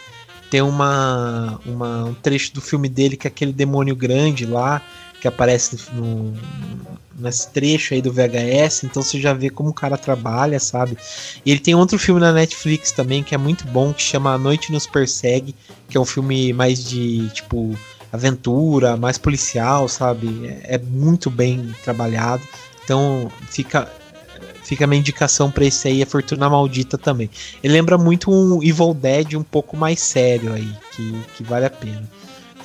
tem 0.50 0.62
uma, 0.62 1.60
uma, 1.66 2.06
um 2.06 2.14
trecho 2.14 2.54
do 2.54 2.62
filme 2.62 2.88
dele 2.88 3.18
que 3.18 3.28
é 3.28 3.30
aquele 3.30 3.52
demônio 3.52 3.96
grande 3.96 4.46
lá, 4.46 4.82
que 5.24 5.28
aparece 5.30 5.78
no, 5.94 6.34
nesse 7.18 7.48
trecho 7.48 7.94
aí 7.94 8.02
do 8.02 8.12
VHS, 8.12 8.84
então 8.84 9.02
você 9.02 9.22
já 9.22 9.34
vê 9.34 9.50
como 9.50 9.70
o 9.70 9.74
cara 9.74 9.98
trabalha, 9.98 10.60
sabe? 10.60 10.98
E 11.46 11.50
ele 11.50 11.62
tem 11.62 11.74
outro 11.74 11.98
filme 11.98 12.20
na 12.20 12.34
Netflix 12.34 12.92
também 12.92 13.24
que 13.24 13.34
é 13.34 13.38
muito 13.38 13.66
bom, 13.68 13.94
que 13.94 14.02
chama 14.02 14.34
A 14.34 14.38
Noite 14.38 14.70
Nos 14.70 14.86
Persegue, 14.86 15.56
que 15.88 15.96
é 15.96 16.00
um 16.00 16.04
filme 16.04 16.52
mais 16.52 16.84
de, 16.84 17.30
tipo, 17.30 17.74
aventura, 18.12 18.98
mais 18.98 19.18
policial, 19.18 19.88
sabe? 19.88 20.46
É, 20.46 20.76
é 20.76 20.78
muito 20.78 21.30
bem 21.30 21.74
trabalhado. 21.86 22.44
Então 22.84 23.32
fica 23.50 23.90
fica 24.66 24.86
minha 24.86 25.00
indicação 25.00 25.50
para 25.50 25.64
esse 25.64 25.88
aí, 25.88 26.04
A 26.04 26.06
Fortuna 26.06 26.50
Maldita 26.50 26.98
também. 26.98 27.30
Ele 27.64 27.72
lembra 27.72 27.98
muito 27.98 28.30
um 28.30 28.62
Evil 28.62 28.94
Dead 28.94 29.36
um 29.36 29.44
pouco 29.44 29.78
mais 29.78 30.02
sério 30.02 30.52
aí, 30.52 30.70
que, 30.92 31.14
que 31.38 31.44
vale 31.44 31.66
a 31.66 31.70
pena. 31.70 32.04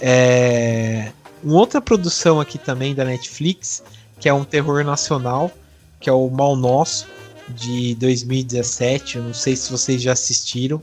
É, 0.00 1.12
uma 1.42 1.58
outra 1.58 1.80
produção 1.80 2.40
aqui 2.40 2.58
também 2.58 2.94
da 2.94 3.04
Netflix, 3.04 3.82
que 4.20 4.28
é 4.28 4.34
um 4.34 4.44
terror 4.44 4.84
nacional, 4.84 5.50
que 6.00 6.08
é 6.08 6.12
o 6.12 6.28
Mal 6.28 6.56
Nosso, 6.56 7.06
de 7.48 7.94
2017. 7.96 9.16
Eu 9.16 9.24
não 9.24 9.34
sei 9.34 9.56
se 9.56 9.70
vocês 9.70 10.02
já 10.02 10.12
assistiram. 10.12 10.82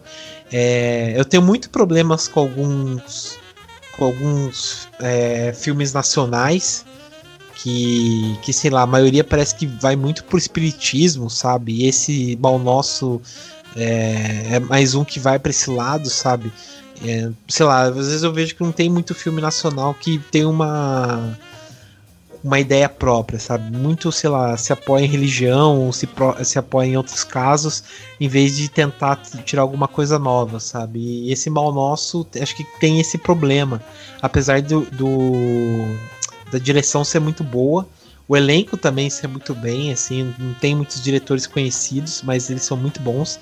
É, 0.52 1.14
eu 1.16 1.26
tenho 1.26 1.44
muito 1.44 1.70
problemas 1.70 2.28
com 2.28 2.40
alguns, 2.40 3.38
com 3.98 4.06
alguns 4.06 4.88
é, 5.00 5.54
filmes 5.54 5.94
nacionais. 5.94 6.86
Que, 7.58 8.38
que, 8.44 8.54
sei 8.54 8.70
lá, 8.70 8.84
a 8.84 8.86
maioria 8.86 9.24
parece 9.24 9.56
que 9.56 9.66
vai 9.66 9.96
muito 9.96 10.24
pro 10.26 10.38
espiritismo, 10.38 11.30
sabe? 11.30 11.74
E 11.74 11.88
esse 11.88 12.38
Mal 12.40 12.60
Nosso 12.60 13.20
é, 13.76 14.56
é 14.56 14.60
mais 14.60 14.94
um 14.94 15.04
que 15.04 15.20
vai 15.20 15.40
para 15.40 15.50
esse 15.50 15.70
lado, 15.70 16.10
sabe? 16.10 16.52
É, 17.04 17.30
sei 17.48 17.66
lá, 17.66 17.82
às 17.84 17.96
vezes 17.96 18.24
eu 18.24 18.32
vejo 18.32 18.56
que 18.56 18.64
não 18.64 18.72
tem 18.72 18.90
muito 18.90 19.14
filme 19.14 19.42
nacional 19.42 19.94
que 19.94 20.20
tem 20.32 20.46
uma 20.46 21.38
uma 22.46 22.60
ideia 22.60 22.88
própria, 22.88 23.40
sabe? 23.40 23.76
Muito, 23.76 24.12
sei 24.12 24.30
lá, 24.30 24.56
se 24.56 24.72
apoia 24.72 25.04
em 25.04 25.08
religião, 25.08 25.92
se, 25.92 26.06
pro, 26.06 26.36
se 26.46 26.60
apoia 26.60 26.86
em 26.86 26.96
outros 26.96 27.24
casos, 27.24 27.84
em 28.22 28.28
vez 28.28 28.56
de 28.56 28.70
tentar 28.70 29.16
tirar 29.44 29.64
alguma 29.64 29.88
coisa 29.88 30.20
nova, 30.20 30.60
sabe? 30.60 31.00
E 31.00 31.32
esse 31.32 31.50
mal 31.50 31.74
nosso, 31.74 32.26
acho 32.40 32.56
que 32.56 32.64
tem 32.80 33.00
esse 33.00 33.18
problema. 33.18 33.82
Apesar 34.22 34.62
do, 34.62 34.82
do 34.92 35.98
da 36.52 36.60
direção 36.60 37.04
ser 37.04 37.20
muito 37.20 37.44
boa, 37.44 37.88
o 38.28 38.36
elenco 38.36 38.76
também 38.76 39.10
ser 39.10 39.28
muito 39.28 39.54
bem, 39.54 39.92
assim, 39.92 40.34
não 40.40 40.54
tem 40.56 40.76
muitos 40.76 41.02
diretores 41.02 41.46
conhecidos, 41.46 42.22
mas 42.24 42.50
eles 42.50 42.64
são 42.64 42.76
muito 42.76 43.00
bons. 43.00 43.40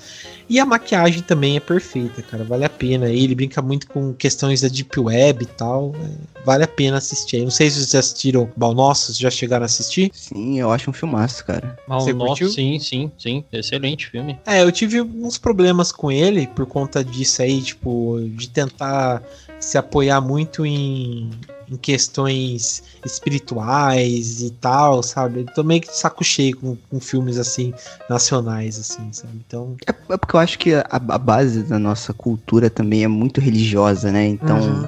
E 0.48 0.60
a 0.60 0.66
maquiagem 0.66 1.22
também 1.22 1.56
é 1.56 1.60
perfeita, 1.60 2.20
cara, 2.20 2.44
vale 2.44 2.66
a 2.66 2.68
pena. 2.68 3.08
Ele 3.08 3.34
brinca 3.34 3.62
muito 3.62 3.88
com 3.88 4.12
questões 4.12 4.60
da 4.60 4.68
Deep 4.68 5.00
Web 5.00 5.44
e 5.44 5.46
tal, 5.46 5.94
é, 5.96 6.44
vale 6.44 6.64
a 6.64 6.68
pena 6.68 6.98
assistir. 6.98 7.42
Não 7.42 7.50
sei 7.50 7.70
se 7.70 7.76
vocês 7.76 7.90
já 7.90 7.98
assistiram 8.00 8.50
Mal 8.56 8.74
Nosso, 8.74 9.12
já 9.14 9.30
chegaram 9.30 9.62
a 9.62 9.66
assistir? 9.66 10.10
Sim, 10.12 10.60
eu 10.60 10.70
acho 10.70 10.90
um 10.90 10.92
filmaço, 10.92 11.46
cara. 11.46 11.78
Mal 11.88 12.06
Nosso, 12.14 12.50
sim, 12.50 12.78
sim, 12.78 13.10
sim, 13.16 13.42
excelente 13.52 14.06
filme. 14.08 14.38
É, 14.44 14.62
eu 14.62 14.70
tive 14.70 15.00
uns 15.00 15.38
problemas 15.38 15.90
com 15.90 16.12
ele 16.12 16.46
por 16.48 16.66
conta 16.66 17.02
disso 17.02 17.40
aí, 17.40 17.62
tipo, 17.62 18.20
de 18.36 18.50
tentar 18.50 19.22
se 19.58 19.78
apoiar 19.78 20.20
muito 20.20 20.66
em, 20.66 21.30
em 21.70 21.76
questões 21.76 22.82
espirituais 23.04 24.42
e 24.42 24.50
tal, 24.50 25.02
sabe? 25.02 25.40
Eu 25.40 25.46
tô 25.46 25.62
meio 25.62 25.80
que 25.80 25.88
de 25.88 25.96
saco 25.96 26.24
cheio 26.24 26.56
com, 26.56 26.76
com 26.90 27.00
filmes 27.00 27.38
assim, 27.38 27.72
nacionais, 28.08 28.78
assim, 28.78 29.12
sabe? 29.12 29.34
Então. 29.46 29.76
É, 29.86 29.90
é 30.12 30.16
porque 30.16 30.36
eu 30.36 30.40
acho 30.40 30.58
que 30.58 30.74
a, 30.74 30.86
a, 30.90 31.18
base 31.18 31.62
da 31.62 31.78
nossa 31.78 32.12
cultura 32.12 32.68
também 32.70 33.04
é 33.04 33.08
muito 33.08 33.40
religiosa, 33.40 34.10
né? 34.10 34.26
Então. 34.26 34.58
Uhum. 34.58 34.84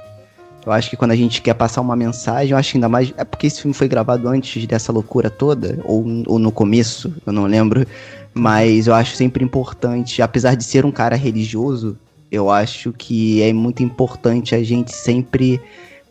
Eu 0.65 0.73
acho 0.73 0.91
que 0.91 0.97
quando 0.97 1.13
a 1.13 1.17
gente 1.17 1.41
quer 1.41 1.55
passar 1.55 1.81
uma 1.81 1.95
mensagem, 1.95 2.51
eu 2.51 2.59
acho 2.59 2.73
que 2.73 2.77
ainda 2.77 2.89
mais. 2.89 3.15
É 3.17 3.25
porque 3.25 3.47
esse 3.47 3.63
filme 3.63 3.73
foi 3.73 3.87
gravado 3.87 4.27
antes 4.27 4.67
dessa 4.67 4.91
loucura 4.91 5.31
toda, 5.31 5.79
ou, 5.85 6.05
ou 6.27 6.41
no 6.41 6.51
começo, 6.51 7.15
eu 7.25 7.33
não 7.33 7.45
lembro. 7.45 7.87
Mas 8.35 8.89
eu 8.89 8.95
acho 8.95 9.15
sempre 9.15 9.45
importante, 9.45 10.21
apesar 10.21 10.57
de 10.57 10.65
ser 10.65 10.85
um 10.85 10.91
cara 10.91 11.15
religioso, 11.15 11.97
eu 12.31 12.51
acho 12.51 12.93
que 12.93 13.41
é 13.43 13.53
muito 13.53 13.83
importante 13.83 14.55
a 14.55 14.63
gente 14.63 14.93
sempre 14.93 15.61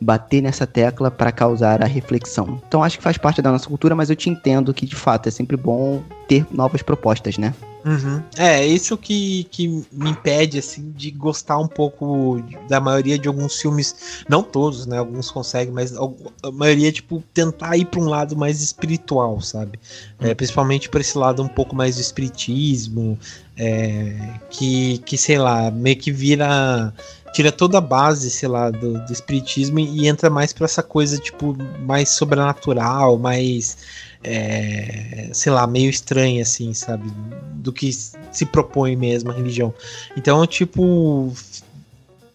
bater 0.05 0.39
nessa 0.41 0.67
tecla 0.67 1.09
para 1.09 1.31
causar 1.31 1.81
a 1.81 1.87
reflexão. 1.87 2.61
Então 2.67 2.83
acho 2.83 2.97
que 2.97 3.03
faz 3.03 3.17
parte 3.17 3.41
da 3.41 3.51
nossa 3.51 3.67
cultura, 3.67 3.95
mas 3.95 4.09
eu 4.09 4.15
te 4.15 4.29
entendo 4.29 4.73
que 4.73 4.85
de 4.85 4.95
fato 4.95 5.27
é 5.27 5.31
sempre 5.31 5.57
bom 5.57 6.03
ter 6.27 6.45
novas 6.51 6.83
propostas, 6.83 7.37
né? 7.39 7.53
Uhum. 7.83 8.21
É, 8.35 8.65
isso 8.65 8.97
que, 8.97 9.43
que 9.51 9.67
me 9.91 10.09
impede, 10.09 10.57
assim, 10.57 10.91
de 10.95 11.11
gostar 11.11 11.59
um 11.59 11.67
pouco 11.67 12.41
da 12.67 12.79
maioria 12.79 13.17
de 13.17 13.27
alguns 13.27 13.61
filmes, 13.61 14.23
não 14.27 14.41
todos, 14.41 14.87
né, 14.87 14.97
alguns 14.97 15.29
conseguem, 15.29 15.71
mas 15.71 15.93
a 15.95 16.51
maioria, 16.51 16.91
tipo, 16.91 17.23
tentar 17.31 17.77
ir 17.77 17.85
para 17.85 17.99
um 17.99 18.09
lado 18.09 18.35
mais 18.35 18.59
espiritual, 18.59 19.39
sabe? 19.39 19.79
É, 20.19 20.29
uhum. 20.29 20.35
principalmente 20.35 20.89
para 20.89 21.01
esse 21.01 21.15
lado 21.15 21.43
um 21.43 21.47
pouco 21.47 21.75
mais 21.75 21.95
do 21.95 22.01
espiritismo, 22.01 23.19
é, 23.55 24.39
que, 24.49 24.97
que, 24.99 25.15
sei 25.15 25.37
lá, 25.37 25.69
meio 25.69 25.95
que 25.95 26.11
vira 26.11 26.91
tira 27.35 27.51
toda 27.51 27.79
a 27.79 27.81
base, 27.81 28.29
sei 28.29 28.47
lá, 28.47 28.71
do, 28.71 29.05
do 29.05 29.11
espiritismo 29.11 29.77
e 29.77 30.07
entra 30.07 30.29
mais 30.29 30.53
para 30.53 30.63
essa 30.63 30.81
coisa, 30.81 31.17
tipo, 31.17 31.53
mais 31.81 32.11
sobrenatural, 32.11 33.19
mais, 33.19 33.77
é, 34.23 35.29
sei 35.33 35.51
lá, 35.51 35.67
meio 35.67 35.89
estranha, 35.89 36.43
assim, 36.43 36.73
sabe? 36.73 37.11
Do 37.55 37.73
que 37.73 37.91
se 37.91 38.45
propõe 38.45 38.95
mesmo 38.95 39.31
a 39.31 39.33
religião. 39.33 39.73
Então, 40.15 40.47
tipo, 40.47 41.33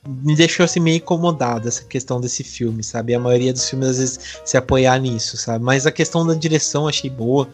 me 0.07 0.37
deixou 0.37 0.65
assim 0.65 0.81
meio 0.81 0.99
incomodado 0.99 1.67
essa 1.67 1.83
questão 1.85 2.21
desse 2.21 2.45
filme, 2.45 2.85
sabe? 2.85 3.15
A 3.15 3.19
maioria 3.19 3.55
dos 3.55 3.67
filmes 3.71 3.89
às 3.89 3.99
vezes 3.99 4.21
se 4.45 4.59
apoiar 4.59 4.99
nisso, 4.99 5.39
sabe? 5.39 5.65
Mas 5.65 5.87
a 5.87 5.91
questão 5.91 6.27
da 6.27 6.35
direção 6.35 6.87
achei 6.87 7.09
boa. 7.09 7.49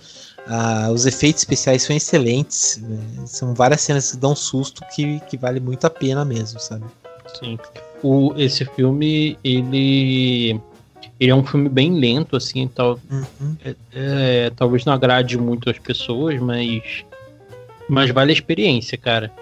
Uh, 0.48 0.92
os 0.92 1.06
efeitos 1.06 1.42
especiais 1.42 1.84
são 1.84 1.94
excelentes. 1.94 2.80
Né? 2.82 2.98
São 3.24 3.54
várias 3.54 3.82
cenas 3.82 4.10
que 4.10 4.16
dão 4.16 4.34
susto 4.34 4.82
que, 4.92 5.20
que 5.28 5.36
vale 5.36 5.60
muito 5.60 5.86
a 5.86 5.90
pena 5.90 6.24
mesmo, 6.24 6.58
sabe? 6.58 6.84
Sim. 7.38 7.58
O, 8.02 8.34
esse 8.36 8.64
filme, 8.64 9.38
ele. 9.42 10.60
Ele 11.18 11.30
é 11.30 11.34
um 11.34 11.44
filme 11.44 11.68
bem 11.68 11.94
lento, 11.94 12.36
assim, 12.36 12.68
tal, 12.68 13.00
uhum. 13.10 13.56
é, 13.64 13.74
é, 13.94 14.50
talvez 14.50 14.84
não 14.84 14.92
agrade 14.92 15.38
muito 15.38 15.70
as 15.70 15.78
pessoas, 15.78 16.38
mas. 16.40 17.04
Mas 17.88 18.10
vale 18.10 18.30
a 18.30 18.34
experiência, 18.34 18.98
cara. 18.98 19.32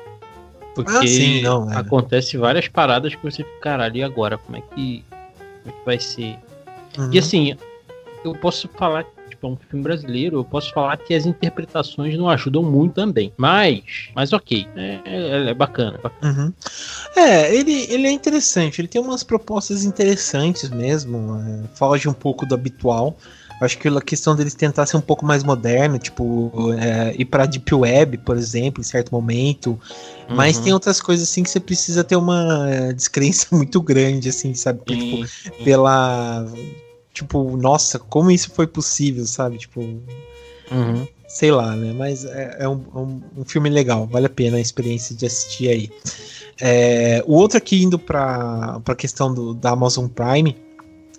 Porque 0.75 0.91
ah, 0.91 1.07
sim, 1.07 1.43
não, 1.43 1.73
é. 1.73 1.77
acontece 1.77 2.37
várias 2.37 2.69
paradas 2.69 3.15
que 3.15 3.23
você 3.23 3.43
fica, 3.43 3.61
caralho, 3.61 3.97
e 3.97 4.03
agora? 4.03 4.37
Como 4.39 4.57
é 4.57 4.61
que, 4.61 5.05
como 5.63 5.75
é 5.75 5.79
que 5.79 5.85
vai 5.85 6.01
ser? 6.01 6.37
Uhum. 6.99 7.11
E 7.13 7.19
assim, 7.19 7.57
eu 8.25 8.35
posso 8.35 8.69
falar 8.69 9.05
é 9.47 9.49
um 9.49 9.57
filme 9.57 9.83
brasileiro, 9.83 10.39
eu 10.39 10.45
posso 10.45 10.73
falar 10.73 10.97
que 10.97 11.15
as 11.15 11.27
interpretações 11.27 12.17
não 12.17 12.29
ajudam 12.29 12.63
muito 12.63 12.95
também. 12.95 13.33
Mas, 13.37 13.83
mas 14.15 14.33
ok, 14.33 14.67
é, 14.77 15.01
é, 15.05 15.51
é 15.51 15.55
bacana. 15.55 16.01
Uhum. 16.23 16.53
É, 17.17 17.55
ele, 17.55 17.87
ele 17.91 18.07
é 18.07 18.11
interessante, 18.11 18.81
ele 18.81 18.89
tem 18.89 19.01
umas 19.01 19.23
propostas 19.23 19.85
interessantes 19.85 20.71
mesmo, 20.71 21.37
é, 21.37 21.77
foge 21.77 22.09
um 22.09 22.13
pouco 22.13 22.47
do 22.47 22.55
habitual. 22.55 23.17
Acho 23.61 23.79
que 23.79 23.89
a 23.89 24.01
questão 24.01 24.35
deles 24.35 24.55
tentar 24.55 24.85
ser 24.85 24.97
um 24.97 25.01
pouco 25.01 25.25
mais 25.25 25.45
moderno, 25.45 25.99
tipo, 25.99 26.53
é, 26.73 27.15
ir 27.17 27.25
pra 27.25 27.47
Deep 27.47 27.73
Web, 27.73 28.19
por 28.19 28.37
exemplo, 28.37 28.81
em 28.81 28.85
certo 28.85 29.13
momento. 29.13 29.79
Uhum. 30.29 30.37
Mas 30.37 30.59
tem 30.59 30.73
outras 30.73 31.01
coisas 31.01 31.29
assim 31.29 31.43
que 31.43 31.51
você 31.51 31.61
precisa 31.61 32.03
ter 32.03 32.17
uma 32.17 32.93
descrença 32.93 33.47
muito 33.55 33.81
grande, 33.81 34.29
assim, 34.29 34.55
sabe? 34.55 34.81
Tipo, 34.85 35.65
pela 35.65 36.47
tipo, 37.15 37.57
nossa, 37.57 37.99
como 37.99 38.31
isso 38.31 38.51
foi 38.51 38.67
possível, 38.67 39.25
sabe? 39.25 39.57
Tipo. 39.57 39.81
Uhum. 39.81 41.07
Sei 41.29 41.51
lá, 41.51 41.75
né? 41.75 41.93
Mas 41.97 42.25
é, 42.25 42.57
é, 42.61 42.69
um, 42.69 42.85
é 42.95 42.99
um, 42.99 43.23
um, 43.39 43.45
filme 43.45 43.71
legal, 43.71 44.07
vale 44.07 44.27
a 44.27 44.31
pena 44.31 44.57
a 44.57 44.61
experiência 44.61 45.17
de 45.17 45.25
assistir 45.25 45.69
aí. 45.69 45.91
É, 46.61 47.25
o 47.27 47.35
outro 47.35 47.59
aqui, 47.59 47.83
indo 47.83 47.99
para 47.99 48.81
a 48.87 48.95
questão 48.95 49.33
do, 49.33 49.55
da 49.55 49.71
Amazon 49.71 50.07
Prime, 50.07 50.57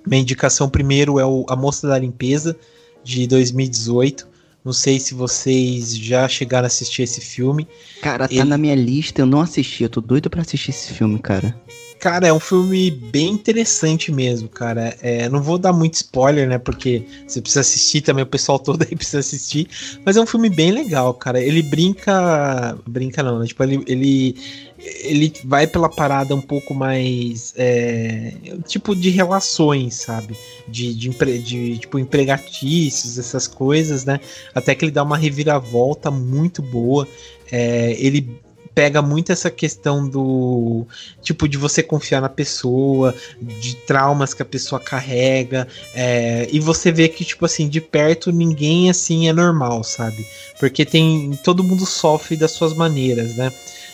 minha 0.05 0.21
indicação 0.21 0.69
primeiro 0.69 1.19
é 1.19 1.25
o 1.25 1.45
A 1.49 1.55
Moça 1.55 1.87
da 1.87 1.97
Limpeza, 1.97 2.55
de 3.03 3.27
2018. 3.27 4.27
Não 4.63 4.73
sei 4.73 4.99
se 4.99 5.13
vocês 5.13 5.95
já 5.95 6.27
chegaram 6.27 6.65
a 6.65 6.67
assistir 6.67 7.03
esse 7.03 7.21
filme. 7.21 7.67
Cara, 8.01 8.27
tá 8.27 8.33
Ele... 8.33 8.45
na 8.45 8.57
minha 8.57 8.75
lista, 8.75 9.21
eu 9.21 9.25
não 9.25 9.41
assisti, 9.41 9.83
eu 9.83 9.89
tô 9.89 10.01
doido 10.01 10.29
para 10.29 10.41
assistir 10.41 10.71
esse 10.71 10.93
filme, 10.93 11.19
cara. 11.19 11.55
Cara, 11.99 12.27
é 12.27 12.33
um 12.33 12.39
filme 12.39 12.91
bem 12.91 13.31
interessante 13.31 14.11
mesmo, 14.11 14.47
cara. 14.47 14.95
É, 15.01 15.27
não 15.29 15.41
vou 15.41 15.57
dar 15.57 15.73
muito 15.73 15.95
spoiler, 15.95 16.47
né? 16.47 16.57
Porque 16.57 17.03
você 17.25 17.41
precisa 17.41 17.61
assistir 17.61 18.01
também, 18.01 18.23
o 18.23 18.27
pessoal 18.27 18.59
todo 18.59 18.83
aí 18.83 18.95
precisa 18.95 19.19
assistir. 19.19 19.67
Mas 20.05 20.17
é 20.17 20.21
um 20.21 20.25
filme 20.25 20.49
bem 20.49 20.71
legal, 20.71 21.13
cara. 21.13 21.41
Ele 21.41 21.63
brinca. 21.63 22.77
Brinca 22.85 23.23
não, 23.23 23.39
né? 23.39 23.47
Tipo, 23.47 23.63
ele, 23.63 23.83
ele, 23.87 24.35
ele 24.77 25.33
vai 25.45 25.65
pela 25.65 25.89
parada 25.89 26.35
um 26.35 26.41
pouco 26.41 26.73
mais. 26.73 27.53
É, 27.57 28.33
tipo 28.67 28.95
de 28.95 29.09
relações, 29.09 29.95
sabe? 29.95 30.35
De, 30.67 30.93
de, 30.93 31.09
de 31.39 31.77
tipo, 31.79 31.97
empregatícios, 31.97 33.17
essas 33.17 33.47
coisas, 33.47 34.05
né? 34.05 34.19
Até 34.53 34.75
que 34.75 34.85
ele 34.85 34.91
dá 34.91 35.01
uma 35.01 35.17
reviravolta 35.17 36.11
muito 36.11 36.61
boa. 36.61 37.07
É, 37.51 37.95
ele 37.97 38.44
pega 38.75 39.01
muito 39.01 39.31
essa 39.31 39.49
questão 39.49 40.07
do 40.07 40.85
tipo 41.21 41.47
de 41.47 41.57
você 41.57 41.81
confiar 41.81 42.21
na 42.21 42.27
pessoa, 42.27 43.15
de 43.41 43.75
traumas 43.77 44.33
que 44.33 44.41
a 44.41 44.45
pessoa 44.45 44.81
carrega, 44.81 45.65
é, 45.93 46.47
e 46.51 46.59
você 46.59 46.91
vê 46.91 47.07
que, 47.07 47.23
tipo 47.23 47.45
assim, 47.45 47.69
de 47.69 47.79
perto 47.79 48.33
ninguém 48.33 48.89
assim 48.89 49.29
é 49.29 49.33
normal, 49.33 49.81
sabe? 49.83 50.27
Porque 50.59 50.85
tem. 50.85 51.39
Todo 51.43 51.63
mundo 51.63 51.85
sofre 51.85 52.35
das 52.35 52.51
suas 52.51 52.73
maneiras, 52.73 53.35
né? 53.37 53.51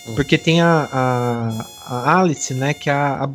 Hum. 0.07 0.15
Porque 0.15 0.37
tem 0.37 0.61
a, 0.61 0.89
a, 0.91 1.65
a 1.85 2.19
Alice, 2.19 2.53
né? 2.55 2.73
Que 2.73 2.89
é 2.89 2.93
a, 2.93 3.25
a, 3.25 3.29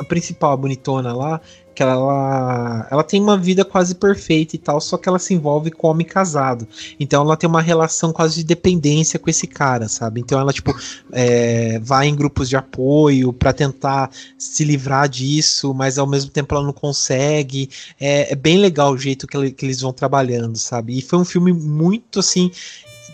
a 0.00 0.04
principal, 0.04 0.52
a 0.52 0.56
bonitona 0.56 1.14
lá, 1.14 1.40
que 1.76 1.82
ela, 1.82 2.88
ela 2.90 3.04
tem 3.04 3.22
uma 3.22 3.36
vida 3.36 3.62
quase 3.62 3.94
perfeita 3.94 4.56
e 4.56 4.58
tal, 4.58 4.80
só 4.80 4.96
que 4.96 5.06
ela 5.06 5.18
se 5.18 5.34
envolve 5.34 5.70
com 5.70 5.88
homem 5.88 6.06
casado. 6.06 6.66
Então 6.98 7.22
ela 7.22 7.36
tem 7.36 7.48
uma 7.48 7.60
relação 7.60 8.14
quase 8.14 8.36
de 8.36 8.44
dependência 8.44 9.18
com 9.18 9.28
esse 9.28 9.46
cara, 9.46 9.86
sabe? 9.86 10.22
Então 10.22 10.40
ela, 10.40 10.54
tipo, 10.54 10.74
é, 11.12 11.78
vai 11.80 12.08
em 12.08 12.16
grupos 12.16 12.48
de 12.48 12.56
apoio 12.56 13.30
para 13.30 13.52
tentar 13.52 14.10
se 14.38 14.64
livrar 14.64 15.06
disso, 15.06 15.74
mas 15.74 15.98
ao 15.98 16.06
mesmo 16.06 16.30
tempo 16.30 16.54
ela 16.54 16.64
não 16.64 16.72
consegue. 16.72 17.68
É, 18.00 18.32
é 18.32 18.34
bem 18.34 18.56
legal 18.56 18.92
o 18.92 18.98
jeito 18.98 19.26
que, 19.26 19.50
que 19.50 19.66
eles 19.66 19.82
vão 19.82 19.92
trabalhando, 19.92 20.56
sabe? 20.56 20.96
E 20.96 21.02
foi 21.02 21.18
um 21.18 21.26
filme 21.26 21.52
muito 21.52 22.20
assim 22.20 22.50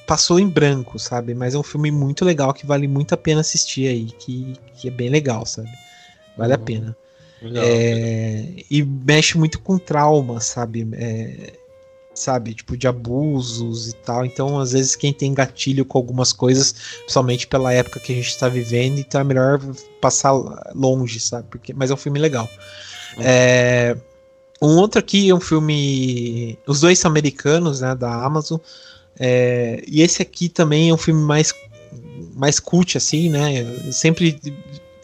passou 0.06 0.38
em 0.38 0.48
branco, 0.48 0.98
sabe? 0.98 1.34
Mas 1.34 1.54
é 1.54 1.58
um 1.58 1.62
filme 1.62 1.90
muito 1.90 2.24
legal 2.24 2.52
que 2.52 2.66
vale 2.66 2.86
muito 2.86 3.12
a 3.12 3.16
pena 3.16 3.40
assistir 3.40 3.88
aí, 3.88 4.06
que, 4.06 4.54
que 4.74 4.88
é 4.88 4.90
bem 4.90 5.08
legal, 5.08 5.46
sabe? 5.46 5.70
Vale 6.36 6.54
uhum. 6.54 6.60
a 6.60 6.64
pena. 6.64 6.96
É, 7.56 8.48
e 8.70 8.82
mexe 8.82 9.36
muito 9.36 9.58
com 9.60 9.78
trauma, 9.78 10.40
sabe? 10.40 10.86
É, 10.92 11.52
sabe, 12.14 12.54
tipo, 12.54 12.76
de 12.76 12.86
abusos 12.86 13.88
e 13.88 13.94
tal. 13.94 14.24
Então, 14.24 14.58
às 14.58 14.72
vezes, 14.72 14.94
quem 14.96 15.12
tem 15.12 15.34
gatilho 15.34 15.84
com 15.84 15.98
algumas 15.98 16.32
coisas, 16.32 16.74
somente 17.08 17.46
pela 17.46 17.72
época 17.72 18.00
que 18.00 18.12
a 18.12 18.16
gente 18.16 18.38
tá 18.38 18.48
vivendo, 18.48 18.98
então 18.98 19.20
é 19.20 19.24
melhor 19.24 19.60
passar 20.00 20.32
longe, 20.74 21.20
sabe? 21.20 21.46
Porque, 21.50 21.72
mas 21.72 21.90
é 21.90 21.94
um 21.94 21.96
filme 21.98 22.18
legal. 22.18 22.48
Uhum. 23.16 23.22
É, 23.24 23.96
um 24.60 24.76
outro 24.76 24.98
aqui 24.98 25.28
é 25.28 25.34
um 25.34 25.40
filme. 25.40 26.58
Os 26.66 26.80
dois 26.80 26.98
são 26.98 27.10
americanos, 27.10 27.80
né? 27.80 27.94
Da 27.94 28.24
Amazon. 28.24 28.58
É, 29.18 29.82
e 29.86 30.02
esse 30.02 30.22
aqui 30.22 30.48
também 30.48 30.90
é 30.90 30.94
um 30.94 30.98
filme 30.98 31.22
mais, 31.22 31.54
mais 32.34 32.60
cult, 32.60 32.96
assim, 32.96 33.28
né? 33.28 33.62
Eu 33.86 33.92
sempre 33.92 34.40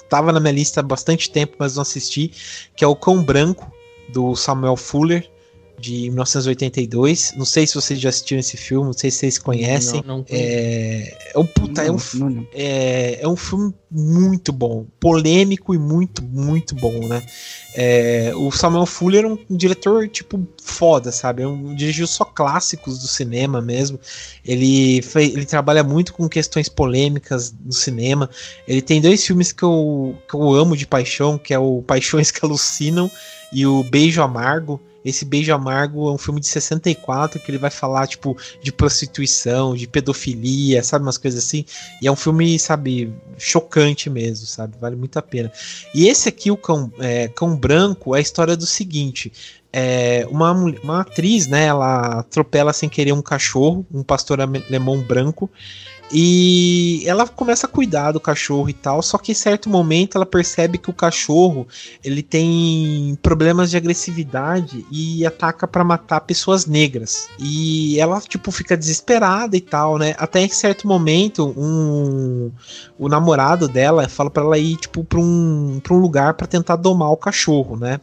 tava 0.08 0.32
na 0.32 0.40
minha 0.40 0.52
lista 0.52 0.80
há 0.80 0.82
bastante 0.82 1.30
tempo, 1.30 1.56
mas 1.58 1.76
não 1.76 1.82
assisti, 1.82 2.32
que 2.74 2.84
é 2.84 2.88
o 2.88 2.96
Cão 2.96 3.22
Branco, 3.22 3.70
do 4.08 4.34
Samuel 4.34 4.76
Fuller 4.76 5.30
de 5.78 6.10
1982. 6.10 7.34
Não 7.36 7.44
sei 7.44 7.66
se 7.66 7.74
vocês 7.74 8.00
já 8.00 8.08
assistiram 8.08 8.40
esse 8.40 8.56
filme, 8.56 8.86
não 8.86 8.92
sei 8.92 9.10
se 9.10 9.18
vocês 9.18 9.38
conhecem. 9.38 10.02
Não, 10.04 10.18
não 10.18 10.24
é, 10.28 11.30
é 11.34 11.38
um 11.38 11.46
puta, 11.46 11.84
não, 11.84 11.88
é, 11.88 11.92
um, 11.92 12.46
é, 12.52 13.18
é, 13.22 13.28
um 13.28 13.36
filme 13.36 13.74
muito 13.90 14.52
bom, 14.52 14.86
polêmico 15.00 15.74
e 15.74 15.78
muito, 15.78 16.22
muito 16.22 16.74
bom, 16.74 17.06
né? 17.06 17.22
É, 17.74 18.32
o 18.34 18.50
Samuel 18.50 18.86
Fuller 18.86 19.24
é 19.24 19.28
um, 19.28 19.56
diretor, 19.56 20.08
tipo, 20.08 20.46
foda, 20.62 21.12
sabe? 21.12 21.42
É 21.42 21.46
um, 21.46 21.74
dirigiu 21.74 22.06
só 22.06 22.24
clássicos 22.24 22.98
do 22.98 23.06
cinema 23.06 23.60
mesmo. 23.60 23.98
Ele, 24.44 25.00
foi, 25.02 25.26
ele 25.26 25.46
trabalha 25.46 25.84
muito 25.84 26.12
com 26.12 26.28
questões 26.28 26.68
polêmicas 26.68 27.54
no 27.64 27.72
cinema. 27.72 28.28
Ele 28.66 28.82
tem 28.82 29.00
dois 29.00 29.24
filmes 29.24 29.52
que 29.52 29.62
eu, 29.62 30.16
que 30.28 30.34
eu 30.34 30.52
amo 30.54 30.76
de 30.76 30.86
paixão, 30.86 31.38
que 31.38 31.54
é 31.54 31.58
o 31.58 31.82
Paixões 31.82 32.30
que 32.30 32.44
Alucinam 32.44 33.10
e 33.52 33.66
o 33.66 33.82
Beijo 33.84 34.22
Amargo. 34.22 34.80
Esse 35.08 35.24
Beijo 35.24 35.52
Amargo 35.52 36.08
é 36.08 36.12
um 36.12 36.18
filme 36.18 36.40
de 36.40 36.46
64 36.48 37.40
que 37.40 37.50
ele 37.50 37.58
vai 37.58 37.70
falar, 37.70 38.06
tipo, 38.06 38.36
de 38.62 38.72
prostituição, 38.72 39.74
de 39.74 39.86
pedofilia, 39.86 40.82
sabe? 40.82 41.04
Umas 41.04 41.18
coisas 41.18 41.44
assim. 41.44 41.64
E 42.02 42.06
é 42.06 42.12
um 42.12 42.16
filme, 42.16 42.58
sabe, 42.58 43.12
chocante 43.38 44.10
mesmo, 44.10 44.46
sabe? 44.46 44.76
Vale 44.80 44.96
muito 44.96 45.18
a 45.18 45.22
pena. 45.22 45.50
E 45.94 46.08
esse 46.08 46.28
aqui, 46.28 46.50
o 46.50 46.56
Cão, 46.56 46.92
é, 46.98 47.28
Cão 47.28 47.56
Branco, 47.56 48.14
é 48.14 48.18
a 48.18 48.22
história 48.22 48.56
do 48.56 48.66
seguinte. 48.66 49.32
É, 49.72 50.26
uma, 50.30 50.52
uma 50.52 51.00
atriz, 51.00 51.46
né? 51.46 51.66
Ela 51.66 52.20
atropela 52.20 52.72
sem 52.72 52.88
querer 52.88 53.12
um 53.12 53.22
cachorro, 53.22 53.86
um 53.92 54.02
pastor 54.02 54.40
alemão 54.40 55.00
branco. 55.00 55.50
E 56.10 57.02
ela 57.06 57.28
começa 57.28 57.66
a 57.66 57.70
cuidar 57.70 58.12
do 58.12 58.20
cachorro 58.20 58.68
e 58.70 58.72
tal, 58.72 59.02
só 59.02 59.18
que 59.18 59.32
em 59.32 59.34
certo 59.34 59.68
momento 59.68 60.16
ela 60.16 60.24
percebe 60.24 60.78
que 60.78 60.88
o 60.88 60.94
cachorro 60.94 61.66
ele 62.02 62.22
tem 62.22 63.18
problemas 63.22 63.70
de 63.70 63.76
agressividade 63.76 64.86
e 64.90 65.26
ataca 65.26 65.68
para 65.68 65.84
matar 65.84 66.20
pessoas 66.20 66.64
negras. 66.64 67.28
E 67.38 68.00
ela 68.00 68.20
tipo 68.22 68.50
fica 68.50 68.76
desesperada 68.76 69.56
e 69.56 69.60
tal, 69.60 69.98
né? 69.98 70.14
Até 70.18 70.40
em 70.40 70.48
certo 70.48 70.88
momento 70.88 71.52
um 71.56 72.50
o 72.98 73.08
namorado 73.08 73.68
dela 73.68 74.08
fala 74.08 74.30
para 74.30 74.42
ela 74.42 74.58
ir 74.58 74.76
tipo 74.76 75.04
para 75.04 75.20
um, 75.20 75.80
pra 75.82 75.94
um 75.94 75.98
lugar 75.98 76.34
para 76.34 76.46
tentar 76.46 76.76
domar 76.76 77.10
o 77.10 77.16
cachorro, 77.16 77.76
né? 77.76 78.00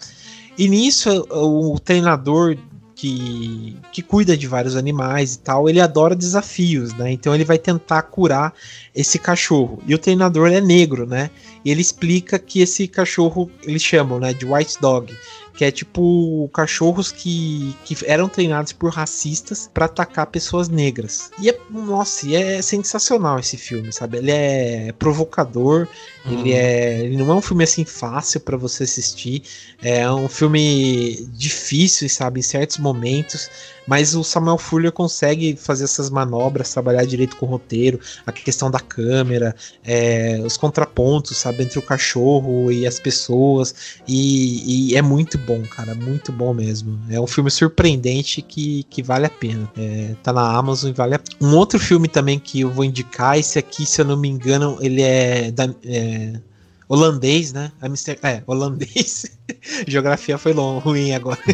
E 0.57 0.69
nisso 0.69 1.09
o 1.31 1.77
treinador 1.79 2.55
que, 2.95 3.77
que 3.91 4.01
cuida 4.01 4.37
de 4.37 4.47
vários 4.47 4.75
animais 4.75 5.35
e 5.35 5.39
tal, 5.39 5.69
ele 5.69 5.81
adora 5.81 6.15
desafios, 6.15 6.93
né? 6.93 7.11
Então 7.11 7.35
ele 7.35 7.43
vai 7.43 7.57
tentar 7.57 8.01
curar 8.03 8.53
esse 8.95 9.19
cachorro. 9.19 9.81
E 9.85 9.93
o 9.93 9.99
treinador 9.99 10.51
é 10.51 10.61
negro, 10.61 11.05
né? 11.05 11.29
E 11.63 11.71
ele 11.71 11.81
explica 11.81 12.39
que 12.39 12.61
esse 12.61 12.87
cachorro, 12.87 13.51
eles 13.63 13.83
chamam, 13.83 14.19
né, 14.19 14.33
de 14.33 14.45
white 14.45 14.79
dog, 14.79 15.13
que 15.55 15.63
é 15.63 15.71
tipo 15.71 16.49
cachorros 16.53 17.11
que, 17.11 17.75
que 17.85 17.97
eram 18.05 18.27
treinados 18.27 18.73
por 18.73 18.91
racistas 18.91 19.69
para 19.73 19.85
atacar 19.85 20.27
pessoas 20.27 20.67
negras. 20.67 21.31
E 21.39 21.49
é, 21.49 21.57
nossa, 21.69 22.27
e 22.27 22.35
é 22.35 22.61
sensacional 22.61 23.39
esse 23.39 23.57
filme, 23.57 23.91
sabe? 23.91 24.17
Ele 24.17 24.31
é 24.31 24.93
provocador, 24.99 25.87
uhum. 26.25 26.39
ele 26.39 26.53
é, 26.53 26.99
ele 27.01 27.17
não 27.17 27.31
é 27.31 27.35
um 27.35 27.41
filme 27.41 27.63
assim 27.63 27.85
fácil 27.85 28.41
para 28.41 28.57
você 28.57 28.83
assistir, 28.83 29.43
é 29.81 30.09
um 30.11 30.27
filme 30.27 31.27
difícil, 31.33 32.09
sabe, 32.09 32.41
em 32.41 32.43
certos 32.43 32.77
momentos. 32.77 33.49
Mas 33.87 34.15
o 34.15 34.23
Samuel 34.23 34.57
Fuller 34.57 34.91
consegue 34.91 35.55
fazer 35.55 35.83
essas 35.83 36.09
manobras, 36.09 36.73
trabalhar 36.73 37.05
direito 37.05 37.37
com 37.37 37.45
o 37.45 37.49
roteiro, 37.49 37.99
a 38.25 38.31
questão 38.31 38.69
da 38.71 38.79
câmera, 38.85 39.55
é, 39.83 40.41
os 40.45 40.55
contrapontos, 40.57 41.37
sabe, 41.37 41.63
entre 41.63 41.77
o 41.77 41.81
cachorro 41.81 42.71
e 42.71 42.87
as 42.87 42.99
pessoas. 42.99 43.99
E, 44.07 44.91
e, 44.91 44.95
é 44.95 45.01
muito 45.01 45.37
bom, 45.37 45.61
cara, 45.63 45.93
muito 45.93 46.31
bom 46.31 46.53
mesmo. 46.53 46.99
É 47.09 47.19
um 47.19 47.27
filme 47.27 47.51
surpreendente 47.51 48.41
que, 48.41 48.83
que 48.83 49.03
vale 49.03 49.25
a 49.25 49.29
pena. 49.29 49.69
É, 49.77 50.15
tá 50.23 50.31
na 50.31 50.55
Amazon 50.55 50.89
e 50.91 50.93
vale 50.93 51.15
a 51.15 51.19
pena. 51.19 51.37
Um 51.41 51.55
outro 51.55 51.79
filme 51.79 52.07
também 52.07 52.39
que 52.39 52.61
eu 52.61 52.69
vou 52.69 52.85
indicar, 52.85 53.37
esse 53.37 53.59
aqui, 53.59 53.85
se 53.85 54.01
eu 54.01 54.05
não 54.05 54.17
me 54.17 54.29
engano, 54.29 54.77
ele 54.81 55.01
é 55.01 55.51
da. 55.51 55.69
É, 55.83 56.39
holandês, 56.87 57.51
né? 57.51 57.71
Amster... 57.81 58.17
É, 58.23 58.41
holandês. 58.45 59.25
Geografia 59.87 60.37
foi 60.37 60.53
long, 60.53 60.77
ruim 60.79 61.13
agora. 61.13 61.39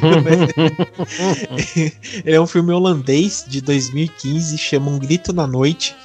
Ele 2.25 2.35
é 2.35 2.41
um 2.41 2.47
filme 2.47 2.71
holandês 2.71 3.45
de 3.47 3.61
2015, 3.61 4.57
chama 4.57 4.91
Um 4.91 4.99
Grito 4.99 5.33
na 5.33 5.47
Noite, 5.47 5.95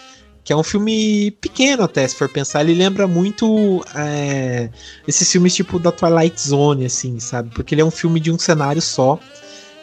que 0.47 0.52
é 0.52 0.56
um 0.56 0.62
filme 0.62 1.32
pequeno 1.40 1.82
até, 1.82 2.06
se 2.06 2.14
for 2.14 2.28
pensar. 2.28 2.60
Ele 2.60 2.73
lembra 2.73 3.09
muito 3.09 3.85
é, 3.97 4.70
esses 5.06 5.31
filmes 5.31 5.52
tipo 5.52 5.77
da 5.77 5.90
Twilight 5.90 6.40
Zone, 6.40 6.86
assim, 6.86 7.18
sabe? 7.18 7.51
Porque 7.52 7.74
ele 7.74 7.82
é 7.82 7.85
um 7.85 7.90
filme 7.90 8.20
de 8.20 8.31
um 8.31 8.39
cenário 8.39 8.81
só, 8.81 9.18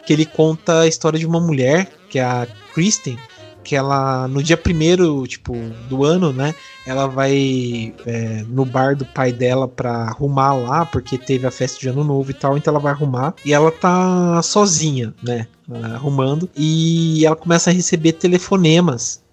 que 0.06 0.12
ele 0.14 0.24
conta 0.24 0.80
a 0.80 0.86
história 0.86 1.18
de 1.18 1.26
uma 1.26 1.38
mulher, 1.38 1.92
que 2.08 2.18
é 2.18 2.24
a 2.24 2.48
Kristen, 2.72 3.18
que 3.62 3.76
ela, 3.76 4.26
no 4.26 4.42
dia 4.42 4.56
primeiro, 4.56 5.26
tipo, 5.26 5.54
do 5.86 6.02
ano, 6.02 6.32
né? 6.32 6.54
Ela 6.86 7.06
vai 7.08 7.92
é, 8.06 8.42
no 8.48 8.64
bar 8.64 8.96
do 8.96 9.04
pai 9.04 9.32
dela 9.32 9.68
pra 9.68 9.92
arrumar 9.92 10.54
lá, 10.54 10.86
porque 10.86 11.18
teve 11.18 11.46
a 11.46 11.50
festa 11.50 11.78
de 11.78 11.90
ano 11.90 12.02
novo 12.02 12.30
e 12.30 12.34
tal, 12.34 12.56
então 12.56 12.72
ela 12.72 12.80
vai 12.80 12.92
arrumar. 12.92 13.34
E 13.44 13.52
ela 13.52 13.70
tá 13.70 14.40
sozinha, 14.40 15.12
né? 15.22 15.46
Arrumando. 15.94 16.48
E 16.56 17.26
ela 17.26 17.36
começa 17.36 17.68
a 17.68 17.72
receber 17.72 18.12
telefonemas 18.12 19.23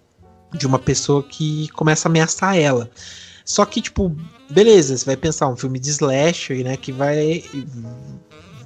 de 0.52 0.66
uma 0.66 0.78
pessoa 0.78 1.22
que 1.22 1.68
começa 1.68 2.08
a 2.08 2.10
ameaçar 2.10 2.56
ela. 2.56 2.90
Só 3.44 3.64
que, 3.64 3.80
tipo, 3.80 4.14
beleza, 4.48 4.96
você 4.96 5.04
vai 5.04 5.16
pensar 5.16 5.48
um 5.48 5.56
filme 5.56 5.78
de 5.78 5.90
slasher, 5.90 6.64
né? 6.64 6.76
Que 6.76 6.92
vai 6.92 7.44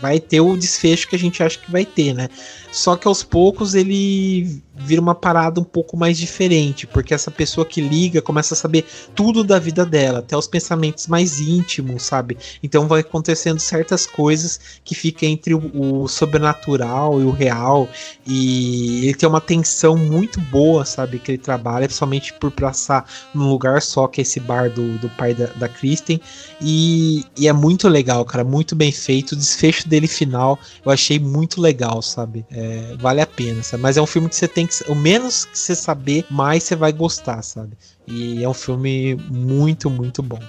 vai 0.00 0.20
ter 0.20 0.40
o 0.40 0.56
desfecho 0.56 1.08
que 1.08 1.16
a 1.16 1.18
gente 1.18 1.42
acha 1.42 1.58
que 1.58 1.70
vai 1.70 1.84
ter, 1.84 2.12
né? 2.12 2.28
Só 2.70 2.96
que 2.96 3.08
aos 3.08 3.22
poucos 3.22 3.74
ele 3.74 4.62
vira 4.78 5.00
uma 5.00 5.14
parada 5.14 5.60
um 5.60 5.64
pouco 5.64 5.96
mais 5.96 6.18
diferente, 6.18 6.86
porque 6.86 7.14
essa 7.14 7.30
pessoa 7.30 7.66
que 7.66 7.80
liga 7.80 8.20
começa 8.20 8.54
a 8.54 8.56
saber 8.56 8.84
tudo 9.14 9.42
da 9.42 9.58
vida 9.58 9.84
dela, 9.84 10.18
até 10.18 10.36
os 10.36 10.46
pensamentos 10.46 11.06
mais 11.06 11.40
íntimos, 11.40 12.02
sabe? 12.02 12.36
Então 12.62 12.86
vai 12.86 13.00
acontecendo 13.00 13.58
certas 13.58 14.06
coisas 14.06 14.60
que 14.84 14.94
fica 14.94 15.24
entre 15.24 15.54
o, 15.54 16.02
o 16.02 16.08
sobrenatural 16.08 17.20
e 17.20 17.24
o 17.24 17.30
real, 17.30 17.88
e 18.26 19.06
ele 19.06 19.14
tem 19.14 19.28
uma 19.28 19.40
tensão 19.40 19.96
muito 19.96 20.40
boa, 20.40 20.84
sabe? 20.84 21.18
Que 21.18 21.32
ele 21.32 21.38
trabalha, 21.38 21.86
principalmente 21.86 22.32
por 22.34 22.50
passar 22.50 23.08
num 23.34 23.48
lugar 23.48 23.80
só, 23.80 24.06
que 24.06 24.20
é 24.20 24.22
esse 24.22 24.40
bar 24.40 24.70
do, 24.70 24.98
do 24.98 25.08
pai 25.10 25.34
da, 25.34 25.46
da 25.46 25.68
Kristen, 25.68 26.20
e, 26.60 27.24
e 27.36 27.48
é 27.48 27.52
muito 27.52 27.88
legal, 27.88 28.24
cara, 28.24 28.44
muito 28.44 28.74
bem 28.74 28.92
feito. 28.92 29.32
O 29.32 29.36
desfecho 29.36 29.88
dele 29.88 30.06
final 30.06 30.58
eu 30.84 30.90
achei 30.90 31.18
muito 31.18 31.60
legal, 31.60 32.02
sabe? 32.02 32.44
É, 32.50 32.94
vale 32.98 33.20
a 33.20 33.26
pena, 33.26 33.62
sabe? 33.62 33.82
Mas 33.82 33.96
é 33.96 34.02
um 34.02 34.06
filme 34.06 34.28
que 34.28 34.36
você 34.36 34.48
tem 34.48 34.65
que. 34.66 34.90
O 34.90 34.94
menos 34.94 35.44
que 35.44 35.58
você 35.58 35.74
saber, 35.74 36.24
mais 36.30 36.62
você 36.62 36.76
vai 36.76 36.92
gostar, 36.92 37.42
sabe? 37.42 37.76
E 38.06 38.42
é 38.42 38.48
um 38.48 38.54
filme 38.54 39.14
muito, 39.14 39.90
muito 39.90 40.22
bom. 40.22 40.40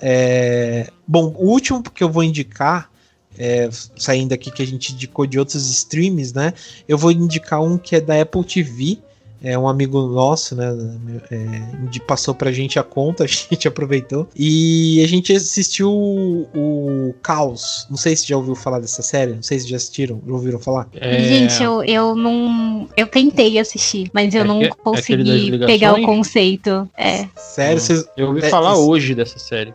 É, 0.00 0.90
bom, 1.06 1.34
o 1.36 1.50
último 1.50 1.82
que 1.82 2.04
eu 2.04 2.10
vou 2.10 2.22
indicar 2.22 2.90
é, 3.38 3.68
saindo 3.96 4.32
aqui 4.32 4.50
que 4.50 4.62
a 4.62 4.66
gente 4.66 4.92
indicou 4.92 5.26
de 5.26 5.38
outros 5.38 5.68
streams, 5.70 6.34
né? 6.34 6.52
Eu 6.88 6.96
vou 6.96 7.12
indicar 7.12 7.62
um 7.62 7.76
que 7.76 7.96
é 7.96 8.00
da 8.00 8.20
Apple 8.20 8.44
TV. 8.44 8.98
É 9.42 9.58
um 9.58 9.68
amigo 9.68 10.00
nosso, 10.06 10.56
né? 10.56 10.66
É, 11.30 11.98
passou 12.06 12.34
pra 12.34 12.50
gente 12.52 12.78
a 12.78 12.82
conta, 12.82 13.24
a 13.24 13.26
gente 13.26 13.68
aproveitou. 13.68 14.28
E 14.34 15.02
a 15.04 15.08
gente 15.08 15.32
assistiu 15.32 15.90
o, 15.90 16.48
o 16.54 17.14
Caos. 17.22 17.86
Não 17.90 17.96
sei 17.96 18.16
se 18.16 18.26
já 18.26 18.36
ouviu 18.36 18.54
falar 18.54 18.80
dessa 18.80 19.02
série. 19.02 19.34
Não 19.34 19.42
sei 19.42 19.58
se 19.58 19.68
já 19.68 19.76
assistiram, 19.76 20.20
já 20.26 20.32
ouviram 20.32 20.58
falar. 20.58 20.88
É... 20.94 21.22
Gente, 21.22 21.62
eu, 21.62 21.82
eu 21.84 22.14
não. 22.14 22.88
Eu 22.96 23.06
tentei 23.06 23.58
assistir, 23.58 24.10
mas 24.12 24.34
eu 24.34 24.42
é 24.42 24.44
não 24.44 24.60
que, 24.60 24.66
é 24.66 24.70
consegui 24.70 25.58
pegar 25.58 25.94
o 25.94 26.02
conceito. 26.02 26.88
É. 26.96 27.26
Sério? 27.36 27.80
Vocês... 27.80 28.04
Eu 28.16 28.28
ouvi 28.28 28.42
falar 28.48 28.76
hoje 28.76 29.14
dessa 29.14 29.38
série. 29.38 29.74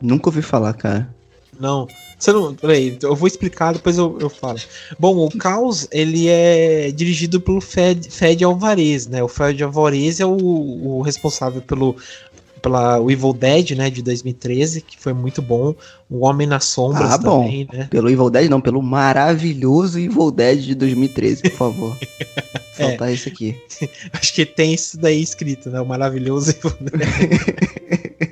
Nunca 0.00 0.28
ouvi 0.28 0.42
falar, 0.42 0.72
cara. 0.74 1.14
Não. 1.60 1.86
Você 2.18 2.32
não. 2.32 2.54
Peraí, 2.54 2.98
eu 3.02 3.14
vou 3.14 3.28
explicar, 3.28 3.74
depois 3.74 3.98
eu, 3.98 4.16
eu 4.20 4.30
falo. 4.30 4.58
Bom, 4.98 5.26
o 5.26 5.38
Caos, 5.38 5.86
ele 5.92 6.26
é 6.28 6.90
dirigido 6.90 7.40
pelo 7.40 7.60
Fed, 7.60 8.10
Fed 8.10 8.42
Alvarez, 8.42 9.06
né? 9.06 9.22
O 9.22 9.28
Fed 9.28 9.62
Alvarez 9.62 10.20
é 10.20 10.26
o, 10.26 10.36
o 10.36 11.02
responsável 11.02 11.60
pelo 11.60 11.96
pela 12.60 13.00
o 13.00 13.10
Evil 13.10 13.32
Dead, 13.32 13.70
né, 13.70 13.90
de 13.90 14.02
2013, 14.02 14.82
que 14.82 14.98
foi 14.98 15.12
muito 15.12 15.42
bom. 15.42 15.74
O 16.08 16.24
Homem 16.24 16.46
nas 16.46 16.64
Sombras 16.66 17.12
ah, 17.12 17.18
também, 17.18 17.66
bom. 17.66 17.76
né? 17.76 17.88
Pelo 17.90 18.10
Evil 18.10 18.30
Dead 18.30 18.48
não, 18.48 18.60
pelo 18.60 18.82
maravilhoso 18.82 19.98
Evil 19.98 20.30
Dead 20.30 20.60
de 20.60 20.74
2013, 20.74 21.42
por 21.42 21.52
favor. 21.52 21.96
Faltar 22.76 23.10
é. 23.10 23.14
isso 23.14 23.28
aqui. 23.28 23.56
Acho 24.12 24.34
que 24.34 24.44
tem 24.44 24.74
isso 24.74 24.98
daí 24.98 25.22
escrito, 25.22 25.70
né? 25.70 25.80
O 25.80 25.86
maravilhoso 25.86 26.50
Evil 26.50 26.76
Dead. 26.80 28.29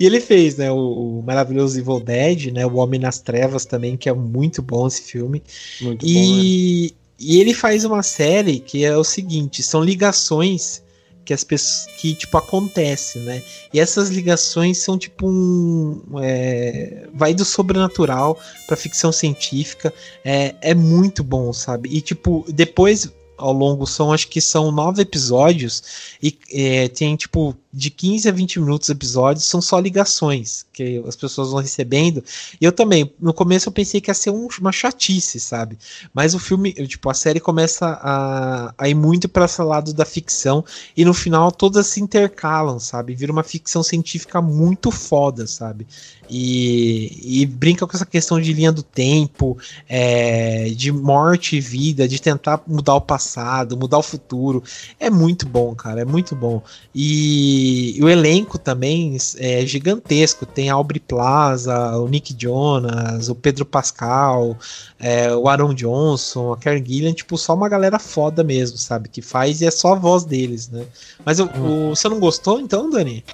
E 0.00 0.06
ele 0.06 0.20
fez, 0.20 0.56
né, 0.56 0.70
o, 0.70 1.18
o, 1.18 1.22
maravilhoso 1.22 1.78
Evil 1.78 2.00
Dead, 2.00 2.52
né, 2.52 2.66
o 2.66 2.76
Homem 2.76 3.00
nas 3.00 3.18
Trevas 3.18 3.64
também, 3.64 3.96
que 3.96 4.08
é 4.08 4.12
muito 4.12 4.62
bom 4.62 4.86
esse 4.86 5.02
filme. 5.02 5.42
Muito 5.80 6.06
e, 6.06 6.14
bom, 6.14 6.20
né? 6.20 7.00
e 7.18 7.40
ele 7.40 7.54
faz 7.54 7.84
uma 7.84 8.02
série 8.02 8.58
que 8.58 8.84
é 8.84 8.96
o 8.96 9.04
seguinte, 9.04 9.62
são 9.62 9.82
ligações 9.82 10.82
que 11.26 11.34
as 11.34 11.42
pessoas 11.42 11.92
que 11.98 12.14
tipo 12.14 12.38
acontece, 12.38 13.18
né? 13.18 13.42
E 13.74 13.80
essas 13.80 14.08
ligações 14.08 14.78
são 14.78 14.96
tipo 14.96 15.28
um 15.28 16.00
é, 16.20 17.08
vai 17.12 17.34
do 17.34 17.44
sobrenatural 17.44 18.38
para 18.66 18.76
ficção 18.76 19.10
científica, 19.10 19.92
é, 20.24 20.54
é 20.62 20.72
muito 20.72 21.24
bom, 21.24 21.52
sabe? 21.52 21.90
E 21.92 22.00
tipo 22.00 22.46
depois 22.48 23.12
ao 23.36 23.52
longo 23.52 23.86
são 23.86 24.12
acho 24.12 24.28
que 24.28 24.40
são 24.40 24.70
nove 24.70 25.02
episódios 25.02 26.16
e 26.22 26.38
é, 26.52 26.88
tem 26.88 27.16
tipo 27.16 27.54
de 27.76 27.90
15 27.90 28.26
a 28.26 28.32
20 28.32 28.60
minutos 28.60 28.88
episódios 28.88 29.44
são 29.44 29.60
só 29.60 29.78
ligações 29.78 30.64
que 30.72 31.04
as 31.06 31.14
pessoas 31.14 31.50
vão 31.50 31.60
recebendo. 31.60 32.24
E 32.58 32.64
eu 32.64 32.72
também, 32.72 33.12
no 33.20 33.34
começo 33.34 33.68
eu 33.68 33.72
pensei 33.72 34.00
que 34.00 34.10
ia 34.10 34.14
ser 34.14 34.30
um, 34.30 34.48
uma 34.58 34.72
chatice, 34.72 35.38
sabe? 35.38 35.76
Mas 36.14 36.34
o 36.34 36.38
filme, 36.38 36.72
tipo, 36.72 37.10
a 37.10 37.14
série 37.14 37.38
começa 37.38 37.86
a, 38.02 38.74
a 38.78 38.88
ir 38.88 38.94
muito 38.94 39.28
para 39.28 39.44
esse 39.44 39.60
lado 39.60 39.92
da 39.92 40.06
ficção 40.06 40.64
e 40.96 41.04
no 41.04 41.12
final 41.12 41.52
todas 41.52 41.86
se 41.86 42.00
intercalam, 42.00 42.80
sabe? 42.80 43.14
Vira 43.14 43.30
uma 43.30 43.42
ficção 43.42 43.82
científica 43.82 44.40
muito 44.40 44.90
foda, 44.90 45.46
sabe? 45.46 45.86
E, 46.30 47.42
e 47.42 47.46
brinca 47.46 47.86
com 47.86 47.94
essa 47.94 48.06
questão 48.06 48.40
de 48.40 48.52
linha 48.54 48.72
do 48.72 48.82
tempo, 48.82 49.56
é, 49.86 50.70
de 50.70 50.90
morte 50.90 51.56
e 51.56 51.60
vida, 51.60 52.08
de 52.08 52.20
tentar 52.20 52.62
mudar 52.66 52.94
o 52.94 53.00
passado, 53.02 53.76
mudar 53.76 53.98
o 53.98 54.02
futuro. 54.02 54.64
É 54.98 55.10
muito 55.10 55.46
bom, 55.46 55.74
cara, 55.74 56.00
é 56.00 56.04
muito 56.04 56.34
bom. 56.34 56.62
E 56.94 57.65
e, 57.66 58.02
o 58.02 58.08
elenco 58.08 58.58
também 58.58 59.16
é 59.38 59.66
gigantesco. 59.66 60.46
Tem 60.46 60.70
a 60.70 60.74
Aubrey 60.74 61.00
Plaza, 61.00 61.96
o 61.98 62.08
Nick 62.08 62.34
Jonas, 62.38 63.28
o 63.28 63.34
Pedro 63.34 63.64
Pascal, 63.64 64.56
é, 64.98 65.34
o 65.34 65.48
Aaron 65.48 65.74
Johnson, 65.74 66.52
a 66.52 66.56
Karen 66.56 66.84
Gillian, 66.84 67.12
tipo, 67.12 67.36
só 67.36 67.54
uma 67.54 67.68
galera 67.68 67.98
foda 67.98 68.44
mesmo, 68.44 68.78
sabe? 68.78 69.08
Que 69.08 69.20
faz 69.20 69.60
e 69.60 69.66
é 69.66 69.70
só 69.70 69.92
a 69.92 69.98
voz 69.98 70.24
deles, 70.24 70.68
né? 70.68 70.86
Mas 71.24 71.38
eu, 71.38 71.46
hum. 71.46 71.90
o, 71.90 71.96
você 71.96 72.08
não 72.08 72.20
gostou 72.20 72.60
então, 72.60 72.88
Dani? 72.88 73.24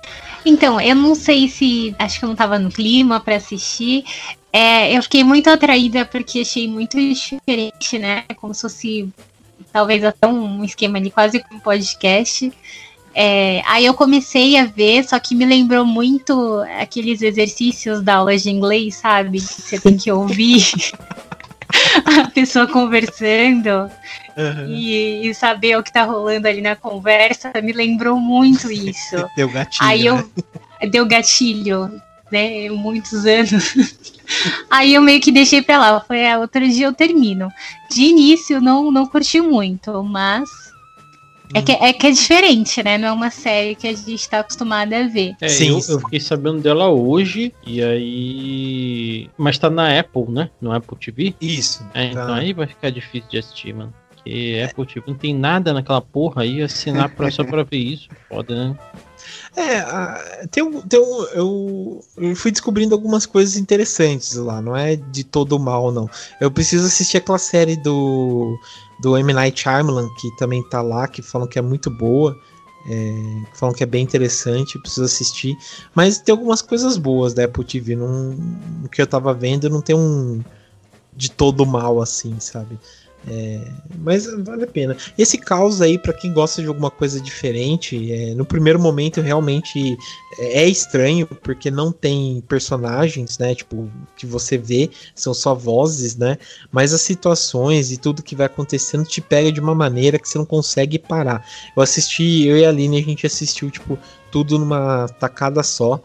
Então, 0.44 0.80
eu 0.80 0.94
não 0.94 1.14
sei 1.14 1.48
se. 1.48 1.94
Acho 1.98 2.18
que 2.18 2.24
eu 2.24 2.28
não 2.28 2.36
tava 2.36 2.58
no 2.58 2.70
clima 2.70 3.20
para 3.20 3.36
assistir. 3.36 4.04
É, 4.52 4.96
eu 4.96 5.02
fiquei 5.02 5.24
muito 5.24 5.48
atraída 5.48 6.04
porque 6.04 6.40
achei 6.40 6.68
muito 6.68 6.98
diferente, 6.98 7.98
né? 7.98 8.24
Como 8.36 8.54
se 8.54 8.62
fosse 8.62 9.08
talvez 9.72 10.04
até 10.04 10.26
um 10.26 10.62
esquema 10.64 11.00
de 11.00 11.10
quase 11.10 11.42
um 11.50 11.58
podcast. 11.58 12.52
É, 13.14 13.62
aí 13.66 13.84
eu 13.84 13.94
comecei 13.94 14.56
a 14.56 14.64
ver, 14.64 15.04
só 15.04 15.18
que 15.18 15.34
me 15.34 15.44
lembrou 15.44 15.84
muito 15.84 16.62
aqueles 16.80 17.20
exercícios 17.20 18.00
da 18.00 18.16
aula 18.16 18.36
de 18.36 18.48
inglês, 18.50 18.96
sabe? 18.96 19.38
Que 19.38 19.62
você 19.62 19.78
tem 19.78 19.96
que 19.96 20.10
ouvir 20.10 20.64
a 22.22 22.30
pessoa 22.30 22.66
conversando 22.66 23.90
uhum. 24.36 24.66
e, 24.68 25.28
e, 25.28 25.34
saber 25.34 25.76
o 25.76 25.82
que 25.82 25.92
tá 25.92 26.04
rolando 26.04 26.48
ali 26.48 26.62
na 26.62 26.74
conversa. 26.74 27.52
Me 27.62 27.72
lembrou 27.72 28.18
muito 28.18 28.70
isso. 28.70 29.16
Deu 29.36 29.48
gatilho. 29.48 29.88
Aí 29.88 30.06
eu. 30.06 30.16
Né? 30.16 30.88
Deu 30.90 31.06
gatilho, 31.06 32.00
né? 32.30 32.70
Muitos 32.70 33.26
anos. 33.26 33.74
Aí 34.70 34.94
eu 34.94 35.02
meio 35.02 35.20
que 35.20 35.30
deixei 35.30 35.60
pra 35.60 35.78
lá. 35.78 36.00
Foi 36.00 36.18
é, 36.18 36.38
outro 36.38 36.66
dia 36.66 36.86
eu 36.86 36.94
termino. 36.94 37.48
De 37.90 38.02
início 38.02 38.60
não, 38.60 38.90
não 38.90 39.06
curti 39.06 39.40
muito, 39.40 40.02
mas 40.02 40.48
é 41.54 41.62
que, 41.62 41.72
é 41.72 41.92
que 41.92 42.06
é 42.06 42.10
diferente, 42.10 42.82
né? 42.82 42.98
Não 42.98 43.08
é 43.08 43.12
uma 43.12 43.30
série 43.30 43.74
que 43.74 43.86
a 43.86 43.94
gente 43.94 44.28
tá 44.28 44.40
acostumado 44.40 44.92
a 44.92 45.06
ver. 45.06 45.34
É, 45.40 45.48
Sim, 45.48 45.68
eu, 45.68 45.80
eu, 45.88 46.00
fiquei 46.00 46.20
sabendo 46.20 46.60
dela 46.60 46.88
hoje, 46.88 47.52
e 47.66 47.82
aí. 47.82 49.30
Mas 49.36 49.58
tá 49.58 49.68
na 49.70 49.98
Apple, 49.98 50.30
né? 50.30 50.50
No 50.60 50.72
Apple 50.72 50.96
TV? 50.98 51.34
Isso. 51.40 51.86
É, 51.94 52.08
tá. 52.08 52.22
então 52.22 52.34
aí 52.34 52.52
vai 52.52 52.66
ficar 52.66 52.90
difícil 52.90 53.28
de 53.28 53.38
assistir, 53.38 53.74
mano. 53.74 53.92
Porque 54.08 54.56
é. 54.56 54.64
Apple 54.64 54.86
TV 54.86 55.02
não 55.06 55.14
tem 55.14 55.34
nada 55.34 55.72
naquela 55.72 56.00
porra 56.00 56.42
aí, 56.42 56.62
assinar 56.62 57.08
pra, 57.14 57.30
só 57.30 57.44
pra 57.44 57.62
ver 57.62 57.78
isso. 57.78 58.08
Foda, 58.28 58.68
né? 58.68 58.78
É, 59.56 60.46
tem 60.50 60.62
um, 60.62 60.80
tem 60.80 60.98
um, 60.98 61.22
eu, 61.34 62.04
eu 62.16 62.36
fui 62.36 62.50
descobrindo 62.50 62.94
algumas 62.94 63.26
coisas 63.26 63.56
interessantes 63.56 64.34
lá, 64.34 64.62
não 64.62 64.76
é 64.76 64.96
de 64.96 65.24
todo 65.24 65.58
mal, 65.58 65.92
não. 65.92 66.08
Eu 66.40 66.50
preciso 66.50 66.86
assistir 66.86 67.18
aquela 67.18 67.38
série 67.38 67.76
do 67.76 68.58
do 69.02 69.18
M. 69.18 69.32
Night 69.32 69.60
Shyamalan, 69.60 70.08
que 70.14 70.30
também 70.36 70.62
tá 70.62 70.80
lá, 70.80 71.08
que 71.08 71.20
falam 71.20 71.48
que 71.48 71.58
é 71.58 71.62
muito 71.62 71.90
boa, 71.90 72.38
é, 72.88 73.42
falam 73.52 73.74
que 73.74 73.82
é 73.82 73.86
bem 73.86 74.02
interessante, 74.04 74.78
preciso 74.78 75.04
assistir. 75.04 75.56
Mas 75.92 76.18
tem 76.18 76.32
algumas 76.32 76.62
coisas 76.62 76.96
boas 76.96 77.34
da 77.34 77.44
Apple 77.44 77.64
TV, 77.64 77.96
não, 77.96 78.30
no 78.82 78.88
que 78.88 79.02
eu 79.02 79.06
tava 79.06 79.34
vendo 79.34 79.68
não 79.68 79.82
tem 79.82 79.96
um 79.96 80.40
de 81.14 81.30
todo 81.30 81.66
mal 81.66 82.00
assim, 82.00 82.38
sabe? 82.38 82.78
É, 83.28 83.60
mas 83.98 84.26
vale 84.42 84.64
a 84.64 84.66
pena. 84.66 84.96
Esse 85.16 85.38
caos 85.38 85.80
aí, 85.80 85.96
para 85.96 86.12
quem 86.12 86.32
gosta 86.32 86.60
de 86.60 86.68
alguma 86.68 86.90
coisa 86.90 87.20
diferente, 87.20 88.12
é, 88.12 88.34
no 88.34 88.44
primeiro 88.44 88.80
momento 88.80 89.20
realmente 89.20 89.96
é 90.38 90.66
estranho, 90.66 91.26
porque 91.26 91.70
não 91.70 91.92
tem 91.92 92.42
personagens, 92.48 93.38
né? 93.38 93.54
Tipo, 93.54 93.88
que 94.16 94.26
você 94.26 94.58
vê, 94.58 94.90
são 95.14 95.32
só 95.32 95.54
vozes, 95.54 96.16
né? 96.16 96.36
Mas 96.70 96.92
as 96.92 97.02
situações 97.02 97.92
e 97.92 97.96
tudo 97.96 98.22
que 98.22 98.34
vai 98.34 98.46
acontecendo 98.46 99.04
te 99.04 99.20
pega 99.20 99.52
de 99.52 99.60
uma 99.60 99.74
maneira 99.74 100.18
que 100.18 100.28
você 100.28 100.38
não 100.38 100.46
consegue 100.46 100.98
parar. 100.98 101.46
Eu 101.76 101.82
assisti, 101.82 102.46
eu 102.46 102.56
e 102.56 102.64
a 102.64 102.70
Aline, 102.70 102.98
a 102.98 103.02
gente 103.02 103.26
assistiu, 103.26 103.70
tipo, 103.70 103.98
tudo 104.32 104.58
numa 104.58 105.06
tacada 105.20 105.62
só 105.62 106.02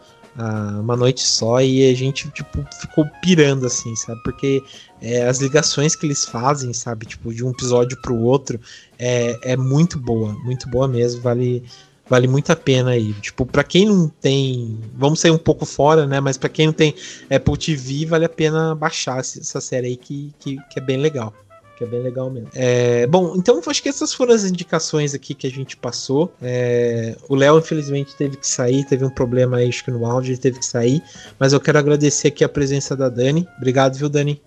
uma 0.80 0.96
noite 0.96 1.20
só 1.20 1.60
e 1.60 1.90
a 1.90 1.94
gente, 1.94 2.28
tipo, 2.30 2.64
ficou 2.80 3.04
pirando, 3.20 3.66
assim, 3.66 3.94
sabe? 3.96 4.22
Porque 4.22 4.62
é, 5.02 5.26
as 5.26 5.38
ligações 5.38 5.96
que 5.96 6.06
eles 6.06 6.24
fazem, 6.24 6.72
sabe? 6.72 7.06
Tipo, 7.06 7.34
de 7.34 7.44
um 7.44 7.50
episódio 7.50 8.00
pro 8.00 8.16
outro 8.16 8.60
é, 8.98 9.38
é 9.42 9.56
muito 9.56 9.98
boa, 9.98 10.32
muito 10.44 10.68
boa 10.68 10.86
mesmo, 10.86 11.20
vale, 11.20 11.64
vale 12.08 12.28
muito 12.28 12.50
a 12.50 12.56
pena 12.56 12.90
aí. 12.90 13.12
Tipo, 13.14 13.44
pra 13.44 13.64
quem 13.64 13.86
não 13.86 14.08
tem. 14.08 14.78
Vamos 14.94 15.20
sair 15.20 15.32
um 15.32 15.38
pouco 15.38 15.66
fora, 15.66 16.06
né? 16.06 16.20
Mas 16.20 16.36
pra 16.36 16.48
quem 16.48 16.66
não 16.66 16.72
tem 16.72 16.94
Apple 17.30 17.56
TV, 17.56 18.06
vale 18.06 18.24
a 18.24 18.28
pena 18.28 18.74
baixar 18.74 19.18
essa 19.18 19.60
série 19.60 19.88
aí 19.88 19.96
que, 19.96 20.32
que, 20.38 20.56
que 20.70 20.78
é 20.78 20.82
bem 20.82 20.98
legal 20.98 21.34
que 21.78 21.84
é 21.84 21.86
bem 21.86 22.02
legal 22.02 22.28
mesmo. 22.28 22.50
É, 22.54 23.06
bom, 23.06 23.34
então 23.36 23.62
acho 23.64 23.80
que 23.80 23.88
essas 23.88 24.12
foram 24.12 24.34
as 24.34 24.44
indicações 24.44 25.14
aqui 25.14 25.32
que 25.32 25.46
a 25.46 25.50
gente 25.50 25.76
passou. 25.76 26.34
É, 26.42 27.16
o 27.28 27.36
Léo, 27.36 27.56
infelizmente, 27.56 28.16
teve 28.16 28.36
que 28.36 28.48
sair, 28.48 28.84
teve 28.84 29.04
um 29.04 29.10
problema 29.10 29.58
aí, 29.58 29.68
acho 29.68 29.84
que 29.84 29.92
no 29.92 30.04
áudio, 30.04 30.32
ele 30.32 30.38
teve 30.38 30.58
que 30.58 30.66
sair. 30.66 31.00
Mas 31.38 31.52
eu 31.52 31.60
quero 31.60 31.78
agradecer 31.78 32.28
aqui 32.28 32.42
a 32.42 32.48
presença 32.48 32.96
da 32.96 33.08
Dani. 33.08 33.46
Obrigado, 33.58 33.96
viu, 33.96 34.08
Dani? 34.08 34.42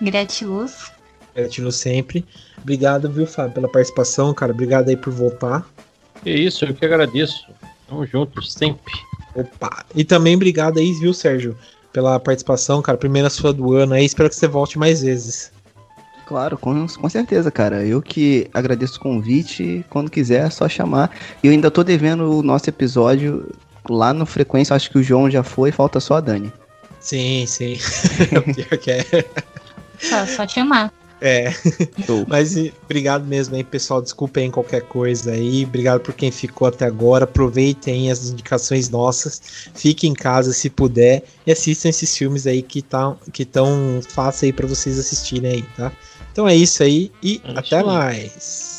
Gratiluz. 0.00 0.90
Gratiluz 1.36 1.76
sempre. 1.76 2.24
Obrigado, 2.62 3.10
viu, 3.10 3.26
Fábio, 3.26 3.52
pela 3.52 3.68
participação, 3.68 4.32
cara. 4.32 4.50
Obrigado 4.50 4.88
aí 4.88 4.96
por 4.96 5.12
voltar. 5.12 5.68
É 6.24 6.30
isso, 6.30 6.64
eu 6.64 6.74
que 6.74 6.86
agradeço. 6.86 7.44
Tamo 7.86 8.06
juntos, 8.06 8.54
sempre. 8.54 8.94
Opa! 9.34 9.84
E 9.94 10.02
também 10.02 10.34
obrigado 10.34 10.78
aí, 10.78 10.92
viu, 10.94 11.12
Sérgio, 11.12 11.54
pela 11.92 12.18
participação, 12.18 12.80
cara. 12.80 12.96
Primeira 12.96 13.28
sua 13.28 13.52
do 13.52 13.74
ano 13.74 13.92
aí. 13.92 14.06
Espero 14.06 14.30
que 14.30 14.34
você 14.34 14.48
volte 14.48 14.78
mais 14.78 15.02
vezes. 15.02 15.52
Claro, 16.28 16.58
com, 16.58 16.86
com 16.86 17.08
certeza, 17.08 17.50
cara. 17.50 17.82
Eu 17.86 18.02
que 18.02 18.50
agradeço 18.52 18.98
o 18.98 19.00
convite. 19.00 19.82
Quando 19.88 20.10
quiser, 20.10 20.46
é 20.46 20.50
só 20.50 20.68
chamar. 20.68 21.10
E 21.42 21.46
eu 21.46 21.52
ainda 21.52 21.70
tô 21.70 21.82
devendo 21.82 22.30
o 22.30 22.42
nosso 22.42 22.68
episódio 22.68 23.50
lá 23.88 24.12
no 24.12 24.26
Frequência. 24.26 24.76
Acho 24.76 24.90
que 24.90 24.98
o 24.98 25.02
João 25.02 25.30
já 25.30 25.42
foi, 25.42 25.72
falta 25.72 25.98
só 26.00 26.16
a 26.16 26.20
Dani. 26.20 26.52
Sim, 27.00 27.46
sim. 27.46 27.78
Pior 28.54 28.78
que 28.78 28.90
é. 28.90 29.04
Só, 29.98 30.26
só 30.26 30.46
chamar. 30.46 30.92
É. 31.18 31.50
Mas 32.28 32.54
obrigado 32.84 33.24
mesmo 33.24 33.56
aí, 33.56 33.64
pessoal. 33.64 34.02
Desculpem 34.02 34.50
qualquer 34.50 34.82
coisa 34.82 35.32
aí. 35.32 35.64
Obrigado 35.64 36.00
por 36.00 36.12
quem 36.12 36.30
ficou 36.30 36.68
até 36.68 36.84
agora. 36.84 37.24
Aproveitem 37.24 38.10
as 38.10 38.28
indicações 38.28 38.90
nossas. 38.90 39.40
Fiquem 39.74 40.10
em 40.10 40.14
casa 40.14 40.52
se 40.52 40.68
puder 40.68 41.24
e 41.46 41.52
assistam 41.52 41.88
esses 41.88 42.14
filmes 42.14 42.46
aí 42.46 42.60
que 42.60 42.82
tá, 42.82 43.16
que 43.32 43.46
tão 43.46 44.00
fácil 44.06 44.44
aí 44.44 44.52
para 44.52 44.66
vocês 44.66 44.98
assistirem 44.98 45.52
aí, 45.52 45.62
tá? 45.74 45.90
Então 46.32 46.48
é 46.48 46.54
isso 46.54 46.82
aí 46.82 47.10
e 47.22 47.40
É 47.44 47.58
até 47.58 47.78
aí. 47.78 47.84
mais. 47.84 48.77